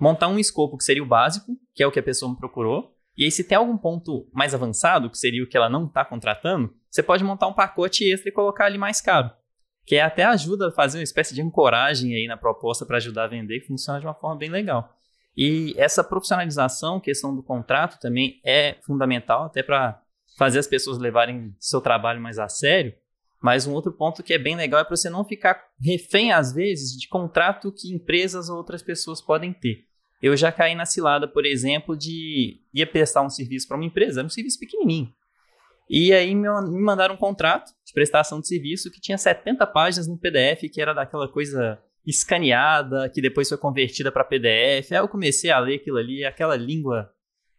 montar 0.00 0.28
um 0.28 0.38
escopo 0.38 0.78
que 0.78 0.84
seria 0.84 1.02
o 1.02 1.06
básico, 1.06 1.58
que 1.74 1.82
é 1.82 1.86
o 1.86 1.92
que 1.92 1.98
a 1.98 2.02
pessoa 2.02 2.30
me 2.30 2.38
procurou, 2.38 2.94
e 3.16 3.24
aí 3.24 3.30
se 3.30 3.44
tem 3.44 3.58
algum 3.58 3.76
ponto 3.76 4.26
mais 4.32 4.54
avançado, 4.54 5.10
que 5.10 5.18
seria 5.18 5.44
o 5.44 5.46
que 5.46 5.56
ela 5.56 5.68
não 5.68 5.86
está 5.86 6.04
contratando, 6.04 6.72
você 6.90 7.02
pode 7.02 7.24
montar 7.24 7.46
um 7.46 7.52
pacote 7.52 8.10
extra 8.10 8.28
e 8.28 8.32
colocar 8.32 8.66
ali 8.66 8.78
mais 8.78 9.00
caro. 9.00 9.30
Que 9.86 9.96
é 9.96 10.02
até 10.02 10.24
ajuda 10.24 10.68
a 10.68 10.72
fazer 10.72 10.98
uma 10.98 11.04
espécie 11.04 11.34
de 11.34 11.42
ancoragem 11.42 12.14
aí 12.14 12.26
na 12.26 12.36
proposta 12.36 12.84
para 12.84 12.98
ajudar 12.98 13.24
a 13.24 13.28
vender, 13.28 13.60
que 13.60 13.66
funciona 13.66 14.00
de 14.00 14.06
uma 14.06 14.14
forma 14.14 14.36
bem 14.36 14.50
legal. 14.50 14.94
E 15.36 15.72
essa 15.76 16.02
profissionalização, 16.02 17.00
questão 17.00 17.34
do 17.34 17.42
contrato 17.42 18.00
também 18.00 18.40
é 18.44 18.76
fundamental, 18.84 19.44
até 19.44 19.62
para 19.62 20.02
fazer 20.36 20.58
as 20.58 20.66
pessoas 20.66 20.98
levarem 20.98 21.54
seu 21.58 21.80
trabalho 21.80 22.20
mais 22.20 22.38
a 22.38 22.48
sério. 22.48 22.92
Mas 23.40 23.66
um 23.66 23.72
outro 23.72 23.92
ponto 23.92 24.22
que 24.22 24.34
é 24.34 24.38
bem 24.38 24.56
legal 24.56 24.80
é 24.80 24.84
para 24.84 24.96
você 24.96 25.08
não 25.08 25.24
ficar 25.24 25.68
refém, 25.80 26.32
às 26.32 26.52
vezes, 26.52 26.98
de 26.98 27.08
contrato 27.08 27.72
que 27.72 27.94
empresas 27.94 28.48
ou 28.48 28.56
outras 28.56 28.82
pessoas 28.82 29.20
podem 29.20 29.52
ter. 29.52 29.86
Eu 30.20 30.36
já 30.36 30.50
caí 30.50 30.74
na 30.74 30.84
cilada, 30.84 31.28
por 31.28 31.46
exemplo, 31.46 31.96
de 31.96 32.60
ia 32.74 32.86
prestar 32.86 33.22
um 33.22 33.30
serviço 33.30 33.68
para 33.68 33.76
uma 33.76 33.86
empresa, 33.86 34.20
era 34.20 34.26
um 34.26 34.30
serviço 34.30 34.58
pequenininho. 34.58 35.12
E 35.88 36.12
aí 36.12 36.34
me 36.34 36.48
mandaram 36.80 37.14
um 37.14 37.18
contrato 37.18 37.72
de 37.84 37.92
prestação 37.92 38.40
de 38.40 38.48
serviço 38.48 38.90
que 38.90 39.00
tinha 39.00 39.16
70 39.16 39.66
páginas 39.66 40.06
no 40.06 40.18
PDF, 40.18 40.70
que 40.72 40.80
era 40.80 40.92
daquela 40.92 41.28
coisa 41.28 41.78
escaneada, 42.06 43.08
que 43.08 43.20
depois 43.20 43.48
foi 43.48 43.58
convertida 43.58 44.12
para 44.12 44.24
PDF. 44.24 44.92
Aí 44.92 44.98
eu 44.98 45.08
comecei 45.08 45.50
a 45.50 45.58
ler 45.58 45.76
aquilo 45.76 45.98
ali, 45.98 46.24
aquela 46.24 46.56
língua 46.56 47.10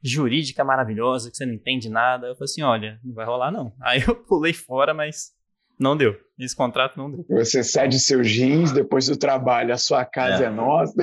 jurídica 0.02 0.64
maravilhosa 0.64 1.30
que 1.30 1.38
você 1.38 1.46
não 1.46 1.54
entende 1.54 1.90
nada. 1.90 2.28
Eu 2.28 2.36
falei 2.36 2.46
assim, 2.46 2.62
olha, 2.62 3.00
não 3.04 3.14
vai 3.14 3.26
rolar 3.26 3.52
não. 3.52 3.74
Aí 3.82 4.02
eu 4.08 4.16
pulei 4.16 4.54
fora, 4.54 4.94
mas 4.94 5.32
não 5.80 5.96
deu. 5.96 6.20
Esse 6.38 6.56
contrato 6.56 6.98
não 6.98 7.10
deu. 7.10 7.26
Você 7.30 7.64
cede 7.64 8.00
seus 8.00 8.30
jeans 8.30 8.74
depois 8.74 9.08
do 9.08 9.18
trabalho, 9.18 9.74
a 9.74 9.78
sua 9.78 10.04
casa 10.06 10.44
é, 10.44 10.48
é 10.48 10.50
nossa. 10.50 10.94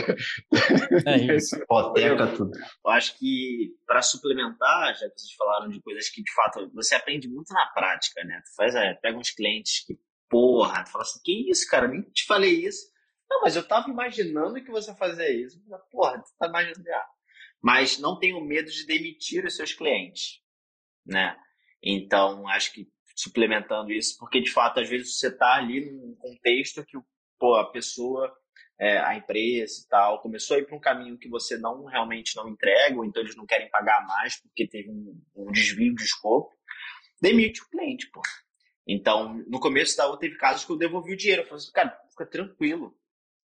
É 1.06 1.34
isso. 1.34 1.56
Hipoteca 1.62 2.26
tudo. 2.36 2.50
Eu 2.84 2.90
acho 2.90 3.18
que, 3.18 3.74
para 3.86 4.02
suplementar, 4.02 4.94
já 4.94 5.08
que 5.08 5.18
vocês 5.18 5.32
falaram 5.36 5.68
de 5.68 5.80
coisas 5.80 6.10
que 6.10 6.22
de 6.22 6.32
fato 6.34 6.70
você 6.74 6.94
aprende 6.94 7.26
muito 7.28 7.52
na 7.54 7.66
prática, 7.68 8.22
né? 8.24 8.42
Tu 8.44 8.54
faz, 8.54 8.74
é, 8.74 8.94
pega 8.94 9.16
uns 9.18 9.30
clientes 9.30 9.84
que, 9.86 9.98
porra, 10.28 10.84
tu 10.84 10.90
fala 10.90 11.02
assim: 11.02 11.20
que 11.24 11.50
isso, 11.50 11.66
cara? 11.70 11.88
Nem 11.88 12.02
te 12.02 12.26
falei 12.26 12.66
isso. 12.66 12.86
Não, 13.28 13.40
mas 13.40 13.56
eu 13.56 13.66
tava 13.66 13.88
imaginando 13.88 14.62
que 14.62 14.70
você 14.70 14.94
fazia 14.94 15.30
isso. 15.30 15.58
Porra, 15.90 16.18
tu 16.18 16.28
tá 16.38 16.48
imaginando. 16.48 16.84
Ah. 16.90 17.06
Mas 17.62 17.98
não 17.98 18.18
tenho 18.18 18.44
medo 18.44 18.70
de 18.70 18.86
demitir 18.86 19.44
os 19.44 19.56
seus 19.56 19.72
clientes, 19.72 20.42
né? 21.04 21.36
Então, 21.82 22.46
acho 22.48 22.72
que 22.72 22.86
suplementando 23.16 23.90
isso, 23.90 24.16
porque 24.18 24.40
de 24.40 24.52
fato, 24.52 24.80
às 24.80 24.88
vezes 24.88 25.18
você 25.18 25.28
está 25.28 25.54
ali 25.54 25.90
num 25.90 26.14
contexto 26.16 26.84
que 26.84 26.98
pô, 27.38 27.56
a 27.56 27.70
pessoa, 27.70 28.30
é, 28.78 28.98
a 28.98 29.16
empresa 29.16 29.82
e 29.82 29.88
tal, 29.88 30.20
começou 30.20 30.56
a 30.56 30.60
ir 30.60 30.66
para 30.66 30.76
um 30.76 30.80
caminho 30.80 31.18
que 31.18 31.28
você 31.28 31.56
não 31.56 31.84
realmente 31.86 32.36
não 32.36 32.48
entrega, 32.48 32.96
ou 32.96 33.04
então 33.04 33.22
eles 33.22 33.34
não 33.34 33.46
querem 33.46 33.70
pagar 33.70 34.06
mais 34.06 34.40
porque 34.40 34.68
teve 34.68 34.90
um, 34.90 35.20
um 35.34 35.50
desvio 35.50 35.94
de 35.94 36.04
escopo, 36.04 36.54
demite 37.20 37.62
o 37.62 37.68
cliente, 37.70 38.10
pô. 38.10 38.20
Então, 38.86 39.34
no 39.48 39.58
começo 39.58 39.96
da 39.96 40.06
outra 40.06 40.20
teve 40.20 40.36
casos 40.36 40.64
que 40.64 40.70
eu 40.70 40.76
devolvi 40.76 41.14
o 41.14 41.16
dinheiro. 41.16 41.42
Eu 41.42 41.46
falei 41.46 41.58
assim, 41.58 41.72
cara, 41.72 42.00
fica 42.10 42.24
tranquilo. 42.24 42.96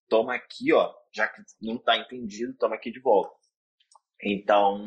Toma 0.09 0.37
aqui, 0.37 0.73
ó. 0.73 0.95
Já 1.13 1.27
que 1.27 1.43
não 1.61 1.77
está 1.77 1.97
entendido, 1.97 2.55
toma 2.55 2.77
aqui 2.77 2.93
de 2.93 3.01
volta. 3.01 3.35
Então, 4.23 4.87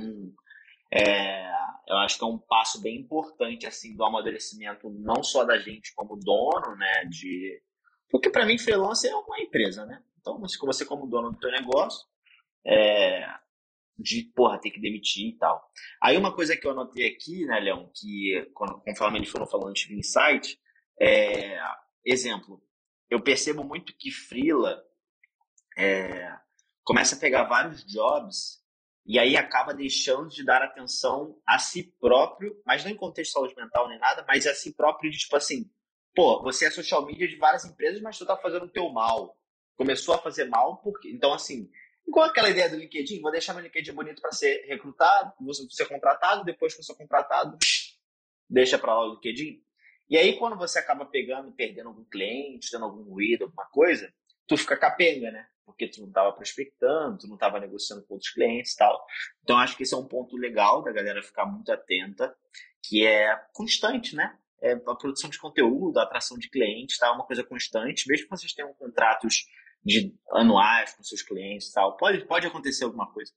é, 0.91 1.45
eu 1.87 1.97
acho 1.97 2.17
que 2.17 2.23
é 2.23 2.27
um 2.27 2.37
passo 2.37 2.81
bem 2.81 2.97
importante, 2.97 3.67
assim, 3.67 3.95
do 3.95 4.03
amadurecimento, 4.03 4.89
não 4.89 5.23
só 5.23 5.43
da 5.43 5.57
gente 5.57 5.93
como 5.93 6.17
dono, 6.17 6.75
né, 6.75 7.05
de... 7.05 7.61
Porque 8.09 8.29
para 8.29 8.45
mim, 8.45 8.57
freelancer 8.57 9.11
é 9.11 9.15
uma 9.15 9.39
empresa, 9.39 9.85
né? 9.85 10.01
Então, 10.19 10.39
você 10.39 10.85
como 10.85 11.07
dono 11.07 11.31
do 11.31 11.39
teu 11.39 11.51
negócio, 11.51 12.07
é, 12.65 13.27
de, 13.97 14.23
porra, 14.35 14.59
ter 14.59 14.71
que 14.71 14.81
demitir 14.81 15.29
e 15.29 15.37
tal. 15.37 15.69
Aí 16.01 16.17
uma 16.17 16.33
coisa 16.33 16.55
que 16.57 16.65
eu 16.65 16.71
anotei 16.71 17.07
aqui, 17.07 17.45
né, 17.45 17.59
Leão, 17.59 17.91
que 17.93 18.49
quando, 18.53 18.79
conforme 18.81 19.19
eles 19.19 19.29
foram 19.29 19.45
falando 19.45 19.73
de 19.73 19.93
insight, 19.93 20.59
é, 20.99 21.59
exemplo, 22.03 22.61
eu 23.09 23.21
percebo 23.21 23.63
muito 23.63 23.95
que 23.95 24.11
Freela 24.11 24.83
é, 25.77 26.31
começa 26.83 27.15
a 27.15 27.19
pegar 27.19 27.43
vários 27.43 27.85
jobs 27.85 28.63
e 29.05 29.19
aí 29.19 29.37
acaba 29.37 29.73
deixando 29.73 30.29
de 30.29 30.43
dar 30.43 30.63
atenção 30.63 31.39
a 31.45 31.59
si 31.59 31.83
próprio, 31.99 32.59
mas 32.65 32.83
não 32.83 32.91
em 32.91 32.95
contexto 32.95 33.29
de 33.29 33.33
saúde 33.33 33.55
mental 33.55 33.87
nem 33.87 33.99
nada, 33.99 34.25
mas 34.27 34.47
a 34.47 34.53
si 34.55 34.73
próprio 34.73 35.11
de 35.11 35.19
tipo 35.19 35.35
assim, 35.35 35.69
pô, 36.15 36.41
você 36.41 36.65
é 36.65 36.71
social 36.71 37.05
media 37.05 37.27
de 37.27 37.35
várias 37.35 37.65
empresas, 37.65 38.01
mas 38.01 38.17
tu 38.17 38.25
tá 38.25 38.35
fazendo 38.35 38.65
o 38.65 38.71
teu 38.71 38.89
mal. 38.89 39.37
Começou 39.75 40.15
a 40.15 40.17
fazer 40.17 40.45
mal 40.45 40.77
porque, 40.77 41.11
então 41.11 41.33
assim, 41.33 41.69
igual 42.07 42.25
aquela 42.25 42.49
ideia 42.49 42.67
do 42.67 42.77
LinkedIn, 42.77 43.21
vou 43.21 43.31
deixar 43.31 43.53
meu 43.53 43.61
LinkedIn 43.61 43.93
bonito 43.93 44.21
para 44.21 44.31
ser 44.31 44.65
recrutado, 44.65 45.33
vou 45.39 45.53
ser 45.53 45.85
contratado, 45.87 46.43
depois 46.43 46.73
que 46.73 46.79
eu 46.79 46.85
sou 46.85 46.95
contratado, 46.95 47.57
deixa 48.49 48.79
para 48.79 48.95
lá 48.95 49.05
o 49.05 49.13
LinkedIn. 49.13 49.61
E 50.09 50.17
aí 50.17 50.37
quando 50.39 50.57
você 50.57 50.79
acaba 50.79 51.05
pegando, 51.05 51.51
perdendo 51.51 51.89
algum 51.89 52.05
cliente, 52.05 52.71
tendo 52.71 52.85
algum 52.85 53.03
ruído, 53.03 53.43
alguma 53.43 53.65
coisa, 53.67 54.11
tu 54.47 54.57
fica 54.57 54.75
capenga, 54.75 55.29
né? 55.29 55.47
Porque 55.65 55.87
tu 55.87 56.01
não 56.01 56.07
estava 56.07 56.31
prospectando, 56.31 57.17
tu 57.17 57.27
não 57.27 57.35
estava 57.35 57.59
negociando 57.59 58.05
com 58.05 58.13
outros 58.13 58.31
clientes 58.31 58.73
e 58.73 58.77
tal. 58.77 59.05
Então, 59.43 59.57
acho 59.57 59.75
que 59.75 59.83
esse 59.83 59.93
é 59.93 59.97
um 59.97 60.07
ponto 60.07 60.37
legal 60.37 60.83
da 60.83 60.91
galera 60.91 61.23
ficar 61.23 61.45
muito 61.45 61.71
atenta, 61.71 62.35
que 62.83 63.05
é 63.05 63.35
constante, 63.53 64.15
né? 64.15 64.37
É 64.61 64.73
a 64.73 64.95
produção 64.95 65.29
de 65.29 65.39
conteúdo, 65.39 65.99
a 65.99 66.03
atração 66.03 66.37
de 66.37 66.49
clientes, 66.49 66.97
tá? 66.97 67.07
É 67.07 67.11
uma 67.11 67.25
coisa 67.25 67.43
constante. 67.43 68.07
Mesmo 68.07 68.25
que 68.25 68.37
vocês 68.37 68.53
tenham 68.53 68.73
contratos 68.73 69.45
de 69.83 70.15
anuais 70.31 70.93
com 70.95 71.03
seus 71.03 71.21
clientes 71.21 71.71
tal, 71.71 71.95
pode, 71.95 72.25
pode 72.25 72.47
acontecer 72.47 72.85
alguma 72.85 73.11
coisa, 73.11 73.31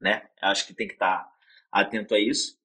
né? 0.00 0.28
Acho 0.42 0.66
que 0.66 0.74
tem 0.74 0.86
que 0.86 0.94
estar 0.94 1.24
tá 1.24 1.34
atento 1.72 2.14
a 2.14 2.20
isso. 2.20 2.58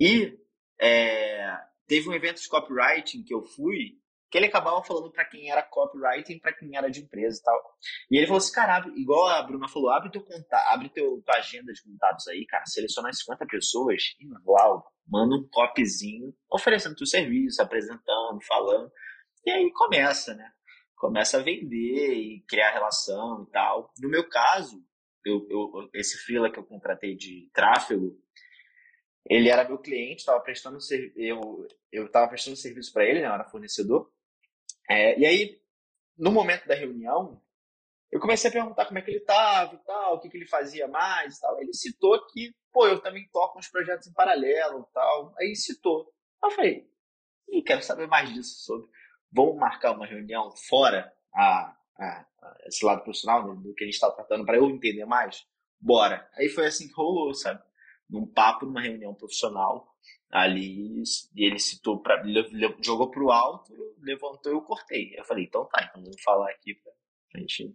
E 0.00 0.38
é, 0.80 1.58
teve 1.86 2.08
um 2.08 2.14
evento 2.14 2.40
de 2.40 2.48
copywriting 2.48 3.22
que 3.22 3.34
eu 3.34 3.44
fui, 3.44 4.00
que 4.32 4.38
ele 4.38 4.46
acabava 4.46 4.82
falando 4.82 5.12
para 5.12 5.26
quem 5.26 5.50
era 5.50 5.62
copywriting, 5.62 6.38
para 6.38 6.54
quem 6.54 6.74
era 6.74 6.90
de 6.90 7.00
empresa 7.02 7.38
e 7.38 7.44
tal. 7.44 7.76
E 8.10 8.16
ele 8.16 8.26
falou 8.26 8.38
assim, 8.38 8.52
cara, 8.52 8.90
igual 8.96 9.28
a 9.28 9.42
Bruna 9.42 9.68
falou, 9.68 9.90
abre 9.90 10.10
teu 10.10 10.24
contato, 10.24 10.72
abre 10.72 10.88
teu, 10.88 11.22
tua 11.22 11.36
agenda 11.36 11.70
de 11.70 11.82
contatos 11.82 12.26
aí, 12.28 12.46
cara, 12.46 12.64
seleciona 12.64 13.12
50 13.12 13.44
pessoas 13.46 14.02
e 14.18 14.26
uau, 14.46 14.82
manda 15.06 15.36
um 15.36 15.46
copyzinho, 15.52 16.34
oferecendo 16.50 16.96
teu 16.96 17.06
serviço, 17.06 17.60
apresentando, 17.60 18.38
falando. 18.48 18.90
E 19.44 19.50
aí 19.50 19.70
começa, 19.74 20.34
né? 20.34 20.50
Começa 20.96 21.38
a 21.38 21.42
vender 21.42 22.14
e 22.14 22.42
criar 22.48 22.70
relação 22.70 23.44
e 23.46 23.50
tal. 23.52 23.92
No 24.00 24.08
meu 24.08 24.26
caso, 24.30 24.82
eu, 25.26 25.46
eu, 25.50 25.90
esse 25.92 26.16
freela 26.24 26.50
que 26.50 26.58
eu 26.58 26.64
contratei 26.64 27.14
de 27.14 27.50
tráfego, 27.52 28.18
ele 29.28 29.50
era 29.50 29.68
meu 29.68 29.78
cliente, 29.78 30.20
estava 30.20 30.40
prestando 30.40 30.78
eu 31.16 31.68
eu 31.92 32.06
estava 32.06 32.28
prestando 32.28 32.56
serviço 32.56 32.90
para 32.94 33.04
ele, 33.04 33.20
né, 33.20 33.26
eu 33.26 33.32
era 33.32 33.44
fornecedor. 33.44 34.10
É, 34.88 35.18
e 35.18 35.26
aí, 35.26 35.60
no 36.16 36.30
momento 36.30 36.66
da 36.66 36.74
reunião, 36.74 37.40
eu 38.10 38.20
comecei 38.20 38.50
a 38.50 38.52
perguntar 38.52 38.84
como 38.84 38.98
é 38.98 39.02
que 39.02 39.10
ele 39.10 39.18
estava 39.18 39.74
e 39.74 39.78
tal, 39.78 40.14
o 40.16 40.20
que, 40.20 40.28
que 40.28 40.36
ele 40.36 40.46
fazia 40.46 40.86
mais 40.86 41.36
e 41.36 41.40
tal. 41.40 41.60
Ele 41.60 41.72
citou 41.72 42.26
que, 42.26 42.54
pô, 42.70 42.86
eu 42.86 43.00
também 43.00 43.26
toco 43.32 43.58
uns 43.58 43.68
projetos 43.68 44.06
em 44.06 44.12
paralelo 44.12 44.86
e 44.88 44.92
tal. 44.92 45.34
Aí 45.38 45.56
citou. 45.56 46.12
Eu 46.44 46.50
falei, 46.50 46.86
e 47.48 47.62
quero 47.62 47.82
saber 47.82 48.06
mais 48.06 48.32
disso 48.32 48.64
sobre. 48.64 48.86
Vamos 49.32 49.56
marcar 49.56 49.92
uma 49.92 50.06
reunião 50.06 50.54
fora 50.68 51.10
a, 51.34 51.74
a, 51.98 52.26
a 52.42 52.56
esse 52.66 52.84
lado 52.84 53.02
profissional 53.02 53.46
né, 53.46 53.62
do 53.62 53.74
que 53.74 53.84
a 53.84 53.86
gente 53.86 53.94
está 53.94 54.10
tratando 54.10 54.44
para 54.44 54.58
eu 54.58 54.68
entender 54.68 55.06
mais? 55.06 55.46
Bora. 55.80 56.28
Aí 56.34 56.50
foi 56.50 56.66
assim 56.66 56.88
que 56.88 56.94
rolou, 56.94 57.32
sabe? 57.32 57.62
Num 58.10 58.26
papo, 58.26 58.66
numa 58.66 58.82
reunião 58.82 59.14
profissional 59.14 59.88
ali 60.32 61.02
ele 61.36 61.58
citou 61.58 62.00
para 62.00 62.22
jogou 62.80 63.10
pro 63.10 63.30
alto, 63.30 63.72
levantou 64.00 64.50
e 64.50 64.54
eu 64.54 64.62
cortei. 64.62 65.12
Eu 65.16 65.24
falei, 65.24 65.44
então 65.44 65.68
tá, 65.70 65.86
então 65.88 66.02
vamos 66.02 66.20
falar 66.22 66.48
aqui 66.50 66.74
pra 67.30 67.40
gente 67.40 67.74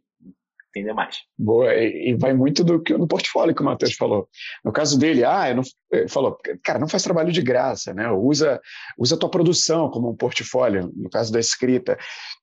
entender 0.70 0.94
mais. 0.94 1.20
Boa, 1.38 1.74
e, 1.74 2.16
vai 2.16 2.34
muito 2.34 2.64
do 2.64 2.82
que 2.82 2.98
no 2.98 3.08
portfólio 3.08 3.56
que 3.56 3.62
o 3.62 3.66
Matheus 3.66 3.94
falou. 3.94 4.28
No 4.66 4.72
caso 4.72 4.98
dele, 4.98 5.24
ah, 5.24 5.54
não, 5.54 5.64
ele 5.92 6.08
falou, 6.08 6.38
cara, 6.64 6.80
não 6.80 6.88
faz 6.88 7.04
trabalho 7.04 7.32
de 7.32 7.42
graça, 7.42 7.94
né? 7.94 8.10
Usa 8.12 8.60
usa 8.98 9.16
a 9.16 9.20
tua 9.20 9.30
produção 9.30 9.90
como 9.90 10.10
um 10.10 10.16
portfólio, 10.16 10.92
no 10.96 11.10
caso 11.10 11.32
da 11.32 11.40
escrita. 11.40 11.98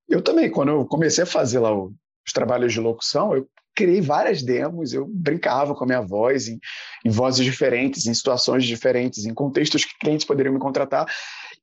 Eu 0.09 0.23
também, 0.23 0.51
quando 0.51 0.71
eu 0.71 0.87
comecei 0.87 1.25
a 1.25 1.27
fazer 1.27 1.59
lá 1.59 1.75
o, 1.75 1.93
os 2.27 2.33
trabalhos 2.33 2.73
de 2.73 2.81
locução, 2.81 3.35
eu 3.35 3.49
criei 3.75 4.01
várias 4.01 4.43
demos, 4.43 4.93
eu 4.93 5.07
brincava 5.07 5.75
com 5.75 5.85
a 5.85 5.87
minha 5.87 6.01
voz 6.01 6.49
em, 6.49 6.59
em, 7.05 7.11
vozes 7.11 7.45
diferentes, 7.45 8.07
em 8.07 8.15
situações 8.15 8.65
diferentes, 8.65 9.25
em 9.25 9.35
contextos 9.35 9.85
que 9.85 9.99
clientes 9.99 10.27
poderiam 10.27 10.55
me 10.55 10.61
contratar. 10.61 11.07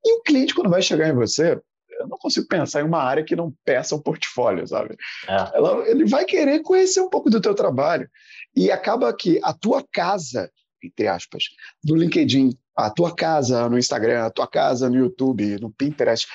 E 0.03 0.13
o 0.13 0.21
cliente, 0.21 0.53
quando 0.53 0.69
vai 0.69 0.81
chegar 0.81 1.07
em 1.07 1.13
você, 1.13 1.59
eu 1.99 2.07
não 2.07 2.17
consigo 2.17 2.47
pensar 2.47 2.81
em 2.81 2.85
uma 2.85 3.01
área 3.01 3.23
que 3.23 3.35
não 3.35 3.53
peça 3.63 3.95
um 3.95 4.01
portfólio, 4.01 4.67
sabe? 4.67 4.95
É. 5.27 5.57
Ela, 5.57 5.87
ele 5.87 6.05
vai 6.05 6.25
querer 6.25 6.61
conhecer 6.61 6.99
um 7.01 7.09
pouco 7.09 7.29
do 7.29 7.41
teu 7.41 7.53
trabalho. 7.53 8.09
E 8.55 8.71
acaba 8.71 9.13
que 9.15 9.39
a 9.43 9.53
tua 9.53 9.85
casa, 9.91 10.51
entre 10.83 11.07
aspas, 11.07 11.43
no 11.83 11.95
LinkedIn, 11.95 12.57
a 12.75 12.89
tua 12.89 13.15
casa 13.15 13.69
no 13.69 13.77
Instagram, 13.77 14.25
a 14.25 14.31
tua 14.31 14.47
casa 14.47 14.89
no 14.89 14.97
YouTube, 14.97 15.59
no 15.59 15.71
Pinterest, 15.71 16.27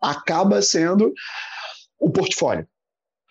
acaba 0.00 0.60
sendo 0.60 1.12
o 1.98 2.10
portfólio 2.10 2.68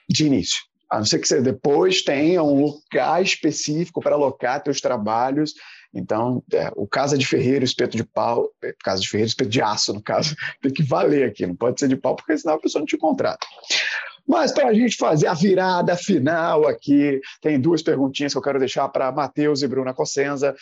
de 0.09 0.25
início. 0.25 0.72
A 0.93 0.97
não 0.97 1.05
ser 1.05 1.17
que 1.17 1.27
você 1.27 1.41
depois 1.41 2.03
tenha 2.03 2.43
um 2.43 2.65
lugar 2.65 3.19
específico 3.19 3.99
para 3.99 4.13
alocar 4.13 4.61
seus 4.63 4.79
trabalhos. 4.79 5.55
Então, 5.91 6.43
é, 6.53 6.71
o 6.75 6.87
casa 6.87 7.17
de 7.17 7.25
ferreiro, 7.25 7.65
espeto 7.65 7.97
de 7.97 8.03
pau, 8.03 8.47
é, 8.63 8.75
casa 8.83 9.01
de 9.01 9.09
ferreiro, 9.09 9.27
espeto 9.27 9.49
de 9.49 9.59
aço, 9.59 9.91
no 9.91 10.03
caso, 10.03 10.35
tem 10.61 10.71
que 10.71 10.83
valer 10.83 11.27
aqui, 11.27 11.47
não 11.47 11.55
pode 11.55 11.79
ser 11.79 11.87
de 11.87 11.95
pau, 11.95 12.15
porque 12.15 12.37
senão 12.37 12.53
a 12.53 12.59
pessoa 12.59 12.81
não 12.81 12.85
te 12.85 12.95
contrata. 12.95 13.43
Mas 14.27 14.51
para 14.51 14.67
a 14.67 14.73
gente 14.73 14.95
fazer 14.95 15.25
a 15.25 15.33
virada 15.33 15.97
final 15.97 16.67
aqui, 16.67 17.19
tem 17.41 17.59
duas 17.59 17.81
perguntinhas 17.81 18.31
que 18.31 18.37
eu 18.37 18.43
quero 18.43 18.59
deixar 18.59 18.87
para 18.89 19.11
Matheus 19.11 19.63
e 19.63 19.67
Bruna 19.67 19.95
Cossenza, 19.95 20.55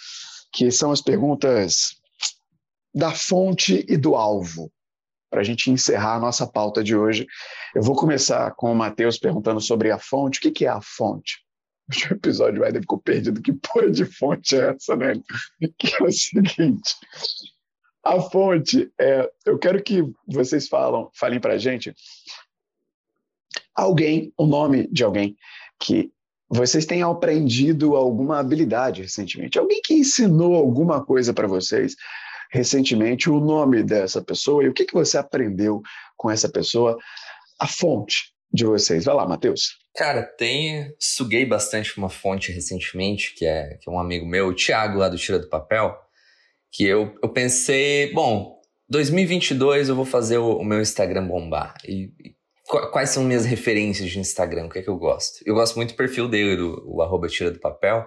que 0.53 0.72
são 0.72 0.94
as 0.94 1.02
perguntas 1.02 1.98
da 2.95 3.12
fonte 3.12 3.86
e 3.86 3.98
do 3.98 4.16
alvo 4.16 4.72
para 5.32 5.40
a 5.40 5.44
gente 5.44 5.72
encerrar 5.72 6.16
a 6.16 6.20
nossa 6.20 6.45
pauta 6.45 6.84
de 6.84 6.95
hoje. 6.95 7.26
Eu 7.74 7.82
vou 7.82 7.95
começar 7.95 8.52
com 8.52 8.70
o 8.70 8.76
Matheus 8.76 9.18
perguntando 9.18 9.62
sobre 9.62 9.90
a 9.90 9.98
fonte. 9.98 10.40
O 10.40 10.41
que, 10.41 10.52
que 10.52 10.66
é 10.66 10.70
a 10.70 10.82
fonte? 10.82 11.40
O 12.12 12.14
episódio 12.14 12.60
vai 12.60 12.72
ficou 12.72 12.99
perdido. 12.99 13.41
Que 13.41 13.53
porra 13.53 13.90
de 13.90 14.06
fonte 14.06 14.56
é 14.56 14.70
essa, 14.70 14.95
né? 14.95 15.14
Que 15.78 15.95
é 15.99 16.03
o 16.03 16.12
seguinte. 16.12 16.95
A 18.03 18.20
fonte 18.20 18.91
é. 18.99 19.30
Eu 19.45 19.58
quero 19.58 19.82
que 19.82 20.03
vocês 20.28 20.68
falam, 20.68 21.10
falem 21.14 21.40
para 21.40 21.53
a 21.53 21.58
gente 21.58 21.94
alguém, 23.76 24.34
o 24.38 24.45
nome 24.45 24.88
de 24.88 25.03
alguém 25.03 25.36
que 25.80 26.12
vocês 26.49 26.86
tenham 26.86 27.10
aprendido 27.10 27.95
alguma 27.95 28.40
habilidade 28.40 29.02
recentemente, 29.02 29.58
alguém 29.58 29.82
que 29.84 29.94
ensinou 29.94 30.56
alguma 30.56 31.03
coisa 31.03 31.34
para 31.34 31.48
vocês 31.48 31.95
recentemente 32.52 33.30
o 33.30 33.40
nome 33.40 33.84
dessa 33.84 34.22
pessoa 34.22 34.64
e 34.64 34.68
o 34.68 34.73
que, 34.73 34.86
que 34.86 34.94
você 34.94 35.18
aprendeu 35.18 35.82
com 36.18 36.30
essa 36.30 36.49
pessoa, 36.49 36.98
a 37.60 37.68
fonte 37.68 38.32
de 38.53 38.65
vocês. 38.65 39.06
Vai 39.06 39.15
lá, 39.15 39.28
Matheus. 39.28 39.80
Cara, 39.95 40.23
tem. 40.23 40.94
Suguei 40.99 41.45
bastante 41.45 41.98
uma 41.98 42.10
fonte 42.10 42.52
recentemente, 42.52 43.34
que 43.36 43.45
é, 43.45 43.78
que 43.82 43.90
é 43.90 43.91
um 43.91 43.99
amigo 43.99 44.26
meu, 44.26 44.49
o 44.49 44.56
Thiago, 44.56 44.99
lá 44.99 45.10
do 45.10 45.18
Tira 45.18 45.40
do 45.40 45.49
Papel, 45.49 45.98
que 46.72 46.86
eu, 46.86 47.15
eu 47.22 47.30
pensei, 47.30 48.14
bom, 48.14 48.60
2022 48.90 49.90
eu 49.90 49.95
vou 49.95 50.06
fazer 50.06 50.38
o, 50.38 50.57
o 50.57 50.65
meu 50.65 50.82
Instagram 50.82 51.28
bombar. 51.28 51.76
E, 51.86 52.11
e, 52.19 52.36
quais 52.91 53.10
são 53.10 53.23
minhas 53.23 53.45
referências 53.45 54.10
de 54.10 54.19
Instagram? 54.19 54.65
O 54.65 54.69
que 54.69 54.80
é 54.80 54.82
que 54.82 54.90
eu 54.90 54.98
gosto? 54.98 55.41
Eu 55.45 55.56
gosto 55.56 55.76
muito 55.76 55.94
do 55.94 55.98
perfil 55.98 56.28
dele, 56.28 56.57
do 56.57 56.84
o 56.86 57.02
arroba 57.02 57.28
Tira 57.28 57.52
do 57.52 57.60
Papel. 57.60 58.06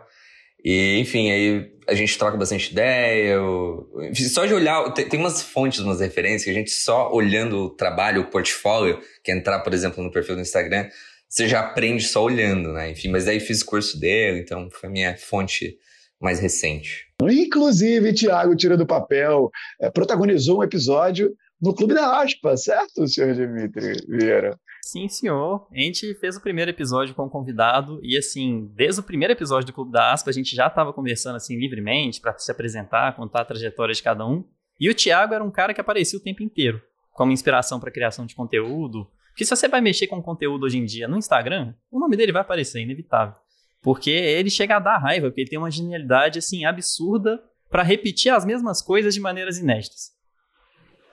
E, 0.64 0.98
enfim, 0.98 1.30
aí 1.30 1.70
a 1.86 1.94
gente 1.94 2.16
troca 2.16 2.36
bastante 2.36 2.72
ideia. 2.72 3.32
Eu... 3.32 3.86
Só 4.14 4.46
de 4.46 4.54
olhar, 4.54 4.90
tem, 4.92 5.20
umas 5.20 5.42
fontes, 5.42 5.80
umas 5.80 6.00
referências, 6.00 6.44
que 6.44 6.50
a 6.50 6.54
gente 6.54 6.70
só 6.70 7.12
olhando 7.12 7.64
o 7.64 7.70
trabalho, 7.70 8.22
o 8.22 8.30
portfólio, 8.30 9.00
que 9.22 9.30
é 9.30 9.36
entrar, 9.36 9.60
por 9.60 9.74
exemplo, 9.74 10.02
no 10.02 10.10
perfil 10.10 10.36
do 10.36 10.40
Instagram, 10.40 10.88
você 11.28 11.46
já 11.46 11.60
aprende 11.60 12.04
só 12.04 12.22
olhando, 12.24 12.72
né? 12.72 12.90
Enfim, 12.90 13.08
mas 13.08 13.26
daí 13.26 13.40
fiz 13.40 13.62
curso 13.62 13.98
dele, 13.98 14.40
então 14.40 14.68
foi 14.70 14.88
a 14.88 14.92
minha 14.92 15.16
fonte 15.16 15.76
mais 16.20 16.40
recente. 16.40 17.08
Inclusive, 17.22 18.14
Tiago 18.14 18.56
tira 18.56 18.76
do 18.76 18.86
papel, 18.86 19.50
é, 19.80 19.90
protagonizou 19.90 20.60
um 20.60 20.62
episódio 20.62 21.34
no 21.60 21.74
Clube 21.74 21.94
da 21.94 22.20
Aspa, 22.22 22.56
certo, 22.56 23.06
senhor 23.06 23.34
Dimitri 23.34 23.96
Vieira? 24.08 24.56
Sim, 24.84 25.08
senhor. 25.08 25.66
A 25.72 25.80
gente 25.80 26.14
fez 26.16 26.36
o 26.36 26.42
primeiro 26.42 26.70
episódio 26.70 27.14
com 27.14 27.24
o 27.24 27.30
convidado 27.30 27.98
e, 28.02 28.18
assim, 28.18 28.70
desde 28.74 29.00
o 29.00 29.02
primeiro 29.02 29.32
episódio 29.32 29.66
do 29.66 29.72
Clube 29.72 29.90
da 29.90 30.12
Aspa, 30.12 30.28
a 30.28 30.32
gente 30.32 30.54
já 30.54 30.66
estava 30.66 30.92
conversando, 30.92 31.36
assim, 31.36 31.58
livremente 31.58 32.20
para 32.20 32.36
se 32.36 32.52
apresentar, 32.52 33.16
contar 33.16 33.40
a 33.40 33.44
trajetória 33.46 33.94
de 33.94 34.02
cada 34.02 34.26
um. 34.26 34.44
E 34.78 34.90
o 34.90 34.94
Thiago 34.94 35.32
era 35.32 35.42
um 35.42 35.50
cara 35.50 35.72
que 35.72 35.80
aparecia 35.80 36.18
o 36.18 36.22
tempo 36.22 36.42
inteiro, 36.42 36.82
como 37.12 37.32
inspiração 37.32 37.80
para 37.80 37.90
criação 37.90 38.26
de 38.26 38.34
conteúdo. 38.34 39.10
Porque 39.30 39.46
se 39.46 39.56
você 39.56 39.68
vai 39.68 39.80
mexer 39.80 40.06
com 40.06 40.22
conteúdo 40.22 40.66
hoje 40.66 40.76
em 40.76 40.84
dia 40.84 41.08
no 41.08 41.16
Instagram, 41.16 41.74
o 41.90 41.98
nome 41.98 42.14
dele 42.14 42.30
vai 42.30 42.42
aparecer, 42.42 42.82
inevitável. 42.82 43.34
Porque 43.80 44.10
ele 44.10 44.50
chega 44.50 44.76
a 44.76 44.80
dar 44.80 44.98
raiva, 44.98 45.28
porque 45.28 45.40
ele 45.40 45.50
tem 45.50 45.58
uma 45.58 45.70
genialidade, 45.70 46.38
assim, 46.38 46.66
absurda 46.66 47.42
para 47.70 47.82
repetir 47.82 48.30
as 48.30 48.44
mesmas 48.44 48.82
coisas 48.82 49.14
de 49.14 49.20
maneiras 49.20 49.56
inéditas. 49.56 50.12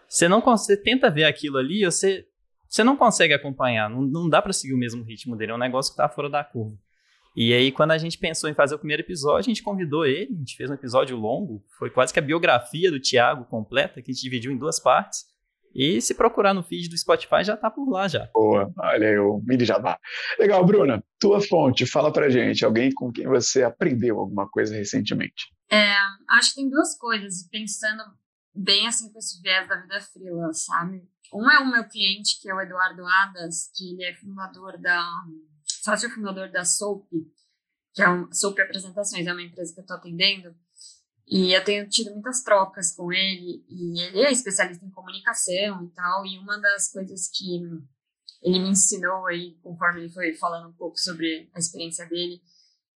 Você 0.10 0.28
não 0.28 0.42
você 0.42 0.76
tenta 0.76 1.10
ver 1.10 1.24
aquilo 1.24 1.58
ali, 1.58 1.86
você 1.86 2.28
você 2.72 2.86
não 2.86 2.96
consegue 2.96 3.34
acompanhar, 3.34 3.90
não, 3.90 4.02
não 4.02 4.30
dá 4.30 4.42
para 4.42 4.54
seguir 4.54 4.74
o 4.74 4.78
mesmo 4.78 5.04
ritmo 5.04 5.36
dele, 5.36 5.52
é 5.52 5.56
um 5.56 5.60
negócio 5.60 5.92
que 5.92 5.98
tá 5.98 6.08
fora 6.08 6.30
da 6.30 6.42
curva. 6.42 6.78
E 7.36 7.54
aí, 7.54 7.72
quando 7.72 7.92
a 7.92 7.98
gente 7.98 8.18
pensou 8.18 8.50
em 8.50 8.54
fazer 8.54 8.76
o 8.76 8.80
primeiro 8.80 9.04
episódio, 9.04 9.40
a 9.40 9.54
gente 9.54 9.64
convidou 9.64 10.06
ele, 10.06 10.34
a 10.34 10.38
gente 10.38 10.56
fez 10.56 10.70
um 10.70 10.74
episódio 10.74 11.18
longo, 11.18 11.64
foi 11.78 11.90
quase 11.90 12.14
que 12.14 12.20
a 12.20 12.22
biografia 12.22 12.90
do 12.90 13.00
Thiago 13.00 13.46
completa, 13.46 14.02
que 14.02 14.12
a 14.12 14.14
gente 14.14 14.24
dividiu 14.24 14.52
em 14.52 14.58
duas 14.58 14.80
partes. 14.80 15.26
E 15.74 16.02
se 16.02 16.14
procurar 16.14 16.54
no 16.54 16.64
feed 16.64 16.90
do 16.90 16.98
Spotify, 16.98 17.44
já 17.44 17.56
tá 17.56 17.72
por 17.72 17.90
lá 17.90 18.08
já. 18.08 18.30
Boa, 18.34 18.70
olha 18.78 19.08
aí 19.08 19.18
o 19.18 19.42
mini 19.46 19.64
jabá. 19.64 19.98
Legal, 20.38 20.66
Bruna, 20.66 21.02
tua 21.18 21.40
fonte, 21.40 21.86
fala 21.86 22.12
pra 22.12 22.30
gente, 22.30 22.66
alguém 22.66 22.92
com 22.92 23.12
quem 23.12 23.26
você 23.26 23.64
aprendeu 23.64 24.20
alguma 24.20 24.50
coisa 24.50 24.76
recentemente. 24.76 25.54
É, 25.70 25.94
acho 26.32 26.50
que 26.50 26.56
tem 26.56 26.70
duas 26.70 26.98
coisas, 26.98 27.48
pensando 27.50 28.04
bem 28.54 28.88
assim 28.88 29.10
com 29.12 29.20
esse 29.20 29.42
viés 29.42 29.68
da 29.70 29.78
vida 29.78 30.02
freelance, 30.02 30.66
sabe? 30.66 31.02
Um 31.34 31.50
é 31.50 31.60
o 31.60 31.72
meu 31.72 31.88
cliente, 31.88 32.40
que 32.42 32.50
é 32.50 32.54
o 32.54 32.60
Eduardo 32.60 33.06
Adas, 33.06 33.72
que 33.74 33.94
ele 33.94 34.04
é 34.04 34.16
fundador 34.16 34.78
da, 34.80 35.10
sócio 35.82 36.10
fundador 36.10 36.52
da 36.52 36.66
Soap, 36.66 37.08
que 37.94 38.02
é 38.02 38.10
um, 38.10 38.32
Soap 38.32 38.60
Apresentações, 38.60 39.26
é 39.26 39.32
uma 39.32 39.42
empresa 39.42 39.74
que 39.74 39.80
eu 39.80 39.84
estou 39.84 39.98
atendendo, 39.98 40.56
e 41.28 41.54
eu 41.54 41.64
tenho 41.64 41.88
tido 41.88 42.12
muitas 42.12 42.44
trocas 42.44 42.94
com 42.94 43.12
ele, 43.12 43.66
e 43.70 44.02
ele 44.02 44.22
é 44.22 44.32
especialista 44.32 44.86
em 44.86 44.92
comunicação 44.92 45.86
e 45.86 45.90
tal, 45.92 46.26
e 46.26 46.38
uma 46.38 46.60
das 46.60 46.92
coisas 46.92 47.30
que 47.30 47.56
ele 48.44 48.60
me 48.60 48.70
ensinou 48.70 49.26
aí, 49.28 49.58
conforme 49.62 50.02
ele 50.02 50.10
foi 50.10 50.34
falando 50.34 50.70
um 50.70 50.74
pouco 50.74 50.98
sobre 50.98 51.50
a 51.54 51.60
experiência 51.60 52.06
dele, 52.08 52.42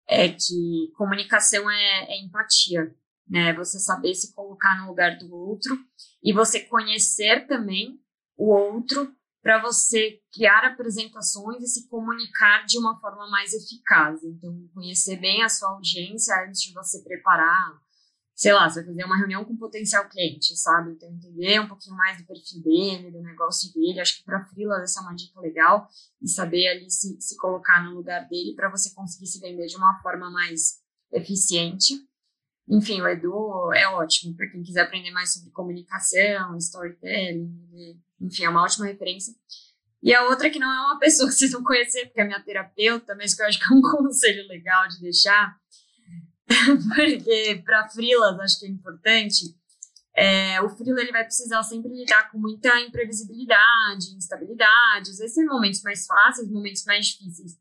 é 0.07 0.30
que 0.30 0.91
comunicação 0.98 1.70
é, 1.70 2.06
é 2.10 2.22
empatia, 2.22 2.95
né? 3.28 3.53
Você 3.53 3.80
saber 3.80 4.14
se 4.14 4.34
colocar 4.34 4.80
no 4.82 4.88
lugar 4.88 5.18
do 5.18 5.34
outro 5.34 5.76
e 6.24 6.32
você 6.32 6.60
conhecer 6.60 7.48
também 7.48 7.99
o 8.38 8.53
outro 8.53 9.14
para 9.41 9.62
você 9.62 10.20
criar 10.34 10.66
apresentações 10.66 11.62
e 11.62 11.68
se 11.68 11.88
comunicar 11.88 12.66
de 12.66 12.80
uma 12.80 12.99
forma 12.99 13.30
mais 13.30 13.53
eficaz. 13.53 14.24
Então, 14.24 14.68
conhecer 14.74 15.18
bem 15.18 15.44
a 15.44 15.49
sua 15.49 15.70
audiência 15.70 16.34
antes 16.48 16.62
de 16.62 16.74
você 16.74 17.03
preparar, 17.03 17.80
sei 18.34 18.53
lá, 18.53 18.68
você 18.68 18.82
vai 18.82 18.88
fazer 18.88 19.06
uma 19.06 19.18
reunião 19.18 19.45
com 19.45 19.53
um 19.53 19.57
potencial 19.57 20.10
cliente, 20.10 20.57
sabe? 20.57 20.94
Então, 20.94 21.10
entender 21.10 21.60
um 21.60 21.68
pouquinho 21.68 21.95
mais 21.95 22.18
do 22.18 22.26
perfil 22.26 22.64
dele, 22.64 23.12
do 23.12 23.22
negócio 23.22 23.72
dele. 23.72 23.99
Acho 23.99 24.18
que 24.18 24.24
para 24.24 24.44
freela 24.45 24.82
essa 24.82 24.99
é 24.99 25.03
uma 25.03 25.14
dica 25.14 25.40
legal 25.40 25.88
e 26.20 26.28
saber 26.28 26.68
ali 26.68 26.90
se, 26.90 27.16
se 27.22 27.38
colocar 27.38 27.84
no 27.84 27.95
lugar 27.95 28.28
dele 28.28 28.56
para 28.56 28.72
você 28.72 28.94
conseguir 28.95 29.28
se 29.28 29.40
vender 29.40 29.68
de 29.68 29.78
uma 29.78 30.02
forma 30.02 30.30
mais 30.32 30.80
eficiente. 31.14 31.94
Enfim, 32.68 33.02
o 33.02 33.08
Edu 33.08 33.72
é 33.74 33.88
ótimo 33.90 34.36
para 34.36 34.50
quem 34.50 34.64
quiser 34.64 34.82
aprender 34.82 35.12
mais 35.12 35.34
sobre 35.34 35.52
comunicação, 35.52 36.58
storytelling, 36.58 38.02
enfim, 38.20 38.44
é 38.44 38.50
uma 38.50 38.64
ótima 38.64 38.86
referência. 38.86 39.34
E 40.02 40.14
a 40.14 40.24
outra 40.24 40.50
que 40.50 40.60
não 40.60 40.72
é 40.72 40.82
uma 40.82 41.00
pessoa 41.00 41.30
que 41.30 41.36
vocês 41.36 41.52
vão 41.52 41.64
conhecer, 41.64 42.06
porque 42.06 42.22
é 42.22 42.26
minha 42.26 42.40
terapeuta, 42.40 43.16
mas 43.16 43.34
que 43.34 43.42
eu 43.42 43.48
acho 43.48 43.60
que 43.60 43.74
é 43.74 43.76
um 43.76 43.82
conselho 44.04 44.48
legal 44.48 44.88
de 44.88 45.00
deixar, 45.00 45.56
porque 46.96 47.62
para 47.64 47.90
frilas 47.90 48.40
acho 48.40 48.60
que 48.60 48.66
é 48.66 48.70
importante. 48.70 49.56
É, 50.18 50.62
o 50.62 50.70
frila 50.70 51.02
ele 51.02 51.12
vai 51.12 51.26
precisar 51.26 51.62
sempre 51.64 51.92
lidar 51.92 52.32
com 52.32 52.38
muita 52.38 52.80
imprevisibilidade, 52.80 54.16
instabilidade, 54.16 55.12
às 55.12 55.18
vezes 55.18 55.36
tem 55.36 55.46
momentos 55.46 55.82
mais 55.82 56.06
fáceis, 56.06 56.50
momentos 56.50 56.86
mais 56.86 57.08
difíceis. 57.08 57.58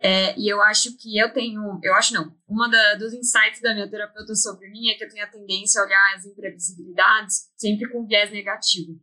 É, 0.00 0.38
e 0.38 0.48
eu 0.48 0.62
acho 0.62 0.96
que 0.96 1.18
eu 1.18 1.32
tenho, 1.32 1.80
eu 1.82 1.94
acho 1.94 2.14
não, 2.14 2.32
uma 2.48 2.68
da, 2.68 2.94
dos 2.94 3.12
insights 3.12 3.60
da 3.60 3.74
minha 3.74 3.90
terapeuta 3.90 4.34
sobre 4.36 4.70
mim 4.70 4.90
é 4.90 4.94
que 4.94 5.04
eu 5.04 5.08
tenho 5.08 5.24
a 5.24 5.28
tendência 5.28 5.80
a 5.80 5.84
olhar 5.84 6.14
as 6.14 6.24
imprevisibilidades 6.24 7.48
sempre 7.56 7.90
com 7.90 8.06
viés 8.06 8.30
negativo. 8.30 9.00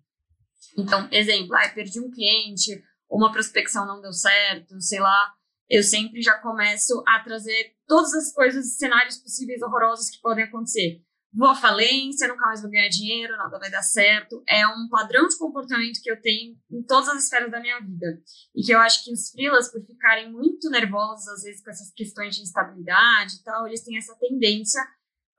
Então, 0.77 1.07
exemplo, 1.11 1.53
ah, 1.55 1.69
perdi 1.69 1.99
um 1.99 2.09
cliente, 2.09 2.81
uma 3.09 3.31
prospecção 3.31 3.85
não 3.85 4.01
deu 4.01 4.13
certo, 4.13 4.80
sei 4.80 4.99
lá, 4.99 5.34
eu 5.69 5.84
sempre 5.84 6.22
já 6.22 6.38
começo 6.39 7.03
a 7.07 7.19
trazer 7.19 7.73
todas 7.88 8.13
as 8.13 8.34
coisas, 8.34 8.77
cenários 8.77 9.17
possíveis 9.17 9.61
horrorosos 9.61 10.09
que 10.09 10.22
podem 10.22 10.45
acontecer. 10.45 11.01
Vou 11.35 11.49
à 11.49 11.55
falência, 11.55 12.29
nunca 12.29 12.45
mais 12.45 12.61
vou 12.61 12.71
ganhar 12.71 12.87
dinheiro, 12.87 13.35
nada 13.35 13.59
vai 13.59 13.69
dar 13.69 13.81
certo. 13.81 14.41
É 14.47 14.65
um 14.65 14.87
padrão 14.89 15.27
de 15.27 15.37
comportamento 15.37 16.01
que 16.01 16.09
eu 16.09 16.21
tenho 16.21 16.55
em 16.71 16.81
todas 16.83 17.09
as 17.09 17.23
esferas 17.23 17.51
da 17.51 17.59
minha 17.59 17.79
vida. 17.81 18.21
E 18.55 18.63
que 18.63 18.71
eu 18.71 18.79
acho 18.79 19.03
que 19.03 19.11
os 19.11 19.31
freelas, 19.31 19.69
por 19.69 19.85
ficarem 19.85 20.31
muito 20.31 20.69
nervosos, 20.69 21.27
às 21.27 21.43
vezes, 21.43 21.61
com 21.61 21.69
essas 21.69 21.91
questões 21.93 22.35
de 22.35 22.41
instabilidade 22.41 23.35
e 23.35 23.43
tal, 23.43 23.67
eles 23.67 23.83
têm 23.83 23.97
essa 23.97 24.15
tendência 24.17 24.81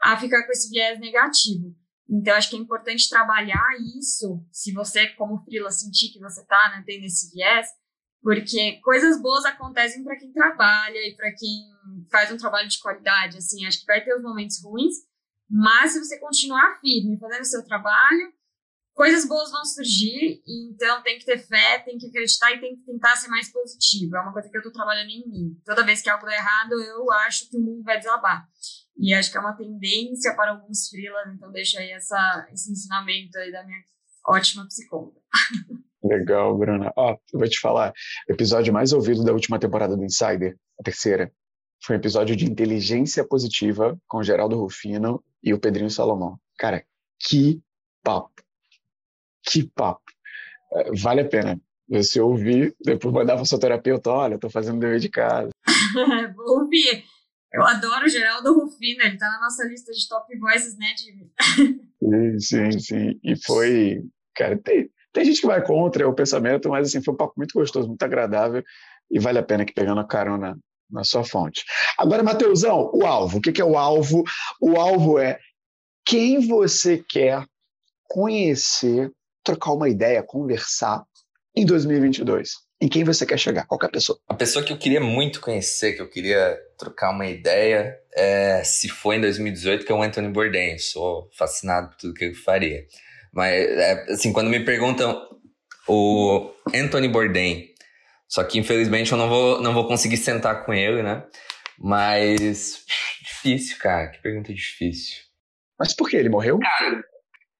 a 0.03 0.19
ficar 0.19 0.45
com 0.45 0.53
esse 0.53 0.69
viés 0.69 1.01
negativo. 1.01 1.75
Então, 2.09 2.35
acho 2.35 2.51
que 2.51 2.57
é 2.57 2.61
importante 2.61 3.09
trabalhar 3.09 3.67
isso, 3.99 4.45
se 4.53 4.73
você, 4.73 5.09
como 5.15 5.43
freela, 5.45 5.71
sentir 5.71 6.13
que 6.13 6.21
você 6.21 6.43
está 6.43 6.77
né, 6.77 6.85
tendo 6.87 7.05
esse 7.05 7.33
viés, 7.33 7.69
porque 8.23 8.81
coisas 8.83 9.21
boas 9.21 9.45
acontecem 9.45 10.05
para 10.05 10.17
quem 10.17 10.33
trabalha 10.33 10.99
e 10.99 11.17
para 11.17 11.33
quem 11.33 12.07
faz 12.11 12.31
um 12.31 12.37
trabalho 12.37 12.69
de 12.69 12.79
qualidade. 12.81 13.39
Assim, 13.39 13.65
acho 13.65 13.81
que 13.81 13.87
vai 13.87 14.05
ter 14.05 14.15
os 14.15 14.23
momentos 14.23 14.63
ruins, 14.63 14.95
mas 15.49 15.93
se 15.93 15.99
você 15.99 16.19
continuar 16.19 16.79
firme 16.81 17.19
fazendo 17.19 17.43
o 17.43 17.47
seu 17.47 17.65
trabalho, 17.65 18.33
coisas 18.95 19.29
boas 19.29 19.51
vão 19.51 19.65
surgir. 19.65 20.43
então, 20.47 21.03
tem 21.03 21.19
que 21.19 21.25
ter 21.25 21.39
fé, 21.39 21.79
tem 21.81 21.99
que 21.99 22.09
acreditar 22.09 22.53
e 22.53 22.61
tem 22.61 22.77
que 22.77 22.83
tentar 22.83 23.15
ser 23.17 23.29
mais 23.29 23.53
positivo. 23.53 24.17
É 24.17 24.21
uma 24.21 24.33
coisa 24.33 24.49
que 24.49 24.57
eu 24.57 24.61
estou 24.61 24.73
trabalhando 24.73 25.11
em 25.11 25.29
mim. 25.29 25.61
Toda 25.65 25.85
vez 25.85 26.03
que 26.03 26.11
algo 26.11 26.25
dá 26.25 26.35
errado, 26.35 26.73
eu 26.73 27.11
acho 27.13 27.49
que 27.49 27.57
o 27.57 27.61
mundo 27.61 27.83
vai 27.85 27.99
desabar. 27.99 28.49
E 28.99 29.13
acho 29.13 29.31
que 29.31 29.37
é 29.37 29.41
uma 29.41 29.57
tendência 29.57 30.35
para 30.35 30.53
alguns 30.53 30.89
freelas, 30.89 31.35
então 31.35 31.53
deixa 31.53 31.79
aí 31.79 31.91
essa, 31.91 32.49
esse 32.51 32.73
ensinamento 32.73 33.39
aí 33.39 33.53
da 33.53 33.63
minha 33.65 33.79
ótima 34.27 34.67
psicóloga. 34.67 35.21
Legal, 36.03 36.57
Bruna. 36.57 36.93
Ó, 36.97 37.17
eu 37.33 37.39
vou 37.39 37.49
te 37.49 37.61
falar, 37.61 37.93
episódio 38.29 38.73
mais 38.73 38.93
ouvido 38.93 39.23
da 39.23 39.33
última 39.33 39.59
temporada 39.59 39.97
do 39.97 40.05
Insider, 40.05 40.57
a 40.81 40.83
terceira, 40.83 41.31
foi 41.85 41.97
um 41.97 41.99
episódio 41.99 42.35
de 42.35 42.47
inteligência 42.47 43.27
positiva 43.27 43.99
com 44.09 44.23
Geraldo 44.23 44.59
Rufino 44.59 45.23
e 45.47 45.55
o 45.55 45.61
Pedrinho 45.61 45.89
Salomão. 45.89 46.37
Cara, 46.59 46.85
que 47.21 47.63
papo. 48.03 48.43
Que 49.49 49.63
papo. 49.63 50.03
É, 50.75 50.91
vale 51.01 51.21
a 51.21 51.29
pena. 51.29 51.61
Você 51.89 52.21
ouvir, 52.21 52.75
depois 52.85 53.15
mandar 53.15 53.35
para 53.35 53.43
o 53.43 53.47
seu 53.47 53.61
terapeuta, 53.61 54.11
olha, 54.11 54.35
estou 54.35 54.51
fazendo 54.51 54.81
dever 54.81 54.99
de 54.99 55.09
casa. 55.09 55.51
Vou 56.35 56.63
ouvir. 56.63 57.05
Eu 57.53 57.63
adoro 57.63 58.07
o 58.07 58.09
Geraldo 58.09 58.53
Rufino, 58.53 59.03
ele 59.03 59.17
tá 59.17 59.31
na 59.31 59.41
nossa 59.41 59.65
lista 59.65 59.93
de 59.93 60.09
top 60.09 60.37
voices, 60.37 60.77
né, 60.77 60.89
Jimmy? 60.99 62.41
sim, 62.41 62.71
sim, 62.73 62.79
sim. 62.81 63.21
E 63.23 63.37
foi, 63.37 64.03
cara, 64.35 64.59
tem, 64.59 64.91
tem 65.13 65.25
gente 65.25 65.41
que 65.41 65.47
vai 65.47 65.65
contra 65.65 66.09
o 66.09 66.15
pensamento, 66.15 66.69
mas 66.69 66.89
assim, 66.89 67.03
foi 67.03 67.15
um 67.15 67.17
papo 67.17 67.35
muito 67.37 67.53
gostoso, 67.53 67.87
muito 67.87 68.03
agradável 68.03 68.65
e 69.09 69.21
vale 69.21 69.39
a 69.39 69.45
pena 69.45 69.65
que 69.65 69.73
pegando 69.73 70.01
a 70.01 70.07
carona 70.07 70.59
na 70.91 71.05
sua 71.05 71.25
fonte. 71.25 71.65
Agora, 71.99 72.23
Mateusão, 72.23 72.91
o 72.93 73.05
alvo. 73.05 73.39
O 73.39 73.41
que 73.41 73.61
é 73.61 73.65
o 73.65 73.77
alvo? 73.77 74.25
O 74.61 74.77
alvo 74.77 75.19
é 75.19 75.39
quem 76.05 76.47
você 76.47 77.03
quer 77.09 77.45
conhecer, 78.05 79.11
trocar 79.45 79.73
uma 79.73 79.89
ideia, 79.89 80.23
conversar 80.23 81.05
em 81.55 81.65
2022 81.65 82.67
em 82.81 82.89
quem 82.89 83.05
você 83.05 83.25
quer 83.25 83.39
chegar? 83.39 83.67
Qualquer 83.67 83.91
pessoa. 83.91 84.19
A 84.29 84.35
pessoa 84.35 84.65
que 84.65 84.73
eu 84.73 84.79
queria 84.79 85.01
muito 85.01 85.41
conhecer, 85.41 85.95
que 85.95 86.03
eu 86.03 86.09
queria 86.09 86.59
trocar 86.79 87.11
uma 87.11 87.27
ideia, 87.27 87.97
é, 88.15 88.63
se 88.65 88.89
foi 88.89 89.17
em 89.17 89.21
2018, 89.21 89.85
que 89.85 89.93
é 89.93 89.95
o 89.95 90.03
Anthony 90.03 90.29
Bourdain. 90.29 90.73
Eu 90.73 90.79
sou 90.79 91.31
fascinado 91.37 91.89
por 91.91 91.97
tudo 91.97 92.15
que 92.15 92.25
ele 92.25 92.35
faria. 92.35 92.85
Mas, 93.33 93.55
é, 93.55 94.13
assim, 94.13 94.33
quando 94.33 94.51
me 94.51 94.61
perguntam 94.65 95.21
o 95.89 96.51
Anthony 96.75 97.09
Bourdain, 97.09 97.69
só 98.29 98.43
que 98.45 98.59
infelizmente 98.59 99.13
eu 99.13 99.19
não 99.19 99.29
vou, 99.29 99.61
não 99.61 99.75
vou 99.75 99.87
conseguir 99.87 100.17
sentar 100.17 100.65
com 100.65 100.73
ele, 100.73 101.03
né? 101.03 101.25
Mas 101.79 102.85
difícil, 103.23 103.77
cara. 103.79 104.09
Que 104.09 104.23
pergunta 104.23 104.53
difícil. 104.53 105.17
Mas 105.79 105.95
por 105.95 106.09
que? 106.09 106.17
Ele 106.17 106.29
morreu? 106.29 106.59
Cara, 106.59 107.05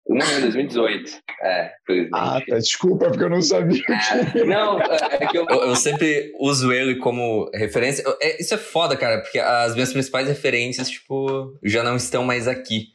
não, 0.09 0.39
em 0.39 0.41
2018. 0.41 1.13
É, 1.43 1.73
felizmente. 1.85 2.15
Ah, 2.15 2.41
tá. 2.47 2.59
Desculpa, 2.59 3.09
porque 3.09 3.25
eu 3.25 3.31
não 3.31 3.43
sabia. 3.43 3.83
É, 4.35 4.45
não, 4.45 4.81
é 4.81 5.27
que 5.27 5.37
eu, 5.37 5.45
eu, 5.49 5.63
eu, 5.63 5.77
sempre 5.77 6.33
uso 6.39 6.73
ele 6.73 6.97
como 6.97 7.51
referência. 7.53 8.05
É, 8.21 8.41
isso 8.41 8.55
é 8.55 8.59
foda, 8.59 8.97
cara, 8.97 9.21
porque 9.21 9.39
as 9.39 9.75
minhas 9.75 9.93
principais 9.93 10.29
referências, 10.29 10.89
tipo, 10.89 11.59
já 11.63 11.83
não 11.83 11.97
estão 11.97 12.25
mais 12.25 12.47
aqui. 12.47 12.89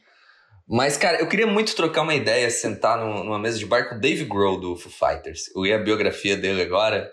Mas, 0.66 0.96
cara, 0.96 1.18
eu 1.18 1.26
queria 1.26 1.46
muito 1.46 1.76
trocar 1.76 2.02
uma 2.02 2.14
ideia, 2.14 2.48
sentar 2.48 2.96
numa 2.98 3.38
mesa 3.38 3.58
de 3.58 3.66
bar 3.66 3.88
com 3.88 3.96
o 3.96 4.00
Dave 4.00 4.24
Grohl 4.24 4.58
do 4.58 4.76
Foo 4.76 4.90
Fighters. 4.90 5.54
Eu 5.54 5.64
li 5.64 5.72
a 5.72 5.78
biografia 5.78 6.36
dele 6.36 6.62
agora. 6.62 7.10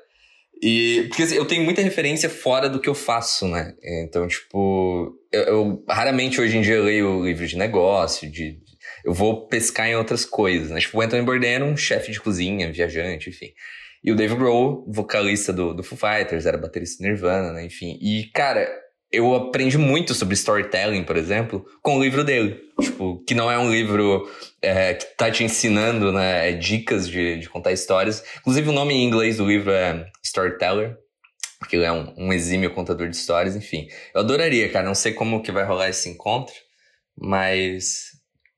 E. 0.61 1.05
Porque 1.07 1.23
assim, 1.23 1.35
eu 1.35 1.45
tenho 1.45 1.63
muita 1.63 1.81
referência 1.81 2.29
fora 2.29 2.69
do 2.69 2.79
que 2.79 2.89
eu 2.89 2.95
faço, 2.95 3.47
né? 3.47 3.73
Então, 3.83 4.27
tipo. 4.27 5.15
Eu, 5.31 5.43
eu 5.43 5.85
raramente 5.87 6.41
hoje 6.41 6.57
em 6.57 6.61
dia 6.61 6.81
leio 6.81 7.25
livro 7.25 7.47
de 7.47 7.57
negócio, 7.57 8.29
de. 8.29 8.59
Eu 9.05 9.13
vou 9.13 9.47
pescar 9.47 9.87
em 9.87 9.95
outras 9.95 10.25
coisas, 10.25 10.69
né? 10.69 10.79
Tipo, 10.79 10.97
o 10.97 11.01
Anthony 11.01 11.23
Bourdain 11.23 11.51
era 11.51 11.65
um 11.65 11.77
chefe 11.77 12.11
de 12.11 12.19
cozinha, 12.19 12.71
viajante, 12.71 13.29
enfim. 13.29 13.53
E 14.03 14.11
o 14.11 14.15
Dave 14.15 14.35
Grohl, 14.35 14.85
vocalista 14.87 15.51
do, 15.53 15.73
do 15.73 15.83
Foo 15.83 15.97
Fighters, 15.97 16.45
era 16.45 16.57
baterista 16.57 17.03
Nirvana, 17.03 17.53
né? 17.53 17.65
Enfim. 17.65 17.97
E, 18.01 18.29
cara, 18.33 18.67
eu 19.11 19.33
aprendi 19.33 19.77
muito 19.77 20.13
sobre 20.13 20.35
storytelling, 20.35 21.03
por 21.03 21.17
exemplo, 21.17 21.65
com 21.81 21.97
o 21.97 22.03
livro 22.03 22.23
dele. 22.23 22.61
Tipo, 22.79 23.23
que 23.25 23.33
não 23.33 23.49
é 23.49 23.57
um 23.57 23.71
livro 23.71 24.29
é, 24.61 24.93
que 24.93 25.05
tá 25.17 25.31
te 25.31 25.43
ensinando, 25.43 26.11
né, 26.11 26.49
é 26.49 26.53
dicas 26.53 27.07
de, 27.07 27.39
de 27.39 27.49
contar 27.49 27.71
histórias. 27.71 28.23
Inclusive, 28.39 28.69
o 28.69 28.73
nome 28.73 28.93
em 28.93 29.03
inglês 29.03 29.37
do 29.37 29.47
livro 29.47 29.71
é 29.71 30.05
Storyteller, 30.23 30.95
porque 31.59 31.75
ele 31.75 31.85
é 31.85 31.91
um, 31.91 32.13
um 32.17 32.33
exímio 32.33 32.73
contador 32.73 33.09
de 33.09 33.15
histórias, 33.15 33.55
enfim. 33.55 33.87
Eu 34.13 34.21
adoraria, 34.21 34.69
cara, 34.69 34.85
não 34.85 34.95
sei 34.95 35.13
como 35.13 35.41
que 35.41 35.51
vai 35.51 35.65
rolar 35.65 35.89
esse 35.89 36.07
encontro, 36.07 36.53
mas 37.17 38.08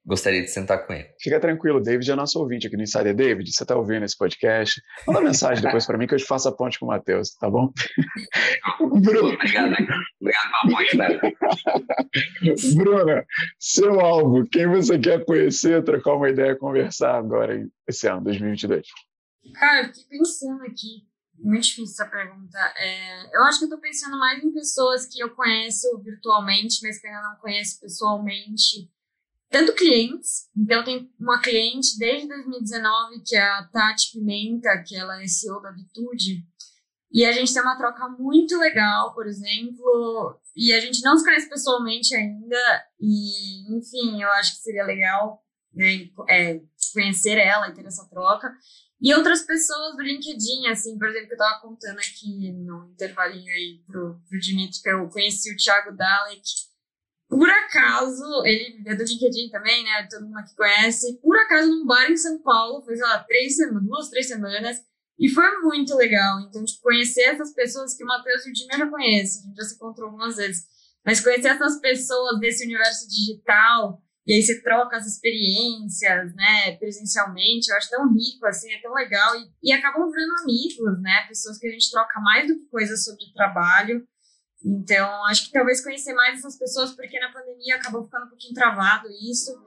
gostaria 0.06 0.41
de 0.41 0.48
sentar 0.48 0.86
com 0.86 0.94
ele. 0.94 1.07
Fica 1.19 1.40
tranquilo, 1.40 1.82
David 1.82 2.11
é 2.11 2.15
nosso 2.15 2.40
ouvinte 2.40 2.68
aqui 2.68 2.76
no 2.76 2.84
Insider. 2.84 3.15
David, 3.15 3.52
você 3.52 3.64
está 3.64 3.76
ouvindo 3.76 4.03
esse 4.03 4.18
podcast? 4.18 4.82
Manda 5.07 5.22
mensagem 5.22 5.64
depois 5.64 5.86
para 5.86 5.98
mim 5.98 6.07
que 6.07 6.15
eu 6.15 6.18
te 6.18 6.26
faço 6.26 6.49
a 6.49 6.56
ponte 6.56 6.80
com 6.80 6.86
o 6.86 6.90
Matheus, 6.90 7.32
tá 7.36 7.49
bom? 7.49 7.72
Bruno. 9.02 9.34
Obrigado, 9.34 9.73
obrigado 10.19 10.52
pela 10.52 10.76
ponte, 10.76 10.98
velho. 10.98 11.22
Bruna, 12.76 13.26
seu 13.60 13.99
alvo, 13.99 14.48
quem 14.48 14.68
você 14.68 14.98
quer 14.98 15.23
conhecer, 15.23 15.84
trocar 15.84 16.15
uma 16.15 16.30
ideia, 16.30 16.56
conversar 16.56 17.18
agora 17.18 17.64
esse 17.88 18.07
ano, 18.07 18.23
2022? 18.23 18.88
Cara, 19.53 19.88
eu 19.88 19.94
fiquei 19.94 20.18
pensando 20.18 20.64
aqui, 20.64 21.06
muito 21.38 21.64
difícil 21.64 22.03
essa 22.03 22.06
pergunta. 22.06 22.57
É, 22.78 23.36
eu 23.36 23.44
acho 23.44 23.60
que 23.60 23.65
eu 23.65 23.69
tô 23.69 23.80
pensando 23.80 24.18
mais 24.18 24.44
em 24.44 24.52
pessoas 24.52 25.06
que 25.06 25.22
eu 25.22 25.30
conheço 25.36 25.88
virtualmente, 26.03 26.80
mas 26.84 26.99
que 26.99 27.07
eu 27.07 27.11
ainda 27.11 27.30
não 27.30 27.36
conheço 27.38 27.80
pessoalmente 27.80 28.90
tanto 29.52 29.76
clientes, 29.76 30.49
então 30.57 30.82
tem 30.84 31.11
uma 31.19 31.41
cliente 31.41 31.99
desde 31.99 32.28
2019 32.28 33.22
que 33.26 33.36
é 33.36 33.41
a 33.41 33.69
Tati 33.72 34.14
Pimenta, 34.14 34.82
que 34.88 34.95
ela 34.95 35.22
é 35.22 35.28
CEO 35.28 35.61
da 35.61 35.72
Vitude, 35.72 36.41
e 37.11 37.26
a 37.26 37.34
gente 37.34 37.53
tem 37.53 37.61
uma 37.61 37.78
troca 37.78 38.07
muito 38.18 38.57
legal, 38.57 39.14
por 39.14 39.28
exemplo, 39.28 40.40
e 40.56 40.72
a 40.72 40.80
gente 40.80 41.03
não 41.03 41.18
se 41.18 41.26
conhece 41.26 41.49
pessoalmente 41.49 42.15
ainda, 42.15 42.86
e 42.98 43.78
enfim, 43.78 44.23
eu 44.23 44.30
acho 44.32 44.56
que 44.56 44.61
seria 44.61 44.86
legal 44.86 45.44
né, 45.73 46.07
é, 46.30 46.61
conhecer 46.94 47.38
ela 47.38 47.68
e 47.68 47.73
ter 47.73 47.86
essa 47.86 48.07
troca. 48.10 48.49
E 49.02 49.14
outras 49.14 49.41
pessoas 49.41 49.98
do 49.98 50.03
LinkedIn, 50.03 50.68
assim, 50.68 50.98
por 50.98 51.10
exemplo, 51.10 51.28
que 51.28 51.34
eu 51.34 51.38
tava 51.38 51.60
contando 51.60 51.98
aqui 51.98 52.53
no 52.53 52.91
intervalinho 52.94 53.52
aí 53.52 53.84
pro, 53.86 54.22
pro 54.30 54.40
Dimitri, 54.40 54.82
que 54.82 54.90
eu 54.90 55.10
conheci 55.10 55.52
o 55.52 55.57
Thiago 55.57 55.95
Dalek, 55.98 56.41
por 57.32 57.49
acaso, 57.49 58.44
ele 58.44 58.84
é 58.86 58.94
do 58.94 59.06
LinkedIn 59.06 59.49
também, 59.49 59.86
né? 59.86 60.06
Todo 60.12 60.26
mundo 60.26 60.38
aqui 60.38 60.53
conhece. 60.53 61.18
Por 61.22 61.40
acaso, 61.40 61.72
num 61.72 61.86
bar 61.86 62.12
em 62.12 62.18
São 62.18 62.41
Paulo, 62.41 62.84
foi, 62.84 62.98
sei 62.98 63.06
lá, 63.06 63.24
três 63.24 63.56
semanas, 63.56 63.88
duas, 63.88 64.10
três 64.10 64.28
semanas. 64.28 64.82
E 65.18 65.30
foi 65.30 65.49
muito 65.62 65.95
legal. 65.95 66.41
Então, 66.41 66.66
tipo, 66.66 66.82
conhecer 66.82 67.22
essas 67.22 67.53
pessoas 67.53 67.95
que 67.95 68.03
o 68.03 68.08
Matheus 68.08 68.45
e 68.45 68.52
o 68.52 68.56
Jimmy 68.56 68.78
já 68.78 68.90
conheço. 68.90 69.40
A 69.40 69.41
gente 69.44 69.56
já 69.56 69.64
se 69.64 69.76
encontrou 69.76 70.10
algumas 70.10 70.36
vezes. 70.36 70.66
Mas 71.06 71.22
conhecer 71.22 71.48
essas 71.48 71.80
pessoas 71.80 72.38
desse 72.41 72.66
universo 72.66 73.08
digital, 73.08 74.03
e 74.28 74.34
aí 74.34 74.44
você 74.44 74.62
troca 74.62 74.98
as 74.98 75.08
experiências, 75.08 76.36
né, 76.36 76.76
presencialmente, 76.78 77.72
eu 77.72 77.78
acho 77.78 77.90
tão 77.90 78.12
rico, 78.14 78.45
assim, 78.45 78.74
é 78.74 78.82
tão 78.82 78.94
legal. 78.94 79.38
E, 79.38 79.70
e 79.70 79.72
acabam 79.72 80.12
virando 80.12 80.41
amigos, 80.41 81.02
né? 81.02 81.28
Pessoas 81.30 81.58
que 81.58 81.68
a 81.68 81.72
gente 81.72 81.90
troca 81.90 82.20
mais 82.20 82.45
do 82.45 82.60
que 82.60 82.66
coisas 82.66 83.06
sobre 83.06 83.24
trabalho. 83.34 84.06
Então, 84.64 85.26
acho 85.26 85.46
que 85.46 85.52
talvez 85.52 85.84
conhecer 85.84 86.14
mais 86.14 86.40
essas 86.40 86.58
pessoas, 86.58 86.92
porque 86.92 87.20
na 87.20 87.32
pandemia 87.32 87.78
acabou 87.78 88.04
ficando 88.04 88.26
um 88.26 88.30
pouquinho 88.30 88.54
travado 88.54 89.08
isso. 89.10 89.60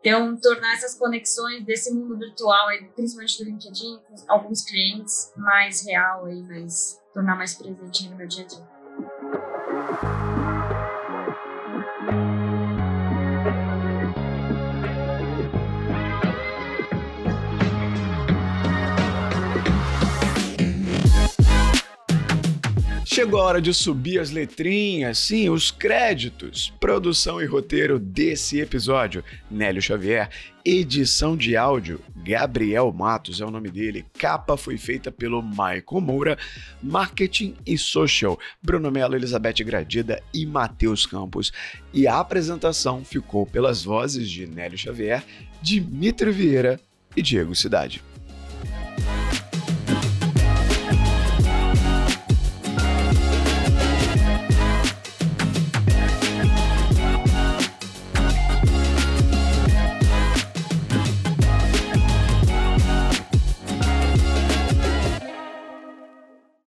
Então, 0.00 0.36
tornar 0.36 0.74
essas 0.74 0.96
conexões 0.96 1.64
desse 1.64 1.94
mundo 1.94 2.18
virtual, 2.18 2.66
principalmente 2.94 3.38
do 3.38 3.44
LinkedIn, 3.44 4.00
com 4.00 4.32
alguns 4.32 4.64
clientes, 4.64 5.32
mais 5.36 5.86
real, 5.86 6.26
aí, 6.26 6.42
mais, 6.42 7.00
tornar 7.14 7.36
mais 7.36 7.54
presente 7.54 8.08
no 8.08 8.16
meu 8.16 8.26
dia 8.26 8.44
a 8.44 8.46
dia. 8.46 8.71
Chegou 23.12 23.42
a 23.42 23.44
hora 23.44 23.60
de 23.60 23.74
subir 23.74 24.18
as 24.18 24.30
letrinhas, 24.30 25.18
sim, 25.18 25.50
os 25.50 25.70
créditos. 25.70 26.72
Produção 26.80 27.42
e 27.42 27.44
roteiro 27.44 27.98
desse 27.98 28.58
episódio: 28.58 29.22
Nélio 29.50 29.82
Xavier. 29.82 30.30
Edição 30.64 31.36
de 31.36 31.54
áudio: 31.54 32.00
Gabriel 32.16 32.90
Matos 32.90 33.38
é 33.42 33.44
o 33.44 33.50
nome 33.50 33.70
dele. 33.70 34.06
Capa 34.18 34.56
foi 34.56 34.78
feita 34.78 35.12
pelo 35.12 35.42
Michael 35.42 36.00
Moura. 36.00 36.38
Marketing 36.82 37.54
e 37.66 37.76
social: 37.76 38.38
Bruno 38.62 38.90
Mello, 38.90 39.14
Elizabeth 39.14 39.62
Gradida 39.62 40.22
e 40.32 40.46
Matheus 40.46 41.04
Campos. 41.04 41.52
E 41.92 42.06
a 42.06 42.18
apresentação 42.18 43.04
ficou 43.04 43.44
pelas 43.44 43.84
vozes 43.84 44.30
de 44.30 44.46
Nélio 44.46 44.78
Xavier, 44.78 45.22
Dimitri 45.60 46.32
Vieira 46.32 46.80
e 47.14 47.20
Diego 47.20 47.54
Cidade. 47.54 48.02